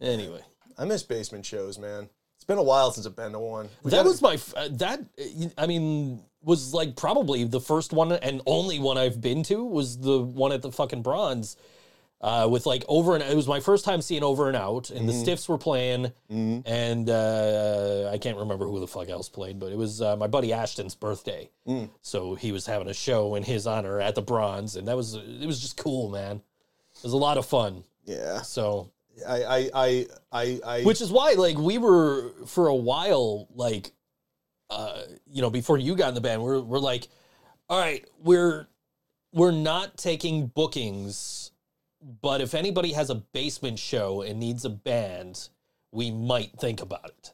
Anyway, 0.00 0.40
I 0.78 0.84
miss 0.84 1.02
basement 1.02 1.44
shows, 1.46 1.78
man. 1.78 2.08
It's 2.36 2.44
been 2.44 2.58
a 2.58 2.62
while 2.62 2.90
since 2.90 3.06
I've 3.06 3.14
been 3.14 3.32
to 3.32 3.38
one. 3.38 3.68
We 3.82 3.90
that 3.90 3.98
gotta- 3.98 4.08
was 4.08 4.22
my 4.22 4.34
f- 4.34 4.54
uh, 4.56 4.68
that. 4.72 5.00
uh, 5.18 5.24
I 5.58 5.66
mean, 5.66 6.22
was 6.42 6.72
like 6.72 6.96
probably 6.96 7.44
the 7.44 7.60
first 7.60 7.92
one 7.92 8.12
and 8.12 8.40
only 8.46 8.78
one 8.78 8.96
I've 8.96 9.20
been 9.20 9.42
to 9.44 9.62
was 9.62 9.98
the 9.98 10.18
one 10.20 10.52
at 10.52 10.62
the 10.62 10.72
fucking 10.72 11.02
Bronze. 11.02 11.56
Uh, 12.22 12.46
with 12.50 12.66
like 12.66 12.84
over 12.86 13.14
and 13.14 13.24
it 13.24 13.34
was 13.34 13.48
my 13.48 13.60
first 13.60 13.82
time 13.82 14.02
seeing 14.02 14.22
over 14.22 14.48
and 14.48 14.56
out, 14.56 14.90
and 14.90 15.08
the 15.08 15.12
Stiffs 15.14 15.48
were 15.48 15.56
playing, 15.56 16.12
and 16.28 17.08
uh, 17.08 18.10
I 18.12 18.18
can't 18.18 18.36
remember 18.36 18.66
who 18.66 18.78
the 18.78 18.86
fuck 18.86 19.08
else 19.08 19.30
played, 19.30 19.58
but 19.58 19.72
it 19.72 19.78
was 19.78 20.02
uh, 20.02 20.16
my 20.16 20.26
buddy 20.26 20.52
Ashton's 20.52 20.94
birthday, 20.94 21.48
so 22.02 22.34
he 22.34 22.52
was 22.52 22.66
having 22.66 22.88
a 22.88 22.92
show 22.94 23.36
in 23.36 23.42
his 23.42 23.66
honor 23.66 24.00
at 24.00 24.14
the 24.14 24.20
Bronze, 24.22 24.76
and 24.76 24.86
that 24.86 24.96
was 24.98 25.14
it 25.14 25.46
was 25.46 25.60
just 25.60 25.78
cool, 25.78 26.10
man. 26.10 26.42
It 26.96 27.02
was 27.04 27.14
a 27.14 27.16
lot 27.16 27.38
of 27.38 27.46
fun. 27.46 27.84
yeah. 28.04 28.42
So 28.42 28.90
I 29.26 29.42
I 29.44 29.70
I 29.74 30.06
I, 30.30 30.60
I 30.66 30.82
which 30.82 31.00
is 31.00 31.10
why 31.10 31.32
like 31.38 31.56
we 31.56 31.78
were 31.78 32.32
for 32.44 32.66
a 32.68 32.74
while 32.76 33.48
like 33.54 33.92
uh 34.68 35.04
you 35.26 35.40
know 35.40 35.48
before 35.50 35.78
you 35.78 35.96
got 35.96 36.08
in 36.08 36.14
the 36.14 36.20
band 36.20 36.42
we're 36.42 36.60
we're 36.60 36.78
like 36.78 37.08
all 37.70 37.78
right 37.78 38.04
we're 38.22 38.66
we're 39.32 39.50
not 39.52 39.96
taking 39.96 40.46
bookings 40.48 41.39
but 42.22 42.40
if 42.40 42.54
anybody 42.54 42.92
has 42.92 43.10
a 43.10 43.14
basement 43.14 43.78
show 43.78 44.22
and 44.22 44.40
needs 44.40 44.64
a 44.64 44.70
band 44.70 45.48
we 45.92 46.10
might 46.10 46.52
think 46.58 46.80
about 46.80 47.06
it. 47.06 47.32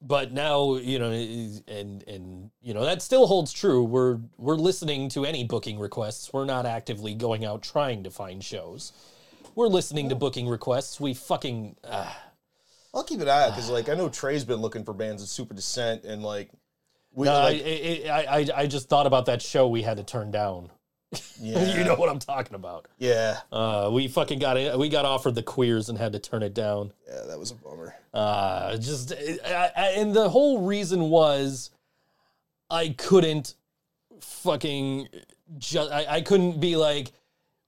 But 0.00 0.32
now 0.32 0.76
you 0.76 0.98
know 0.98 1.10
and 1.10 2.02
and 2.06 2.50
you 2.60 2.74
know 2.74 2.84
that 2.84 3.02
still 3.02 3.26
holds 3.26 3.52
true. 3.52 3.82
We're 3.82 4.18
we're 4.36 4.56
listening 4.56 5.08
to 5.10 5.24
any 5.24 5.42
booking 5.42 5.78
requests. 5.78 6.32
We're 6.32 6.44
not 6.44 6.66
actively 6.66 7.14
going 7.14 7.44
out 7.44 7.62
trying 7.62 8.04
to 8.04 8.10
find 8.10 8.44
shows. 8.44 8.92
We're 9.54 9.68
listening 9.68 10.10
to 10.10 10.14
booking 10.14 10.48
requests. 10.48 11.00
We 11.00 11.14
fucking 11.14 11.76
uh, 11.82 12.12
I'll 12.94 13.04
keep 13.04 13.20
an 13.20 13.28
eye 13.28 13.44
out 13.44 13.50
because 13.50 13.70
like 13.70 13.88
I 13.88 13.94
know 13.94 14.10
Trey's 14.10 14.44
been 14.44 14.60
looking 14.60 14.84
for 14.84 14.92
bands 14.92 15.22
at 15.22 15.28
Super 15.28 15.54
Descent 15.54 16.04
and 16.04 16.22
like 16.22 16.50
we 17.14 17.24
No, 17.26 17.32
like 17.32 17.62
I, 17.64 18.02
I, 18.08 18.38
I, 18.38 18.46
I 18.54 18.66
just 18.66 18.90
thought 18.90 19.06
about 19.06 19.26
that 19.26 19.40
show 19.40 19.66
we 19.66 19.82
had 19.82 19.96
to 19.96 20.04
turn 20.04 20.30
down. 20.30 20.70
Yeah. 21.40 21.76
you 21.76 21.84
know 21.84 21.94
what 21.94 22.08
I'm 22.08 22.18
talking 22.18 22.54
about. 22.54 22.88
Yeah. 22.98 23.38
Uh, 23.52 23.90
we 23.92 24.08
fucking 24.08 24.38
got 24.38 24.56
it. 24.56 24.78
We 24.78 24.88
got 24.88 25.04
offered 25.04 25.34
the 25.34 25.42
queers 25.42 25.88
and 25.88 25.98
had 25.98 26.12
to 26.12 26.18
turn 26.18 26.42
it 26.42 26.54
down. 26.54 26.92
Yeah, 27.06 27.22
that 27.28 27.38
was 27.38 27.50
a 27.50 27.54
bummer. 27.54 27.94
Uh, 28.14 28.76
just 28.78 29.12
I, 29.12 29.70
I, 29.76 29.86
and 29.96 30.14
the 30.14 30.28
whole 30.30 30.62
reason 30.62 31.10
was 31.10 31.70
I 32.70 32.88
couldn't 32.96 33.54
fucking 34.20 35.08
just 35.58 35.92
I, 35.92 36.06
I 36.08 36.20
couldn't 36.22 36.58
be 36.60 36.76
like 36.76 37.12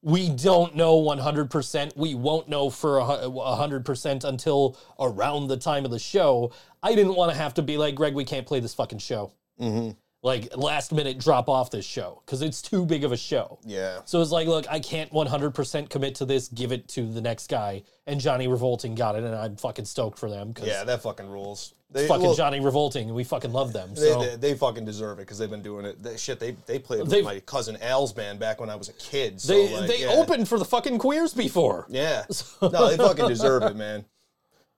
we 0.02 0.28
don't 0.31 0.74
know 0.77 1.01
100% 1.02 1.97
we 1.97 2.15
won't 2.15 2.48
know 2.48 2.70
for 2.70 2.98
a 2.98 3.02
100% 3.02 4.24
until 4.24 4.78
around 4.98 5.48
the 5.48 5.56
time 5.56 5.85
of 5.85 5.90
the 5.90 5.98
show 5.98 6.52
i 6.82 6.94
didn't 6.94 7.15
want 7.15 7.31
to 7.32 7.36
have 7.36 7.52
to 7.55 7.62
be 7.62 7.77
like 7.77 7.94
greg 7.94 8.15
we 8.15 8.24
can't 8.24 8.47
play 8.47 8.60
this 8.60 8.74
fucking 8.74 8.98
show 8.98 9.32
Mm-hmm. 9.60 9.90
Like 10.29 10.55
last 10.57 10.93
minute 10.93 11.19
drop 11.19 11.49
off 11.49 11.71
this 11.71 11.87
show 11.87 12.23
because 12.25 12.43
it's 12.43 12.61
too 12.61 12.85
big 12.85 13.03
of 13.03 13.13
a 13.13 13.17
show 13.17 13.59
Yeah. 13.65 14.01
so 14.05 14.21
it's 14.21 14.31
like, 14.31 14.47
look, 14.47 14.67
I 14.71 14.79
can't 14.79 15.11
100% 15.11 15.89
commit 15.89 16.15
to 16.17 16.27
this. 16.27 16.49
Give 16.49 16.71
it 16.71 16.87
to 16.89 17.11
the 17.11 17.23
next 17.23 17.49
guy. 17.49 17.83
And 18.07 18.21
Johnny 18.21 18.47
Revolting 18.47 18.95
got 18.95 19.17
it, 19.17 19.25
and 19.25 19.35
I'm 19.35 19.57
fucking 19.57 19.87
stoked 19.87 20.19
for 20.19 20.29
them 20.31 20.53
because 20.53 20.69
Yeah, 20.69 20.85
that 20.85 21.03
fucking 21.03 21.29
rules. 21.29 21.75
They, 21.91 22.07
fucking 22.07 22.23
well, 22.23 22.35
Johnny 22.35 22.61
Revolting, 22.61 23.07
and 23.07 23.17
we 23.17 23.25
fucking 23.25 23.53
love 23.53 23.73
them. 23.73 23.95
They, 23.95 24.01
So 24.13 24.21
they, 24.23 24.37
they 24.37 24.55
fucking 24.55 24.85
deserve 24.85 25.19
it 25.19 25.23
because 25.23 25.39
they've 25.39 25.49
been 25.49 25.63
doing 25.63 25.87
it. 25.87 26.03
They, 26.03 26.19
shit, 26.19 26.39
they 26.39 26.55
they 26.67 26.79
played 26.79 27.09
with 27.09 27.25
my 27.25 27.41
cousin 27.41 27.79
Al's 27.81 28.13
band 28.13 28.39
back 28.39 28.61
when 28.61 28.69
I 28.69 28.77
was 28.77 28.91
a 28.91 28.93
kid. 28.95 29.41
So 29.41 29.55
they 29.55 29.75
like, 29.75 29.89
they 29.89 30.01
yeah. 30.03 30.09
opened 30.09 30.49
for 30.49 30.59
the 30.59 30.67
fucking 30.67 30.99
queers 30.99 31.33
before. 31.33 31.87
Yeah. 31.89 32.25
No, 32.61 32.91
they 32.91 32.97
fucking 32.99 33.29
deserve 33.29 33.63
it, 33.63 33.77
man. 33.77 34.05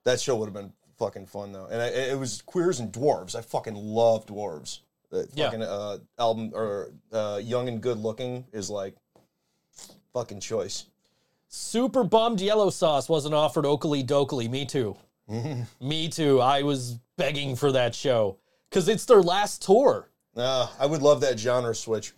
That 0.05 0.21
show 0.21 0.37
would 0.37 0.47
have 0.47 0.55
been 0.55 0.73
fucking 0.99 1.27
fun 1.27 1.51
though, 1.51 1.67
and 1.67 1.81
I, 1.83 1.87
it 1.87 2.19
was 2.19 2.43
queers 2.43 2.79
and 2.79 2.93
dwarves. 2.93 3.35
I 3.35 3.41
fucking 3.41 3.75
love 3.75 4.27
dwarves. 4.27 4.81
The 5.11 5.29
Yeah. 5.35 5.47
fucking 5.47 5.63
uh, 5.63 5.99
album 6.19 6.53
or 6.55 6.93
uh, 7.13 7.41
Young 7.43 7.69
and 7.69 7.81
Good 7.81 7.99
Looking 7.99 8.47
is 8.53 8.71
like 8.71 8.95
fucking 10.13 10.41
choice. 10.41 10.87
Super 11.49 12.05
bummed 12.05 12.41
Yellow 12.41 12.71
Sauce 12.71 13.09
wasn't 13.09 13.35
offered 13.35 13.65
Okilly 13.65 14.05
Dokilly. 14.07 14.49
Me 14.49 14.65
too. 14.65 14.97
Me 15.81 16.09
too. 16.09 16.41
I 16.41 16.63
was 16.63 16.99
begging 17.17 17.57
for 17.57 17.73
that 17.73 17.95
show 17.95 18.39
because 18.69 18.89
it's 18.89 19.05
their 19.05 19.23
last 19.23 19.63
tour. 19.63 20.09
Uh, 20.37 20.69
I 20.79 20.87
would 20.87 21.03
love 21.03 21.21
that 21.23 21.39
genre 21.39 21.75
switch. 21.75 22.13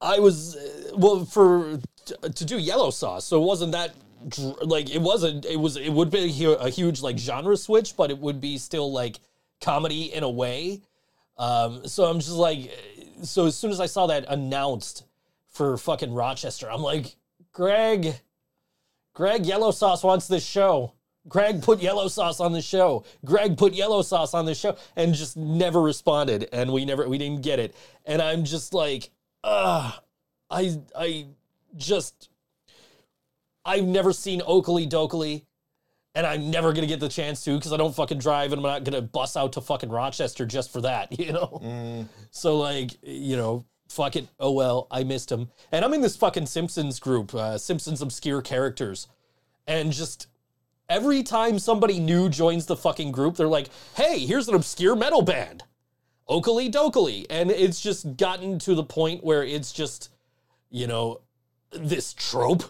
I 0.00 0.18
was 0.18 0.56
uh, 0.56 0.92
well 0.96 1.24
for 1.24 1.80
to 2.22 2.44
do 2.44 2.58
yellow 2.58 2.90
sauce, 2.90 3.24
so 3.24 3.42
it 3.42 3.46
wasn't 3.46 3.72
that 3.72 3.94
dr- 4.28 4.62
like 4.62 4.94
it 4.94 5.00
wasn't. 5.00 5.46
It 5.46 5.56
was 5.58 5.76
it 5.78 5.90
would 5.90 6.10
be 6.10 6.18
a, 6.24 6.28
hu- 6.28 6.52
a 6.52 6.68
huge 6.68 7.00
like 7.00 7.16
genre 7.18 7.56
switch, 7.56 7.96
but 7.96 8.10
it 8.10 8.18
would 8.18 8.40
be 8.40 8.58
still 8.58 8.92
like 8.92 9.20
comedy 9.62 10.12
in 10.12 10.22
a 10.22 10.28
way. 10.30 10.82
Um, 11.38 11.86
so 11.86 12.04
I'm 12.04 12.18
just 12.18 12.30
like, 12.30 12.70
so 13.22 13.46
as 13.46 13.56
soon 13.56 13.70
as 13.70 13.80
I 13.80 13.86
saw 13.86 14.06
that 14.06 14.24
announced 14.28 15.04
for 15.48 15.76
fucking 15.76 16.12
Rochester, 16.12 16.70
I'm 16.70 16.82
like, 16.82 17.16
Greg, 17.52 18.20
Greg, 19.14 19.46
yellow 19.46 19.70
sauce 19.70 20.02
wants 20.02 20.28
this 20.28 20.44
show. 20.44 20.92
Greg 21.28 21.62
put 21.62 21.80
yellow 21.80 22.08
sauce 22.08 22.40
on 22.40 22.52
the 22.52 22.62
show. 22.62 23.04
Greg 23.24 23.56
put 23.56 23.74
yellow 23.74 24.02
sauce 24.02 24.34
on 24.34 24.44
the 24.44 24.54
show, 24.54 24.76
and 24.94 25.14
just 25.14 25.36
never 25.36 25.82
responded, 25.82 26.48
and 26.52 26.72
we 26.72 26.84
never 26.84 27.08
we 27.08 27.18
didn't 27.18 27.42
get 27.42 27.58
it. 27.58 27.74
And 28.04 28.22
I'm 28.22 28.44
just 28.44 28.72
like, 28.72 29.10
ah, 29.42 30.00
I 30.50 30.80
I 30.96 31.26
just 31.76 32.28
I've 33.64 33.84
never 33.84 34.12
seen 34.12 34.40
Okilly 34.42 34.88
Dokilly, 34.88 35.44
and 36.16 36.26
I'm 36.26 36.50
never 36.50 36.72
gonna 36.72 36.86
get 36.88 36.98
the 36.98 37.08
chance 37.08 37.44
to 37.44 37.56
because 37.56 37.72
I 37.72 37.76
don't 37.76 37.94
fucking 37.94 38.18
drive, 38.18 38.52
and 38.52 38.58
I'm 38.58 38.62
not 38.72 38.84
gonna 38.84 39.02
bus 39.02 39.36
out 39.36 39.52
to 39.52 39.60
fucking 39.60 39.90
Rochester 39.90 40.46
just 40.46 40.72
for 40.72 40.80
that, 40.80 41.16
you 41.20 41.32
know. 41.32 42.08
So 42.30 42.56
like, 42.56 42.92
you 43.02 43.36
know, 43.36 43.64
fuck 43.88 44.16
it. 44.16 44.26
Oh 44.40 44.52
well, 44.52 44.88
I 44.90 45.04
missed 45.04 45.30
him, 45.30 45.50
and 45.70 45.84
I'm 45.84 45.94
in 45.94 46.00
this 46.00 46.16
fucking 46.16 46.46
Simpsons 46.46 46.98
group, 46.98 47.34
uh, 47.34 47.58
Simpsons 47.58 48.02
obscure 48.02 48.42
characters, 48.42 49.08
and 49.66 49.92
just 49.92 50.26
every 50.88 51.22
time 51.22 51.58
somebody 51.58 52.00
new 52.00 52.28
joins 52.28 52.66
the 52.66 52.76
fucking 52.76 53.12
group, 53.12 53.36
they're 53.36 53.46
like, 53.46 53.68
"Hey, 53.94 54.20
here's 54.20 54.48
an 54.48 54.54
obscure 54.54 54.96
metal 54.96 55.22
band." 55.22 55.62
Okilly 56.28 56.70
Dokilly. 56.70 57.26
And 57.30 57.50
it's 57.50 57.80
just 57.80 58.16
gotten 58.16 58.58
to 58.60 58.74
the 58.74 58.82
point 58.82 59.22
where 59.22 59.44
it's 59.44 59.72
just, 59.72 60.10
you 60.70 60.86
know, 60.86 61.20
this 61.70 62.14
trope 62.14 62.64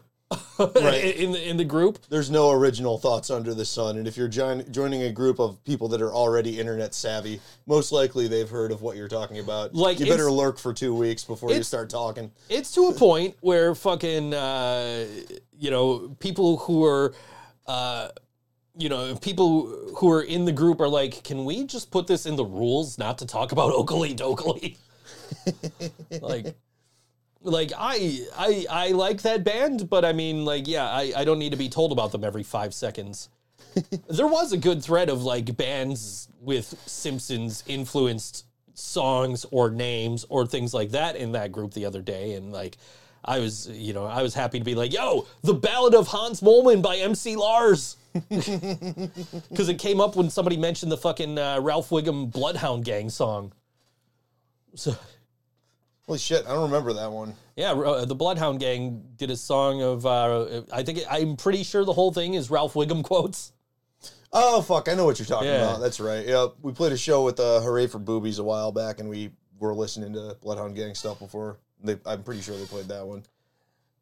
Right. 0.59 1.15
in, 1.17 1.33
the, 1.33 1.49
in 1.49 1.57
the 1.57 1.65
group. 1.65 1.99
There's 2.09 2.31
no 2.31 2.51
original 2.51 2.99
thoughts 2.99 3.31
under 3.31 3.55
the 3.55 3.65
sun, 3.65 3.99
and 3.99 4.09
if 4.09 4.17
you're 4.17 4.29
join, 4.29 4.71
joining 4.73 5.03
a 5.03 5.13
group 5.13 5.39
of 5.39 5.63
people 5.65 5.89
that 5.89 6.03
are 6.03 6.13
already 6.13 6.59
internet 6.59 6.95
savvy, 6.95 7.41
most 7.67 7.93
likely 7.93 8.27
they've 8.27 8.49
heard 8.49 8.73
of 8.73 8.83
what 8.83 8.97
you're 8.97 9.09
talking 9.09 9.39
about. 9.39 9.75
Like, 9.75 10.01
you 10.01 10.07
better 10.07 10.31
lurk 10.31 10.59
for 10.59 10.73
two 10.73 10.95
weeks 10.95 11.25
before 11.25 11.53
you 11.53 11.63
start 11.63 11.91
talking. 11.91 12.33
It's 12.49 12.73
to 12.73 12.89
a 12.89 12.93
point 12.93 13.37
where 13.41 13.75
fucking, 13.75 14.35
uh, 14.35 15.07
you 15.59 15.71
know, 15.71 16.17
people 16.19 16.59
who 16.59 16.85
are, 16.85 17.15
uh, 17.67 18.09
you 18.77 18.89
know, 18.89 19.15
people 19.17 19.67
who 19.97 20.11
are 20.11 20.23
in 20.23 20.45
the 20.45 20.53
group 20.53 20.81
are 20.81 20.89
like, 20.89 21.23
can 21.23 21.45
we 21.45 21.65
just 21.65 21.91
put 21.91 22.07
this 22.07 22.27
in 22.27 22.37
the 22.37 22.45
rules 22.45 22.99
not 22.99 23.19
to 23.19 23.27
talk 23.27 23.53
about 23.53 23.73
Okilly 23.75 24.17
Dokilly? 24.17 24.77
like, 26.23 26.57
like 27.47 27.73
I, 27.77 28.27
I, 28.37 28.67
I 28.69 28.89
like 28.89 29.23
that 29.23 29.45
band, 29.45 29.89
but 29.89 30.05
I 30.05 30.13
mean, 30.13 30.45
like, 30.45 30.67
yeah, 30.67 30.89
I, 30.89 31.13
I 31.17 31.25
don't 31.25 31.39
need 31.39 31.51
to 31.51 31.57
be 31.57 31.69
told 31.69 31.93
about 31.93 32.13
them 32.13 32.25
every 32.25 32.43
five 32.43 32.75
seconds. 32.75 33.29
there 34.09 34.27
was 34.27 34.53
a 34.53 34.57
good 34.57 34.83
thread 34.83 35.09
of 35.09 35.23
like 35.23 35.57
bands 35.57 36.29
with 36.41 36.67
Simpsons 36.87 37.63
influenced 37.67 38.45
songs 38.75 39.47
or 39.51 39.71
names 39.71 40.27
or 40.29 40.47
things 40.47 40.75
like 40.75 40.91
that 40.91 41.17
in 41.17 41.33
that 41.33 41.53
group 41.53 41.73
the 41.73 41.87
other 41.87 42.03
day, 42.03 42.35
and 42.35 42.53
like. 42.53 42.77
I 43.29 43.41
was, 43.41 43.67
you 43.69 43.93
know, 43.93 44.05
I 44.05 44.23
was 44.23 44.35
happy 44.35 44.61
to 44.61 44.65
be 44.65 44.77
like, 44.77 44.93
yo, 44.93 45.27
the 45.43 45.53
Ballad 45.53 45.97
of 45.97 46.07
Hans 46.07 46.41
Moleman 46.43 46.81
by 46.81 46.99
MC 46.99 47.35
Lars. 47.35 47.97
Because 48.31 49.69
it 49.69 49.81
came 49.81 50.01
up 50.01 50.15
when 50.15 50.31
somebody 50.31 50.57
mentioned 50.57 50.93
the 50.93 50.97
fucking 50.97 51.37
uh, 51.37 51.61
Ralph 51.61 51.91
Wiggum 51.91 52.31
Bloodhound 52.31 52.85
Gang 52.85 53.11
song. 53.11 53.53
So, 54.77 54.97
Holy 56.07 56.19
shit, 56.19 56.45
I 56.47 56.51
don't 56.51 56.65
remember 56.71 56.93
that 56.93 57.11
one. 57.11 57.35
yeah, 57.57 57.73
uh, 57.73 58.05
the 58.05 58.15
Bloodhound 58.15 58.61
Gang 58.61 59.03
did 59.17 59.31
a 59.31 59.37
song 59.37 59.83
of, 59.83 60.07
uh, 60.07 60.63
I 60.73 60.83
think, 60.85 61.01
I'm 61.11 61.37
pretty 61.37 61.65
sure 61.65 61.85
the 61.85 61.93
whole 61.93 62.13
thing 62.13 62.35
is 62.35 62.49
Ralph 62.49 62.75
Wiggum 62.75 63.03
quotes. 63.03 63.53
Oh 64.33 64.61
fuck, 64.63 64.89
I 64.89 64.95
know 64.95 65.05
what 65.05 65.19
you're 65.19 65.27
talking 65.27 65.49
Yeah. 65.49 65.63
about. 65.65 65.81
That's 65.81 65.99
right. 65.99 66.27
Yeah, 66.27 66.49
we 66.63 66.73
played 66.73 66.93
a 66.93 66.97
show 66.97 67.25
with 67.25 67.41
uh, 67.41 67.61
Hooray 67.61 67.87
for 67.89 67.99
Boobies 67.99 68.39
a 68.39 68.45
while 68.45 68.71
back, 68.71 69.01
and 69.01 69.09
we 69.09 69.31
were 69.59 69.75
listening 69.75 70.13
to 70.13 70.37
Bloodhound 70.43 70.77
Gang 70.77 70.95
stuff 70.95 71.19
before. 71.19 71.59
They, 71.83 71.97
I'm 72.07 72.23
pretty 72.23 72.41
sure 72.43 72.57
they 72.57 72.67
played 72.67 72.89
that 72.89 73.07
one. 73.07 73.25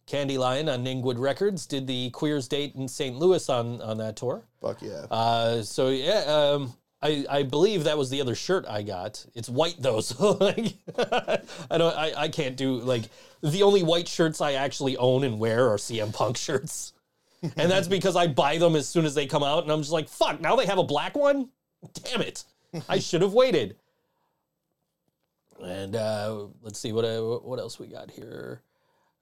Candy 0.06 0.36
Lion 0.36 0.68
on 0.68 0.84
Ningwood 0.84 1.18
Records 1.18 1.64
did 1.66 1.86
the 1.86 2.10
Queers 2.10 2.48
date 2.48 2.74
in 2.74 2.86
St. 2.88 3.16
Louis 3.16 3.48
on, 3.48 3.80
on 3.80 3.96
that 3.98 4.16
tour. 4.16 4.44
Fuck 4.60 4.82
yeah. 4.82 5.06
Uh, 5.10 5.62
so 5.62 5.88
yeah, 5.88 6.20
um, 6.26 6.74
I, 7.04 7.26
I 7.28 7.42
believe 7.42 7.84
that 7.84 7.98
was 7.98 8.08
the 8.08 8.22
other 8.22 8.34
shirt 8.34 8.64
I 8.66 8.82
got. 8.82 9.24
It's 9.34 9.48
white 9.48 9.76
though, 9.78 10.00
so 10.00 10.32
like 10.32 10.74
I 10.98 11.78
don't 11.78 11.96
I, 11.96 12.12
I 12.16 12.28
can't 12.28 12.56
do 12.56 12.76
like 12.80 13.04
the 13.42 13.62
only 13.62 13.82
white 13.82 14.08
shirts 14.08 14.40
I 14.40 14.54
actually 14.54 14.96
own 14.96 15.22
and 15.22 15.38
wear 15.38 15.68
are 15.68 15.76
CM 15.76 16.12
Punk 16.12 16.36
shirts. 16.38 16.92
And 17.56 17.70
that's 17.70 17.88
because 17.88 18.16
I 18.16 18.26
buy 18.26 18.56
them 18.56 18.74
as 18.74 18.88
soon 18.88 19.04
as 19.04 19.14
they 19.14 19.26
come 19.26 19.42
out 19.42 19.64
and 19.64 19.70
I'm 19.70 19.80
just 19.80 19.92
like, 19.92 20.08
fuck, 20.08 20.40
now 20.40 20.56
they 20.56 20.64
have 20.64 20.78
a 20.78 20.84
black 20.84 21.14
one? 21.14 21.50
Damn 22.04 22.22
it. 22.22 22.44
I 22.88 22.98
should 22.98 23.20
have 23.20 23.34
waited. 23.34 23.76
And 25.62 25.94
uh, 25.94 26.46
let's 26.62 26.78
see 26.78 26.92
what 26.92 27.04
uh, 27.04 27.20
what 27.20 27.58
else 27.58 27.78
we 27.78 27.86
got 27.86 28.10
here. 28.10 28.62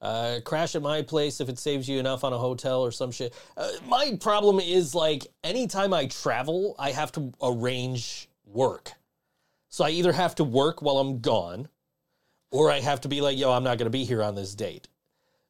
Uh, 0.03 0.41
crash 0.45 0.75
at 0.75 0.83
my 0.83 1.01
place 1.01 1.41
if 1.41 1.49
it 1.49 1.61
saves 1.61 1.89
you 1.89 2.01
enough 2.01 2.25
on 2.25 2.33
a 2.33 2.39
hotel 2.39 2.85
or 2.85 2.91
some 2.91 3.13
shit. 3.13 3.33
Uh, 3.57 3.71
my 3.87 4.19
problem 4.21 4.59
is 4.59 4.97
like 4.97 5.29
anytime 5.45 5.95
I 5.95 6.07
travel, 6.07 6.75
I 6.77 6.91
have 6.91 7.13
to 7.13 7.33
arrange 7.41 8.29
work. 8.45 8.93
So 9.69 9.85
I 9.85 9.91
either 9.91 10.13
have 10.13 10.35
to 10.35 10.45
work 10.45 10.83
while 10.83 10.99
I'm 10.99 11.21
gone, 11.21 11.69
or 12.51 12.71
I 12.71 12.81
have 12.81 13.01
to 13.03 13.09
be 13.09 13.21
like, 13.21 13.39
yo, 13.39 13.53
I'm 13.53 13.63
not 13.63 13.79
gonna 13.79 13.91
be 13.91 14.05
here 14.05 14.25
on 14.25 14.35
this 14.35 14.57
date. 14.57 14.89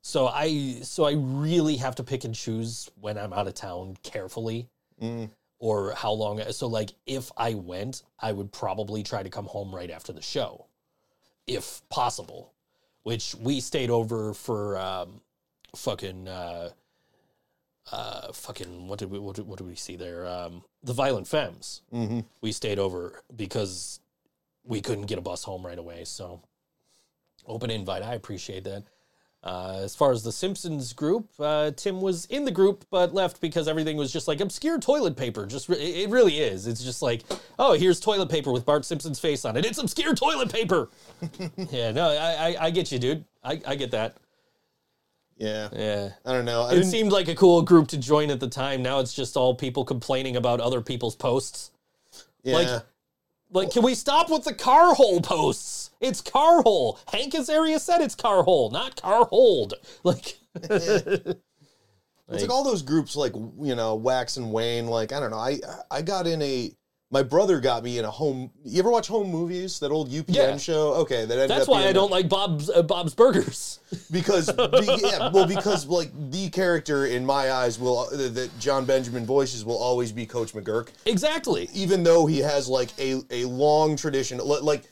So 0.02 0.28
I 0.28 0.80
so 0.82 1.04
I 1.04 1.12
really 1.14 1.76
have 1.76 1.94
to 1.94 2.04
pick 2.04 2.24
and 2.24 2.34
choose 2.34 2.90
when 3.00 3.16
I'm 3.16 3.32
out 3.32 3.48
of 3.48 3.54
town 3.54 3.96
carefully. 4.02 4.68
Mm. 5.00 5.30
Or 5.60 5.94
how 5.94 6.12
long 6.12 6.42
so 6.52 6.66
like 6.66 6.90
if 7.06 7.32
I 7.38 7.54
went, 7.54 8.02
I 8.20 8.32
would 8.32 8.52
probably 8.52 9.02
try 9.02 9.22
to 9.22 9.30
come 9.30 9.46
home 9.46 9.74
right 9.74 9.90
after 9.90 10.12
the 10.12 10.20
show. 10.20 10.66
If 11.46 11.80
possible 11.88 12.51
which 13.02 13.34
we 13.34 13.60
stayed 13.60 13.90
over 13.90 14.34
for 14.34 14.78
um, 14.78 15.20
fucking 15.74 16.28
uh, 16.28 16.70
uh, 17.90 18.32
fucking 18.32 18.86
what 18.86 18.98
did 18.98 19.10
we 19.10 19.18
what 19.18 19.36
did, 19.36 19.46
what 19.46 19.58
did 19.58 19.66
we 19.66 19.74
see 19.74 19.96
there? 19.96 20.26
Um, 20.26 20.62
the 20.82 20.92
Violent 20.92 21.26
Femmes. 21.26 21.82
Mm-hmm. 21.92 22.20
We 22.40 22.52
stayed 22.52 22.78
over 22.78 23.22
because 23.34 24.00
we 24.64 24.80
couldn't 24.80 25.06
get 25.06 25.18
a 25.18 25.22
bus 25.22 25.44
home 25.44 25.66
right 25.66 25.78
away. 25.78 26.04
So 26.04 26.40
open 27.46 27.70
invite. 27.70 28.02
I 28.02 28.14
appreciate 28.14 28.64
that. 28.64 28.84
Uh, 29.44 29.80
as 29.82 29.96
far 29.96 30.12
as 30.12 30.22
the 30.22 30.30
Simpsons 30.30 30.92
group, 30.92 31.28
uh, 31.40 31.72
Tim 31.72 32.00
was 32.00 32.26
in 32.26 32.44
the 32.44 32.52
group 32.52 32.84
but 32.90 33.12
left 33.12 33.40
because 33.40 33.66
everything 33.66 33.96
was 33.96 34.12
just 34.12 34.28
like 34.28 34.40
obscure 34.40 34.78
toilet 34.78 35.16
paper. 35.16 35.46
Just 35.46 35.68
re- 35.68 35.76
it 35.78 36.10
really 36.10 36.38
is. 36.38 36.68
It's 36.68 36.84
just 36.84 37.02
like, 37.02 37.24
oh, 37.58 37.72
here's 37.72 37.98
toilet 37.98 38.28
paper 38.28 38.52
with 38.52 38.64
Bart 38.64 38.84
Simpson's 38.84 39.18
face 39.18 39.44
on 39.44 39.56
it. 39.56 39.64
It's 39.64 39.78
obscure 39.78 40.14
toilet 40.14 40.52
paper. 40.52 40.90
yeah, 41.70 41.90
no, 41.90 42.08
I, 42.10 42.50
I 42.50 42.66
I 42.66 42.70
get 42.70 42.92
you, 42.92 43.00
dude. 43.00 43.24
I, 43.42 43.60
I 43.66 43.74
get 43.74 43.90
that. 43.90 44.16
Yeah. 45.36 45.68
Yeah. 45.72 46.10
I 46.24 46.32
don't 46.32 46.44
know. 46.44 46.62
I 46.62 46.74
It 46.74 46.84
seemed 46.84 47.10
like 47.10 47.26
a 47.26 47.34
cool 47.34 47.62
group 47.62 47.88
to 47.88 47.98
join 47.98 48.30
at 48.30 48.38
the 48.38 48.48
time. 48.48 48.80
Now 48.80 49.00
it's 49.00 49.12
just 49.12 49.36
all 49.36 49.56
people 49.56 49.84
complaining 49.84 50.36
about 50.36 50.60
other 50.60 50.80
people's 50.80 51.16
posts. 51.16 51.72
yeah. 52.44 52.54
like- 52.54 52.82
Like, 53.52 53.70
can 53.70 53.82
we 53.82 53.94
stop 53.94 54.30
with 54.30 54.44
the 54.44 54.54
car 54.54 54.94
hole 54.94 55.20
posts? 55.20 55.90
It's 56.00 56.20
car 56.20 56.62
hole. 56.62 56.98
Hank 57.12 57.34
Azaria 57.34 57.78
said 57.78 58.00
it's 58.00 58.14
car 58.14 58.42
hole, 58.42 58.70
not 58.70 59.00
car 59.00 59.26
hold. 59.26 59.74
Like, 60.04 60.38
It's 62.28 62.42
like 62.44 62.50
all 62.50 62.64
those 62.64 62.82
groups, 62.82 63.14
like 63.14 63.34
you 63.34 63.74
know, 63.74 63.94
Wax 63.94 64.36
and 64.36 64.52
Wayne. 64.52 64.86
Like 64.86 65.12
I 65.12 65.20
don't 65.20 65.30
know. 65.30 65.38
I 65.38 65.58
I 65.90 66.02
got 66.02 66.26
in 66.26 66.40
a. 66.40 66.72
My 67.12 67.22
brother 67.22 67.60
got 67.60 67.84
me 67.84 67.98
in 67.98 68.06
a 68.06 68.10
home. 68.10 68.50
You 68.64 68.78
ever 68.80 68.90
watch 68.90 69.06
Home 69.08 69.30
Movies? 69.30 69.78
That 69.80 69.90
old 69.90 70.08
UPN 70.10 70.24
Yeah. 70.34 70.56
show. 70.56 70.94
Okay, 70.94 71.26
that 71.26 71.34
ended 71.34 71.50
up. 71.50 71.58
that's 71.58 71.68
why 71.68 71.86
I 71.86 71.92
don't 71.92 72.10
like 72.10 72.26
Bob's 72.26 72.70
uh, 72.70 72.82
Bob's 72.82 73.14
Burgers. 73.14 73.80
because 74.10 74.50
be- 74.50 74.98
yeah, 75.02 75.30
well 75.30 75.46
because 75.46 75.86
like 75.86 76.10
the 76.30 76.48
character 76.48 77.04
in 77.04 77.26
my 77.26 77.52
eyes 77.52 77.78
will 77.78 77.98
uh, 77.98 78.16
that 78.30 78.50
Jon 78.58 78.86
Benjamin 78.86 79.26
voices 79.26 79.62
will 79.62 79.76
always 79.76 80.10
be 80.10 80.24
Coach 80.24 80.54
McGuirk, 80.54 80.88
exactly. 81.04 81.68
even 81.74 82.02
though 82.02 82.24
he 82.24 82.38
has 82.38 82.66
like 82.66 82.88
a 82.98 83.20
a 83.30 83.44
long 83.44 83.94
tradition. 83.94 84.38
Like 84.38 84.84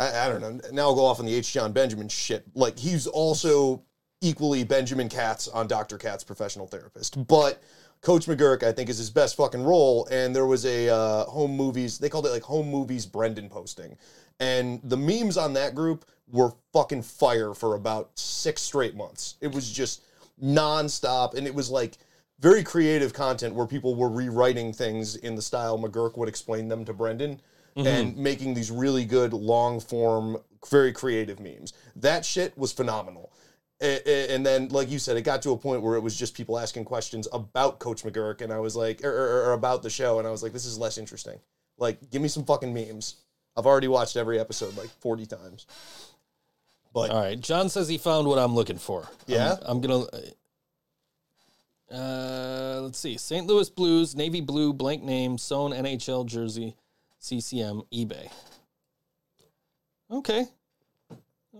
I, 0.00 0.26
I 0.26 0.28
don't 0.28 0.40
know. 0.40 0.60
Now 0.72 0.82
I'll 0.88 0.96
go 0.96 1.04
off 1.04 1.20
on 1.20 1.26
the 1.26 1.34
H. 1.34 1.52
Jon 1.52 1.72
Benjamin 1.72 2.08
shit. 2.08 2.44
Like 2.56 2.76
he's 2.76 3.06
also 3.06 3.84
equally 4.20 4.64
Benjamin 4.64 5.08
Katz 5.08 5.46
on 5.46 5.68
Dr. 5.68 5.96
Katz, 5.96 6.24
professional 6.24 6.66
therapist. 6.66 7.24
But 7.28 7.62
Coach 8.02 8.26
McGuirk, 8.26 8.62
I 8.62 8.72
think, 8.72 8.88
is 8.88 8.98
his 8.98 9.10
best 9.10 9.36
fucking 9.36 9.62
role. 9.62 10.06
And 10.10 10.34
there 10.34 10.46
was 10.46 10.64
a 10.64 10.88
uh, 10.88 11.24
home 11.24 11.56
movies. 11.56 11.98
They 11.98 12.08
called 12.08 12.26
it 12.26 12.30
like 12.30 12.42
home 12.42 12.68
movies 12.68 13.06
Brendon 13.06 13.48
posting, 13.48 13.96
and 14.38 14.80
the 14.84 14.96
memes 14.96 15.36
on 15.36 15.52
that 15.54 15.74
group 15.74 16.04
were 16.28 16.52
fucking 16.72 17.02
fire 17.02 17.54
for 17.54 17.74
about 17.74 18.10
six 18.18 18.62
straight 18.62 18.94
months. 18.94 19.36
It 19.40 19.52
was 19.52 19.70
just 19.70 20.02
nonstop, 20.42 21.34
and 21.34 21.46
it 21.46 21.54
was 21.54 21.70
like 21.70 21.98
very 22.40 22.62
creative 22.62 23.12
content 23.12 23.54
where 23.54 23.66
people 23.66 23.94
were 23.94 24.08
rewriting 24.08 24.72
things 24.72 25.16
in 25.16 25.34
the 25.34 25.42
style 25.42 25.78
McGuirk 25.78 26.16
would 26.16 26.28
explain 26.28 26.68
them 26.68 26.84
to 26.86 26.94
Brendon 26.94 27.40
and 27.76 28.16
making 28.16 28.54
these 28.54 28.70
really 28.70 29.04
good 29.04 29.32
long 29.32 29.80
form, 29.80 30.38
very 30.68 30.92
creative 30.92 31.40
memes. 31.40 31.72
That 31.96 32.24
shit 32.24 32.56
was 32.58 32.72
phenomenal. 32.72 33.29
And 33.80 34.44
then, 34.44 34.68
like 34.68 34.90
you 34.90 34.98
said, 34.98 35.16
it 35.16 35.22
got 35.22 35.40
to 35.42 35.52
a 35.52 35.56
point 35.56 35.80
where 35.80 35.96
it 35.96 36.00
was 36.00 36.14
just 36.14 36.34
people 36.34 36.58
asking 36.58 36.84
questions 36.84 37.26
about 37.32 37.78
Coach 37.78 38.02
McGuirk, 38.02 38.42
and 38.42 38.52
I 38.52 38.58
was 38.58 38.76
like, 38.76 39.02
or, 39.02 39.10
or, 39.10 39.44
or 39.46 39.52
about 39.54 39.82
the 39.82 39.88
show, 39.88 40.18
and 40.18 40.28
I 40.28 40.30
was 40.30 40.42
like, 40.42 40.52
this 40.52 40.66
is 40.66 40.76
less 40.76 40.98
interesting. 40.98 41.38
Like, 41.78 42.10
give 42.10 42.20
me 42.20 42.28
some 42.28 42.44
fucking 42.44 42.74
memes. 42.74 43.16
I've 43.56 43.64
already 43.66 43.88
watched 43.88 44.16
every 44.16 44.38
episode 44.38 44.76
like 44.76 44.90
40 45.00 45.24
times. 45.26 45.66
But 46.92 47.10
All 47.10 47.22
right. 47.22 47.40
John 47.40 47.70
says 47.70 47.88
he 47.88 47.96
found 47.96 48.26
what 48.26 48.38
I'm 48.38 48.54
looking 48.54 48.76
for. 48.78 49.02
I'm- 49.04 49.12
Yeah? 49.26 49.56
I'm, 49.62 49.80
gonna. 49.80 50.04
Uh, 51.90 52.80
let's 52.82 52.98
see. 52.98 53.16
St. 53.16 53.46
Louis 53.46 53.70
Blues, 53.70 54.14
navy 54.14 54.40
blue, 54.42 54.72
blank 54.74 55.02
name, 55.02 55.38
sewn 55.38 55.72
NHL 55.72 56.26
jersey, 56.26 56.76
CCM, 57.18 57.82
eBay. 57.92 58.30
Okay. 60.10 60.46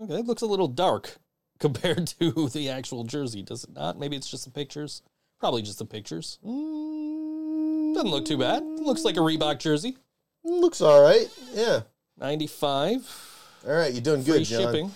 Okay, 0.03 0.13
it 0.19 0.25
looks 0.25 0.41
a 0.41 0.45
little 0.47 0.67
dark 0.67 1.17
compared 1.61 2.07
to 2.19 2.49
the 2.53 2.67
actual 2.69 3.05
jersey, 3.05 3.41
does 3.41 3.63
it 3.63 3.71
not? 3.73 3.97
Maybe 3.97 4.17
it's 4.17 4.29
just 4.29 4.43
the 4.43 4.51
pictures. 4.51 5.01
Probably 5.39 5.61
just 5.61 5.79
the 5.79 5.85
pictures. 5.85 6.37
Mm, 6.45 7.93
doesn't 7.95 8.11
look 8.11 8.25
too 8.25 8.37
bad. 8.37 8.61
Looks 8.63 9.05
like 9.05 9.15
a 9.15 9.21
Reebok 9.21 9.59
jersey. 9.59 9.95
looks 10.43 10.81
all 10.81 11.01
right. 11.01 11.27
Yeah. 11.53 11.81
95. 12.19 13.27
All 13.67 13.73
right, 13.73 13.93
you're 13.93 14.01
doing 14.01 14.23
Free 14.23 14.39
good, 14.39 14.43
John. 14.45 14.61
shipping. 14.61 14.91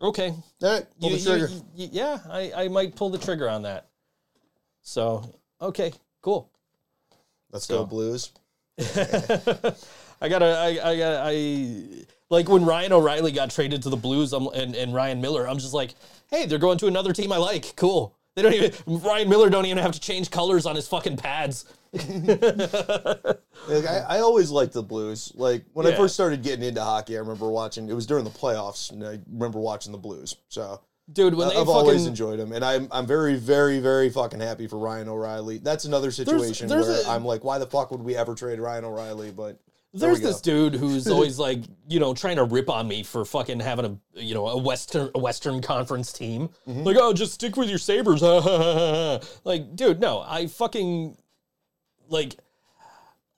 Okay, 0.00 0.28
All 0.30 0.44
right, 0.62 0.86
pull 1.00 1.10
You- 1.10 1.16
the 1.18 1.24
trigger. 1.24 1.46
you- 1.48 1.64
you- 1.84 1.88
yeah, 1.92 2.18
I, 2.28 2.52
I 2.64 2.68
might 2.68 2.96
pull 2.96 3.10
the 3.10 3.18
trigger 3.18 3.48
on 3.48 3.62
that. 3.62 3.86
So, 4.82 5.22
okay, 5.60 5.92
cool. 6.22 6.50
Let's 7.52 7.66
so- 7.66 7.78
go, 7.78 7.86
Blues. 7.86 8.32
I 8.78 10.28
gotta, 10.28 10.56
I, 10.56 10.90
I 10.90 10.96
got, 10.98 11.20
I 11.26 11.86
like 12.32 12.48
when 12.48 12.64
Ryan 12.64 12.92
O'Reilly 12.92 13.30
got 13.30 13.50
traded 13.50 13.82
to 13.82 13.90
the 13.90 13.96
Blues 13.96 14.32
I'm, 14.32 14.46
and, 14.48 14.74
and 14.74 14.94
Ryan 14.94 15.20
Miller. 15.20 15.46
I'm 15.46 15.58
just 15.58 15.74
like, 15.74 15.94
hey, 16.30 16.46
they're 16.46 16.58
going 16.58 16.78
to 16.78 16.86
another 16.86 17.12
team 17.12 17.30
I 17.30 17.36
like. 17.36 17.76
Cool. 17.76 18.16
They 18.34 18.40
don't 18.40 18.54
even 18.54 18.72
Ryan 18.86 19.28
Miller 19.28 19.50
don't 19.50 19.66
even 19.66 19.76
have 19.76 19.92
to 19.92 20.00
change 20.00 20.30
colors 20.30 20.64
on 20.64 20.74
his 20.74 20.88
fucking 20.88 21.18
pads. 21.18 21.66
Like, 23.68 23.86
I, 23.86 24.16
I 24.16 24.20
always 24.20 24.50
liked 24.50 24.72
the 24.72 24.82
Blues. 24.82 25.30
Like 25.36 25.64
when 25.72 25.86
I 25.86 25.92
first 25.92 26.14
started 26.14 26.42
getting 26.42 26.64
into 26.64 26.82
hockey, 26.82 27.16
I 27.16 27.20
remember 27.20 27.48
watching. 27.48 27.88
It 27.88 27.92
was 27.92 28.06
during 28.06 28.24
the 28.24 28.30
playoffs, 28.30 28.90
and 28.90 29.06
I 29.06 29.20
remember 29.30 29.60
watching 29.60 29.92
the 29.92 29.98
Blues. 29.98 30.34
So 30.48 30.80
Dude, 31.12 31.34
when 31.34 31.46
I- 31.46 31.50
they 31.50 31.56
I've 31.60 31.66
fucking 31.66 31.78
always 31.78 32.06
enjoyed 32.06 32.40
them, 32.40 32.50
and 32.50 32.64
I'm 32.64 32.88
I'm 32.90 33.06
very 33.06 33.36
very 33.36 33.78
very 33.78 34.10
fucking 34.10 34.40
happy 34.40 34.66
for 34.66 34.78
Ryan 34.78 35.08
O'Reilly. 35.08 35.58
That's 35.58 35.84
another 35.84 36.10
situation 36.10 36.66
there's 36.66 36.88
where 36.88 37.02
a- 37.02 37.08
i 37.08 37.14
I'm 37.14 37.24
like, 37.24 37.44
why 37.44 37.58
the 37.58 37.66
fuck 37.66 37.92
would 37.92 38.02
we 38.02 38.16
ever 38.16 38.34
trade 38.34 38.58
Ryan 38.58 38.84
O'Reilly? 38.84 39.30
But 39.30 39.60
There's 39.94 40.20
this 40.20 40.40
dude 40.40 40.74
who's 40.74 41.06
always 41.08 41.38
like, 41.38 41.62
you 41.86 42.00
know, 42.00 42.14
trying 42.14 42.36
to 42.36 42.44
rip 42.44 42.70
on 42.70 42.88
me 42.88 43.02
for 43.02 43.24
fucking 43.24 43.60
having 43.60 43.84
a, 43.84 44.20
you 44.20 44.34
know, 44.34 44.48
a 44.48 44.56
Western 44.56 45.10
a 45.14 45.18
Western 45.18 45.60
Conference 45.60 46.12
team. 46.12 46.48
Mm-hmm. 46.66 46.84
Like, 46.84 46.96
oh, 46.98 47.12
just 47.12 47.34
stick 47.34 47.56
with 47.56 47.68
your 47.68 47.78
Sabres. 47.78 48.22
like, 49.44 49.76
dude, 49.76 50.00
no, 50.00 50.24
I 50.26 50.46
fucking 50.46 51.16
like, 52.08 52.36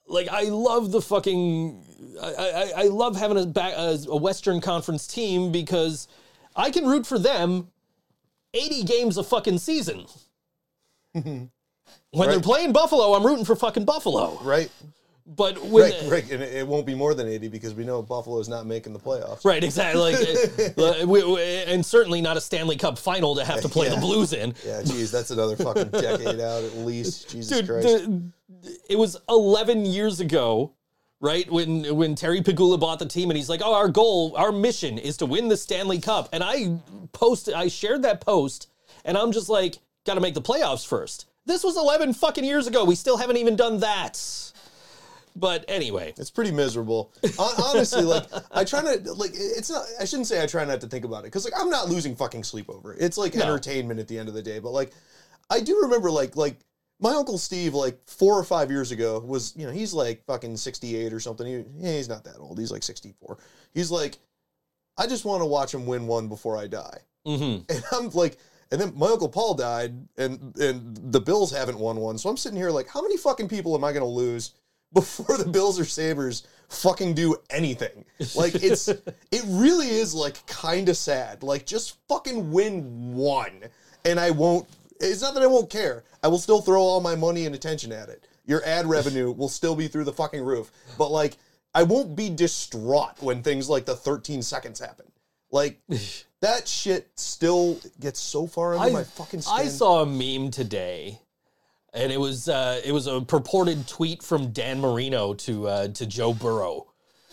like 0.07 0.29
I 0.29 0.43
love 0.43 0.91
the 0.91 1.01
fucking, 1.01 1.83
I 2.21 2.33
I, 2.33 2.71
I 2.77 2.83
love 2.83 3.17
having 3.17 3.37
a 3.37 3.45
back 3.45 3.73
a, 3.75 3.97
a 4.07 4.15
Western 4.15 4.61
Conference 4.61 5.07
team 5.07 5.51
because 5.51 6.07
I 6.55 6.71
can 6.71 6.85
root 6.85 7.05
for 7.05 7.19
them. 7.19 7.69
80 8.53 8.83
games 8.83 9.17
a 9.17 9.23
fucking 9.23 9.57
season. 9.57 10.05
when 11.13 11.49
they're 12.13 12.39
playing 12.39 12.71
Buffalo, 12.71 13.13
I'm 13.13 13.25
rooting 13.25 13.45
for 13.45 13.55
fucking 13.55 13.85
Buffalo. 13.85 14.39
right, 14.41 14.71
But 15.27 15.59
when 15.63 15.91
right, 15.91 16.11
right, 16.11 16.31
and 16.31 16.43
it, 16.43 16.67
won't 16.67 16.85
be 16.85 16.93
more 16.93 17.15
than 17.15 17.27
eighty 17.27 17.47
because 17.47 17.73
we 17.73 17.83
know 17.83 18.03
Buffalo's 18.03 18.47
not 18.47 18.67
making 18.67 18.93
the 18.93 18.99
playoffs. 18.99 19.43
Right, 19.43 19.63
exactly. 19.63 20.13
Like, 20.77 21.05
we, 21.07 21.23
we- 21.23 21.41
and 21.63 21.83
certainly 21.83 22.21
not 22.21 22.37
a 22.37 22.41
Stanley 22.41 22.75
Cup 22.77 22.99
final 22.99 23.33
to 23.35 23.43
have 23.43 23.61
to 23.61 23.69
play 23.69 23.87
Yeah. 23.87 23.95
the 23.95 24.01
Blues 24.01 24.33
in. 24.33 24.53
Yeah, 24.63 24.83
geez, 24.83 25.11
that's 25.11 25.31
another 25.31 25.55
fucking 25.55 25.89
decade 25.89 26.39
out 26.39 26.63
at 26.63 26.75
least. 26.77 27.29
Jesus 27.29 27.57
Dude, 27.57 27.67
Christ. 27.67 27.87
the, 27.87 28.21
it 28.87 28.97
was 28.99 29.17
11 29.27 29.85
years 29.85 30.19
ago, 30.19 30.73
right? 31.19 31.49
When 31.51 31.95
when 31.95 32.13
Terry 32.13 32.41
Pegula 32.41 32.79
bought 32.79 32.99
the 32.99 33.07
team 33.07 33.31
and 33.31 33.37
he's 33.37 33.49
like, 33.49 33.61
"Oh, 33.63 33.73
our 33.73 33.87
goal, 33.89 34.35
our 34.37 34.51
mission 34.51 34.99
is 34.99 35.17
to 35.17 35.25
win 35.25 35.47
the 35.47 35.57
Stanley 35.57 35.99
Cup." 35.99 36.29
And 36.33 36.43
I 36.43 36.77
posted 37.13 37.55
I 37.55 37.67
shared 37.67 38.03
that 38.03 38.21
post 38.21 38.67
and 39.03 39.17
I'm 39.17 39.31
just 39.31 39.49
like, 39.49 39.79
"Got 40.05 40.15
to 40.15 40.21
make 40.21 40.35
the 40.35 40.41
playoffs 40.41 40.85
first. 40.85 41.25
This 41.47 41.63
was 41.63 41.77
11 41.77 42.13
fucking 42.13 42.43
years 42.43 42.67
ago. 42.67 42.85
We 42.85 42.93
still 42.95 43.17
haven't 43.17 43.37
even 43.37 43.55
done 43.55 43.79
that. 43.79 44.21
But 45.35 45.65
anyway, 45.67 46.13
It's 46.17 46.31
pretty 46.31 46.51
miserable. 46.51 47.11
Honestly, 47.37 48.03
like 48.03 48.25
I 48.51 48.63
try 48.63 48.81
to 48.81 49.13
like 49.13 49.31
it's 49.33 49.69
not. 49.69 49.85
I 49.99 50.05
shouldn't 50.05 50.27
say 50.27 50.41
I 50.41 50.45
try 50.47 50.63
not 50.63 50.79
to 50.81 50.87
think 50.87 51.03
about 51.05 51.19
it 51.19 51.25
because 51.25 51.43
like 51.43 51.53
I'm 51.59 51.69
not 51.69 51.89
losing 51.89 52.15
fucking 52.15 52.43
sleep 52.43 52.69
over 52.69 52.93
it. 52.93 53.01
It's 53.01 53.17
like 53.17 53.35
No. 53.35 53.41
entertainment 53.43 53.99
at 53.99 54.07
the 54.07 54.17
end 54.17 54.29
of 54.29 54.33
the 54.33 54.41
day. 54.41 54.59
But 54.59 54.71
like 54.71 54.91
I 55.49 55.59
do 55.59 55.81
remember 55.83 56.09
like 56.09 56.35
like 56.37 56.57
my 57.01 57.13
uncle 57.13 57.37
Steve 57.37 57.73
like 57.73 57.99
four 58.07 58.39
or 58.39 58.43
five 58.45 58.71
years 58.71 58.91
ago 58.91 59.19
was 59.19 59.53
you 59.57 59.65
know 59.65 59.73
he's 59.73 59.93
like 59.93 60.23
fucking 60.25 60.55
68 60.55 61.11
or 61.11 61.19
something. 61.19 61.45
He, 61.77 61.85
he's 61.95 62.07
not 62.07 62.23
that 62.23 62.37
old. 62.39 62.57
He's 62.57 62.71
like 62.71 62.83
64. 62.83 63.37
He's 63.73 63.91
like 63.91 64.17
I 64.97 65.05
just 65.07 65.25
want 65.25 65.41
to 65.41 65.45
watch 65.45 65.73
him 65.73 65.85
win 65.85 66.07
one 66.07 66.29
before 66.29 66.57
I 66.57 66.67
die. 66.67 66.99
hmm 67.25 67.57
And 67.69 67.83
I'm 67.91 68.09
like, 68.11 68.37
and 68.71 68.79
then 68.79 68.93
my 68.95 69.07
uncle 69.07 69.27
Paul 69.27 69.53
died, 69.55 69.95
and 70.17 70.55
and 70.57 70.95
the 71.11 71.19
Bills 71.19 71.51
haven't 71.51 71.77
won 71.77 71.97
one. 71.97 72.17
So 72.17 72.29
I'm 72.29 72.37
sitting 72.37 72.57
here 72.57 72.71
like, 72.71 72.87
how 72.87 73.01
many 73.01 73.17
fucking 73.17 73.49
people 73.49 73.75
am 73.75 73.83
I 73.83 73.91
gonna 73.91 74.05
lose 74.05 74.51
before 74.95 75.37
the 75.37 75.45
Bills 75.45 75.79
or 75.79 75.85
Sabres 75.85 76.47
fucking 76.69 77.13
do 77.13 77.35
anything? 77.51 78.05
Like 78.35 78.55
it's 78.55 78.87
it 78.87 79.43
really 79.45 79.89
is 79.89 80.15
like 80.15 80.43
kind 80.47 80.89
of 80.89 80.97
sad. 80.97 81.43
Like 81.43 81.67
just 81.67 81.97
fucking 82.07 82.51
win 82.51 83.13
one, 83.13 83.65
and 84.03 84.19
I 84.19 84.31
won't. 84.31 84.67
It's 84.99 85.21
not 85.21 85.35
that 85.35 85.43
I 85.43 85.47
won't 85.47 85.69
care. 85.69 86.03
I 86.23 86.27
will 86.27 86.39
still 86.39 86.61
throw 86.61 86.81
all 86.81 87.01
my 87.01 87.15
money 87.15 87.45
and 87.45 87.53
attention 87.53 87.91
at 87.91 88.09
it. 88.09 88.27
Your 88.45 88.65
ad 88.65 88.87
revenue 88.87 89.31
will 89.31 89.49
still 89.49 89.75
be 89.75 89.87
through 89.87 90.05
the 90.05 90.13
fucking 90.13 90.43
roof. 90.43 90.71
But 90.97 91.09
like, 91.09 91.37
I 91.73 91.83
won't 91.83 92.15
be 92.15 92.29
distraught 92.29 93.21
when 93.21 93.43
things 93.43 93.69
like 93.69 93.85
the 93.85 93.95
13 93.95 94.41
seconds 94.41 94.79
happen. 94.79 95.05
Like 95.51 95.79
that 96.41 96.67
shit 96.67 97.09
still 97.15 97.79
gets 97.99 98.19
so 98.19 98.47
far 98.47 98.77
under 98.77 98.93
my 98.93 99.03
fucking 99.03 99.41
skin. 99.41 99.53
I 99.55 99.67
saw 99.67 100.01
a 100.01 100.05
meme 100.05 100.51
today, 100.51 101.19
and 101.95 102.11
it 102.11 102.19
was 102.19 102.49
uh, 102.49 102.81
it 102.83 102.91
was 102.91 103.07
a 103.07 103.21
purported 103.21 103.87
tweet 103.87 104.21
from 104.21 104.51
Dan 104.51 104.79
Marino 104.81 105.33
to 105.33 105.67
uh, 105.67 105.87
to 105.87 106.05
Joe 106.05 106.33
Burrow, 106.33 106.87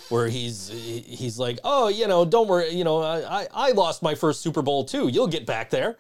where 0.09 0.29
he's 0.29 0.69
he's 0.69 1.39
like, 1.39 1.59
oh, 1.65 1.89
you 1.89 2.07
know, 2.07 2.25
don't 2.25 2.49
worry, 2.49 2.71
you 2.71 2.85
know, 2.85 3.03
I 3.03 3.49
I 3.53 3.73
lost 3.73 4.03
my 4.03 4.15
first 4.15 4.41
Super 4.41 4.63
Bowl 4.63 4.85
too. 4.85 5.09
You'll 5.09 5.27
get 5.27 5.45
back 5.45 5.71
there. 5.71 5.97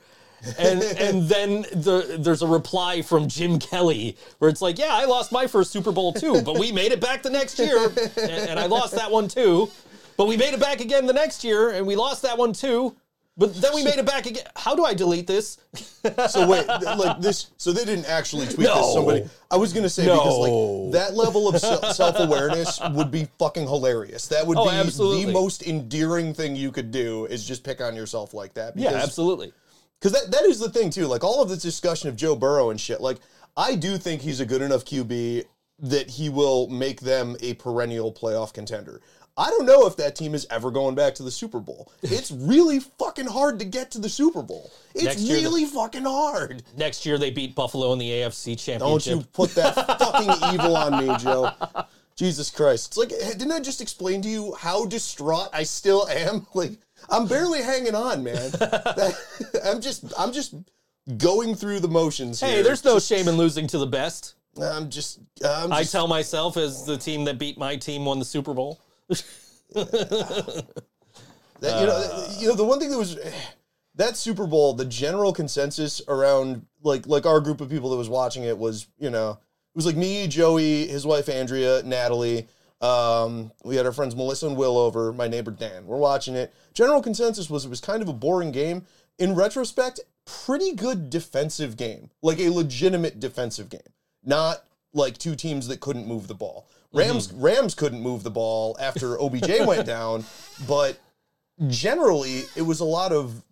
and 0.59 0.83
and 0.83 1.29
then 1.29 1.63
the 1.73 2.17
there's 2.19 2.43
a 2.43 2.47
reply 2.47 3.01
from 3.03 3.29
Jim 3.29 3.59
Kelly 3.61 4.17
where 4.39 4.51
it's 4.51 4.63
like, 4.63 4.79
yeah, 4.79 4.91
I 4.91 5.05
lost 5.05 5.31
my 5.31 5.47
first 5.47 5.71
Super 5.71 5.93
Bowl 5.93 6.13
too, 6.13 6.43
but 6.43 6.59
we 6.59 6.73
made 6.73 6.91
it 6.91 7.01
back 7.01 7.23
the 7.23 7.31
next 7.31 7.59
year, 7.59 7.87
and, 8.17 8.51
and 8.51 8.59
I 8.59 8.67
lost 8.67 8.95
that 8.95 9.11
one 9.11 9.29
too, 9.29 9.71
but 10.17 10.27
we 10.27 10.37
made 10.37 10.53
it 10.53 10.59
back 10.61 10.81
again 10.81 11.07
the 11.07 11.13
next 11.13 11.45
year, 11.45 11.71
and 11.71 11.87
we 11.87 11.95
lost 11.95 12.23
that 12.23 12.37
one 12.39 12.53
too. 12.53 12.97
But 13.37 13.55
then 13.55 13.75
we 13.75 13.83
made 13.83 13.97
it 13.99 14.05
back 14.05 14.27
again. 14.27 14.45
How 14.57 14.75
do 14.75 14.85
I 14.85 14.93
delete 14.95 15.27
this? 15.27 15.59
So 16.29 16.49
wait, 16.49 16.67
th- 16.67 16.83
like 16.99 17.21
this. 17.21 17.51
So 17.57 17.71
they 17.73 17.85
didn't 17.85 18.07
actually 18.07 18.47
tweet 18.47 18.67
No. 18.67 18.75
this. 18.75 18.93
Somebody. 18.93 19.25
I 19.53 19.57
was 19.57 19.73
gonna 19.73 19.89
say 19.89 20.03
because 20.05 20.39
like 20.39 20.93
that 20.95 21.15
level 21.15 21.49
of 21.49 21.59
self 21.61 22.19
awareness 22.19 22.81
would 22.91 23.11
be 23.13 23.29
fucking 23.39 23.67
hilarious. 23.69 24.27
That 24.29 24.47
would 24.47 24.59
Oh, 24.59 24.65
be 24.65 24.71
absolutely. 24.77 25.27
the 25.27 25.33
most 25.33 25.63
endearing 25.63 26.35
thing 26.35 26.57
you 26.57 26.73
could 26.73 26.91
do 26.91 27.27
is 27.27 27.45
just 27.47 27.63
pick 27.65 27.81
on 27.81 27.95
yourself 27.95 28.35
like 28.35 28.55
that. 28.55 28.77
yeah, 28.77 28.89
Because, 28.91 29.05
absolutely. 29.05 29.53
Because 30.01 30.13
that, 30.21 30.33
that 30.33 30.43
is 30.45 30.59
the 30.59 30.69
thing 30.71 30.91
too. 30.91 31.07
Like 31.07 31.23
all 31.23 31.41
of 31.41 31.49
this 31.49 31.63
discussion 31.63 32.09
of 32.09 32.17
Joe 32.17 32.35
Burrow 32.35 32.71
and 32.71 32.81
shit. 32.81 33.01
Like 33.01 33.19
I 33.57 33.77
do 33.77 33.97
think 33.97 34.23
he's 34.23 34.41
a 34.41 34.47
good 34.47 34.61
enough 34.63 34.85
QB 34.85 35.45
that 35.79 36.11
he 36.11 36.29
will 36.29 36.69
make 36.69 37.01
them 37.01 37.37
a 37.41 37.55
perennial 37.55 38.13
playoff 38.13 38.53
contender. 38.53 39.01
I 39.37 39.49
don't 39.49 39.65
know 39.65 39.87
if 39.87 39.97
that 39.97 40.15
team 40.15 40.35
is 40.35 40.47
ever 40.51 40.71
going 40.71 40.95
back 40.95 41.15
to 41.17 41.23
the 41.23 41.31
Super 41.31 41.59
Bowl. 41.61 41.91
It's 42.03 42.31
really 42.31 42.81
fucking 42.81 43.27
hard 43.27 43.59
to 43.61 43.65
get 43.65 43.91
to 43.93 43.99
the 43.99 44.09
Super 44.09 44.43
Bowl. 44.43 44.71
It's 44.95 45.05
Next 45.05 45.21
year 45.21 45.37
the- 45.39 45.43
really 45.45 45.65
fucking 45.65 46.05
hard. 46.05 46.63
Next 46.77 47.07
year 47.07 47.17
they 47.19 47.31
beat 47.31 47.55
Buffalo 47.55 47.93
in 47.95 47.99
the 47.99 48.09
AFC 48.11 48.59
Championship. 48.59 48.81
Don't 48.81 49.07
you 49.07 49.27
put 49.33 49.51
that 49.55 49.75
fucking 49.99 50.55
evil 50.55 50.77
on 50.77 51.07
me, 51.07 51.17
Joe. 51.19 51.51
Jesus 52.17 52.51
Christ. 52.51 52.89
It's 52.89 52.97
like, 52.99 53.09
didn't 53.39 53.53
I 53.53 53.61
just 53.61 53.81
explain 53.81 54.21
to 54.23 54.29
you 54.29 54.55
how 54.59 54.85
distraught 54.85 55.49
I 55.55 55.63
still 55.63 56.07
am? 56.09 56.47
Like, 56.53 56.73
I'm 57.09 57.27
barely 57.27 57.63
hanging 57.63 57.95
on, 57.95 58.23
man. 58.23 58.51
That- 58.53 59.17
I'm 59.65 59.81
just, 59.81 60.05
I'm 60.19 60.33
just 60.33 60.55
going 61.17 61.55
through 61.55 61.81
the 61.81 61.89
motions 61.89 62.39
Hey, 62.41 62.57
here. 62.57 62.63
there's 62.63 62.85
no 62.85 62.99
shame 62.99 63.29
in 63.29 63.37
losing 63.39 63.67
to 63.69 63.79
the 63.79 63.87
best. 63.87 64.35
I'm 64.61 64.91
just, 64.91 65.21
I'm 65.43 65.73
I 65.73 65.85
tell 65.85 66.07
myself 66.07 66.59
as 66.59 66.85
the 66.85 66.99
team 66.99 67.25
that 67.25 67.39
beat 67.39 67.57
my 67.57 67.77
team 67.77 68.05
won 68.05 68.19
the 68.19 68.25
Super 68.27 68.53
Bowl. 68.53 68.79
That, 69.73 70.67
you 71.63 71.87
know, 71.87 72.27
you 72.39 72.49
know, 72.49 72.55
the 72.55 72.65
one 72.65 72.79
thing 72.79 72.91
that 72.91 72.99
was 72.99 73.19
that 73.95 74.17
Super 74.17 74.47
Bowl, 74.47 74.75
the 74.75 74.85
general 74.85 75.33
consensus 75.33 76.01
around 76.09 76.67
like 76.83 77.07
like 77.07 77.27
our 77.27 77.41
group 77.41 77.61
of 77.61 77.71
people 77.71 77.91
that 77.91 77.97
was 77.97 78.09
watching 78.09 78.45
it 78.45 78.59
was, 78.59 78.87
you 78.99 79.11
know, 79.11 79.31
it 79.31 79.77
was 79.77 79.87
like 79.87 79.97
me, 79.97 80.27
Joey, 80.27 80.87
his 80.87 81.07
wife 81.07 81.29
Andrea, 81.29 81.83
Natalie. 81.83 82.49
Um, 82.81 83.53
we 83.65 83.77
had 83.77 83.87
our 83.87 83.93
friends 83.93 84.17
Melissa 84.17 84.49
and 84.49 84.57
Will 84.57 84.77
over, 84.77 85.13
my 85.13 85.29
neighbor 85.29 85.53
Dan. 85.53 85.87
We're 85.87 85.99
watching 85.99 86.35
it. 86.35 86.53
General 86.75 87.01
consensus 87.01 87.49
was 87.49 87.65
it 87.65 87.69
was 87.69 87.81
kind 87.81 88.03
of 88.03 88.09
a 88.09 88.13
boring 88.13 88.51
game. 88.51 88.87
In 89.19 89.35
retrospect, 89.35 90.01
pretty 90.25 90.75
good 90.75 91.09
defensive 91.11 91.77
game, 91.77 92.11
like 92.23 92.41
a 92.41 92.49
legitimate 92.49 93.21
defensive 93.21 93.69
game, 93.69 93.81
not 94.25 94.65
like 94.93 95.17
two 95.17 95.37
teams 95.37 95.69
that 95.69 95.81
couldn't 95.81 96.09
move 96.09 96.27
the 96.27 96.35
ball. 96.35 96.67
Rams 96.93 97.29
mm-hmm. 97.29 97.43
Rams 97.43 97.75
couldn't 97.75 98.01
move 98.01 98.23
the 98.23 98.31
ball 98.31 98.77
after 98.81 99.21
OBJ 99.21 99.51
went 99.67 99.87
down, 99.87 100.25
but 100.67 100.99
generally 101.69 102.43
it 102.57 102.63
was 102.63 102.81
a 102.81 102.85
lot 102.85 103.13
of 103.13 103.43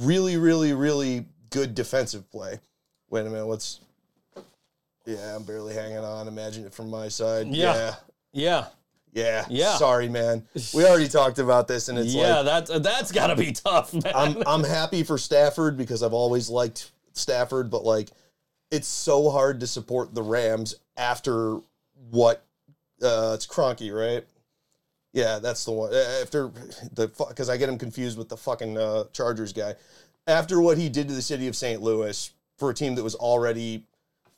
really, 0.00 0.36
really, 0.36 0.72
really 0.72 1.26
good 1.50 1.74
defensive 1.74 2.30
play. 2.30 2.60
Wait 3.10 3.26
a 3.26 3.30
minute, 3.30 3.46
what's 3.46 3.80
yeah, 5.04 5.36
I'm 5.36 5.42
barely 5.44 5.74
hanging 5.74 5.98
on. 5.98 6.28
Imagine 6.28 6.66
it 6.66 6.74
from 6.74 6.90
my 6.90 7.08
side. 7.08 7.48
Yeah. 7.48 7.74
Yeah. 7.74 7.94
Yeah. 8.32 8.66
Yeah. 9.12 9.46
Yeah. 9.48 9.76
Sorry, 9.76 10.08
man. 10.08 10.46
We 10.74 10.84
already 10.84 11.08
talked 11.08 11.38
about 11.38 11.66
this 11.66 11.88
and 11.88 11.98
it's 11.98 12.14
yeah, 12.14 12.40
like 12.40 12.44
that's 12.44 12.80
that's 12.80 13.12
gotta 13.12 13.34
be 13.34 13.52
tough, 13.52 13.94
man. 13.94 14.12
I'm 14.14 14.42
I'm 14.46 14.64
happy 14.64 15.02
for 15.02 15.16
Stafford 15.16 15.76
because 15.76 16.02
I've 16.02 16.12
always 16.12 16.50
liked 16.50 16.90
Stafford, 17.14 17.70
but 17.70 17.84
like 17.84 18.10
it's 18.70 18.86
so 18.86 19.30
hard 19.30 19.60
to 19.60 19.66
support 19.66 20.14
the 20.14 20.22
Rams 20.22 20.74
after 20.96 21.60
what 22.10 22.44
uh 23.02 23.32
it's 23.34 23.46
Kroenke, 23.46 23.92
right? 23.92 24.24
Yeah, 25.12 25.38
that's 25.38 25.64
the 25.64 25.72
one. 25.72 25.92
After 25.94 26.50
the 26.92 27.08
because 27.28 27.48
I 27.48 27.56
get 27.56 27.68
him 27.68 27.78
confused 27.78 28.18
with 28.18 28.28
the 28.28 28.36
fucking 28.36 28.76
uh, 28.76 29.04
Chargers 29.12 29.52
guy. 29.52 29.74
After 30.26 30.60
what 30.60 30.76
he 30.76 30.88
did 30.88 31.08
to 31.08 31.14
the 31.14 31.22
city 31.22 31.48
of 31.48 31.56
St. 31.56 31.80
Louis 31.80 32.30
for 32.58 32.70
a 32.70 32.74
team 32.74 32.94
that 32.96 33.02
was 33.02 33.14
already 33.14 33.84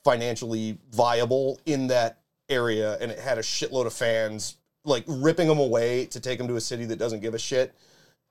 financially 0.05 0.79
viable 0.93 1.61
in 1.67 1.89
that 1.89 2.21
area 2.49 2.97
and 3.01 3.11
it 3.11 3.19
had 3.19 3.39
a 3.39 3.43
shitload 3.43 3.87
of 3.87 3.93
fans, 3.93 4.57
like 4.85 5.05
ripping 5.07 5.49
them 5.49 5.59
away 5.59 6.07
to 6.07 6.21
take 6.21 6.39
them 6.39 6.49
to 6.49 6.57
a 6.57 6.61
city 6.61 6.85
that 6.85 6.99
doesn't 6.99 7.21
give 7.21 7.35
a 7.35 7.39
shit 7.39 7.75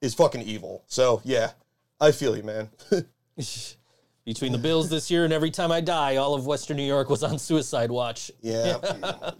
is 0.01 0.13
fucking 0.13 0.41
evil. 0.41 0.83
So 0.87 1.21
yeah, 1.25 1.51
I 1.99 2.11
feel 2.11 2.35
you, 2.37 2.43
man. 2.43 2.69
Between 4.25 4.51
the 4.51 4.59
Bills 4.59 4.89
this 4.89 5.09
year 5.09 5.23
and 5.23 5.33
every 5.33 5.49
time 5.49 5.71
I 5.71 5.81
die, 5.81 6.17
all 6.17 6.35
of 6.35 6.45
Western 6.45 6.77
New 6.77 6.83
York 6.83 7.09
was 7.09 7.23
on 7.23 7.39
suicide 7.39 7.89
watch. 7.89 8.29
Yeah, 8.41 8.77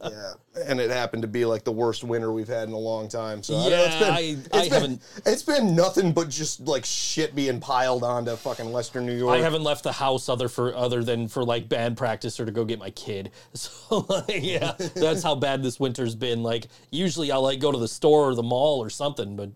yeah, 0.03 0.31
and 0.65 0.79
it 0.79 0.89
happened 0.89 1.21
to 1.21 1.27
be 1.27 1.45
like 1.45 1.63
the 1.63 1.71
worst 1.71 2.03
winter 2.03 2.31
we've 2.31 2.47
had 2.47 2.67
in 2.67 2.73
a 2.73 2.77
long 2.79 3.07
time. 3.07 3.43
So 3.43 3.55
I 3.55 3.69
don't 3.69 3.71
know, 3.71 3.85
it's 3.85 3.93
Yeah, 3.93 3.99
been, 3.99 4.13
I- 4.13 4.19
it's 4.19 4.49
I 4.53 4.61
been- 4.63 4.71
haven't- 4.71 5.01
It's 5.25 5.43
been 5.43 5.75
nothing 5.75 6.11
but 6.11 6.29
just 6.29 6.61
like 6.61 6.85
shit 6.85 7.35
being 7.35 7.59
piled 7.59 8.03
onto 8.03 8.35
fucking 8.35 8.71
Western 8.71 9.05
New 9.05 9.15
York. 9.15 9.35
I 9.37 9.41
haven't 9.41 9.63
left 9.63 9.83
the 9.83 9.91
house 9.91 10.27
other 10.27 10.47
for 10.49 10.75
other 10.75 11.03
than 11.03 11.27
for 11.27 11.43
like 11.43 11.69
band 11.69 11.95
practice 11.97 12.39
or 12.39 12.45
to 12.45 12.51
go 12.51 12.65
get 12.65 12.79
my 12.79 12.89
kid. 12.91 13.31
So 13.53 14.05
like, 14.09 14.43
yeah, 14.43 14.73
that's 14.95 15.21
how 15.23 15.35
bad 15.35 15.61
this 15.61 15.79
winter's 15.79 16.15
been. 16.15 16.41
Like 16.41 16.67
usually 16.91 17.31
I'll 17.31 17.41
like 17.43 17.59
go 17.59 17.71
to 17.71 17.77
the 17.77 17.87
store 17.87 18.29
or 18.29 18.35
the 18.35 18.43
mall 18.43 18.79
or 18.83 18.89
something, 18.89 19.35
but 19.35 19.49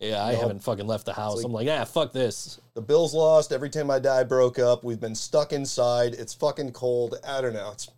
yeah, 0.00 0.24
I 0.24 0.34
haven't 0.34 0.62
fucking 0.62 0.86
left 0.86 1.06
the 1.06 1.12
house. 1.12 1.42
I'm 1.42 1.52
like, 1.52 1.66
ah, 1.68 1.84
fuck 1.84 2.12
this. 2.12 2.60
The 2.74 2.80
Bills 2.80 3.14
lost. 3.14 3.50
Every 3.52 3.68
time 3.68 3.90
I 3.90 3.98
die 3.98 4.22
broke 4.22 4.58
up. 4.58 4.84
We've 4.84 5.00
been 5.00 5.16
stuck 5.16 5.52
inside. 5.52 6.14
It's 6.14 6.32
fucking 6.34 6.72
cold. 6.72 7.16
I 7.26 7.40
don't 7.40 7.52
know. 7.52 7.72
It's 7.72 7.90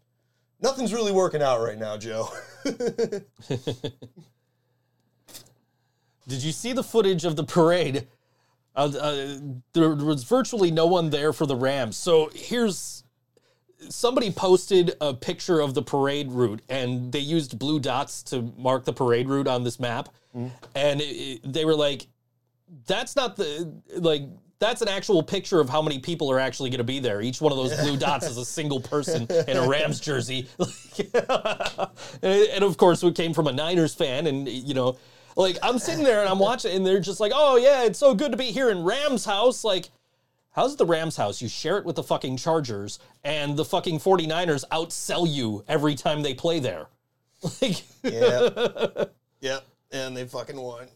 nothing's 0.63 0.95
really 0.95 1.13
working 1.13 1.43
out 1.43 1.61
right 1.61 1.79
now, 1.79 1.99
Joe. 1.99 2.31
Did 6.29 6.43
you 6.43 6.53
see 6.53 6.73
the 6.73 6.85
footage 6.85 7.25
of 7.25 7.37
the 7.37 7.45
parade? 7.45 8.07
Uh, 8.75 8.93
uh, 8.99 9.39
there 9.75 9.95
was 9.95 10.25
virtually 10.25 10.71
no 10.71 10.87
one 10.87 11.11
there 11.11 11.35
for 11.35 11.45
the 11.45 11.57
Rams. 11.57 11.97
So 11.97 12.31
here's 12.35 13.05
somebody 13.89 14.31
posted 14.31 14.95
a 15.01 15.15
picture 15.15 15.61
of 15.61 15.75
the 15.75 15.83
parade 15.83 16.31
route, 16.31 16.63
and 16.69 17.11
they 17.13 17.19
used 17.21 17.59
blue 17.59 17.79
dots 17.81 18.23
to 18.25 18.53
mark 18.57 18.85
the 18.85 18.93
parade 18.93 19.29
route 19.29 19.49
on 19.49 19.65
this 19.65 19.81
map. 19.81 20.09
Mm-hmm. 20.37 20.49
And 20.75 21.01
it, 21.01 21.05
it- 21.05 21.53
they 21.53 21.65
were 21.65 21.75
like, 21.75 22.07
"That's 22.87 23.17
not 23.17 23.37
the 23.37 23.73
like." 23.97 24.23
That's 24.59 24.83
an 24.83 24.89
actual 24.89 25.23
picture 25.23 25.59
of 25.59 25.71
how 25.71 25.81
many 25.81 26.01
people 26.01 26.31
are 26.31 26.39
actually 26.39 26.69
going 26.69 26.79
to 26.79 26.85
be 26.85 26.99
there. 26.99 27.23
Each 27.23 27.41
one 27.41 27.51
of 27.51 27.57
those 27.57 27.75
blue 27.81 27.97
dots 27.97 28.27
is 28.29 28.37
a 28.37 28.45
single 28.45 28.79
person 28.79 29.27
in 29.49 29.57
a 29.57 29.67
Rams 29.67 29.99
jersey. 30.09 30.49
and, 30.59 31.15
and 32.23 32.63
of 32.63 32.77
course, 32.77 33.03
it 33.03 33.15
came 33.15 33.33
from 33.33 33.47
a 33.47 33.53
Niners 33.53 33.95
fan, 33.95 34.27
and 34.27 34.47
you 34.47 34.75
know, 34.75 34.99
like 35.35 35.57
I'm 35.63 35.79
sitting 35.79 36.05
there 36.05 36.21
and 36.21 36.29
I'm 36.29 36.39
watching, 36.39 36.77
and 36.77 36.85
they're 36.85 37.01
just 37.01 37.21
like, 37.21 37.33
"Oh 37.35 37.57
yeah, 37.57 37.85
it's 37.85 37.99
so 37.99 38.15
good 38.15 38.33
to 38.33 38.37
be 38.37 38.53
here 38.53 38.69
in 38.71 38.83
Rams 38.85 39.25
house." 39.25 39.65
Like, 39.65 39.89
how's 40.53 40.77
the 40.77 40.87
Rams 40.87 41.17
house? 41.17 41.41
You 41.43 41.49
share 41.49 41.79
it 41.79 41.85
with 41.85 41.97
the 41.97 42.03
fucking 42.03 42.37
Chargers, 42.37 42.99
and 43.25 43.57
the 43.57 43.65
fucking 43.65 43.99
49ers 44.01 44.65
outsell 44.71 45.27
you 45.31 45.65
every 45.69 45.95
time 45.95 46.23
they 46.23 46.35
play 46.35 46.59
there. 46.61 46.87
Like, 47.63 47.83
yeah, 48.03 49.05
yep. 49.41 49.65
And 49.93 50.15
they 50.17 50.27
fucking 50.27 50.61
won. 50.61 50.89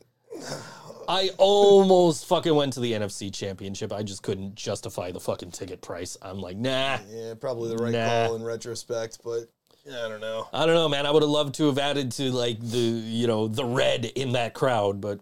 I 1.08 1.30
almost 1.38 2.26
fucking 2.26 2.54
went 2.54 2.74
to 2.74 2.80
the 2.80 2.92
NFC 2.92 3.32
Championship. 3.32 3.92
I 3.92 4.02
just 4.02 4.22
couldn't 4.22 4.54
justify 4.54 5.10
the 5.10 5.20
fucking 5.20 5.52
ticket 5.52 5.80
price. 5.80 6.16
I'm 6.20 6.40
like, 6.40 6.56
nah. 6.58 6.98
Yeah, 7.10 7.34
probably 7.40 7.74
the 7.74 7.82
right 7.82 7.92
Nah. 7.92 8.26
call 8.26 8.36
in 8.36 8.42
retrospect, 8.42 9.18
but 9.24 9.44
yeah, 9.86 10.04
I 10.04 10.08
don't 10.08 10.20
know. 10.20 10.48
I 10.52 10.66
don't 10.66 10.74
know, 10.74 10.88
man. 10.88 11.06
I 11.06 11.10
would 11.10 11.22
have 11.22 11.30
loved 11.30 11.54
to 11.56 11.66
have 11.66 11.78
added 11.78 12.12
to 12.12 12.30
like 12.30 12.58
the 12.60 12.78
you 12.78 13.26
know 13.26 13.48
the 13.48 13.64
red 13.64 14.04
in 14.04 14.32
that 14.32 14.52
crowd, 14.54 15.00
but 15.00 15.20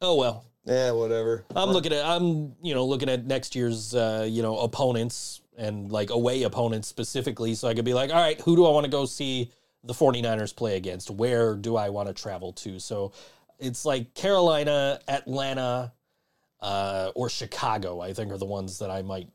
oh 0.00 0.14
well. 0.16 0.44
Yeah, 0.66 0.90
whatever. 0.90 1.44
I'm 1.54 1.70
looking 1.70 1.92
at 1.92 2.04
I'm 2.04 2.54
you 2.60 2.74
know 2.74 2.84
looking 2.84 3.08
at 3.08 3.24
next 3.24 3.54
year's 3.54 3.94
uh, 3.94 4.26
you 4.28 4.42
know 4.42 4.58
opponents 4.58 5.40
and 5.56 5.90
like 5.90 6.10
away 6.10 6.42
opponents 6.42 6.88
specifically, 6.88 7.54
so 7.54 7.68
I 7.68 7.74
could 7.74 7.84
be 7.84 7.94
like, 7.94 8.10
all 8.10 8.20
right, 8.20 8.40
who 8.40 8.56
do 8.56 8.66
I 8.66 8.70
want 8.70 8.84
to 8.84 8.90
go 8.90 9.06
see 9.06 9.52
the 9.84 9.94
49ers 9.94 10.54
play 10.54 10.76
against? 10.76 11.10
Where 11.10 11.54
do 11.54 11.76
I 11.76 11.88
want 11.88 12.08
to 12.08 12.14
travel 12.14 12.52
to? 12.54 12.78
So 12.80 13.12
it's 13.58 13.84
like 13.84 14.12
Carolina, 14.14 15.00
Atlanta, 15.08 15.92
uh, 16.60 17.12
or 17.14 17.30
Chicago. 17.30 18.00
I 18.00 18.12
think 18.12 18.32
are 18.32 18.38
the 18.38 18.44
ones 18.44 18.80
that 18.80 18.90
I 18.90 19.02
might 19.02 19.28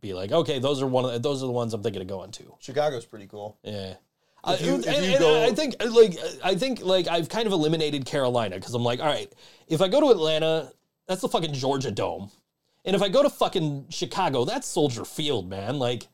be 0.00 0.14
like, 0.14 0.32
okay, 0.32 0.58
those 0.58 0.82
are 0.82 0.86
one 0.86 1.04
of 1.04 1.22
those 1.22 1.42
are 1.42 1.46
the 1.46 1.52
ones 1.52 1.74
I'm 1.74 1.82
thinking 1.82 2.02
of 2.02 2.08
going 2.08 2.30
to. 2.32 2.54
Chicago's 2.60 3.06
pretty 3.06 3.26
cool. 3.26 3.58
Yeah. 3.62 3.94
I, 4.46 4.54
If 4.54 4.60
you- 4.62 4.74
if 4.76 4.86
you 4.86 4.92
and 4.92 5.18
go- 5.18 5.42
I 5.42 5.50
think 5.52 5.74
like 5.90 6.16
I 6.44 6.54
think 6.54 6.80
like 6.82 7.08
I've 7.08 7.28
kind 7.28 7.46
of 7.46 7.52
eliminated 7.52 8.06
Carolina 8.06 8.54
because 8.56 8.74
I'm 8.74 8.84
like, 8.84 9.00
all 9.00 9.06
right, 9.06 9.30
if 9.68 9.80
I 9.82 9.88
go 9.88 10.00
to 10.00 10.08
Atlanta, 10.10 10.72
that's 11.08 11.20
the 11.20 11.28
fucking 11.28 11.52
Georgia 11.52 11.90
Dome, 11.90 12.30
and 12.84 12.94
if 12.94 13.02
I 13.02 13.08
go 13.08 13.22
to 13.22 13.28
fucking 13.30 13.86
Chicago, 13.90 14.44
that's 14.44 14.66
Soldier 14.66 15.04
Field, 15.04 15.48
man. 15.50 15.78
Like, 15.78 16.06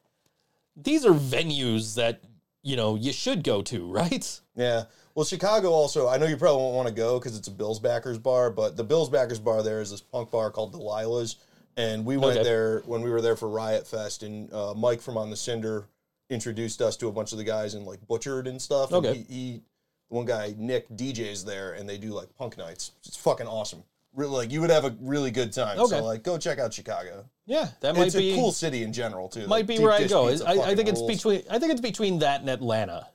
these 0.76 1.04
are 1.04 1.12
venues 1.12 1.94
that 1.96 2.22
you 2.62 2.76
know 2.76 2.94
you 2.94 3.12
should 3.12 3.44
go 3.44 3.60
to, 3.62 3.86
right? 3.92 4.40
Yeah. 4.56 4.84
Well, 5.14 5.26
Chicago 5.26 5.70
also, 5.72 6.08
I 6.08 6.16
know 6.16 6.24
you 6.26 6.38
probably 6.38 6.62
won't 6.62 6.74
want 6.74 6.88
to 6.88 6.94
go 6.94 7.18
because 7.18 7.36
it's 7.36 7.48
a 7.48 7.50
Bills 7.50 7.78
backers 7.78 8.16
bar, 8.18 8.48
but 8.50 8.78
the 8.78 8.84
Bills 8.84 9.10
backers 9.10 9.38
bar 9.38 9.62
there 9.62 9.82
is 9.82 9.90
this 9.90 10.00
punk 10.00 10.30
bar 10.30 10.50
called 10.50 10.72
Delilah's. 10.72 11.36
And 11.76 12.04
we 12.06 12.16
went 12.18 12.36
Okay. 12.38 12.42
there 12.44 12.80
when 12.86 13.00
we 13.02 13.10
were 13.10 13.20
there 13.22 13.36
for 13.36 13.48
Riot 13.48 13.86
Fest, 13.86 14.22
and 14.22 14.50
uh, 14.52 14.72
Mike 14.74 15.00
from 15.02 15.16
On 15.18 15.28
the 15.30 15.36
Cinder 15.36 15.86
introduced 16.32 16.80
us 16.82 16.96
to 16.98 17.08
a 17.08 17.12
bunch 17.12 17.32
of 17.32 17.38
the 17.38 17.44
guys 17.44 17.74
and 17.74 17.84
like 17.86 18.00
Butchered 18.08 18.46
and 18.46 18.60
stuff. 18.60 18.92
And 18.92 19.04
Okay. 19.06 19.24
he, 19.28 19.34
he, 19.34 19.62
one 20.08 20.26
guy, 20.26 20.54
Nick, 20.58 20.88
DJs 20.90 21.44
there, 21.44 21.72
and 21.74 21.88
they 21.88 21.98
do 21.98 22.08
like 22.12 22.34
punk 22.36 22.58
nights. 22.58 22.92
It's 23.06 23.16
fucking 23.16 23.46
awesome. 23.46 23.82
really 24.14 24.30
like 24.32 24.50
you 24.50 24.60
would 24.60 24.70
have 24.70 24.84
a 24.84 24.94
really 25.00 25.30
good 25.30 25.52
time. 25.52 25.78
Okay. 25.78 25.98
So 25.98 26.04
like, 26.04 26.22
go 26.22 26.36
check 26.38 26.58
out 26.58 26.72
Chicago. 26.74 27.24
Yeah, 27.46 27.68
that 27.80 27.96
might 27.96 28.06
it's 28.08 28.14
be 28.16 28.32
a 28.32 28.34
cool 28.34 28.52
city 28.52 28.82
in 28.82 28.92
general 28.92 29.28
too. 29.28 29.40
might 29.46 29.48
Like, 29.48 29.66
be 29.66 29.78
where 29.78 29.90
I 29.92 30.06
go. 30.06 30.28
I, 30.28 30.52
I 30.70 30.74
think 30.74 30.88
it's 30.88 31.00
rules. 31.00 31.12
between 31.16 31.42
I 31.50 31.58
think 31.58 31.72
it's 31.72 31.80
between 31.80 32.18
that 32.20 32.40
and 32.40 32.50
Atlanta. 32.50 33.06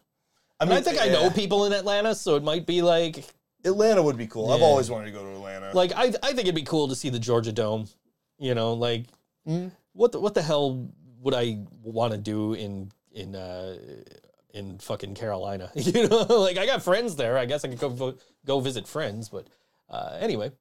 I 0.60 0.64
And 0.64 0.70
mean, 0.72 0.80
I 0.80 0.82
think 0.82 1.00
I 1.00 1.08
know 1.10 1.30
people 1.30 1.66
in 1.66 1.74
Atlanta, 1.74 2.16
so 2.16 2.36
it 2.36 2.44
might 2.44 2.66
be 2.66 2.82
like 2.82 3.24
Atlanta 3.64 4.02
would 4.02 4.18
be 4.18 4.26
cool. 4.28 4.52
I've 4.52 4.62
always 4.64 4.90
wanted 4.90 5.06
to 5.06 5.12
go 5.12 5.24
to 5.24 5.32
Atlanta. 5.36 5.72
like 5.74 5.92
I 5.96 6.06
I 6.24 6.30
think 6.34 6.42
it'd 6.42 6.56
be 6.56 6.64
cool 6.64 6.88
to 6.88 6.96
see 6.96 7.10
the 7.10 7.20
Georgia 7.20 7.52
Dome. 7.52 7.88
You 8.40 8.56
know, 8.56 8.74
like 8.74 9.06
Mm-hmm. 9.48 9.70
what 9.94 10.12
the, 10.12 10.20
what 10.20 10.34
the 10.34 10.42
hell 10.42 10.90
would 11.22 11.34
I 11.34 11.60
want 11.84 12.12
to 12.12 12.18
do 12.18 12.54
in 12.54 12.92
in 13.18 13.36
uh 13.36 13.78
in 14.54 14.80
fucking 14.80 15.16
Carolina? 15.16 15.72
You 15.76 16.08
know, 16.08 16.24
like 16.30 16.58
I 16.58 16.66
got 16.66 16.84
friends 16.84 17.16
there. 17.16 17.38
I 17.38 17.46
guess 17.46 17.66
I 17.66 17.70
could 17.70 17.80
go 17.80 18.16
go 18.46 18.60
visit 18.60 18.88
friends, 18.88 19.30
but 19.30 19.48
uh 19.90 20.18
anyway. 20.20 20.52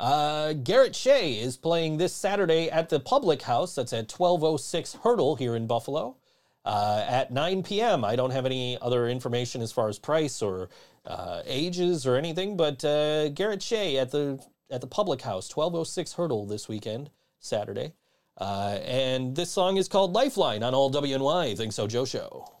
Uh, 0.00 0.54
Garrett 0.54 0.96
Shea 0.96 1.34
is 1.34 1.56
playing 1.56 1.98
this 1.98 2.12
Saturday 2.12 2.68
at 2.68 2.88
the 2.88 2.98
Public 2.98 3.42
House. 3.42 3.76
That's 3.76 3.92
at 3.92 4.10
1206 4.10 4.98
Hertel 5.04 5.36
here 5.36 5.54
in 5.54 5.68
Buffalo 5.68 6.16
uh, 6.64 7.04
at 7.06 7.32
9 7.32 7.62
p.m. 7.62 8.04
I 8.04 8.16
don't 8.16 8.30
have 8.30 8.46
any 8.46 8.78
other 8.80 9.08
information 9.08 9.60
as 9.62 9.72
far 9.72 9.88
as 9.88 9.98
price 9.98 10.42
or 10.42 10.68
uh, 11.04 11.42
ages 11.44 12.06
or 12.06 12.16
anything, 12.16 12.56
but 12.56 12.84
uh, 12.84 13.28
Garrett 13.30 13.62
Shea 13.62 13.98
at 13.98 14.10
the 14.10 14.44
at 14.70 14.80
the 14.80 14.86
Public 14.86 15.20
House, 15.22 15.54
1206 15.54 16.14
Hertel 16.14 16.46
this 16.46 16.68
weekend, 16.68 17.10
Saturday. 17.38 17.92
Uh, 18.36 18.78
and 18.84 19.36
this 19.36 19.50
song 19.50 19.76
is 19.76 19.88
called 19.88 20.12
Lifeline 20.12 20.62
on 20.62 20.74
all 20.74 20.90
WNY 20.90 21.56
Think 21.56 21.72
So 21.72 21.86
Joe 21.86 22.04
Show. 22.04 22.53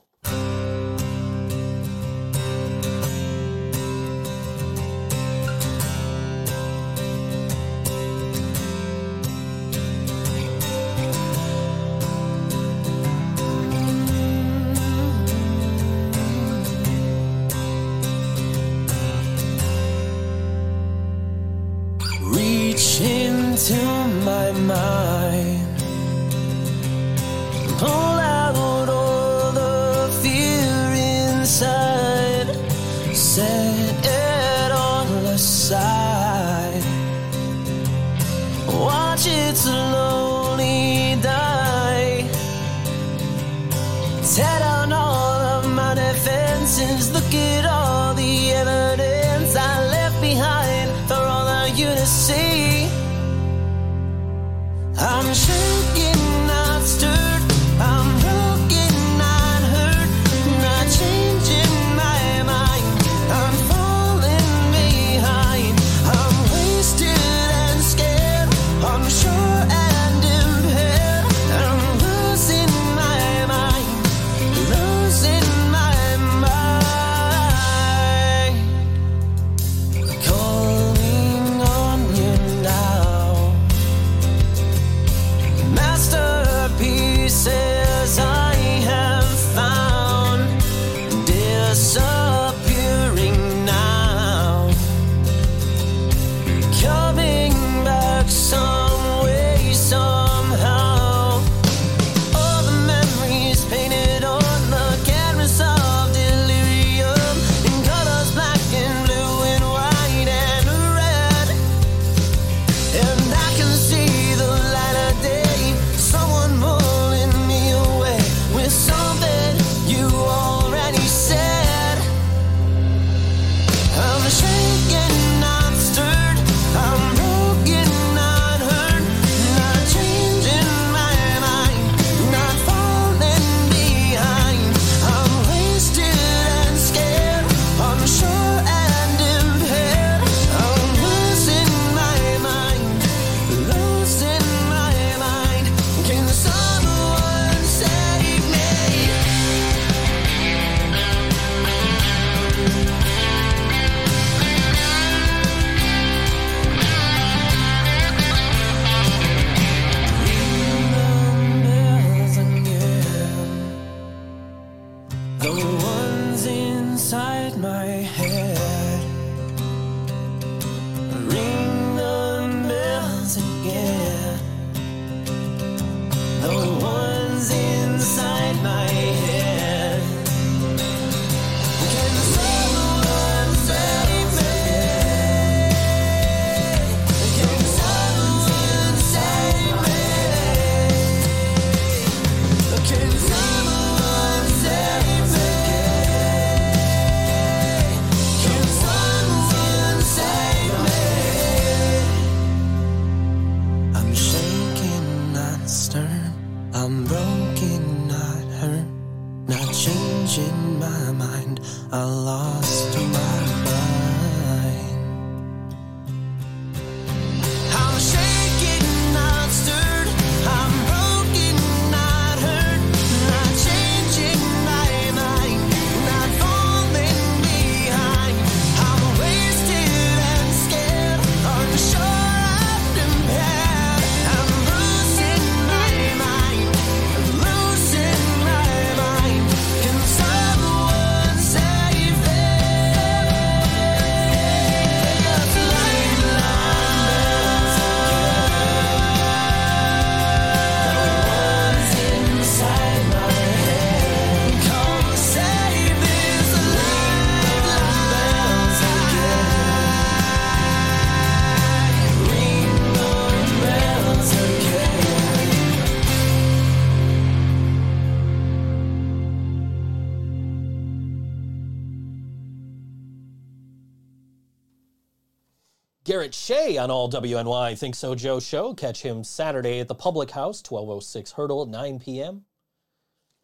Garrett 276.24 276.34
Shea 276.34 276.78
on 276.78 276.90
all 276.90 277.10
WNY 277.10 277.76
Think 277.78 277.94
So 277.94 278.14
Joe 278.14 278.40
show. 278.40 278.72
Catch 278.72 279.02
him 279.02 279.22
Saturday 279.24 279.80
at 279.80 279.88
the 279.88 279.94
Public 279.94 280.30
House, 280.30 280.62
1206 280.66 281.32
Hertel 281.32 281.62
at 281.64 281.68
9 281.68 281.98
p.m. 281.98 282.44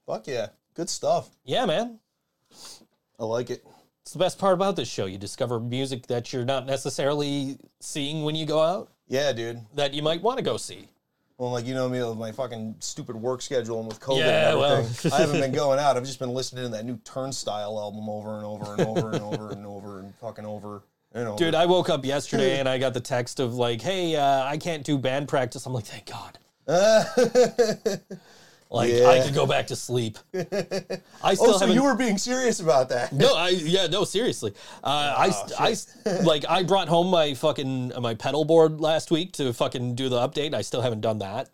Fuck 0.06 0.26
yeah. 0.26 0.46
Good 0.72 0.88
stuff. 0.88 1.28
Yeah, 1.44 1.66
man. 1.66 1.98
I 3.18 3.24
like 3.24 3.50
it. 3.50 3.66
It's 4.00 4.14
the 4.14 4.18
best 4.18 4.38
part 4.38 4.54
about 4.54 4.76
this 4.76 4.88
show. 4.88 5.04
You 5.04 5.18
discover 5.18 5.60
music 5.60 6.06
that 6.06 6.32
you're 6.32 6.46
not 6.46 6.64
necessarily 6.64 7.58
seeing 7.80 8.22
when 8.22 8.34
you 8.34 8.46
go 8.46 8.62
out 8.62 8.90
Yeah, 9.08 9.30
dude. 9.32 9.60
that 9.74 9.92
you 9.92 10.00
might 10.02 10.22
want 10.22 10.38
to 10.38 10.42
go 10.42 10.56
see. 10.56 10.88
Well, 11.36 11.50
like 11.50 11.66
you 11.66 11.74
know 11.74 11.86
me 11.86 12.02
with 12.02 12.16
my 12.16 12.32
fucking 12.32 12.76
stupid 12.80 13.14
work 13.14 13.42
schedule 13.42 13.78
and 13.80 13.88
with 13.88 14.00
COVID 14.00 14.20
Yeah, 14.20 14.50
and 14.52 14.58
well. 14.58 14.72
everything. 14.78 15.12
I 15.12 15.18
haven't 15.20 15.40
been 15.40 15.52
going 15.54 15.78
out. 15.78 15.98
I've 15.98 16.04
just 16.06 16.18
been 16.18 16.32
listening 16.32 16.64
to 16.64 16.70
that 16.70 16.86
new 16.86 16.96
Turnstile 17.04 17.78
album 17.78 18.08
over 18.08 18.36
and 18.36 18.44
over 18.46 18.72
and 18.72 18.80
over 18.80 19.10
and 19.12 19.22
over 19.22 19.50
and 19.50 19.66
over 19.66 19.98
and 19.98 20.14
fucking 20.14 20.46
over. 20.46 20.82
Dude, 21.12 21.56
I 21.56 21.66
woke 21.66 21.88
up 21.88 22.04
yesterday 22.04 22.58
and 22.60 22.68
I 22.68 22.78
got 22.78 22.94
the 22.94 23.00
text 23.00 23.40
of 23.40 23.54
like, 23.54 23.80
"Hey, 23.80 24.16
uh, 24.16 24.44
I 24.44 24.56
can't 24.58 24.84
do 24.84 24.96
band 24.96 25.28
practice." 25.28 25.66
I'm 25.66 25.72
like, 25.72 25.86
"Thank 25.86 26.06
God." 26.06 26.38
like 28.70 28.92
I 28.92 29.24
could 29.24 29.34
go 29.34 29.44
back 29.44 29.66
to 29.68 29.76
sleep. 29.76 30.18
I 30.34 30.42
oh, 31.24 31.34
so 31.34 31.58
haven't. 31.58 31.74
you 31.74 31.82
were 31.82 31.96
being 31.96 32.16
serious 32.16 32.60
about 32.60 32.90
that? 32.90 33.12
no, 33.12 33.34
I 33.34 33.48
yeah, 33.48 33.88
no, 33.88 34.04
seriously. 34.04 34.54
Uh, 34.84 35.14
I 35.18 35.30
Oh, 35.32 35.48
I 35.58 35.74
like 36.22 36.44
I 36.48 36.62
brought 36.62 36.88
home 36.88 37.08
my 37.08 37.34
fucking 37.34 37.92
my 38.00 38.14
pedal 38.14 38.44
board 38.44 38.80
last 38.80 39.10
week 39.10 39.32
to 39.32 39.52
fucking 39.52 39.96
do 39.96 40.08
the 40.08 40.18
update. 40.18 40.54
I 40.54 40.62
still 40.62 40.80
haven't 40.80 41.00
done 41.00 41.18
that. 41.18 41.48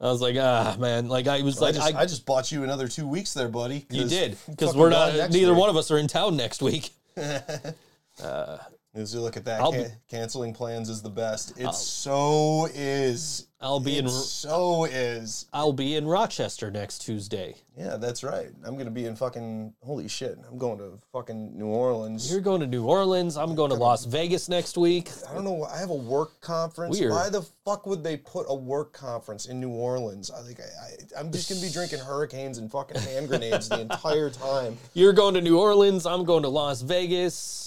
So 0.00 0.08
I 0.08 0.10
was 0.10 0.22
like, 0.22 0.36
ah, 0.38 0.76
man. 0.80 1.08
Like 1.08 1.28
I 1.28 1.42
was 1.42 1.60
I 1.60 1.66
like, 1.66 1.74
just, 1.74 1.94
I, 1.94 2.00
I, 2.00 2.06
just 2.06 2.24
bought 2.24 2.50
you 2.50 2.64
another 2.64 2.88
two 2.88 3.06
weeks 3.06 3.34
there, 3.34 3.48
buddy. 3.48 3.84
you 3.90 4.08
did 4.08 4.38
because 4.48 4.74
we're 4.74 4.88
not. 4.88 5.30
Neither 5.30 5.52
one 5.54 5.68
of 5.68 5.76
us 5.76 5.90
are 5.90 5.98
in 5.98 6.08
town 6.08 6.36
next 6.36 6.62
week. 6.62 6.90
Uh, 8.22 8.58
As 8.94 9.14
you 9.14 9.20
look 9.20 9.36
at 9.38 9.46
that, 9.46 9.62
can- 9.62 9.84
be- 9.84 9.88
canceling 10.08 10.52
plans 10.52 10.90
is 10.90 11.00
the 11.00 11.08
best. 11.08 11.58
It 11.58 11.72
so 11.72 12.68
is. 12.74 13.46
I'll 13.62 13.80
be 13.80 13.98
in. 13.98 14.08
So 14.08 14.84
is. 14.84 15.46
I'll 15.52 15.74
be 15.74 15.96
in 15.96 16.06
Rochester 16.06 16.70
next 16.70 17.00
Tuesday. 17.00 17.56
Yeah, 17.76 17.96
that's 17.98 18.24
right. 18.24 18.48
I'm 18.64 18.78
gonna 18.78 18.90
be 18.90 19.04
in 19.04 19.14
fucking 19.16 19.74
holy 19.82 20.08
shit. 20.08 20.38
I'm 20.50 20.56
going 20.56 20.78
to 20.78 20.98
fucking 21.12 21.58
New 21.58 21.66
Orleans. 21.66 22.30
You're 22.30 22.40
going 22.40 22.60
to 22.62 22.66
New 22.66 22.84
Orleans. 22.84 23.36
I'm 23.36 23.54
going 23.54 23.70
to 23.70 23.76
Las 23.76 24.06
Vegas 24.06 24.48
next 24.48 24.78
week. 24.78 25.10
I 25.28 25.34
don't 25.34 25.44
know. 25.44 25.64
I 25.64 25.78
have 25.78 25.90
a 25.90 25.94
work 25.94 26.40
conference. 26.40 26.98
Weird. 26.98 27.12
Why 27.12 27.28
the 27.28 27.42
fuck 27.66 27.86
would 27.86 28.02
they 28.02 28.16
put 28.16 28.46
a 28.48 28.54
work 28.54 28.94
conference 28.94 29.46
in 29.46 29.60
New 29.60 29.70
Orleans? 29.70 30.30
I 30.30 30.40
think 30.40 30.60
I, 30.60 30.64
I, 30.64 31.20
I'm 31.20 31.30
just 31.30 31.50
gonna 31.50 31.60
be 31.60 31.70
drinking 31.70 31.98
hurricanes 31.98 32.56
and 32.56 32.70
fucking 32.70 33.00
hand 33.00 33.28
grenades 33.28 33.68
the 33.68 33.80
entire 33.80 34.30
time. 34.30 34.78
You're 34.94 35.12
going 35.12 35.34
to 35.34 35.42
New 35.42 35.58
Orleans. 35.58 36.06
I'm 36.06 36.24
going 36.24 36.44
to 36.44 36.48
Las 36.48 36.80
Vegas. 36.80 37.59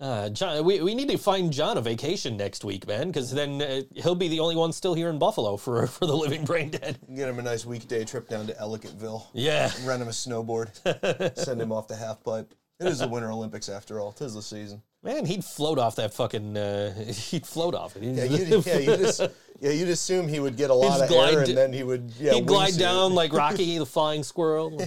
Uh, 0.00 0.28
John, 0.28 0.64
we, 0.64 0.80
we 0.80 0.94
need 0.94 1.08
to 1.08 1.18
find 1.18 1.52
John 1.52 1.76
a 1.76 1.80
vacation 1.80 2.36
next 2.36 2.64
week, 2.64 2.86
man, 2.86 3.08
because 3.08 3.32
then 3.32 3.60
uh, 3.60 3.80
he'll 3.96 4.14
be 4.14 4.28
the 4.28 4.38
only 4.38 4.54
one 4.54 4.72
still 4.72 4.94
here 4.94 5.08
in 5.08 5.18
Buffalo 5.18 5.56
for 5.56 5.86
for 5.88 6.06
the 6.06 6.16
living 6.16 6.44
brain 6.44 6.70
dead. 6.70 6.98
Get 7.14 7.28
him 7.28 7.38
a 7.38 7.42
nice 7.42 7.66
weekday 7.66 8.04
trip 8.04 8.28
down 8.28 8.46
to 8.46 8.54
Ellicottville. 8.54 9.26
Yeah, 9.32 9.72
Rent 9.84 10.00
him 10.00 10.08
a 10.08 10.12
snowboard. 10.12 11.36
send 11.38 11.60
him 11.60 11.72
off 11.72 11.88
the 11.88 11.96
half 11.96 12.22
pipe. 12.22 12.54
It 12.80 12.86
is 12.86 13.00
the 13.00 13.08
Winter 13.08 13.32
Olympics 13.32 13.68
after 13.68 13.98
all. 13.98 14.12
Tis 14.12 14.34
the 14.34 14.42
season. 14.42 14.82
man, 15.02 15.26
he'd 15.26 15.44
float 15.44 15.80
off 15.80 15.96
that 15.96 16.14
fucking. 16.14 16.56
Uh, 16.56 16.94
he'd 17.12 17.44
float 17.44 17.74
off 17.74 17.96
it. 17.96 18.04
Yeah, 18.04 18.22
you'd, 18.22 18.64
yeah, 18.64 18.78
you'd, 18.78 19.00
as- 19.00 19.20
yeah, 19.58 19.70
you'd 19.72 19.88
assume 19.88 20.28
he 20.28 20.38
would 20.38 20.56
get 20.56 20.70
a 20.70 20.74
lot 20.74 21.00
of 21.00 21.08
glide 21.08 21.34
air 21.34 21.40
and 21.42 21.56
then 21.56 21.72
he 21.72 21.82
would 21.82 22.12
yeah, 22.20 22.34
he'd 22.34 22.46
glide 22.46 22.78
down 22.78 23.14
like 23.14 23.32
Rocky 23.32 23.78
the 23.78 23.86
flying 23.86 24.22
squirrel. 24.22 24.78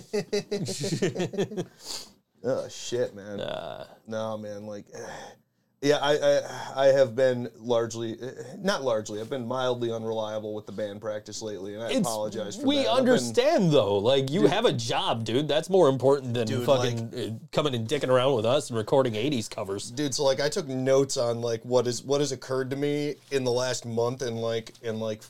Oh 2.43 2.67
shit, 2.69 3.15
man. 3.15 3.39
Uh, 3.39 3.85
No, 4.07 4.37
man. 4.37 4.65
Like, 4.65 4.85
yeah, 5.81 5.97
I, 6.01 6.13
I 6.17 6.41
I 6.75 6.85
have 6.87 7.15
been 7.15 7.49
largely, 7.57 8.17
not 8.59 8.83
largely. 8.83 9.19
I've 9.21 9.29
been 9.29 9.47
mildly 9.47 9.91
unreliable 9.91 10.53
with 10.53 10.65
the 10.65 10.71
band 10.71 11.01
practice 11.01 11.41
lately, 11.41 11.73
and 11.75 11.83
I 11.83 11.91
apologize 11.91 12.55
for 12.57 12.65
we 12.67 12.77
that. 12.77 12.83
Been- 12.85 12.97
understand 12.97 13.71
though. 13.71 13.97
Like 13.97 14.29
you 14.31 14.47
have 14.47 14.65
a 14.65 14.73
job, 14.73 15.23
dude. 15.23 15.47
That's 15.47 15.69
more 15.69 15.89
important 15.89 16.33
than 16.33 16.47
Dude, 16.47 16.65
fucking 16.65 17.13
uh, 17.41 17.45
coming 17.51 17.73
and 17.75 17.87
dicking 17.87 18.09
around 18.09 18.35
with 18.35 18.45
us 18.45 18.69
and 18.69 18.77
recording 18.77 19.13
'80s 19.13 19.49
covers. 19.49 19.89
dude 19.91 20.13
so 20.13 20.23
like 20.23 20.39
i 20.39 20.49
took 20.49 20.67
notes 20.67 21.17
on 21.17 21.41
like 21.41 21.61
what 21.63 21.87
is 21.87 22.03
what 22.03 22.21
has 22.21 22.31
occurred 22.31 22.69
to 22.69 22.75
me 22.75 23.15
in 23.31 23.43
the 23.43 23.51
last 23.51 23.85
month 23.85 24.21
and 24.21 24.37
like 24.39 24.73
in 24.83 24.99
like 24.99 25.21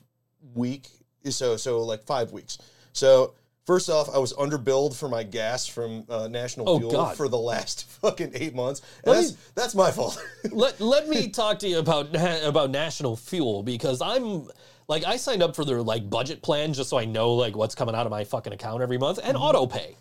week 0.55 0.88
so 1.29 1.55
so 1.57 1.81
like 1.83 2.03
five 2.03 2.31
weeks 2.31 2.57
so 2.93 3.33
first 3.65 3.89
off 3.89 4.09
i 4.13 4.17
was 4.17 4.33
underbilled 4.33 4.95
for 4.95 5.07
my 5.09 5.23
gas 5.23 5.67
from 5.67 6.03
uh, 6.09 6.27
national 6.27 6.67
Oh, 6.69 6.79
fuel 6.79 6.91
God. 6.91 7.15
for 7.17 7.27
the 7.27 7.38
last 7.38 7.85
fucking 8.01 8.31
eight 8.33 8.55
months 8.55 8.81
and 9.03 9.13
Let 9.13 9.21
me- 9.21 9.27
that's 9.29 9.38
that's 9.53 9.75
my 9.75 9.91
fault 9.91 10.21
let 10.51 10.79
let 10.81 11.07
me 11.07 11.29
talk 11.29 11.59
to 11.59 11.67
you 11.67 11.79
about 11.79 12.15
about 12.43 12.71
National 12.71 13.15
Fuel 13.15 13.63
because 13.63 14.01
I'm 14.01 14.47
like 14.88 15.05
I 15.05 15.15
signed 15.17 15.43
up 15.43 15.55
for 15.55 15.63
their 15.63 15.81
like 15.81 16.09
budget 16.09 16.41
plan 16.41 16.73
just 16.73 16.89
so 16.89 16.97
I 16.97 17.05
know 17.05 17.33
like 17.33 17.55
what's 17.55 17.75
coming 17.75 17.95
out 17.95 18.05
of 18.05 18.11
my 18.11 18.23
fucking 18.23 18.51
account 18.53 18.81
every 18.81 18.97
month 18.97 19.19
and 19.23 19.38
auto 19.38 19.65
pay. 19.67 19.95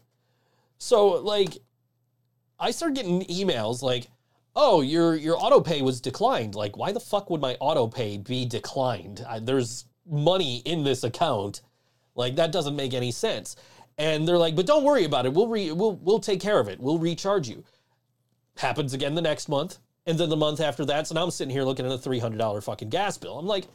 So 0.79 1.09
like 1.23 1.59
I 2.59 2.71
started 2.73 2.97
getting 2.97 3.23
emails 3.27 3.83
like, 3.83 4.09
"Oh, 4.57 4.81
your 4.81 5.15
your 5.17 5.37
auto 5.39 5.61
pay 5.61 5.83
was 5.83 6.01
declined." 6.01 6.55
Like, 6.55 6.77
why 6.77 6.93
the 6.93 7.01
fuck 7.01 7.31
would 7.31 7.41
my 7.41 7.57
auto 7.61 7.87
pay 7.87 8.17
be 8.19 8.45
declined? 8.45 9.25
I, 9.29 9.39
there's 9.39 9.85
money 10.07 10.59
in 10.65 10.83
this 10.85 11.05
account. 11.05 11.61
Like 12.15 12.37
that 12.37 12.53
doesn't 12.53 12.77
make 12.77 12.95
any 12.95 13.11
sense. 13.11 13.57
And 13.99 14.27
they're 14.27 14.39
like, 14.39 14.57
"But 14.57 14.67
don't 14.67 14.85
worry 14.85 15.05
about 15.05 15.27
it. 15.27 15.33
We'll 15.33 15.49
re- 15.49 15.73
we'll 15.73 15.97
we'll 15.97 16.21
take 16.21 16.41
care 16.41 16.59
of 16.59 16.69
it. 16.69 16.81
We'll 16.81 16.99
recharge 16.99 17.49
you." 17.49 17.65
Happens 18.57 18.95
again 18.95 19.15
the 19.15 19.23
next 19.23 19.49
month, 19.49 19.79
and 20.07 20.19
then 20.19 20.29
the 20.29 20.37
month 20.37 20.61
after 20.61 20.85
that. 20.87 21.07
So 21.07 21.15
now 21.15 21.23
I'm 21.23 21.31
sitting 21.31 21.53
here 21.53 21.65
looking 21.65 21.87
at 21.87 21.93
a 21.93 21.99
three 21.99 22.19
hundred 22.19 22.39
dollar 22.39 22.61
fucking 22.61 22.89
gas 22.89 23.19
bill. 23.19 23.39
I'm 23.39 23.47
like, 23.47 23.67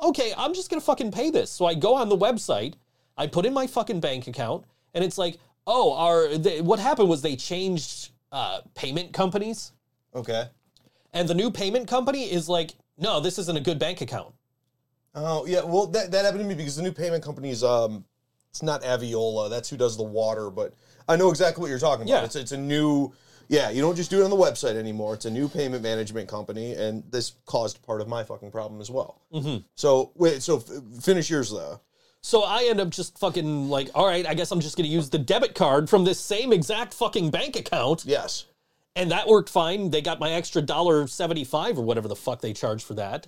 okay, 0.00 0.32
I'm 0.36 0.54
just 0.54 0.70
gonna 0.70 0.80
fucking 0.80 1.12
pay 1.12 1.30
this. 1.30 1.50
So 1.50 1.66
I 1.66 1.74
go 1.74 1.94
on 1.94 2.08
the 2.08 2.16
website, 2.16 2.74
I 3.16 3.26
put 3.26 3.46
in 3.46 3.52
my 3.52 3.66
fucking 3.66 4.00
bank 4.00 4.26
account, 4.26 4.64
and 4.92 5.04
it's 5.04 5.18
like, 5.18 5.38
oh, 5.66 5.94
our 5.94 6.36
they, 6.36 6.60
what 6.60 6.78
happened 6.78 7.08
was 7.08 7.22
they 7.22 7.36
changed 7.36 8.10
uh, 8.32 8.60
payment 8.74 9.12
companies, 9.12 9.72
okay 10.14 10.48
and 11.14 11.28
the 11.28 11.34
new 11.34 11.50
payment 11.50 11.88
company 11.88 12.24
is 12.24 12.48
like, 12.48 12.72
no, 12.98 13.20
this 13.20 13.38
isn't 13.38 13.56
a 13.56 13.60
good 13.60 13.78
bank 13.78 14.00
account. 14.00 14.34
Oh 15.14 15.46
yeah 15.46 15.62
well 15.64 15.86
that, 15.86 16.10
that 16.10 16.24
happened 16.24 16.42
to 16.42 16.48
me 16.48 16.54
because 16.54 16.76
the 16.76 16.82
new 16.82 16.92
payment 16.92 17.22
company 17.22 17.50
is 17.50 17.62
um 17.64 18.04
it's 18.50 18.62
not 18.62 18.82
aviola 18.82 19.48
that's 19.50 19.68
who 19.70 19.76
does 19.76 19.96
the 19.96 20.02
water 20.02 20.50
but 20.50 20.74
i 21.08 21.16
know 21.16 21.30
exactly 21.30 21.60
what 21.60 21.68
you're 21.68 21.78
talking 21.78 22.04
about 22.08 22.18
Yeah. 22.20 22.24
it's, 22.24 22.36
it's 22.36 22.52
a 22.52 22.56
new 22.56 23.12
yeah 23.48 23.70
you 23.70 23.80
don't 23.82 23.96
just 23.96 24.10
do 24.10 24.20
it 24.20 24.24
on 24.24 24.30
the 24.30 24.36
website 24.36 24.74
anymore 24.76 25.14
it's 25.14 25.24
a 25.24 25.30
new 25.30 25.48
payment 25.48 25.82
management 25.82 26.28
company 26.28 26.74
and 26.74 27.02
this 27.10 27.32
caused 27.46 27.82
part 27.82 28.00
of 28.00 28.08
my 28.08 28.24
fucking 28.24 28.50
problem 28.50 28.80
as 28.80 28.90
well 28.90 29.20
Mm-hmm. 29.32 29.58
so 29.74 30.12
wait 30.14 30.42
so 30.42 30.56
f- 30.58 31.02
finish 31.02 31.28
yours 31.30 31.50
though 31.50 31.80
So 32.22 32.42
I 32.42 32.64
end 32.70 32.80
up 32.80 32.88
just 32.88 33.18
fucking 33.18 33.68
like, 33.68 33.90
all 33.94 34.06
right, 34.06 34.26
I 34.26 34.32
guess 34.32 34.50
I'm 34.50 34.60
just 34.60 34.76
gonna 34.78 34.88
use 34.88 35.10
the 35.10 35.18
debit 35.18 35.54
card 35.54 35.90
from 35.90 36.04
this 36.04 36.18
same 36.18 36.54
exact 36.54 36.94
fucking 36.94 37.30
bank 37.30 37.54
account. 37.56 38.04
yes 38.06 38.46
and 38.96 39.10
that 39.10 39.26
worked 39.26 39.50
fine. 39.50 39.90
They 39.90 40.00
got 40.00 40.20
my 40.20 40.30
extra 40.30 40.62
dollar 40.62 41.06
seventy 41.08 41.44
five 41.44 41.76
or 41.78 41.82
whatever 41.84 42.06
the 42.08 42.14
fuck 42.16 42.40
they 42.40 42.52
charged 42.54 42.86
for 42.86 42.94
that. 42.94 43.26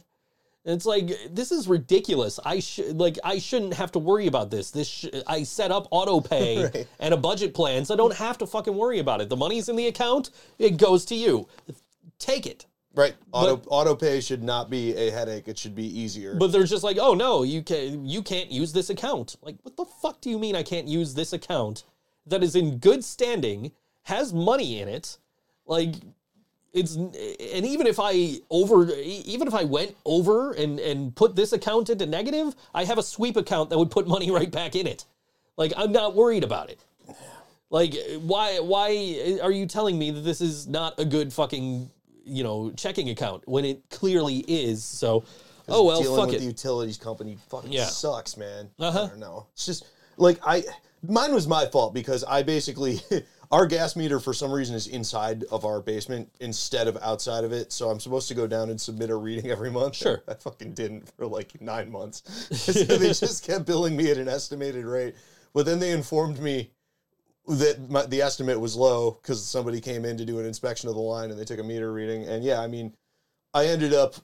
And 0.67 0.75
it's 0.75 0.85
like 0.85 1.13
this 1.31 1.53
is 1.53 1.69
ridiculous. 1.69 2.41
I 2.45 2.59
should 2.59 2.99
like 2.99 3.19
I 3.23 3.39
shouldn't 3.39 3.75
have 3.75 3.93
to 3.93 4.01
worry 4.01 4.27
about 4.27 4.51
this. 4.51 4.73
This 4.73 4.89
sh- 4.89 5.07
I 5.27 5.45
set 5.45 5.71
up 5.71 5.87
auto 5.93 6.21
pay 6.21 6.65
Right. 6.75 6.89
and 6.99 7.15
a 7.15 7.17
budget 7.17 7.55
plan, 7.55 7.85
so 7.85 7.95
I 7.95 7.97
don't 7.97 8.15
have 8.17 8.37
to 8.39 8.47
fucking 8.47 8.75
worry 8.75 8.99
about 8.99 9.21
it. 9.21 9.29
The 9.29 9.37
money's 9.37 9.69
in 9.69 9.77
the 9.77 9.87
account. 9.87 10.31
It 10.59 10.77
goes 10.77 11.05
to 11.07 11.15
you. 11.15 11.47
Take 12.19 12.47
it. 12.47 12.67
Right. 12.97 13.15
Auto 13.31 13.63
auto 13.69 13.95
pay 13.95 14.21
should 14.21 14.43
not 14.43 14.69
be 14.69 14.93
a 14.97 15.11
headache. 15.13 15.47
It 15.47 15.57
should 15.57 15.77
be 15.77 15.87
easier. 15.87 16.35
But 16.35 16.51
they're 16.51 16.65
just 16.65 16.83
like, 16.83 16.99
oh 17.01 17.15
no, 17.15 17.45
you 17.45 17.63
can 17.63 18.05
you 18.05 18.21
can't 18.23 18.51
use 18.51 18.73
this 18.73 18.91
account. 18.91 19.37
Like, 19.43 19.57
what 19.63 19.77
the 19.77 19.85
fuck 19.85 20.21
do 20.21 20.31
you 20.31 20.39
mean 20.39 20.57
I 20.57 20.65
can't 20.65 20.89
use 20.89 21.15
this 21.15 21.33
account 21.33 21.85
that 22.27 22.43
is 22.43 22.57
in 22.57 22.79
good 22.79 23.05
standing, 23.05 23.71
has 24.03 24.33
money 24.35 24.81
in 24.81 24.89
it? 24.89 25.19
Like, 25.65 25.95
it's 26.77 26.95
and 26.95 27.67
even 27.67 27.87
if 27.87 27.99
I 27.99 28.37
over 28.51 28.89
even 28.95 29.49
if 29.49 29.55
I 29.55 29.65
went 29.65 29.97
over 30.05 30.53
and 30.53 30.79
and 30.79 31.15
put 31.17 31.35
this 31.35 31.53
account 31.53 31.91
into 31.91 32.07
negative, 32.07 32.55
I 32.75 32.85
have 32.85 32.99
a 32.99 33.03
sweep 33.03 33.37
account 33.37 33.71
that 33.71 33.79
would 33.79 33.91
put 33.91 34.07
money 34.07 34.31
right 34.39 34.51
back 34.51 34.77
in 34.77 34.87
it. 34.87 35.05
Like, 35.57 35.73
I'm 35.77 35.91
not 35.91 36.15
worried 36.15 36.45
about 36.45 36.71
it. 36.71 36.79
Like, 37.71 37.95
why 38.21 38.61
why 38.61 39.39
are 39.43 39.51
you 39.51 39.67
telling 39.67 39.99
me 39.99 40.11
that 40.11 40.21
this 40.21 40.41
is 40.41 40.67
not 40.69 41.01
a 41.01 41.05
good 41.05 41.33
fucking 41.33 41.91
you 42.25 42.45
know 42.45 42.71
checking 42.77 43.09
account 43.11 43.43
when 43.49 43.65
it 43.65 43.83
clearly 43.91 44.39
is? 44.47 44.85
So. 44.85 45.25
Oh 45.69 45.83
well, 45.85 46.01
dealing 46.01 46.17
fuck 46.17 46.27
with 46.27 46.37
it. 46.37 46.39
the 46.41 46.45
utilities 46.45 46.97
company 46.97 47.39
fucking 47.49 47.73
Yeah. 47.73 47.87
sucks, 47.87 48.37
man. 48.37 48.71
Uh-huh. 48.79 49.05
I 49.07 49.09
don't 49.09 49.19
know. 49.19 49.47
It's 49.55 49.67
just 49.67 49.85
like 50.17 50.39
I 50.47 50.63
mine 51.03 51.35
was 51.35 51.49
my 51.49 51.67
fault 51.67 51.93
because 51.93 52.23
I 52.23 52.45
basically 52.45 53.01
our 53.51 53.67
gas 53.67 53.97
meter 53.97 54.19
for 54.19 54.33
some 54.33 54.51
reason 54.51 54.75
is 54.75 54.87
inside 54.87 55.45
of 55.51 55.65
our 55.65 55.81
basement 55.81 56.31
instead 56.41 56.89
of 56.89 56.97
outside 57.03 57.45
of 57.45 57.53
it. 57.53 57.73
So 57.73 57.91
I'm 57.91 58.01
supposed 58.01 58.29
to 58.29 58.35
go 58.35 58.47
down 58.47 58.71
and 58.71 58.81
submit 58.81 59.11
a 59.11 59.17
reading 59.17 59.51
every 59.51 59.71
month. 59.71 59.97
Sure. 59.97 60.23
I 60.29 60.35
fucking 60.35 60.75
didn't 60.75 61.09
for 61.17 61.27
like 61.27 61.61
nine 61.61 61.91
months. 61.91 62.23
so 62.57 62.73
they 62.73 63.09
just 63.09 63.45
kept 63.45 63.67
billing 63.67 63.97
me 63.97 64.11
at 64.11 64.19
an 64.19 64.29
estimated 64.29 64.85
rate. 64.85 65.15
But 65.55 65.67
then 65.67 65.79
they 65.79 65.93
informed 65.93 66.41
me 66.41 66.71
that 67.49 67.89
my, 67.89 68.05
the 68.07 68.23
estimate 68.23 68.61
was 68.61 68.75
low 68.75 69.19
because 69.23 69.45
somebody 69.45 69.81
came 69.81 70.05
in 70.05 70.17
to 70.19 70.25
do 70.25 70.39
an 70.39 70.47
inspection 70.47 70.89
of 70.89 70.95
the 70.97 71.01
line 71.01 71.31
and 71.31 71.39
they 71.39 71.45
took 71.45 71.61
a 71.61 71.65
meter 71.65 71.93
reading. 71.93 72.25
And 72.25 72.45
yeah, 72.45 72.61
I 72.61 72.67
mean, 72.67 72.95
I 73.55 73.67
ended 73.67 73.95
up 73.95 74.17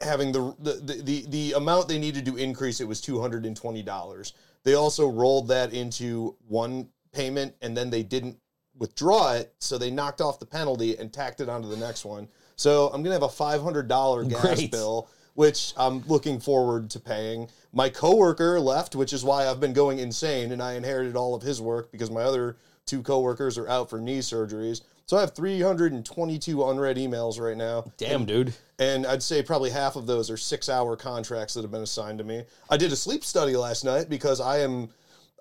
having 0.00 0.32
the 0.32 0.54
the 0.58 1.02
the, 1.02 1.26
the, 1.28 1.52
amount 1.52 1.88
they 1.88 1.98
needed 1.98 2.24
to 2.26 2.36
increase 2.36 2.80
it 2.80 2.88
was 2.88 3.00
two 3.00 3.20
hundred 3.20 3.46
and 3.46 3.56
twenty 3.56 3.82
dollars. 3.82 4.32
They 4.64 4.74
also 4.74 5.08
rolled 5.08 5.48
that 5.48 5.72
into 5.72 6.36
one 6.46 6.88
payment 7.12 7.54
and 7.60 7.76
then 7.76 7.90
they 7.90 8.02
didn't 8.02 8.38
withdraw 8.78 9.34
it, 9.34 9.54
so 9.58 9.78
they 9.78 9.90
knocked 9.90 10.20
off 10.20 10.38
the 10.38 10.46
penalty 10.46 10.96
and 10.96 11.12
tacked 11.12 11.40
it 11.40 11.48
onto 11.48 11.68
the 11.68 11.76
next 11.76 12.04
one. 12.04 12.28
So 12.56 12.88
I'm 12.92 13.02
gonna 13.02 13.14
have 13.14 13.22
a 13.22 13.28
five 13.28 13.62
hundred 13.62 13.88
dollar 13.88 14.24
gas 14.24 14.40
Great. 14.40 14.70
bill, 14.70 15.08
which 15.34 15.72
I'm 15.76 16.06
looking 16.06 16.40
forward 16.40 16.90
to 16.90 17.00
paying. 17.00 17.48
My 17.72 17.88
coworker 17.88 18.60
left, 18.60 18.94
which 18.94 19.12
is 19.12 19.24
why 19.24 19.46
I've 19.48 19.60
been 19.60 19.72
going 19.72 19.98
insane, 19.98 20.52
and 20.52 20.62
I 20.62 20.74
inherited 20.74 21.16
all 21.16 21.34
of 21.34 21.42
his 21.42 21.60
work 21.60 21.90
because 21.90 22.10
my 22.10 22.22
other 22.22 22.56
two 22.86 23.02
coworkers 23.02 23.56
are 23.58 23.68
out 23.68 23.88
for 23.88 24.00
knee 24.00 24.18
surgeries. 24.18 24.82
So 25.06 25.16
I 25.16 25.20
have 25.20 25.34
322 25.34 26.64
unread 26.64 26.96
emails 26.96 27.40
right 27.40 27.56
now. 27.56 27.84
Damn, 27.98 28.24
dude. 28.24 28.54
And 28.78 29.06
I'd 29.06 29.22
say 29.22 29.42
probably 29.42 29.70
half 29.70 29.96
of 29.96 30.06
those 30.06 30.30
are 30.30 30.36
six 30.36 30.68
hour 30.68 30.96
contracts 30.96 31.54
that 31.54 31.62
have 31.62 31.70
been 31.70 31.82
assigned 31.82 32.18
to 32.18 32.24
me. 32.24 32.44
I 32.70 32.76
did 32.76 32.92
a 32.92 32.96
sleep 32.96 33.24
study 33.24 33.56
last 33.56 33.84
night 33.84 34.08
because 34.08 34.40
I 34.40 34.60
am 34.60 34.88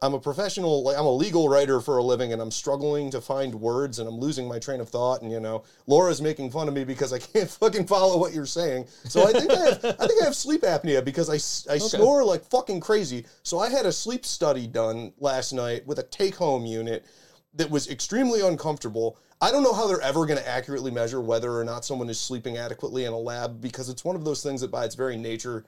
I'm 0.04 0.16
a 0.16 0.20
professional 0.20 0.84
like 0.84 0.98
I'm 0.98 1.06
a 1.06 1.14
legal 1.14 1.48
writer 1.48 1.80
for 1.80 1.98
a 1.98 2.04
living 2.04 2.34
and 2.34 2.42
I'm 2.42 2.50
struggling 2.50 3.12
to 3.12 3.22
find 3.22 3.54
words 3.54 4.00
and 4.00 4.10
I'm 4.10 4.18
losing 4.18 4.48
my 4.48 4.58
train 4.58 4.82
of 4.82 4.90
thought 4.90 5.22
and 5.22 5.32
you 5.32 5.40
know 5.40 5.64
Laura's 5.86 6.22
making 6.22 6.50
fun 6.50 6.68
of 6.68 6.74
me 6.74 6.84
because 6.84 7.14
I 7.14 7.20
can't 7.20 7.50
fucking 7.62 7.86
follow 7.86 8.18
what 8.18 8.34
you're 8.34 8.46
saying. 8.48 8.88
So 9.04 9.28
I 9.28 9.32
think 9.32 9.52
I 9.52 9.60
have 9.60 9.86
I 9.86 10.08
think 10.08 10.22
I 10.22 10.26
have 10.26 10.36
sleep 10.36 10.62
apnea 10.64 11.06
because 11.06 11.30
I, 11.30 11.74
I 11.74 11.78
snore 11.78 12.24
like 12.24 12.44
fucking 12.46 12.80
crazy. 12.80 13.26
So 13.44 13.60
I 13.60 13.70
had 13.70 13.86
a 13.86 13.92
sleep 13.92 14.26
study 14.26 14.66
done 14.66 15.14
last 15.20 15.54
night 15.54 15.86
with 15.86 16.00
a 16.00 16.04
take 16.04 16.36
home 16.36 16.66
unit 16.66 17.06
that 17.54 17.70
was 17.70 17.90
extremely 17.90 18.42
uncomfortable. 18.42 19.18
I 19.40 19.52
don't 19.52 19.64
know 19.64 19.74
how 19.74 19.88
they're 19.88 20.02
ever 20.02 20.26
going 20.26 20.40
to 20.40 20.48
accurately 20.48 20.92
measure 20.92 21.20
whether 21.20 21.52
or 21.52 21.64
not 21.64 21.84
someone 21.84 22.10
is 22.10 22.20
sleeping 22.20 22.58
adequately 22.58 23.06
in 23.06 23.14
a 23.14 23.18
lab 23.18 23.62
because 23.62 23.90
it's 23.90 24.06
one 24.06 24.16
of 24.16 24.24
those 24.24 24.42
things 24.42 24.62
that 24.62 24.72
by 24.72 24.86
its 24.86 24.96
very 24.96 25.18
nature 25.18 25.66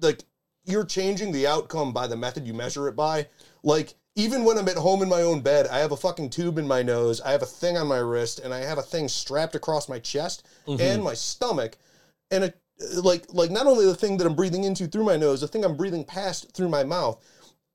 like 0.00 0.22
you're 0.66 0.84
changing 0.84 1.32
the 1.32 1.46
outcome 1.46 1.92
by 1.92 2.06
the 2.06 2.16
method 2.16 2.46
you 2.46 2.54
measure 2.54 2.88
it 2.88 2.96
by. 2.96 3.26
Like 3.62 3.94
even 4.16 4.44
when 4.44 4.58
I'm 4.58 4.68
at 4.68 4.76
home 4.76 5.02
in 5.02 5.08
my 5.08 5.22
own 5.22 5.40
bed, 5.40 5.66
I 5.68 5.78
have 5.78 5.92
a 5.92 5.96
fucking 5.96 6.30
tube 6.30 6.58
in 6.58 6.66
my 6.66 6.82
nose, 6.82 7.20
I 7.20 7.32
have 7.32 7.42
a 7.42 7.46
thing 7.46 7.76
on 7.76 7.86
my 7.86 7.98
wrist, 7.98 8.40
and 8.40 8.52
I 8.52 8.60
have 8.60 8.78
a 8.78 8.82
thing 8.82 9.08
strapped 9.08 9.54
across 9.54 9.88
my 9.88 9.98
chest 9.98 10.46
mm-hmm. 10.66 10.80
and 10.80 11.02
my 11.02 11.14
stomach, 11.14 11.76
and 12.30 12.44
it 12.44 12.58
like 12.94 13.26
like 13.32 13.50
not 13.50 13.66
only 13.66 13.86
the 13.86 13.94
thing 13.94 14.16
that 14.18 14.26
I'm 14.26 14.34
breathing 14.34 14.64
into 14.64 14.86
through 14.86 15.04
my 15.04 15.16
nose, 15.16 15.40
the 15.40 15.48
thing 15.48 15.64
I'm 15.64 15.76
breathing 15.76 16.04
past 16.04 16.52
through 16.52 16.68
my 16.68 16.84
mouth. 16.84 17.22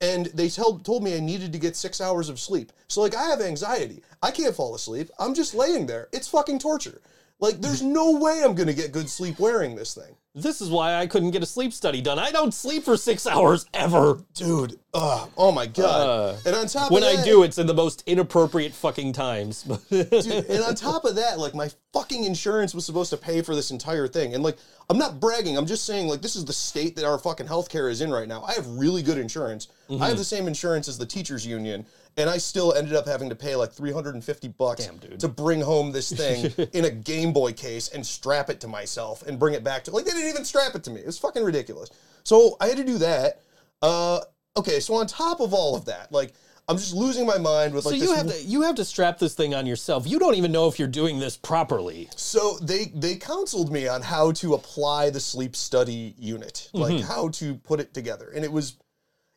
And 0.00 0.26
they 0.26 0.48
told 0.48 0.84
told 0.84 1.04
me 1.04 1.16
I 1.16 1.20
needed 1.20 1.52
to 1.52 1.58
get 1.60 1.76
six 1.76 2.00
hours 2.00 2.28
of 2.28 2.40
sleep. 2.40 2.72
So 2.88 3.00
like 3.00 3.14
I 3.14 3.24
have 3.28 3.40
anxiety. 3.40 4.02
I 4.20 4.32
can't 4.32 4.54
fall 4.54 4.74
asleep. 4.74 5.10
I'm 5.18 5.34
just 5.34 5.54
laying 5.54 5.86
there. 5.86 6.08
It's 6.12 6.28
fucking 6.28 6.58
torture. 6.58 7.00
Like 7.42 7.60
there's 7.60 7.82
no 7.82 8.12
way 8.12 8.40
I'm 8.44 8.54
gonna 8.54 8.72
get 8.72 8.92
good 8.92 9.10
sleep 9.10 9.40
wearing 9.40 9.74
this 9.74 9.94
thing. 9.94 10.14
This 10.32 10.60
is 10.60 10.70
why 10.70 10.94
I 10.94 11.08
couldn't 11.08 11.32
get 11.32 11.42
a 11.42 11.46
sleep 11.46 11.72
study 11.72 12.00
done. 12.00 12.18
I 12.18 12.30
don't 12.30 12.54
sleep 12.54 12.84
for 12.84 12.96
six 12.96 13.26
hours 13.26 13.66
ever. 13.74 14.20
dude. 14.32 14.78
Uh, 14.94 15.26
oh 15.36 15.50
my 15.50 15.66
god! 15.66 16.08
Uh, 16.08 16.36
and 16.46 16.54
on 16.54 16.66
top 16.68 16.84
of 16.84 16.88
that- 16.88 16.92
When 16.94 17.02
I 17.02 17.22
do, 17.24 17.42
it's 17.42 17.58
in 17.58 17.66
the 17.66 17.74
most 17.74 18.04
inappropriate 18.06 18.72
fucking 18.72 19.12
times. 19.12 19.62
dude, 19.90 20.12
and 20.12 20.62
on 20.62 20.76
top 20.76 21.04
of 21.04 21.16
that, 21.16 21.40
like 21.40 21.52
my 21.54 21.68
fucking 21.92 22.22
insurance 22.24 22.74
was 22.76 22.86
supposed 22.86 23.10
to 23.10 23.16
pay 23.16 23.42
for 23.42 23.56
this 23.56 23.72
entire 23.72 24.06
thing, 24.06 24.34
and 24.34 24.44
like 24.44 24.56
I'm 24.88 24.98
not 24.98 25.18
bragging. 25.18 25.58
I'm 25.58 25.66
just 25.66 25.84
saying 25.84 26.06
like 26.06 26.22
this 26.22 26.36
is 26.36 26.44
the 26.44 26.52
state 26.52 26.94
that 26.94 27.04
our 27.04 27.18
fucking 27.18 27.46
healthcare 27.48 27.90
is 27.90 28.02
in 28.02 28.10
right 28.12 28.28
now. 28.28 28.44
I 28.44 28.52
have 28.52 28.68
really 28.68 29.02
good 29.02 29.18
insurance. 29.18 29.66
Mm-hmm. 29.90 30.00
I 30.00 30.08
have 30.08 30.16
the 30.16 30.24
same 30.24 30.46
insurance 30.46 30.86
as 30.86 30.96
the 30.96 31.06
teachers 31.06 31.44
union, 31.44 31.84
and 32.16 32.28
I 32.28 32.38
still 32.38 32.74
ended 32.74 32.94
up 32.94 33.06
having 33.06 33.28
to 33.28 33.34
pay 33.34 33.56
like 33.56 33.72
350 33.72 34.48
bucks 34.48 34.86
Damn, 34.86 35.18
to 35.18 35.28
bring 35.28 35.60
home 35.60 35.92
this 35.92 36.12
thing 36.16 36.52
in 36.72 36.84
a 36.84 36.90
Game 36.90 37.32
Boy 37.32 37.52
case 37.52 37.88
and 37.88 38.06
strap 38.06 38.50
it 38.50 38.60
to 38.60 38.68
myself 38.68 39.22
and 39.26 39.38
bring 39.38 39.54
it 39.54 39.64
back 39.64 39.84
to 39.84 39.90
like 39.90 40.04
they 40.04 40.12
didn't 40.12 40.28
even 40.28 40.44
strap 40.44 40.74
it 40.74 40.84
to 40.84 40.90
me. 40.90 41.00
It 41.00 41.06
was 41.06 41.18
fucking 41.18 41.42
ridiculous. 41.42 41.90
So 42.24 42.56
I 42.60 42.68
had 42.68 42.76
to 42.76 42.84
do 42.84 42.98
that. 42.98 43.40
Uh, 43.80 44.20
okay, 44.56 44.80
so 44.80 44.94
on 44.94 45.06
top 45.06 45.40
of 45.40 45.52
all 45.52 45.74
of 45.74 45.86
that, 45.86 46.12
like 46.12 46.34
I'm 46.68 46.76
just 46.76 46.94
losing 46.94 47.26
my 47.26 47.38
mind 47.38 47.74
with 47.74 47.84
so 47.84 47.90
like 47.90 48.00
you 48.00 48.06
this 48.06 48.16
have 48.16 48.26
to 48.28 48.42
you 48.44 48.62
have 48.62 48.76
to 48.76 48.84
strap 48.84 49.18
this 49.18 49.34
thing 49.34 49.54
on 49.54 49.66
yourself. 49.66 50.06
You 50.06 50.18
don't 50.18 50.36
even 50.36 50.52
know 50.52 50.68
if 50.68 50.78
you're 50.78 50.88
doing 50.88 51.18
this 51.18 51.36
properly. 51.36 52.08
So 52.16 52.58
they 52.62 52.92
they 52.94 53.16
counseled 53.16 53.72
me 53.72 53.88
on 53.88 54.02
how 54.02 54.32
to 54.32 54.54
apply 54.54 55.10
the 55.10 55.20
sleep 55.20 55.56
study 55.56 56.14
unit, 56.16 56.70
like 56.72 57.00
how 57.00 57.28
to 57.30 57.56
put 57.56 57.80
it 57.80 57.92
together, 57.92 58.30
and 58.34 58.44
it 58.44 58.52
was 58.52 58.76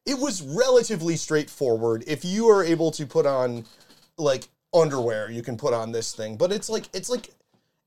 it 0.06 0.20
was 0.20 0.42
relatively 0.42 1.16
straightforward. 1.16 2.04
If 2.08 2.24
you 2.24 2.50
are 2.50 2.64
able 2.64 2.92
to 2.92 3.06
put 3.06 3.26
on 3.26 3.66
like 4.18 4.48
underwear, 4.74 5.32
you 5.32 5.42
can 5.42 5.58
put 5.58 5.74
on 5.74 5.92
this 5.92 6.14
thing, 6.14 6.38
but 6.38 6.52
it's 6.52 6.70
like 6.70 6.90
it's 6.94 7.10
like 7.10 7.32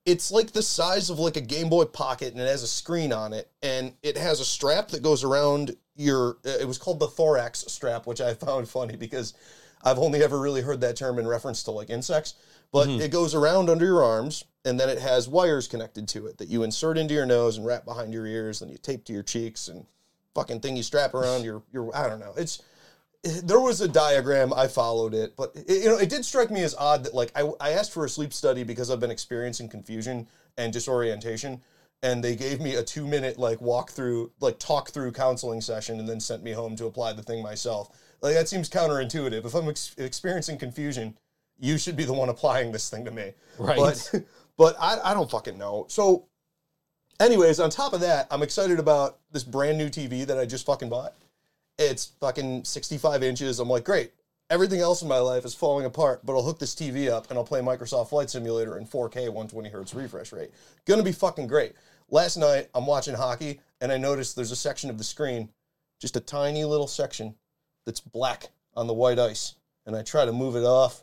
it's 0.05 0.31
like 0.31 0.53
the 0.53 0.63
size 0.63 1.11
of 1.11 1.19
like 1.19 1.37
a 1.37 1.41
Game 1.41 1.69
Boy 1.69 1.85
Pocket, 1.85 2.33
and 2.33 2.41
it 2.41 2.49
has 2.49 2.63
a 2.63 2.69
screen 2.69 3.13
on 3.13 3.33
it, 3.33 3.51
and 3.63 3.93
it 4.03 4.17
has 4.17 4.41
a 4.41 4.45
strap 4.45 4.89
that 4.89 5.03
goes 5.03 5.23
around 5.23 5.77
your. 5.95 6.39
It 6.45 6.67
was 6.67 6.79
called 6.79 6.99
the 6.99 7.09
thorax 7.09 7.65
strap, 7.69 8.07
which 8.07 8.21
I 8.21 8.35
found 8.35 8.69
funny 8.69 8.97
because 8.97 9.35
I've 9.85 9.99
only 9.99 10.23
ever 10.23 10.39
really 10.39 10.63
heard 10.63 10.81
that 10.81 10.97
term 10.97 11.19
in 11.19 11.27
reference 11.27 11.63
to 11.65 11.71
like 11.73 11.91
insects. 11.91 12.35
But 12.73 12.89
mm-hmm. 12.89 13.01
it 13.01 13.11
goes 13.11 13.35
around 13.35 13.71
under 13.71 13.85
your 13.85 14.03
arms, 14.03 14.45
and 14.65 14.79
then 14.79 14.91
it 14.91 14.99
has 14.99 15.29
wires 15.29 15.69
connected 15.69 16.09
to 16.09 16.27
it 16.27 16.39
that 16.39 16.49
you 16.49 16.63
insert 16.63 16.99
into 16.99 17.15
your 17.15 17.25
nose 17.25 17.57
and 17.57 17.67
wrap 17.67 17.85
behind 17.85 18.13
your 18.13 18.27
ears, 18.27 18.61
and 18.61 18.71
you 18.71 18.79
tape 18.79 19.05
to 19.05 19.13
your 19.13 19.23
cheeks, 19.23 19.69
and 19.69 19.87
fucking 20.39 20.61
thing 20.61 20.77
you 20.77 20.83
strap 20.83 21.15
around 21.15 21.45
your 21.45 21.63
your. 21.73 21.95
I 21.97 22.09
don't 22.09 22.21
know. 22.21 22.35
It's 22.37 22.63
there 23.25 23.59
was 23.59 23.81
a 23.81 23.89
diagram 23.89 24.53
i 24.55 24.69
followed 24.69 25.13
it 25.13 25.35
but 25.37 25.51
it, 25.57 25.83
you 25.83 25.89
know 25.89 25.99
it 25.99 26.09
did 26.09 26.25
strike 26.25 26.53
me 26.53 26.63
as 26.63 26.73
odd 26.77 27.03
that 27.03 27.13
like 27.13 27.33
I, 27.35 27.51
I 27.59 27.71
asked 27.73 27.93
for 27.93 28.05
a 28.05 28.09
sleep 28.09 28.33
study 28.33 28.63
because 28.63 28.91
i've 28.93 29.01
been 29.01 29.11
experiencing 29.11 29.69
confusion 29.69 30.29
and 30.57 30.73
disorientation 30.73 31.61
and 32.05 32.23
they 32.23 32.37
gave 32.37 32.61
me 32.61 32.77
a 32.77 32.83
two 32.85 33.09
minute 33.09 33.37
like 33.37 33.61
walk 33.61 33.91
through 33.91 34.31
like 34.41 34.61
talk 34.61 34.91
through 34.91 35.11
counseling 35.11 35.61
session 35.61 35.99
and 35.99 36.09
then 36.09 36.21
sent 36.21 36.45
me 36.45 36.53
home 36.53 36.77
to 36.77 36.87
apply 36.87 37.13
the 37.13 37.23
thing 37.25 37.43
myself 37.43 37.91
like 38.23 38.35
that 38.35 38.49
seems 38.49 38.69
counterintuitive 38.71 39.45
if 39.45 39.53
i'm 39.53 39.69
ex- 39.69 39.97
experiencing 39.99 40.57
confusion 40.57 41.19
you 41.59 41.77
should 41.77 41.97
be 41.97 42.05
the 42.05 42.13
one 42.13 42.29
applying 42.29 42.71
this 42.71 42.89
thing 42.89 43.05
to 43.05 43.11
me 43.11 43.33
Right. 43.59 43.77
but 43.77 44.15
but 44.57 44.77
I, 44.79 45.11
I 45.11 45.13
don't 45.13 45.29
fucking 45.29 45.59
know 45.59 45.87
so 45.89 46.28
anyways 47.21 47.61
on 47.61 47.71
top 47.71 47.93
of 47.93 48.01
that 48.01 48.27
i'm 48.31 48.43
excited 48.43 48.79
about 48.79 49.19
this 49.33 49.45
brand 49.45 49.77
new 49.77 49.89
tv 49.89 50.27
that 50.27 50.39
i 50.39 50.45
just 50.45 50.67
fucking 50.67 50.89
bought 50.89 51.15
it's 51.79 52.07
fucking 52.21 52.65
65 52.65 53.23
inches. 53.23 53.61
I'm 53.61 53.69
like, 53.69 53.85
great. 53.85 54.13
Everything 54.51 54.81
else 54.81 55.03
in 55.03 55.09
my 55.09 55.19
life 55.19 55.45
is 55.45 55.55
falling 55.55 55.87
apart, 55.87 56.25
but 56.25 56.35
I'll 56.35 56.43
hook 56.43 56.59
this 56.59 56.75
TV 56.75 57.11
up 57.11 57.29
and 57.29 57.39
I'll 57.39 57.45
play 57.45 57.61
Microsoft 57.61 58.09
Flight 58.09 58.31
Simulator 58.31 58.79
in 58.79 58.87
4K 58.87 59.27
120 59.27 59.69
hertz 59.69 59.95
refresh 59.95 60.33
rate. 60.33 60.51
Gonna 60.87 61.03
be 61.03 61.13
fucking 61.13 61.47
great. 61.47 61.75
Last 62.11 62.39
night, 62.39 62.69
I'm 62.75 62.87
watching 62.87 63.15
hockey 63.15 63.61
and 63.81 63.93
I 63.93 63.99
noticed 63.99 64.35
there's 64.35 64.51
a 64.51 64.57
section 64.57 64.91
of 64.91 64.99
the 64.99 65.05
screen, 65.05 65.51
just 66.01 66.17
a 66.17 66.21
tiny 66.21 66.65
little 66.65 66.87
section 66.87 67.35
that's 67.85 68.01
black 68.01 68.49
on 68.75 68.87
the 68.87 68.95
white 68.95 69.19
ice. 69.19 69.55
And 69.87 69.95
I 69.95 70.03
try 70.03 70.25
to 70.25 70.33
move 70.33 70.57
it 70.57 70.65
off. 70.65 71.03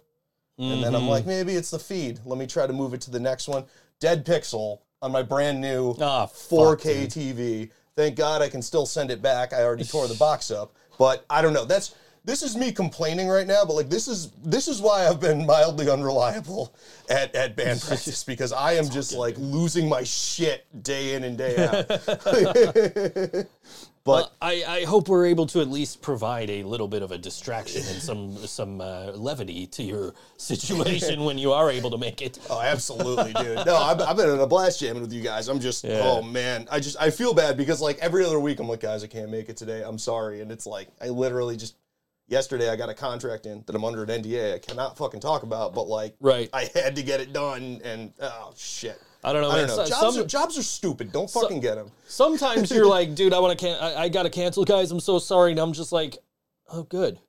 And 0.57 0.83
then 0.83 0.95
I'm 0.95 1.01
mm-hmm. 1.01 1.09
like, 1.09 1.25
maybe 1.25 1.53
it's 1.55 1.71
the 1.71 1.79
feed. 1.79 2.19
Let 2.23 2.39
me 2.39 2.47
try 2.47 2.65
to 2.65 2.71
move 2.71 2.93
it 2.93 3.01
to 3.01 3.11
the 3.11 3.19
next 3.19 3.47
one. 3.47 3.65
Dead 3.99 4.25
pixel 4.25 4.79
on 5.01 5.11
my 5.11 5.21
brand 5.21 5.61
new 5.61 5.93
fuck, 5.93 6.31
4K 6.31 7.05
TV. 7.05 7.69
Thank 7.95 8.15
God 8.15 8.41
I 8.41 8.49
can 8.49 8.61
still 8.61 8.85
send 8.85 9.11
it 9.11 9.21
back. 9.21 9.53
I 9.53 9.63
already 9.63 9.85
tore 9.85 10.07
the 10.07 10.15
box 10.15 10.51
up, 10.51 10.75
but 10.97 11.25
I 11.29 11.41
don't 11.41 11.53
know. 11.53 11.65
That's 11.65 11.95
this 12.25 12.41
is 12.41 12.57
me 12.57 12.71
complaining 12.71 13.27
right 13.27 13.45
now, 13.45 13.63
but 13.65 13.73
like 13.73 13.89
this 13.89 14.07
is 14.07 14.31
this 14.43 14.67
is 14.67 14.81
why 14.81 15.07
I've 15.07 15.19
been 15.19 15.45
mildly 15.45 15.89
unreliable 15.89 16.73
at, 17.09 17.33
at 17.35 17.55
band 17.55 17.81
practice 17.87 18.23
because 18.23 18.51
I 18.51 18.73
am 18.73 18.89
just 18.89 19.13
like 19.13 19.35
losing 19.37 19.87
my 19.87 20.03
shit 20.03 20.65
day 20.83 21.13
in 21.13 21.23
and 21.23 21.37
day 21.37 21.55
out. 21.67 23.45
but 24.05 24.33
I, 24.41 24.63
I 24.67 24.83
hope 24.85 25.09
we're 25.09 25.25
able 25.25 25.47
to 25.47 25.61
at 25.61 25.67
least 25.67 26.01
provide 26.01 26.49
a 26.49 26.63
little 26.63 26.87
bit 26.87 27.01
of 27.01 27.11
a 27.11 27.17
distraction 27.17 27.81
and 27.87 28.01
some 28.01 28.37
some 28.47 28.79
uh, 28.79 29.11
levity 29.15 29.65
to 29.67 29.83
your 29.83 30.13
situation 30.37 31.25
when 31.25 31.37
you 31.37 31.51
are 31.51 31.69
able 31.71 31.89
to 31.91 31.97
make 31.97 32.21
it. 32.21 32.39
Oh, 32.49 32.61
absolutely, 32.61 33.33
dude. 33.33 33.65
No, 33.65 33.75
I've, 33.75 33.99
I've 34.01 34.15
been 34.15 34.29
in 34.29 34.39
a 34.39 34.47
blast 34.47 34.79
jamming 34.79 35.01
with 35.01 35.11
you 35.11 35.21
guys. 35.21 35.47
I'm 35.47 35.59
just, 35.59 35.83
oh 35.85 36.21
man, 36.21 36.67
I 36.71 36.79
just, 36.79 36.97
I 37.01 37.09
feel 37.09 37.33
bad 37.33 37.57
because 37.57 37.81
like 37.81 37.97
every 37.97 38.23
other 38.23 38.39
week, 38.39 38.59
I'm 38.59 38.69
like, 38.69 38.79
guys, 38.81 39.03
I 39.03 39.07
can't 39.07 39.31
make 39.31 39.49
it 39.49 39.57
today. 39.57 39.83
I'm 39.83 39.97
sorry, 39.97 40.41
and 40.41 40.51
it's 40.51 40.67
like, 40.67 40.87
I 41.01 41.09
literally 41.09 41.57
just 41.57 41.75
yesterday 42.27 42.69
I 42.69 42.75
got 42.75 42.89
a 42.89 42.93
contract 42.93 43.45
in 43.45 43.63
that 43.65 43.75
I'm 43.75 43.83
under 43.83 44.03
an 44.03 44.09
NDA. 44.09 44.55
I 44.55 44.59
cannot 44.59 44.97
fucking 44.97 45.19
talk 45.19 45.43
about, 45.43 45.73
but 45.73 45.87
like, 45.87 46.15
Right. 46.19 46.49
I 46.53 46.69
had 46.73 46.95
to 46.95 47.03
get 47.03 47.21
it 47.21 47.33
done, 47.33 47.81
and 47.83 48.13
oh 48.21 48.53
shit. 48.55 49.01
I 49.25 49.33
don't 49.33 49.41
know. 49.41 49.49
I 49.49 49.57
don't 49.57 49.67
know. 49.67 49.75
So- 49.75 49.85
Jobs, 49.87 50.15
some- 50.15 50.23
are, 50.23 50.27
jobs 50.27 50.57
are 50.57 50.63
stupid. 50.63 51.11
Don't 51.11 51.29
fucking 51.29 51.59
get 51.59 51.75
them. 51.75 51.89
Sometimes 52.07 52.69
you're 52.71 52.85
like, 52.85 53.15
dude, 53.15 53.33
I 53.33 53.39
want 53.39 53.57
to 53.57 53.65
can 53.65 53.81
I, 53.81 54.03
I 54.03 54.09
gotta 54.09 54.29
cancel, 54.29 54.63
guys. 54.65 54.91
I'm 54.91 54.99
so 54.99 55.17
sorry. 55.19 55.51
And 55.51 55.59
I'm 55.59 55.73
just 55.73 55.91
like, 55.91 56.17
oh, 56.71 56.83
good. 56.83 57.19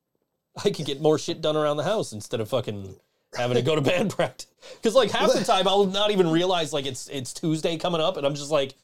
I 0.64 0.70
could 0.70 0.86
get 0.86 1.00
more 1.00 1.18
shit 1.18 1.40
done 1.40 1.56
around 1.56 1.76
the 1.78 1.84
house 1.84 2.12
instead 2.12 2.40
of 2.40 2.48
fucking 2.48 2.94
having 3.36 3.56
to 3.56 3.62
go 3.62 3.74
to 3.74 3.80
band 3.80 4.10
practice. 4.16 4.46
Because 4.76 4.94
like 4.94 5.10
half 5.10 5.32
the 5.32 5.44
time 5.44 5.66
I'll 5.68 5.86
not 5.86 6.10
even 6.10 6.30
realize 6.30 6.72
like 6.72 6.86
it's 6.86 7.08
it's 7.08 7.32
Tuesday 7.32 7.76
coming 7.76 8.00
up, 8.00 8.16
and 8.16 8.26
I'm 8.26 8.34
just 8.34 8.50
like, 8.50 8.74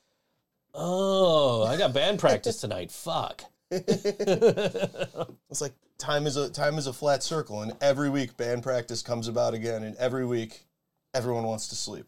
oh, 0.74 1.64
I 1.64 1.76
got 1.76 1.92
band 1.92 2.18
practice 2.18 2.60
tonight. 2.60 2.90
Fuck. 2.90 3.44
It's 3.70 5.60
like, 5.60 5.72
time 5.98 6.26
is 6.26 6.36
a 6.36 6.50
time 6.50 6.78
is 6.78 6.86
a 6.86 6.92
flat 6.92 7.22
circle, 7.22 7.62
and 7.62 7.72
every 7.80 8.10
week 8.10 8.36
band 8.36 8.62
practice 8.62 9.02
comes 9.02 9.28
about 9.28 9.54
again, 9.54 9.82
and 9.82 9.96
every 9.96 10.24
week 10.26 10.64
everyone 11.14 11.44
wants 11.44 11.68
to 11.68 11.74
sleep. 11.74 12.06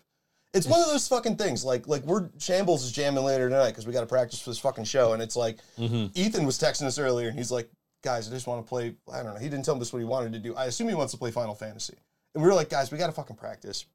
It's 0.54 0.66
one 0.66 0.80
of 0.80 0.86
those 0.86 1.06
fucking 1.08 1.36
things. 1.36 1.64
Like 1.64 1.88
like 1.88 2.04
we're 2.04 2.30
shambles 2.38 2.84
is 2.84 2.92
jamming 2.92 3.24
later 3.24 3.48
tonight 3.48 3.70
because 3.70 3.86
we 3.86 3.92
got 3.92 4.00
to 4.00 4.06
practice 4.06 4.40
for 4.40 4.50
this 4.50 4.58
fucking 4.58 4.84
show, 4.84 5.12
and 5.12 5.20
it's 5.20 5.36
like 5.36 5.58
mm-hmm. 5.78 6.06
Ethan 6.14 6.46
was 6.46 6.58
texting 6.58 6.84
us 6.84 6.98
earlier, 6.98 7.28
and 7.28 7.36
he's 7.36 7.50
like, 7.50 7.68
"Guys, 8.02 8.28
I 8.28 8.30
just 8.30 8.46
want 8.46 8.64
to 8.64 8.68
play." 8.68 8.94
I 9.12 9.22
don't 9.22 9.34
know. 9.34 9.40
He 9.40 9.48
didn't 9.48 9.64
tell 9.64 9.80
us 9.80 9.92
what 9.92 9.98
he 9.98 10.04
wanted 10.04 10.32
to 10.32 10.38
do. 10.38 10.54
I 10.54 10.66
assume 10.66 10.88
he 10.88 10.94
wants 10.94 11.12
to 11.12 11.18
play 11.18 11.32
Final 11.32 11.54
Fantasy, 11.54 11.96
and 12.34 12.42
we 12.42 12.48
were 12.48 12.54
like, 12.54 12.70
"Guys, 12.70 12.92
we 12.92 12.98
got 12.98 13.06
to 13.06 13.12
fucking 13.12 13.36
practice. 13.36 13.86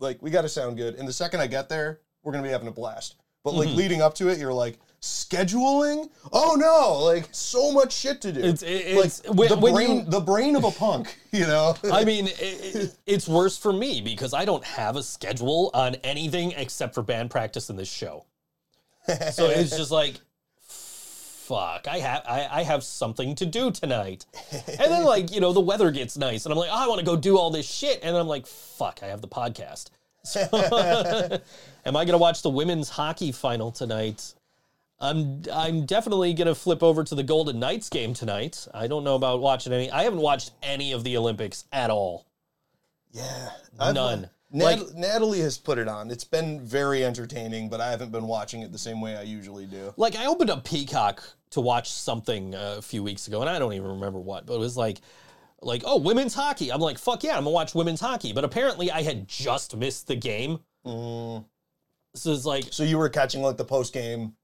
Like 0.00 0.20
we 0.20 0.30
got 0.30 0.42
to 0.42 0.48
sound 0.48 0.76
good." 0.76 0.96
And 0.96 1.06
the 1.06 1.12
second 1.12 1.40
I 1.40 1.46
get 1.46 1.68
there, 1.68 2.00
we're 2.24 2.32
gonna 2.32 2.44
be 2.44 2.50
having 2.50 2.68
a 2.68 2.72
blast. 2.72 3.16
But 3.44 3.54
like 3.54 3.68
mm-hmm. 3.68 3.78
leading 3.78 4.02
up 4.02 4.14
to 4.16 4.28
it, 4.28 4.38
you're 4.38 4.52
like 4.52 4.78
scheduling. 5.00 6.08
Oh 6.32 6.54
no! 6.58 6.98
Like 7.04 7.28
so 7.32 7.72
much 7.72 7.92
shit 7.92 8.20
to 8.22 8.32
do. 8.32 8.40
It's- 8.40 8.62
it's- 8.62 9.22
like 9.24 9.34
when- 9.34 9.48
the 9.48 9.56
when 9.56 9.72
brain, 9.74 9.96
you- 9.98 10.04
the 10.04 10.20
brain 10.20 10.56
of 10.56 10.64
a 10.64 10.70
punk. 10.70 11.16
You 11.32 11.46
know. 11.46 11.76
I 11.92 12.04
mean, 12.04 12.26
it, 12.26 12.40
it- 12.40 12.96
it's 13.06 13.28
worse 13.28 13.56
for 13.56 13.72
me 13.72 14.00
because 14.00 14.34
I 14.34 14.44
don't 14.44 14.64
have 14.64 14.96
a 14.96 15.02
schedule 15.02 15.70
on 15.74 15.94
anything 15.96 16.52
except 16.56 16.94
for 16.94 17.02
band 17.02 17.30
practice 17.30 17.70
and 17.70 17.78
this 17.78 17.88
show. 17.90 18.24
So 19.32 19.46
it's 19.46 19.76
just 19.76 19.90
like, 19.90 20.20
fuck, 20.60 21.88
I 21.88 21.98
have 21.98 22.22
I, 22.26 22.48
I 22.50 22.62
have 22.64 22.82
something 22.84 23.34
to 23.36 23.46
do 23.46 23.70
tonight. 23.70 24.26
And 24.52 24.90
then 24.92 25.04
like, 25.04 25.32
you 25.32 25.40
know, 25.40 25.52
the 25.52 25.60
weather 25.60 25.90
gets 25.90 26.16
nice 26.18 26.44
and 26.46 26.52
I'm 26.52 26.58
like, 26.58 26.70
oh, 26.70 26.76
I 26.84 26.86
want 26.88 26.98
to 27.00 27.04
go 27.06 27.16
do 27.16 27.38
all 27.38 27.50
this 27.50 27.68
shit. 27.68 28.00
And 28.02 28.16
I'm 28.16 28.26
like, 28.28 28.46
fuck, 28.46 29.00
I 29.02 29.06
have 29.06 29.20
the 29.20 29.28
podcast. 29.28 29.90
So, 30.22 30.40
am 31.86 31.96
I 31.96 32.04
gonna 32.04 32.18
watch 32.18 32.42
the 32.42 32.50
women's 32.50 32.90
hockey 32.90 33.32
final 33.32 33.72
tonight? 33.72 34.34
I'm 35.00 35.42
I'm 35.52 35.86
definitely 35.86 36.34
gonna 36.34 36.54
flip 36.54 36.82
over 36.82 37.02
to 37.04 37.14
the 37.14 37.22
Golden 37.22 37.58
Knights 37.58 37.88
game 37.88 38.12
tonight. 38.12 38.66
I 38.74 38.86
don't 38.86 39.02
know 39.04 39.14
about 39.14 39.40
watching 39.40 39.72
any. 39.72 39.90
I 39.90 40.02
haven't 40.02 40.20
watched 40.20 40.52
any 40.62 40.92
of 40.92 41.04
the 41.04 41.16
Olympics 41.16 41.64
at 41.72 41.90
all. 41.90 42.26
Yeah, 43.12 43.50
I've- 43.78 43.94
None. 43.94 44.30
Nat- 44.52 44.64
Like- 44.64 44.94
Natalie 44.94 45.40
has 45.40 45.56
put 45.58 45.78
it 45.78 45.86
on. 45.88 46.10
It's 46.10 46.24
been 46.24 46.60
very 46.66 47.04
entertaining, 47.04 47.68
but 47.68 47.80
I 47.80 47.90
haven't 47.90 48.10
been 48.10 48.26
watching 48.26 48.62
it 48.62 48.72
the 48.72 48.78
same 48.78 49.00
way 49.00 49.16
I 49.16 49.22
usually 49.22 49.64
do. 49.64 49.94
Like 49.96 50.16
I 50.16 50.26
opened 50.26 50.50
up 50.50 50.64
Peacock 50.64 51.22
to 51.50 51.60
watch 51.60 51.90
something 51.90 52.54
uh, 52.54 52.74
a 52.78 52.82
few 52.82 53.02
weeks 53.02 53.28
ago, 53.28 53.40
and 53.40 53.48
I 53.48 53.58
don't 53.58 53.72
even 53.74 53.88
remember 53.92 54.18
what, 54.18 54.46
but 54.46 54.54
it 54.54 54.58
was 54.58 54.76
like, 54.76 55.00
like 55.62 55.82
oh, 55.86 55.98
women's 55.98 56.34
hockey. 56.34 56.70
I'm 56.72 56.80
like, 56.80 56.98
fuck 56.98 57.22
yeah, 57.22 57.36
I'm 57.36 57.44
gonna 57.44 57.50
watch 57.50 57.74
women's 57.74 58.00
hockey. 58.00 58.32
But 58.32 58.44
apparently, 58.44 58.90
I 58.90 59.02
had 59.02 59.26
just 59.28 59.76
missed 59.76 60.08
the 60.08 60.16
game. 60.16 60.58
Mm. 60.84 61.44
So 62.16 62.32
it's 62.32 62.44
like, 62.44 62.64
So 62.72 62.82
you 62.82 62.98
were 62.98 63.08
catching 63.08 63.40
like 63.42 63.56
the 63.56 63.64
post 63.64 63.92
game. 63.94 64.34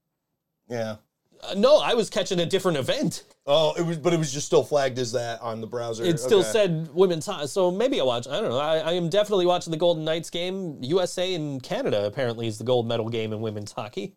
Yeah. 0.68 0.97
uh, 1.43 1.55
no, 1.55 1.78
I 1.78 1.94
was 1.94 2.10
catching 2.10 2.40
a 2.40 2.47
different 2.47 2.78
event. 2.78 3.24
Oh, 3.47 3.74
it 3.78 3.82
was, 3.82 3.98
but 3.98 4.12
it 4.12 4.18
was 4.18 4.32
just 4.32 4.47
still 4.47 4.64
flagged 4.64 4.98
as 4.98 5.12
that 5.12 5.40
on 5.40 5.60
the 5.60 5.66
browser. 5.66 6.02
It 6.05 6.18
still 6.18 6.40
Okay. 6.40 6.48
said 6.51 6.88
women's 6.94 7.26
hockey. 7.26 7.47
So 7.47 7.70
maybe 7.70 8.01
I 8.01 8.05
watch. 8.05 8.26
I 8.26 8.40
don't 8.40 8.51
know. 8.51 8.59
I, 8.59 8.78
I 8.78 8.93
am 8.93 9.09
definitely 9.09 9.47
watching 9.47 9.70
the 9.70 9.76
Golden 9.76 10.05
Knights 10.05 10.30
game. 10.30 10.78
USA 10.82 11.34
and 11.34 11.62
Canada 11.62 12.05
apparently 12.06 12.48
is 12.48 12.59
the 12.59 12.64
gold 12.64 12.88
medal 12.88 13.09
game 13.09 13.32
in 13.32 13.40
women's 13.40 13.70
hockey. 13.72 14.14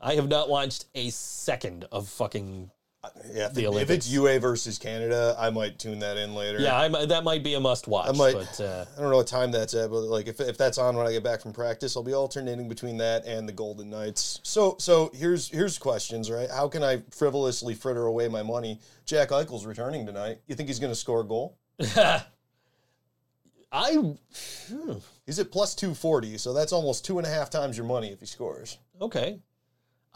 I 0.00 0.14
have 0.14 0.28
not 0.28 0.48
watched 0.50 0.84
a 0.94 1.10
second 1.10 1.86
of 1.90 2.08
fucking. 2.08 2.70
Yeah. 3.32 3.46
If, 3.46 3.54
the 3.54 3.64
it- 3.66 3.76
if 3.82 3.90
it's 3.90 4.08
UA 4.10 4.40
versus 4.40 4.78
Canada, 4.78 5.36
I 5.38 5.50
might 5.50 5.78
tune 5.78 6.00
that 6.00 6.16
in 6.16 6.34
later. 6.34 6.60
Yeah, 6.60 6.76
I'm, 6.78 6.92
that 7.08 7.22
might 7.24 7.42
be 7.44 7.54
a 7.54 7.60
must 7.60 7.86
watch. 7.86 8.08
I 8.08 8.12
might. 8.12 8.34
But 8.34 8.60
uh, 8.60 8.84
I 8.96 9.00
don't 9.00 9.10
know 9.10 9.16
what 9.16 9.26
time 9.28 9.52
that's 9.52 9.74
at, 9.74 9.90
but 9.90 10.00
like 10.00 10.26
if, 10.26 10.40
if 10.40 10.58
that's 10.58 10.78
on 10.78 10.96
when 10.96 11.06
I 11.06 11.12
get 11.12 11.22
back 11.22 11.40
from 11.40 11.52
practice, 11.52 11.96
I'll 11.96 12.02
be 12.02 12.14
alternating 12.14 12.68
between 12.68 12.96
that 12.98 13.24
and 13.24 13.48
the 13.48 13.52
Golden 13.52 13.88
Knights. 13.90 14.40
So 14.42 14.76
so 14.78 15.10
here's 15.14 15.48
here's 15.48 15.78
questions, 15.78 16.30
right? 16.30 16.50
How 16.50 16.66
can 16.68 16.82
I 16.82 17.02
frivolously 17.10 17.74
fritter 17.74 18.06
away 18.06 18.28
my 18.28 18.42
money? 18.42 18.80
Jack 19.04 19.28
Eichel's 19.28 19.64
returning 19.64 20.04
tonight. 20.04 20.38
You 20.46 20.54
think 20.54 20.68
he's 20.68 20.80
going 20.80 20.92
to 20.92 20.98
score 20.98 21.20
a 21.20 21.24
goal? 21.24 21.56
I 23.70 24.14
He's 25.26 25.38
at 25.38 25.52
plus 25.52 25.74
two 25.74 25.94
forty, 25.94 26.38
so 26.38 26.52
that's 26.54 26.72
almost 26.72 27.04
two 27.04 27.18
and 27.18 27.26
a 27.26 27.30
half 27.30 27.50
times 27.50 27.76
your 27.76 27.86
money 27.86 28.08
if 28.08 28.20
he 28.20 28.26
scores. 28.26 28.78
okay. 29.00 29.38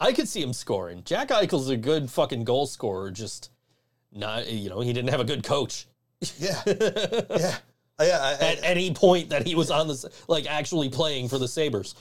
I 0.03 0.13
could 0.13 0.27
see 0.27 0.41
him 0.41 0.53
scoring. 0.53 1.01
Jack 1.05 1.29
Eichel's 1.29 1.69
a 1.69 1.77
good 1.77 2.09
fucking 2.09 2.43
goal 2.43 2.65
scorer. 2.67 3.09
Just 3.11 3.51
not, 4.11 4.51
you 4.51 4.69
know, 4.69 4.81
he 4.81 4.93
didn't 4.93 5.09
have 5.09 5.19
a 5.21 5.25
good 5.25 5.43
coach 5.43 5.87
Yeah, 6.37 6.61
yeah, 6.67 7.57
I, 7.99 8.05
I, 8.11 8.37
I, 8.39 8.45
at 8.51 8.59
any 8.63 8.93
point 8.93 9.29
that 9.29 9.45
he 9.45 9.55
was 9.55 9.71
on 9.71 9.87
the 9.87 10.11
like 10.27 10.45
actually 10.45 10.89
playing 10.89 11.29
for 11.29 11.37
the 11.37 11.47
Sabres. 11.47 11.95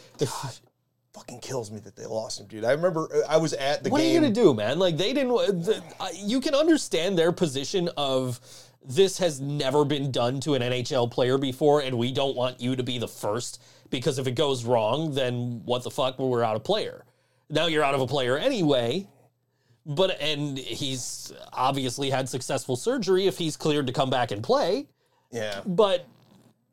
fucking 1.13 1.41
kills 1.41 1.71
me 1.71 1.79
that 1.81 1.97
they 1.97 2.07
lost 2.07 2.41
him, 2.41 2.47
dude. 2.47 2.65
I 2.65 2.73
remember 2.73 3.09
uh, 3.15 3.27
I 3.29 3.37
was 3.37 3.53
at 3.55 3.83
the 3.83 3.91
game. 3.91 3.93
What 3.93 4.01
are 4.01 4.05
you 4.05 4.21
gonna 4.21 4.33
do, 4.33 4.55
man? 4.55 4.79
Like 4.79 4.97
they 4.97 5.13
didn't. 5.13 5.33
The, 5.65 5.83
I- 6.01 6.13
you 6.15 6.41
can 6.41 6.55
understand 6.55 7.19
their 7.19 7.33
position 7.33 7.89
of 7.97 8.41
this 8.85 9.19
has 9.19 9.41
never 9.41 9.85
been 9.85 10.11
done 10.11 10.41
to 10.41 10.55
an 10.55 10.63
NHL 10.63 11.11
player 11.11 11.39
before, 11.39 11.83
and 11.83 11.97
we 11.99 12.13
don't 12.13 12.37
want 12.37 12.61
you 12.61 12.75
to 12.77 12.83
be 12.83 12.99
the 12.99 13.09
first 13.09 13.63
because 13.91 14.19
if 14.19 14.27
it 14.27 14.33
goes 14.33 14.65
wrong, 14.65 15.15
then 15.15 15.63
what 15.65 15.83
the 15.85 15.91
fuck? 15.91 16.19
Well, 16.19 16.29
we're 16.29 16.43
out 16.43 16.57
of 16.57 16.65
player. 16.65 17.05
Now 17.53 17.67
you're 17.67 17.85
out 17.85 17.95
of 17.95 18.01
a 18.01 18.07
player 18.09 18.37
anyway. 18.37 19.07
But 19.85 20.21
and 20.21 20.57
he's 20.59 21.33
obviously 21.53 22.09
had 22.11 22.29
successful 22.29 22.77
surgery 22.77 23.27
if 23.27 23.37
he's 23.39 23.57
cleared 23.57 23.89
to 23.89 23.93
come 23.93 24.11
back 24.11 24.31
and 24.31 24.41
play. 24.43 24.87
Yeah, 25.33 25.61
But 25.67 26.07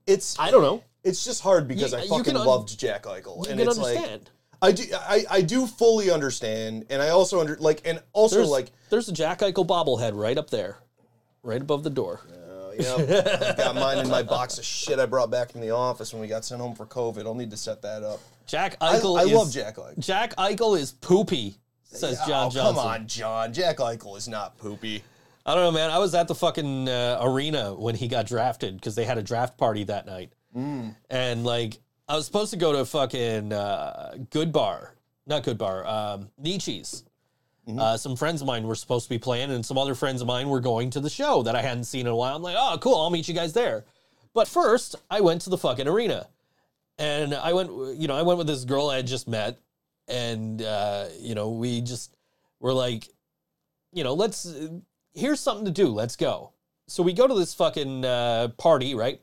it's 0.05 0.37
I 0.39 0.51
don't 0.51 0.61
know. 0.61 0.83
it's 1.03 1.23
just 1.25 1.41
hard 1.41 1.67
because 1.67 1.91
You- 1.91 1.97
I 1.97 2.01
you 2.03 2.07
fucking 2.09 2.23
can 2.25 2.37
un- 2.37 2.45
loved 2.45 2.77
Jack 2.79 3.03
Eichel, 3.05 3.45
You 3.45 3.51
and 3.51 3.59
can 3.59 3.67
it's 3.67 3.77
like. 3.79 3.95
understand. 3.97 4.29
I 4.61 4.71
do, 4.73 4.83
I, 4.93 5.25
I 5.29 5.41
do 5.41 5.65
fully 5.65 6.11
understand, 6.11 6.85
and 6.89 7.01
I 7.01 7.09
also 7.09 7.39
under 7.39 7.55
like, 7.57 7.81
and 7.85 7.99
also 8.13 8.35
there's 8.35 8.49
like, 8.49 8.71
there's 8.89 9.07
a 9.09 9.13
Jack 9.13 9.39
Eichel 9.39 9.65
bobblehead 9.65 10.11
right 10.15 10.37
up 10.37 10.49
there, 10.49 10.77
right 11.41 11.61
above 11.61 11.83
the 11.83 11.89
door. 11.89 12.19
uh, 12.29 12.71
you 12.77 12.85
I've 12.85 13.57
got 13.57 13.73
mine 13.75 13.97
in 13.99 14.09
my 14.09 14.21
box 14.21 14.57
of 14.59 14.65
shit 14.65 14.99
I 14.99 15.05
brought 15.07 15.31
back 15.31 15.51
from 15.53 15.61
the 15.61 15.71
office 15.71 16.11
when 16.13 16.21
we 16.21 16.27
got 16.27 16.43
sent 16.45 16.59
home 16.61 16.75
for 16.75 16.85
COVID. 16.85 17.25
I'll 17.25 17.33
need 17.33 17.51
to 17.51 17.57
set 17.57 17.81
that 17.83 18.03
up. 18.03 18.19
Jack 18.49 18.77
I, 18.81 18.95
Eichel. 18.97 19.19
I 19.19 19.23
is, 19.23 19.31
love 19.31 19.51
Jack 19.51 19.77
Eichel. 19.77 19.99
Jack 19.99 20.35
Eichel 20.35 20.79
is 20.79 20.91
poopy, 20.91 21.55
says 21.83 22.17
John 22.27 22.47
oh, 22.47 22.49
Johnson. 22.49 22.61
come 22.61 22.77
on, 22.77 23.07
John. 23.07 23.53
Jack 23.53 23.77
Eichel 23.77 24.17
is 24.17 24.27
not 24.27 24.57
poopy. 24.57 25.03
I 25.45 25.55
don't 25.55 25.63
know, 25.63 25.71
man. 25.71 25.89
I 25.89 25.99
was 25.99 26.13
at 26.15 26.27
the 26.27 26.35
fucking 26.35 26.89
uh, 26.89 27.19
arena 27.21 27.73
when 27.73 27.95
he 27.95 28.07
got 28.07 28.27
drafted 28.27 28.75
because 28.75 28.95
they 28.95 29.05
had 29.05 29.17
a 29.17 29.23
draft 29.23 29.57
party 29.57 29.83
that 29.85 30.05
night, 30.05 30.33
Mm. 30.55 30.95
and 31.11 31.43
like 31.43 31.79
I 32.07 32.15
was 32.15 32.25
supposed 32.25 32.49
to 32.51 32.57
go 32.57 32.73
to 32.73 32.85
fucking 32.85 33.53
uh, 33.53 34.17
Good 34.31 34.51
Bar, 34.51 34.95
not 35.27 35.43
Good 35.43 35.57
Bar, 35.59 35.85
um, 35.87 36.29
Nietzsche's. 36.39 37.03
Mm-hmm. 37.67 37.77
Uh, 37.79 37.97
some 37.97 38.15
friends 38.15 38.41
of 38.41 38.47
mine 38.47 38.65
were 38.65 38.73
supposed 38.73 39.05
to 39.05 39.09
be 39.11 39.19
playing, 39.19 39.51
and 39.51 39.63
some 39.63 39.77
other 39.77 39.93
friends 39.93 40.21
of 40.21 40.27
mine 40.27 40.49
were 40.49 40.59
going 40.59 40.89
to 40.89 40.99
the 40.99 41.09
show 41.09 41.43
that 41.43 41.55
I 41.55 41.61
hadn't 41.61 41.83
seen 41.83 42.01
in 42.01 42.07
a 42.07 42.15
while. 42.15 42.35
I'm 42.35 42.41
like, 42.41 42.55
oh, 42.57 42.79
cool, 42.81 42.95
I'll 42.95 43.11
meet 43.11 43.27
you 43.27 43.35
guys 43.35 43.53
there. 43.53 43.85
But 44.33 44.47
first, 44.47 44.95
I 45.11 45.21
went 45.21 45.41
to 45.41 45.51
the 45.51 45.57
fucking 45.57 45.87
arena, 45.87 46.27
and 46.99 47.33
I 47.33 47.53
went, 47.53 47.71
you 47.97 48.07
know, 48.07 48.15
I 48.15 48.21
went 48.21 48.37
with 48.37 48.47
this 48.47 48.65
girl 48.65 48.89
I 48.89 48.97
had 48.97 49.07
just 49.07 49.27
met, 49.27 49.57
and 50.07 50.61
uh, 50.61 51.05
you 51.19 51.33
know, 51.33 51.51
we 51.51 51.81
just 51.81 52.13
were 52.59 52.73
like, 52.73 53.07
you 53.93 54.03
know, 54.03 54.13
let's 54.13 54.53
here's 55.13 55.39
something 55.39 55.65
to 55.65 55.71
do. 55.71 55.87
Let's 55.87 56.15
go. 56.15 56.51
So 56.87 57.01
we 57.01 57.13
go 57.13 57.27
to 57.27 57.33
this 57.33 57.53
fucking 57.53 58.03
uh, 58.03 58.49
party, 58.57 58.95
right? 58.95 59.21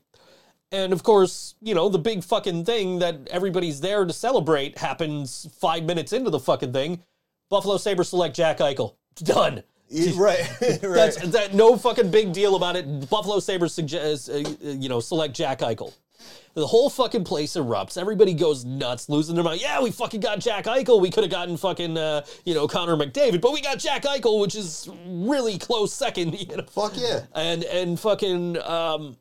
And 0.71 0.91
of 0.91 1.03
course, 1.03 1.55
you 1.61 1.75
know, 1.75 1.87
the 1.87 1.99
big 1.99 2.23
fucking 2.23 2.65
thing 2.65 2.99
that 2.99 3.27
everybody's 3.29 3.79
there 3.79 4.05
to 4.05 4.13
celebrate 4.13 4.77
happens 4.77 5.47
five 5.59 5.83
minutes 5.83 6.11
into 6.11 6.29
the 6.29 6.39
fucking 6.39 6.73
thing. 6.73 7.03
Buffalo 7.49 7.77
Sabres 7.77 8.09
select 8.09 8.35
Jack 8.35 8.57
Eichel. 8.57 8.95
Done. 9.15 9.63
Yeah, 9.89 10.11
right, 10.17 10.39
right. 10.61 10.81
That's 10.81 11.17
that. 11.29 11.53
No 11.53 11.77
fucking 11.77 12.11
big 12.11 12.33
deal 12.33 12.55
about 12.55 12.75
it. 12.75 13.09
Buffalo 13.09 13.39
Sabres 13.39 13.73
suggest, 13.73 14.29
uh, 14.29 14.43
you 14.61 14.89
know, 14.89 14.99
select 14.99 15.33
Jack 15.33 15.59
Eichel. 15.59 15.93
The 16.53 16.65
whole 16.65 16.89
fucking 16.89 17.23
place 17.23 17.53
erupts. 17.53 17.99
Everybody 17.99 18.33
goes 18.33 18.65
nuts, 18.65 19.09
losing 19.09 19.35
their 19.35 19.43
mind. 19.43 19.61
Yeah, 19.61 19.79
we 19.81 19.91
fucking 19.91 20.21
got 20.21 20.39
Jack 20.39 20.65
Eichel. 20.65 20.99
We 20.99 21.11
could 21.11 21.23
have 21.23 21.29
gotten 21.29 21.55
fucking, 21.55 21.95
uh, 21.97 22.25
you 22.45 22.55
know, 22.55 22.67
Connor 22.67 22.95
McDavid, 22.97 23.41
but 23.41 23.53
we 23.53 23.61
got 23.61 23.77
Jack 23.77 24.03
Eichel, 24.03 24.41
which 24.41 24.55
is 24.55 24.89
really 25.05 25.57
close 25.59 25.93
second. 25.93 26.33
You 26.47 26.57
know, 26.57 26.63
Fuck 26.63 26.93
yeah. 26.95 27.21
and 27.35 27.63
and 27.63 27.99
fucking 27.99 28.59
um, 28.61 29.17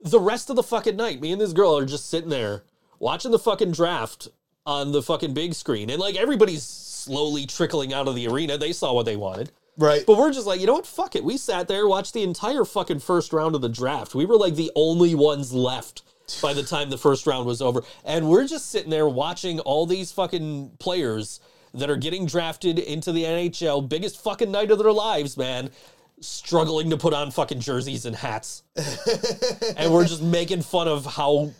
the 0.00 0.18
rest 0.18 0.50
of 0.50 0.56
the 0.56 0.62
fucking 0.62 0.96
night, 0.96 1.20
me 1.20 1.32
and 1.32 1.40
this 1.40 1.52
girl 1.52 1.78
are 1.78 1.84
just 1.84 2.08
sitting 2.10 2.30
there 2.30 2.64
watching 2.98 3.30
the 3.30 3.38
fucking 3.38 3.72
draft 3.72 4.28
on 4.66 4.92
the 4.92 5.02
fucking 5.02 5.34
big 5.34 5.54
screen, 5.54 5.88
and 5.90 6.00
like 6.00 6.16
everybody's 6.16 6.62
slowly 6.64 7.46
trickling 7.46 7.92
out 7.92 8.08
of 8.08 8.14
the 8.14 8.26
arena. 8.28 8.58
They 8.58 8.72
saw 8.72 8.92
what 8.92 9.06
they 9.06 9.16
wanted. 9.16 9.52
Right. 9.76 10.04
But 10.06 10.18
we're 10.18 10.32
just 10.32 10.46
like, 10.46 10.60
you 10.60 10.66
know 10.66 10.74
what? 10.74 10.86
Fuck 10.86 11.16
it. 11.16 11.24
We 11.24 11.36
sat 11.36 11.68
there, 11.68 11.86
watched 11.86 12.14
the 12.14 12.22
entire 12.22 12.64
fucking 12.64 13.00
first 13.00 13.32
round 13.32 13.54
of 13.54 13.62
the 13.62 13.68
draft. 13.68 14.14
We 14.14 14.26
were 14.26 14.36
like 14.36 14.54
the 14.54 14.70
only 14.76 15.14
ones 15.14 15.52
left 15.52 16.02
by 16.40 16.52
the 16.52 16.62
time 16.62 16.90
the 16.90 16.98
first 16.98 17.26
round 17.26 17.46
was 17.46 17.60
over. 17.62 17.82
And 18.04 18.28
we're 18.28 18.46
just 18.46 18.70
sitting 18.70 18.90
there 18.90 19.08
watching 19.08 19.60
all 19.60 19.86
these 19.86 20.12
fucking 20.12 20.72
players 20.78 21.40
that 21.74 21.90
are 21.90 21.96
getting 21.96 22.26
drafted 22.26 22.78
into 22.78 23.12
the 23.12 23.24
NHL, 23.24 23.88
biggest 23.88 24.22
fucking 24.22 24.50
night 24.50 24.70
of 24.70 24.78
their 24.78 24.92
lives, 24.92 25.36
man, 25.36 25.70
struggling 26.20 26.90
to 26.90 26.96
put 26.96 27.14
on 27.14 27.30
fucking 27.30 27.60
jerseys 27.60 28.04
and 28.04 28.14
hats. 28.14 28.62
and 29.76 29.92
we're 29.92 30.06
just 30.06 30.22
making 30.22 30.62
fun 30.62 30.86
of 30.86 31.06
how 31.06 31.50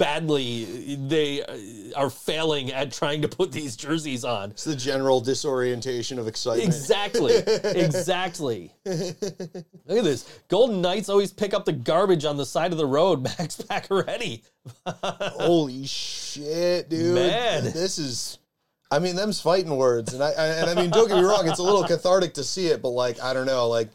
badly 0.00 0.96
they 0.96 1.42
uh, 1.42 2.00
are 2.00 2.08
failing 2.08 2.72
at 2.72 2.90
trying 2.90 3.20
to 3.20 3.28
put 3.28 3.52
these 3.52 3.76
jerseys 3.76 4.24
on. 4.24 4.50
It's 4.50 4.64
the 4.64 4.74
general 4.74 5.20
disorientation 5.20 6.18
of 6.18 6.26
excitement. 6.26 6.66
Exactly. 6.66 7.34
exactly. 7.34 8.72
Look 8.86 9.04
at 9.04 10.04
this. 10.04 10.40
Golden 10.48 10.80
Knights 10.80 11.10
always 11.10 11.32
pick 11.32 11.52
up 11.52 11.66
the 11.66 11.74
garbage 11.74 12.24
on 12.24 12.38
the 12.38 12.46
side 12.46 12.72
of 12.72 12.78
the 12.78 12.86
road. 12.86 13.22
Max 13.38 13.58
Pacioretty. 13.58 14.42
Holy 14.86 15.86
shit, 15.86 16.88
dude! 16.88 17.14
Man. 17.14 17.64
this 17.64 17.98
is. 17.98 18.38
I 18.90 18.98
mean, 18.98 19.14
them's 19.14 19.40
fighting 19.40 19.76
words, 19.76 20.14
and 20.14 20.22
I, 20.22 20.30
I 20.30 20.46
and 20.46 20.70
I 20.70 20.74
mean, 20.74 20.90
don't 20.90 21.06
get 21.06 21.18
me 21.18 21.22
wrong, 21.22 21.46
it's 21.46 21.60
a 21.60 21.62
little 21.62 21.84
cathartic 21.84 22.34
to 22.34 22.42
see 22.42 22.66
it, 22.68 22.82
but 22.82 22.88
like, 22.88 23.22
I 23.22 23.32
don't 23.32 23.46
know, 23.46 23.68
like, 23.68 23.88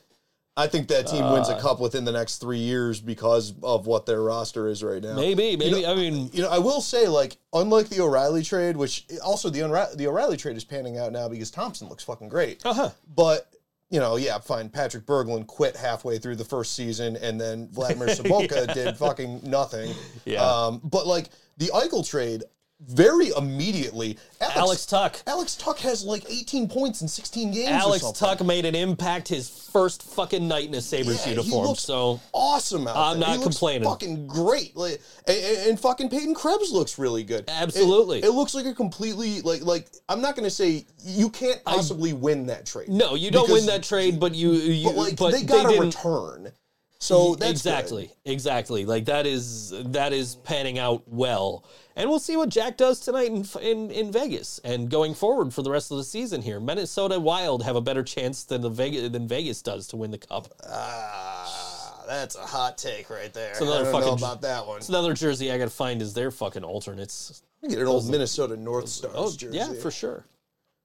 I 0.57 0.67
think 0.67 0.87
that 0.87 1.07
team 1.07 1.29
wins 1.31 1.49
Uh. 1.49 1.55
a 1.57 1.61
cup 1.61 1.79
within 1.81 2.05
the 2.05 2.11
next 2.13 2.37
three 2.37 2.59
years 2.59 3.01
because 3.01 3.53
of 3.61 3.87
what 3.87 4.05
their 4.05 4.21
roster 4.21 4.67
is 4.69 4.81
right 4.83 5.03
now. 5.03 5.15
Maybe, 5.15 5.57
maybe. 5.57 5.81
know- 5.81 5.91
I 5.91 5.95
mean, 5.95 6.29
You 6.33 6.43
know, 6.43 6.49
I 6.49 6.59
will 6.59 6.79
say, 6.81 7.07
like, 7.07 7.37
unlike 7.53 7.89
the 7.89 7.99
O'Reilly 8.01 8.41
trade, 8.43 8.77
which 8.77 9.05
also 9.23 9.49
the 9.49 9.59
Unri- 9.59 9.95
the 9.97 10.07
O'Reilly 10.07 10.37
trade 10.37 10.55
is 10.55 10.63
panning 10.63 10.97
out 10.97 11.11
now 11.11 11.27
because 11.27 11.51
Thompson 11.51 11.89
looks 11.89 12.03
fucking 12.05 12.29
great. 12.29 12.65
uh 12.65 12.73
huh. 12.73 12.89
But 13.15 13.51
you 13.91 13.99
know, 13.99 14.15
yeah, 14.15 14.39
fine. 14.39 14.67
Patrick 14.69 15.05
Berglund 15.05 15.45
quit 15.45 15.75
halfway 15.75 16.17
through 16.17 16.37
the 16.37 16.43
first 16.43 16.73
season, 16.73 17.15
and 17.17 17.39
then 17.39 17.69
Vladimir 17.71 18.07
Sobotka 18.15 18.73
did 18.73 18.97
fucking 18.97 19.41
nothing. 19.43 19.93
Yeah. 20.25 20.41
Um, 20.43 20.81
but 20.83 21.05
like 21.05 21.29
the 21.57 21.67
Eichel 21.67 22.05
trade, 22.07 22.43
very 22.87 23.29
immediately, 23.37 24.17
Alex, 24.41 24.57
Alex 24.57 24.85
Tuch. 24.85 25.23
Alex 25.27 25.55
Tuch 25.55 25.81
has 25.81 26.03
like 26.03 26.23
18 26.29 26.67
points 26.69 27.01
in 27.01 27.07
16 27.07 27.51
games. 27.51 27.69
Alex. 27.69 28.11
Tuch 28.11 28.41
made 28.43 28.65
an 28.65 28.75
impact 28.75 29.27
his 29.27 29.49
first 29.49 30.03
fucking 30.03 30.47
night 30.47 30.67
in 30.67 30.73
a 30.75 30.81
Sabres 30.81 31.25
Yeah, 31.25 31.31
uniform. 31.33 31.75
So 31.75 32.19
awesome 32.33 32.87
out 32.87 32.95
I'm 32.95 33.19
there. 33.19 33.29
not 33.29 33.37
He 33.37 33.43
complaining. 33.43 33.87
Fucking 33.89 34.27
great. 34.27 34.75
Like, 34.75 35.01
and, 35.27 35.37
and- 35.69 35.79
fucking 35.79 36.09
Peyton 36.09 36.33
Krebs 36.35 36.71
looks 36.71 36.97
really 36.97 37.23
good. 37.23 37.45
Absolutely. 37.47 38.19
It, 38.23 38.31
looks 38.31 38.53
like 38.53 38.65
a 38.65 38.73
completely 38.73 39.41
like 39.41 39.61
like 39.63 39.87
I'm 40.09 40.21
not 40.21 40.35
gonna 40.35 40.49
say 40.49 40.85
you 41.03 41.29
can't 41.29 41.63
possibly 41.65 42.13
win 42.13 42.45
that 42.47 42.65
trade. 42.65 42.89
no, 42.89 43.15
you 43.15 43.31
don't 43.31 43.49
win 43.51 43.65
that 43.67 43.83
trade, 43.83 44.19
but 44.19 44.33
you, 44.35 44.51
you 44.53 44.85
But 44.89 44.95
like 44.95 45.17
but 45.17 45.31
they 45.31 45.43
got 45.43 45.65
a 45.65 45.69
didn't- 45.69 45.85
return. 45.85 46.51
So 46.99 47.35
that's 47.35 47.51
exactly, 47.51 48.07
good. 48.23 48.31
exactly. 48.31 48.85
Like 48.85 49.05
that 49.05 49.25
is 49.27 49.73
that 49.85 50.13
is 50.13 50.35
panning 50.35 50.79
out 50.79 51.03
well, 51.07 51.65
and 51.95 52.09
we'll 52.09 52.19
see 52.19 52.37
what 52.37 52.49
Jack 52.49 52.77
does 52.77 52.99
tonight 53.01 53.27
in 53.27 53.45
in, 53.61 53.91
in 53.91 54.11
Vegas 54.11 54.59
and 54.63 54.89
going 54.89 55.13
forward 55.13 55.53
for 55.53 55.61
the 55.61 55.69
rest 55.69 55.91
of 55.91 55.97
the 55.97 56.03
season. 56.03 56.41
Here, 56.41 56.59
Minnesota 56.59 57.19
Wild 57.19 57.63
have 57.63 57.75
a 57.75 57.81
better 57.81 58.01
chance 58.01 58.43
than 58.45 58.61
the 58.61 58.69
Vegas 58.69 59.09
than 59.09 59.27
Vegas 59.27 59.61
does 59.61 59.87
to 59.87 59.97
win 59.97 60.09
the 60.11 60.17
cup. 60.17 60.47
Ah, 60.67 62.03
that's 62.07 62.35
a 62.35 62.41
hot 62.45 62.77
take 62.77 63.09
right 63.09 63.33
there. 63.33 63.51
It's 63.51 63.61
another 63.61 63.81
I 63.81 63.83
don't 63.83 63.91
know 63.93 63.99
fucking- 64.11 64.17
about 64.23 64.41
that 64.41 64.65
one. 64.65 64.77
It's 64.77 64.89
another 64.89 65.13
jersey 65.13 65.51
I 65.51 65.57
got 65.57 65.65
to 65.65 65.69
find 65.71 66.01
is 66.01 66.13
their 66.13 66.31
fucking 66.31 66.63
alternates. 66.63 67.43
I 67.63 67.67
get 67.67 67.79
an 67.79 67.87
old 67.87 68.09
Minnesota 68.09 68.55
North 68.57 68.87
Stars 68.89 69.13
Oh 69.15 69.31
jersey. 69.35 69.57
yeah, 69.57 69.73
for 69.73 69.91
sure. 69.91 70.25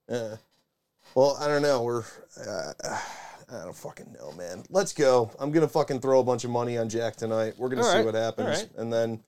Yeah. 0.08 0.36
Well, 1.14 1.36
I 1.40 1.46
don't 1.46 1.62
know. 1.62 1.82
We're. 1.82 2.04
Uh, 2.46 2.72
I 3.52 3.64
don't 3.64 3.76
fucking 3.76 4.12
know, 4.12 4.32
man. 4.32 4.62
Let's 4.70 4.92
go. 4.92 5.30
I'm 5.38 5.50
gonna 5.50 5.68
fucking 5.68 6.00
throw 6.00 6.20
a 6.20 6.24
bunch 6.24 6.44
of 6.44 6.50
money 6.50 6.78
on 6.78 6.88
Jack 6.88 7.16
tonight. 7.16 7.54
We're 7.58 7.68
gonna 7.68 7.82
All 7.82 7.90
see 7.90 7.96
right. 7.98 8.06
what 8.06 8.14
happens, 8.14 8.48
right. 8.48 8.68
and 8.76 8.92
then. 8.92 9.22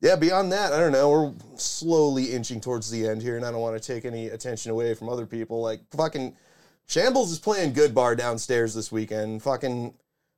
Yeah, 0.00 0.16
beyond 0.16 0.50
that, 0.50 0.72
I 0.72 0.80
don't 0.80 0.90
know. 0.90 1.10
We're 1.10 1.32
slowly 1.56 2.32
inching 2.32 2.60
towards 2.60 2.90
the 2.90 3.06
end 3.06 3.22
here, 3.22 3.36
and 3.36 3.46
I 3.46 3.52
don't 3.52 3.60
want 3.60 3.80
to 3.80 3.86
take 3.94 4.04
any 4.04 4.26
attention 4.26 4.72
away 4.72 4.94
from 4.94 5.08
other 5.08 5.26
people. 5.26 5.60
Like 5.60 5.80
fucking 5.92 6.34
Shambles 6.86 7.30
is 7.30 7.38
playing 7.38 7.72
good 7.72 7.94
bar 7.94 8.16
downstairs 8.16 8.74
this 8.74 8.90
weekend. 8.90 9.42
Fucking 9.42 9.94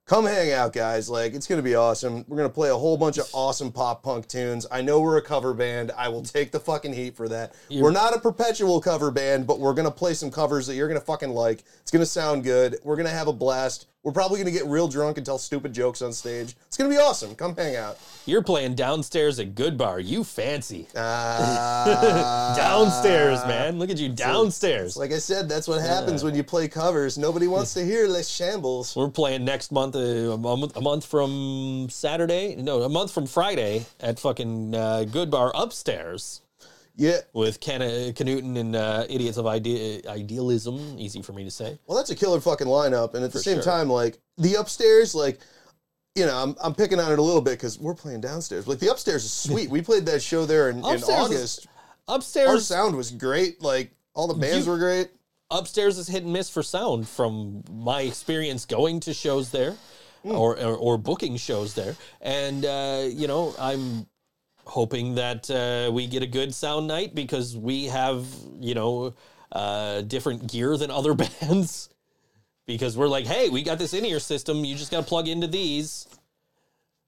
come 0.07 0.27
hang 0.27 0.53
out, 0.53 0.73
guys. 0.73 1.09
Like 1.09 1.35
it's 1.35 1.47
gonna 1.47 1.63
be 1.63 1.75
awesome. 1.75 2.25
We're 2.29 2.37
gonna 2.37 2.49
play 2.49 2.71
a 2.71 2.77
whole 2.77 2.97
bunch 2.97 3.19
of 3.19 3.29
awesome 3.33 3.73
pop 3.73 4.03
punk 4.03 4.29
tunes. 4.29 4.67
I 4.71 4.83
know 4.83 5.01
we're 5.01 5.17
a 5.17 5.23
cover 5.23 5.55
band. 5.55 5.93
I 5.97 6.09
will 6.09 6.23
take 6.23 6.53
the 6.53 6.61
fucking 6.61 6.93
heat 6.93 7.17
for 7.17 7.29
that. 7.29 7.55
we're 7.71 7.91
not 7.91 8.15
a 8.15 8.21
perpetual 8.21 8.81
cover 8.81 9.11
band, 9.11 9.47
but 9.47 9.61
we're 9.61 9.75
gonna 9.75 9.91
play 9.91 10.15
some 10.15 10.31
covers 10.31 10.67
that 10.67 10.75
you're 10.75 10.89
gonna 10.89 11.01
fucking 11.01 11.31
like. 11.31 11.65
It's 11.81 11.91
gonna 11.91 12.07
sound 12.07 12.45
good. 12.45 12.77
We're 12.85 12.97
gonna 12.97 13.09
have 13.11 13.29
a 13.29 13.33
blast. 13.33 13.87
We're 14.05 14.13
probably 14.13 14.39
gonna 14.39 14.51
get 14.51 14.67
real 14.67 14.87
drunk 14.87 15.17
and 15.17 15.25
tell 15.25 15.39
stupid 15.39 15.73
jokes 15.73 16.03
on 16.03 16.13
stage. 16.13 16.55
It's 16.67 16.77
gonna 16.77 16.91
be 16.91 16.99
awesome. 16.99 17.35
Come 17.35 17.57
hang 17.57 17.75
out. 17.75 17.99
You're 18.27 18.43
playing 18.43 18.75
downstairs 18.75 19.41
at 19.41 19.55
Good 19.55 19.79
Bar. 19.79 19.99
You 19.99 20.25
fancy. 20.25 20.87
Uh, 20.95 22.55
Downstairs, 22.57 23.45
man. 23.47 23.79
Look 23.79 23.89
at 23.89 23.99
you 23.99 24.11
downstairs. 24.11 24.97
Like 24.97 25.13
I 25.13 25.19
said, 25.19 25.49
that's 25.49 25.67
what 25.67 25.81
happens 25.81 26.23
when 26.23 26.35
you 26.35 26.45
play 26.45 26.69
covers. 26.69 27.17
Nobody 27.17 27.47
wants 27.47 27.73
to 27.75 27.85
hear 27.85 28.07
Les 28.07 28.29
Shambles. 28.29 28.95
We're 28.95 29.09
playing 29.09 29.45
next 29.45 29.73
month, 29.73 29.97
uh, 29.97 29.99
a, 29.99 30.37
month, 30.39 30.77
a 30.77 30.81
month 30.83 31.07
from 31.07 31.89
Saturday. 31.91 32.57
No, 32.57 32.83
a 32.83 32.89
month 32.91 33.11
from 33.11 33.27
Friday 33.27 33.87
at 34.01 34.19
fucking 34.21 34.75
uh, 34.75 35.05
Good 35.05 35.31
Bar 35.31 35.51
upstairs 35.55 36.43
Yeah. 36.97 37.19
with 37.33 37.61
Ken 37.61 37.83
and 37.83 38.77
uh, 38.77 39.05
Idiots 39.09 39.37
of 39.37 39.47
Ide- 39.47 40.07
Idealism. 40.07 40.97
Easy 40.99 41.23
for 41.23 41.33
me 41.33 41.45
to 41.45 41.51
say. 41.51 41.79
Well, 41.87 41.97
that's 41.99 42.11
a 42.11 42.15
killer 42.17 42.41
fucking 42.41 42.67
lineup, 42.67 43.15
and 43.15 43.25
at 43.25 43.33
the 43.33 43.39
For 43.39 43.43
same 43.43 43.57
sure. 43.57 43.63
time, 43.65 43.89
like 43.91 44.19
the 44.39 44.55
upstairs, 44.55 45.15
like 45.15 45.41
you 46.15 46.25
know, 46.27 46.37
I'm, 46.37 46.55
I'm 46.63 46.75
picking 46.75 47.01
on 47.01 47.11
it 47.13 47.19
a 47.19 47.23
little 47.23 47.41
bit 47.41 47.53
because 47.55 47.79
we're 47.81 47.95
playing 47.95 48.21
downstairs. 48.21 48.69
Like 48.69 48.79
the 48.79 48.91
upstairs 48.91 49.25
is 49.25 49.33
sweet. 49.33 49.69
we 49.69 49.83
played 49.83 50.07
that 50.07 50.23
show 50.23 50.47
there 50.47 50.71
in, 50.71 50.79
in 50.79 50.85
Upstairs 50.85 51.03
is- 51.03 51.09
August. 51.37 51.67
Our 52.07 52.17
Upstairs, 52.17 52.67
sound 52.67 52.95
was 52.97 53.11
great. 53.11 53.61
Like 53.63 53.91
all 54.15 54.29
the 54.29 54.35
bands 54.35 54.67
You- 54.67 54.73
were 54.73 54.79
great. 54.79 55.09
upstairs 55.51 55.99
is 55.99 56.07
hit 56.07 56.23
and 56.23 56.33
miss 56.33 56.49
for 56.49 56.63
sound 56.63 57.09
from 57.09 57.65
my 57.71 58.03
experience 58.03 58.65
going 58.67 59.01
to 59.01 59.13
shows 59.15 59.51
there 59.51 59.75
or, 60.23 60.57
or 60.59 60.77
or 60.77 60.99
booking 60.99 61.37
shows 61.37 61.75
there 61.75 61.95
and 62.23 62.65
uh, 62.65 63.05
you 63.07 63.27
know 63.29 63.55
i'm 63.59 64.07
hoping 64.67 65.15
that 65.17 65.51
uh, 65.51 65.91
we 65.93 66.07
get 66.07 66.23
a 66.23 66.27
good 66.27 66.55
sound 66.55 66.87
night 66.87 67.15
because 67.15 67.57
we 67.57 67.87
have 67.87 68.27
you 68.61 68.75
know 68.75 69.15
uh, 69.53 70.01
different 70.03 70.51
gear 70.51 70.77
than 70.77 70.91
other 70.91 71.15
bands 71.41 71.89
because 72.67 72.97
we're 72.97 73.09
like 73.09 73.27
hey 73.27 73.49
we 73.49 73.63
got 73.63 73.79
this 73.79 73.95
in-ear 73.95 74.19
system 74.21 74.65
you 74.65 74.75
just 74.75 74.91
got 74.91 75.01
to 75.01 75.07
plug 75.07 75.29
into 75.29 75.47
these 75.47 76.09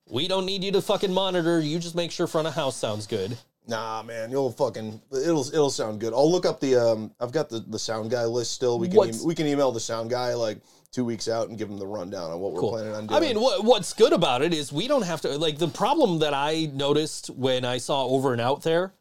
we 0.08 0.28
don't 0.28 0.46
need 0.46 0.62
you 0.62 0.70
to 0.72 0.82
fucking 0.82 1.12
monitor 1.12 1.60
you 1.60 1.78
just 1.78 1.94
make 1.94 2.10
sure 2.10 2.26
front 2.26 2.46
of 2.46 2.54
house 2.54 2.76
sounds 2.76 3.06
good 3.06 3.36
Nah, 3.68 4.02
man, 4.04 4.30
you'll 4.30 4.52
fucking 4.52 5.00
it'll 5.10 5.48
it'll 5.48 5.70
sound 5.70 5.98
good. 5.98 6.12
I'll 6.12 6.30
look 6.30 6.46
up 6.46 6.60
the 6.60 6.76
um. 6.76 7.10
I've 7.18 7.32
got 7.32 7.48
the 7.48 7.58
the 7.58 7.80
sound 7.80 8.12
guy 8.12 8.24
list 8.24 8.52
still. 8.52 8.78
We 8.78 8.88
can 8.88 9.08
e- 9.12 9.18
we 9.24 9.34
can 9.34 9.46
email 9.48 9.72
the 9.72 9.80
sound 9.80 10.08
guy 10.08 10.34
like 10.34 10.58
two 10.96 11.04
weeks 11.04 11.28
out 11.28 11.50
and 11.50 11.58
give 11.58 11.68
them 11.68 11.78
the 11.78 11.86
rundown 11.86 12.30
on 12.30 12.40
what 12.40 12.52
we're 12.54 12.60
planning 12.62 12.94
on 12.94 13.06
doing. 13.06 13.22
I 13.22 13.26
mean, 13.26 13.38
what, 13.38 13.62
what's 13.62 13.92
good 13.92 14.14
about 14.14 14.40
it 14.40 14.54
is 14.54 14.72
we 14.72 14.88
don't 14.88 15.02
have 15.04 15.20
to 15.20 15.36
like 15.36 15.58
the 15.58 15.68
problem 15.68 16.20
that 16.20 16.32
I 16.32 16.70
noticed 16.72 17.28
when 17.28 17.66
I 17.66 17.76
saw 17.76 18.06
Over 18.06 18.32
and 18.32 18.40
Out 18.40 18.62
there 18.62 18.94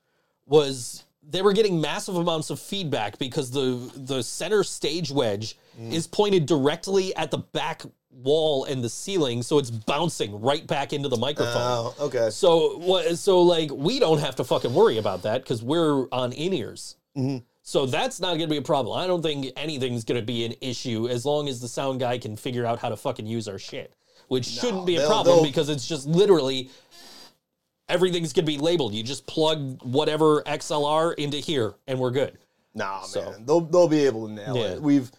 was 0.45 1.05
they 1.27 1.41
were 1.41 1.53
getting 1.53 1.80
massive 1.80 2.17
amounts 2.17 2.49
of 2.49 2.59
feedback 2.59 3.17
because 3.17 3.49
the 3.49 3.89
the 3.95 4.22
center 4.22 4.63
stage 4.63 5.09
wedge 5.09 5.57
Mm. 5.77 5.91
is 5.91 6.07
pointed 6.07 6.45
directly 6.45 7.13
at 7.17 7.31
the 7.31 7.39
back 7.39 7.81
wall 8.09 8.63
and 8.63 8.81
the 8.81 8.88
ceiling, 8.88 9.43
so 9.43 9.59
it's 9.59 9.69
bouncing 9.69 10.39
right 10.39 10.65
back 10.65 10.93
into 10.93 11.09
the 11.09 11.17
microphone. 11.17 11.53
oh, 11.61 11.95
okay. 11.99 12.30
So 12.30 12.77
what? 12.77 13.17
So 13.17 13.41
like 13.41 13.69
we 13.72 13.99
don't 13.99 14.19
have 14.19 14.35
to 14.38 14.45
fucking 14.45 14.73
worry 14.73 14.97
about 14.99 15.23
that 15.23 15.43
because 15.43 15.61
we're 15.61 16.07
on 16.13 16.31
in 16.31 16.53
ears. 16.53 16.95
Mm-hmm. 17.17 17.43
So 17.68 17.88
that's 17.88 18.20
not 18.20 18.28
going 18.38 18.42
to 18.42 18.48
be 18.48 18.58
a 18.58 18.62
problem. 18.62 18.96
I 18.98 19.08
don't 19.08 19.24
think 19.24 19.48
anything's 19.58 20.04
going 20.04 20.22
to 20.22 20.26
be 20.26 20.46
an 20.46 20.54
issue 20.62 21.08
as 21.10 21.26
long 21.26 21.50
as 21.50 21.60
the 21.60 21.68
sound 21.68 22.00
guy 22.00 22.20
can 22.20 22.36
figure 22.36 22.64
out 22.64 22.78
how 22.78 22.90
to 22.90 22.96
fucking 22.96 23.26
use 23.26 23.48
our 23.48 23.58
shit, 23.58 23.92
which 24.28 24.46
shouldn't 24.46 24.86
be 24.86 24.98
a 24.98 25.00
they'll- 25.00 25.08
problem 25.10 25.36
they'll- 25.38 25.44
because 25.46 25.68
it's 25.70 25.88
just 25.88 26.06
literally 26.06 26.70
everything's 27.90 28.34
going 28.34 28.46
to 28.46 28.52
be 28.52 28.60
labeled. 28.60 28.94
You 28.94 29.02
just 29.02 29.26
plug 29.26 29.82
whatever 29.82 30.44
XLR 30.44 31.16
into 31.16 31.38
here 31.38 31.74
and 31.88 31.98
we're 32.00 32.12
good. 32.12 32.38
Nah, 32.76 33.02
So- 33.02 33.32
man, 33.32 33.46
they'll 33.48 33.62
they'll 33.62 33.88
be 33.88 34.06
able 34.06 34.28
to 34.28 34.34
nail 34.34 34.56
Yeah. 34.56 34.64
it. 34.74 34.82
We've 34.82 35.12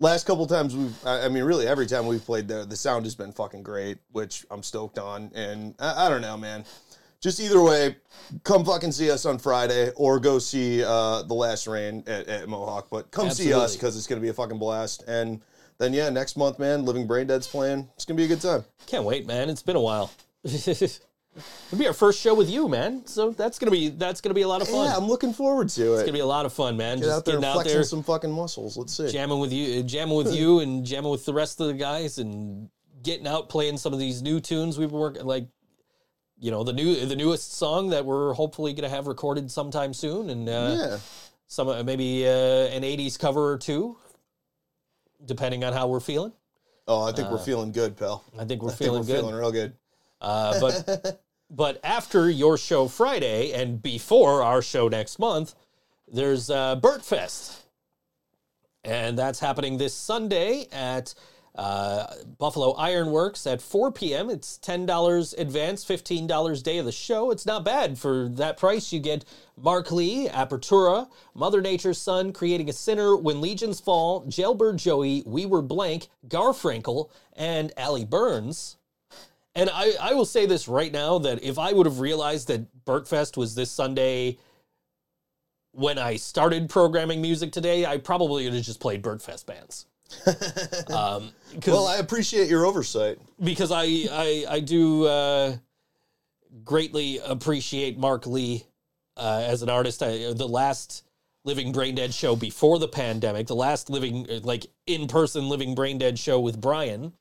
last 0.00 0.26
couple 0.26 0.44
times 0.48 0.74
we've, 0.74 1.06
I 1.06 1.26
I 1.26 1.28
mean, 1.28 1.44
really 1.44 1.68
every 1.68 1.86
time 1.86 2.08
we've 2.08 2.24
played 2.24 2.48
there, 2.48 2.64
the 2.64 2.74
sound 2.76 3.04
has 3.06 3.14
been 3.14 3.30
fucking 3.30 3.62
great, 3.62 3.98
which 4.10 4.44
I'm 4.50 4.64
stoked 4.64 4.98
on. 4.98 5.30
And 5.36 5.76
I, 5.78 6.06
I 6.06 6.08
don't 6.08 6.22
know, 6.22 6.36
man. 6.36 6.64
Just 7.22 7.38
either 7.38 7.62
way, 7.62 7.94
come 8.42 8.64
fucking 8.64 8.90
see 8.90 9.08
us 9.10 9.24
on 9.24 9.38
Friday 9.38 9.90
or 9.94 10.18
go 10.18 10.40
see 10.40 10.82
uh, 10.82 11.22
the 11.22 11.34
Last 11.34 11.68
Rain 11.68 12.02
at, 12.08 12.26
at 12.26 12.48
Mohawk. 12.48 12.88
But 12.90 13.12
come 13.12 13.30
see 13.30 13.54
us 13.54 13.76
because 13.76 13.96
it's 13.96 14.08
gonna 14.08 14.20
be 14.20 14.28
a 14.28 14.34
fucking 14.34 14.58
blast. 14.58 15.04
And 15.06 15.40
then 15.78 15.92
yeah, 15.92 16.10
next 16.10 16.36
month, 16.36 16.58
man, 16.58 16.84
Living 16.84 17.06
Brain 17.06 17.28
Dead's 17.28 17.46
playing. 17.46 17.88
It's 17.94 18.04
gonna 18.04 18.18
be 18.18 18.24
a 18.24 18.28
good 18.28 18.40
time. 18.40 18.64
Can't 18.86 19.04
wait, 19.04 19.26
man. 19.26 19.48
It's 19.48 19.62
been 19.62 19.76
a 19.76 19.80
while. 19.80 20.10
It'll 20.44 21.78
be 21.78 21.86
our 21.86 21.94
first 21.94 22.20
show 22.20 22.34
with 22.34 22.50
you, 22.50 22.68
man. 22.68 23.06
So 23.06 23.30
that's 23.30 23.58
gonna 23.58 23.70
be 23.70 23.88
that's 23.88 24.20
gonna 24.20 24.34
be 24.34 24.42
a 24.42 24.48
lot 24.48 24.60
of 24.60 24.68
fun. 24.68 24.86
Yeah, 24.86 24.96
I'm 24.96 25.06
looking 25.06 25.32
forward 25.32 25.68
to 25.70 25.82
it. 25.82 25.94
It's 25.94 26.02
gonna 26.02 26.12
be 26.12 26.20
a 26.20 26.26
lot 26.26 26.44
of 26.44 26.52
fun, 26.52 26.76
man. 26.76 26.98
Get 26.98 27.04
Just 27.04 27.18
out 27.18 27.24
there 27.24 27.34
getting 27.34 27.48
out 27.48 27.54
flexing 27.54 27.74
there, 27.74 27.84
some 27.84 28.02
fucking 28.02 28.32
muscles. 28.32 28.76
Let's 28.76 28.94
see. 28.94 29.10
jamming 29.10 29.38
with 29.38 29.52
you, 29.52 29.82
jamming 29.84 30.16
with 30.16 30.34
you, 30.34 30.58
and 30.60 30.84
jamming 30.84 31.10
with 31.10 31.24
the 31.24 31.32
rest 31.32 31.60
of 31.60 31.68
the 31.68 31.74
guys, 31.74 32.18
and 32.18 32.68
getting 33.02 33.26
out 33.26 33.48
playing 33.48 33.78
some 33.78 33.92
of 33.92 33.98
these 33.98 34.22
new 34.22 34.40
tunes 34.40 34.76
we've 34.76 34.90
been 34.90 34.98
working 34.98 35.24
like. 35.24 35.46
You 36.42 36.50
know 36.50 36.64
the 36.64 36.72
new 36.72 37.06
the 37.06 37.14
newest 37.14 37.54
song 37.54 37.90
that 37.90 38.04
we're 38.04 38.32
hopefully 38.32 38.72
gonna 38.72 38.88
have 38.88 39.06
recorded 39.06 39.48
sometime 39.48 39.94
soon, 39.94 40.28
and 40.28 40.48
uh, 40.48 40.74
yeah. 40.76 40.98
some 41.46 41.68
uh, 41.68 41.84
maybe 41.84 42.26
uh, 42.26 42.66
an 42.66 42.82
'80s 42.82 43.16
cover 43.16 43.52
or 43.52 43.58
two, 43.58 43.96
depending 45.24 45.62
on 45.62 45.72
how 45.72 45.86
we're 45.86 46.00
feeling. 46.00 46.32
Oh, 46.88 47.04
I 47.04 47.12
think 47.12 47.30
we're 47.30 47.38
feeling 47.38 47.70
good, 47.70 47.96
pal. 47.96 48.24
I 48.36 48.44
think 48.44 48.60
we're 48.60 48.70
I 48.70 48.74
think 48.74 48.86
feeling 48.86 49.00
we're 49.02 49.06
good. 49.06 49.20
feeling 49.20 49.34
real 49.36 49.52
good. 49.52 49.74
Uh, 50.20 50.58
but 50.60 51.22
but 51.50 51.78
after 51.84 52.28
your 52.28 52.58
show 52.58 52.88
Friday 52.88 53.52
and 53.52 53.80
before 53.80 54.42
our 54.42 54.62
show 54.62 54.88
next 54.88 55.20
month, 55.20 55.54
there's 56.12 56.50
uh, 56.50 56.74
Burt 56.74 57.04
Fest. 57.04 57.60
And 58.82 59.16
that's 59.16 59.38
happening 59.38 59.78
this 59.78 59.94
Sunday 59.94 60.66
at 60.72 61.14
uh, 61.54 62.06
Buffalo 62.38 62.72
Ironworks 62.72 63.46
at 63.46 63.60
4 63.60 63.92
p.m. 63.92 64.30
It's 64.30 64.58
$10 64.58 65.38
advance, 65.38 65.84
$15 65.84 66.62
day 66.62 66.78
of 66.78 66.86
the 66.86 66.92
show. 66.92 67.30
It's 67.30 67.44
not 67.44 67.64
bad. 67.64 67.98
For 67.98 68.28
that 68.30 68.56
price, 68.56 68.92
you 68.92 69.00
get 69.00 69.24
Mark 69.56 69.92
Lee, 69.92 70.28
Apertura, 70.28 71.10
Mother 71.34 71.60
Nature's 71.60 71.98
Son, 71.98 72.32
Creating 72.32 72.70
a 72.70 72.72
Sinner, 72.72 73.16
When 73.16 73.40
Legions 73.40 73.80
Fall, 73.80 74.24
Jailbird 74.26 74.78
Joey, 74.78 75.22
We 75.26 75.44
Were 75.44 75.62
Blank, 75.62 76.08
Garfrankel, 76.28 77.10
and 77.34 77.72
Allie 77.76 78.06
Burns. 78.06 78.78
And 79.54 79.68
I, 79.70 79.92
I 80.00 80.14
will 80.14 80.24
say 80.24 80.46
this 80.46 80.66
right 80.66 80.90
now 80.90 81.18
that 81.18 81.42
if 81.42 81.58
I 81.58 81.72
would 81.72 81.84
have 81.84 82.00
realized 82.00 82.48
that 82.48 82.84
Burtfest 82.86 83.36
was 83.36 83.54
this 83.54 83.70
Sunday 83.70 84.38
when 85.72 85.98
I 85.98 86.16
started 86.16 86.70
programming 86.70 87.20
music 87.20 87.52
today, 87.52 87.84
I 87.84 87.98
probably 87.98 88.44
would 88.44 88.54
have 88.54 88.62
just 88.62 88.80
played 88.80 89.02
Burtfest 89.02 89.44
bands. 89.44 89.86
um, 90.88 91.32
Well, 91.66 91.86
I 91.86 91.96
appreciate 91.96 92.48
your 92.48 92.64
oversight. 92.66 93.18
because 93.42 93.70
I 93.72 93.84
I, 94.10 94.44
I 94.48 94.60
do 94.60 95.06
uh, 95.06 95.56
greatly 96.64 97.18
appreciate 97.18 97.98
Mark 97.98 98.26
Lee 98.26 98.64
uh, 99.16 99.44
as 99.46 99.62
an 99.62 99.68
artist. 99.68 100.02
I, 100.02 100.32
the 100.32 100.48
last 100.48 101.04
Living 101.44 101.72
Brain 101.72 101.94
Dead 101.94 102.14
show 102.14 102.36
before 102.36 102.78
the 102.78 102.88
pandemic, 102.88 103.46
the 103.46 103.56
last 103.56 103.90
living 103.90 104.26
like 104.42 104.66
in 104.86 105.08
person 105.08 105.48
Living 105.48 105.74
Brain 105.74 105.98
Dead 105.98 106.18
show 106.18 106.40
with 106.40 106.60
Brian. 106.60 107.12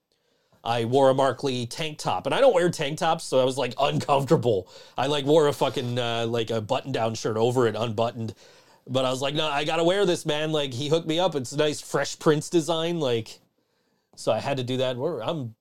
I 0.64 0.86
wore 0.86 1.10
a 1.10 1.14
Mark 1.16 1.44
Lee 1.44 1.66
tank 1.66 1.98
top, 1.98 2.28
and 2.28 2.36
I 2.36 2.40
don't 2.40 2.54
wear 2.54 2.70
tank 2.70 3.00
tops, 3.00 3.24
so 3.24 3.40
I 3.40 3.46
was 3.46 3.58
like 3.58 3.74
uncomfortable. 3.80 4.70
I 4.96 5.08
like 5.08 5.26
wore 5.26 5.48
a 5.48 5.54
fucking 5.54 5.98
uh, 5.98 6.28
like 6.28 6.52
a 6.52 6.62
button 6.62 6.92
down 6.92 7.16
shirt 7.16 7.36
over 7.36 7.68
it, 7.68 7.76
unbuttoned. 7.76 8.36
But 8.88 9.06
I 9.06 9.10
was 9.10 9.22
like, 9.22 9.36
no, 9.36 9.48
I 9.48 9.64
gotta 9.64 9.84
wear 9.84 10.06
this, 10.06 10.26
man. 10.26 10.52
Like 10.52 10.74
he 10.74 10.90
hooked 10.90 11.08
me 11.08 11.20
up. 11.20 11.36
It's 11.36 11.52
a 11.52 11.58
nice 11.58 11.82
Fresh 11.82 12.20
Prince 12.20 12.50
design, 12.50 13.00
like. 13.00 13.40
So 14.16 14.32
I 14.32 14.40
had 14.40 14.58
to 14.58 14.64
do 14.64 14.78
that. 14.78 14.98
We're, 14.98 15.22
I'm 15.22 15.56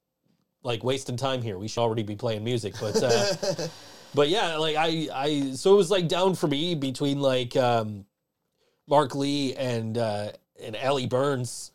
like 0.63 0.85
wasting 0.85 1.17
time 1.17 1.43
here. 1.43 1.59
We 1.59 1.69
should 1.69 1.81
already 1.81 2.03
be 2.03 2.17
playing 2.17 2.45
music, 2.45 2.75
but 2.81 3.03
uh, 3.03 3.69
but 4.15 4.29
yeah, 4.29 4.57
like 4.57 4.77
I 4.77 5.09
I 5.13 5.53
so 5.55 5.75
it 5.75 5.77
was 5.77 5.91
like 5.91 6.09
down 6.09 6.35
for 6.35 6.49
me 6.49 6.75
between 6.75 7.21
like 7.21 7.57
um, 7.57 8.05
Mark 8.89 9.15
Lee 9.15 9.55
and 9.55 9.97
uh, 9.97 10.33
and 10.63 10.77
Allie 10.77 11.07
Burns, 11.07 11.73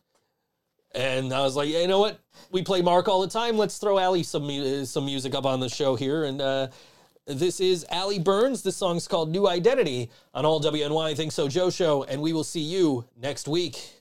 and 0.94 1.34
I 1.34 1.42
was 1.42 1.56
like, 1.56 1.70
yeah, 1.70 1.82
you 1.82 1.88
know 1.88 2.00
what? 2.00 2.20
We 2.52 2.62
play 2.62 2.82
Mark 2.82 3.08
all 3.08 3.22
the 3.22 3.28
time. 3.28 3.58
Let's 3.58 3.78
throw 3.78 3.98
Allie 3.98 4.24
some 4.24 4.86
some 4.86 5.06
music 5.06 5.34
up 5.34 5.46
on 5.46 5.60
the 5.60 5.70
show 5.70 5.96
here, 5.96 6.26
and 6.26 6.42
uh, 6.42 6.68
this 7.26 7.60
is 7.60 7.85
Allie 7.89 8.19
Burns. 8.19 8.61
This 8.61 8.77
song's 8.77 9.07
called 9.07 9.30
New 9.30 9.47
Identity 9.47 10.11
on 10.34 10.45
all 10.45 10.61
WNY 10.61 11.15
Think 11.18 11.31
So 11.31 11.47
Joe 11.47 11.72
show, 11.72 12.03
and 12.03 12.22
we 12.22 12.34
will 12.34 12.43
see 12.43 12.61
you 12.61 13.06
next 13.19 13.47
week. 13.47 13.95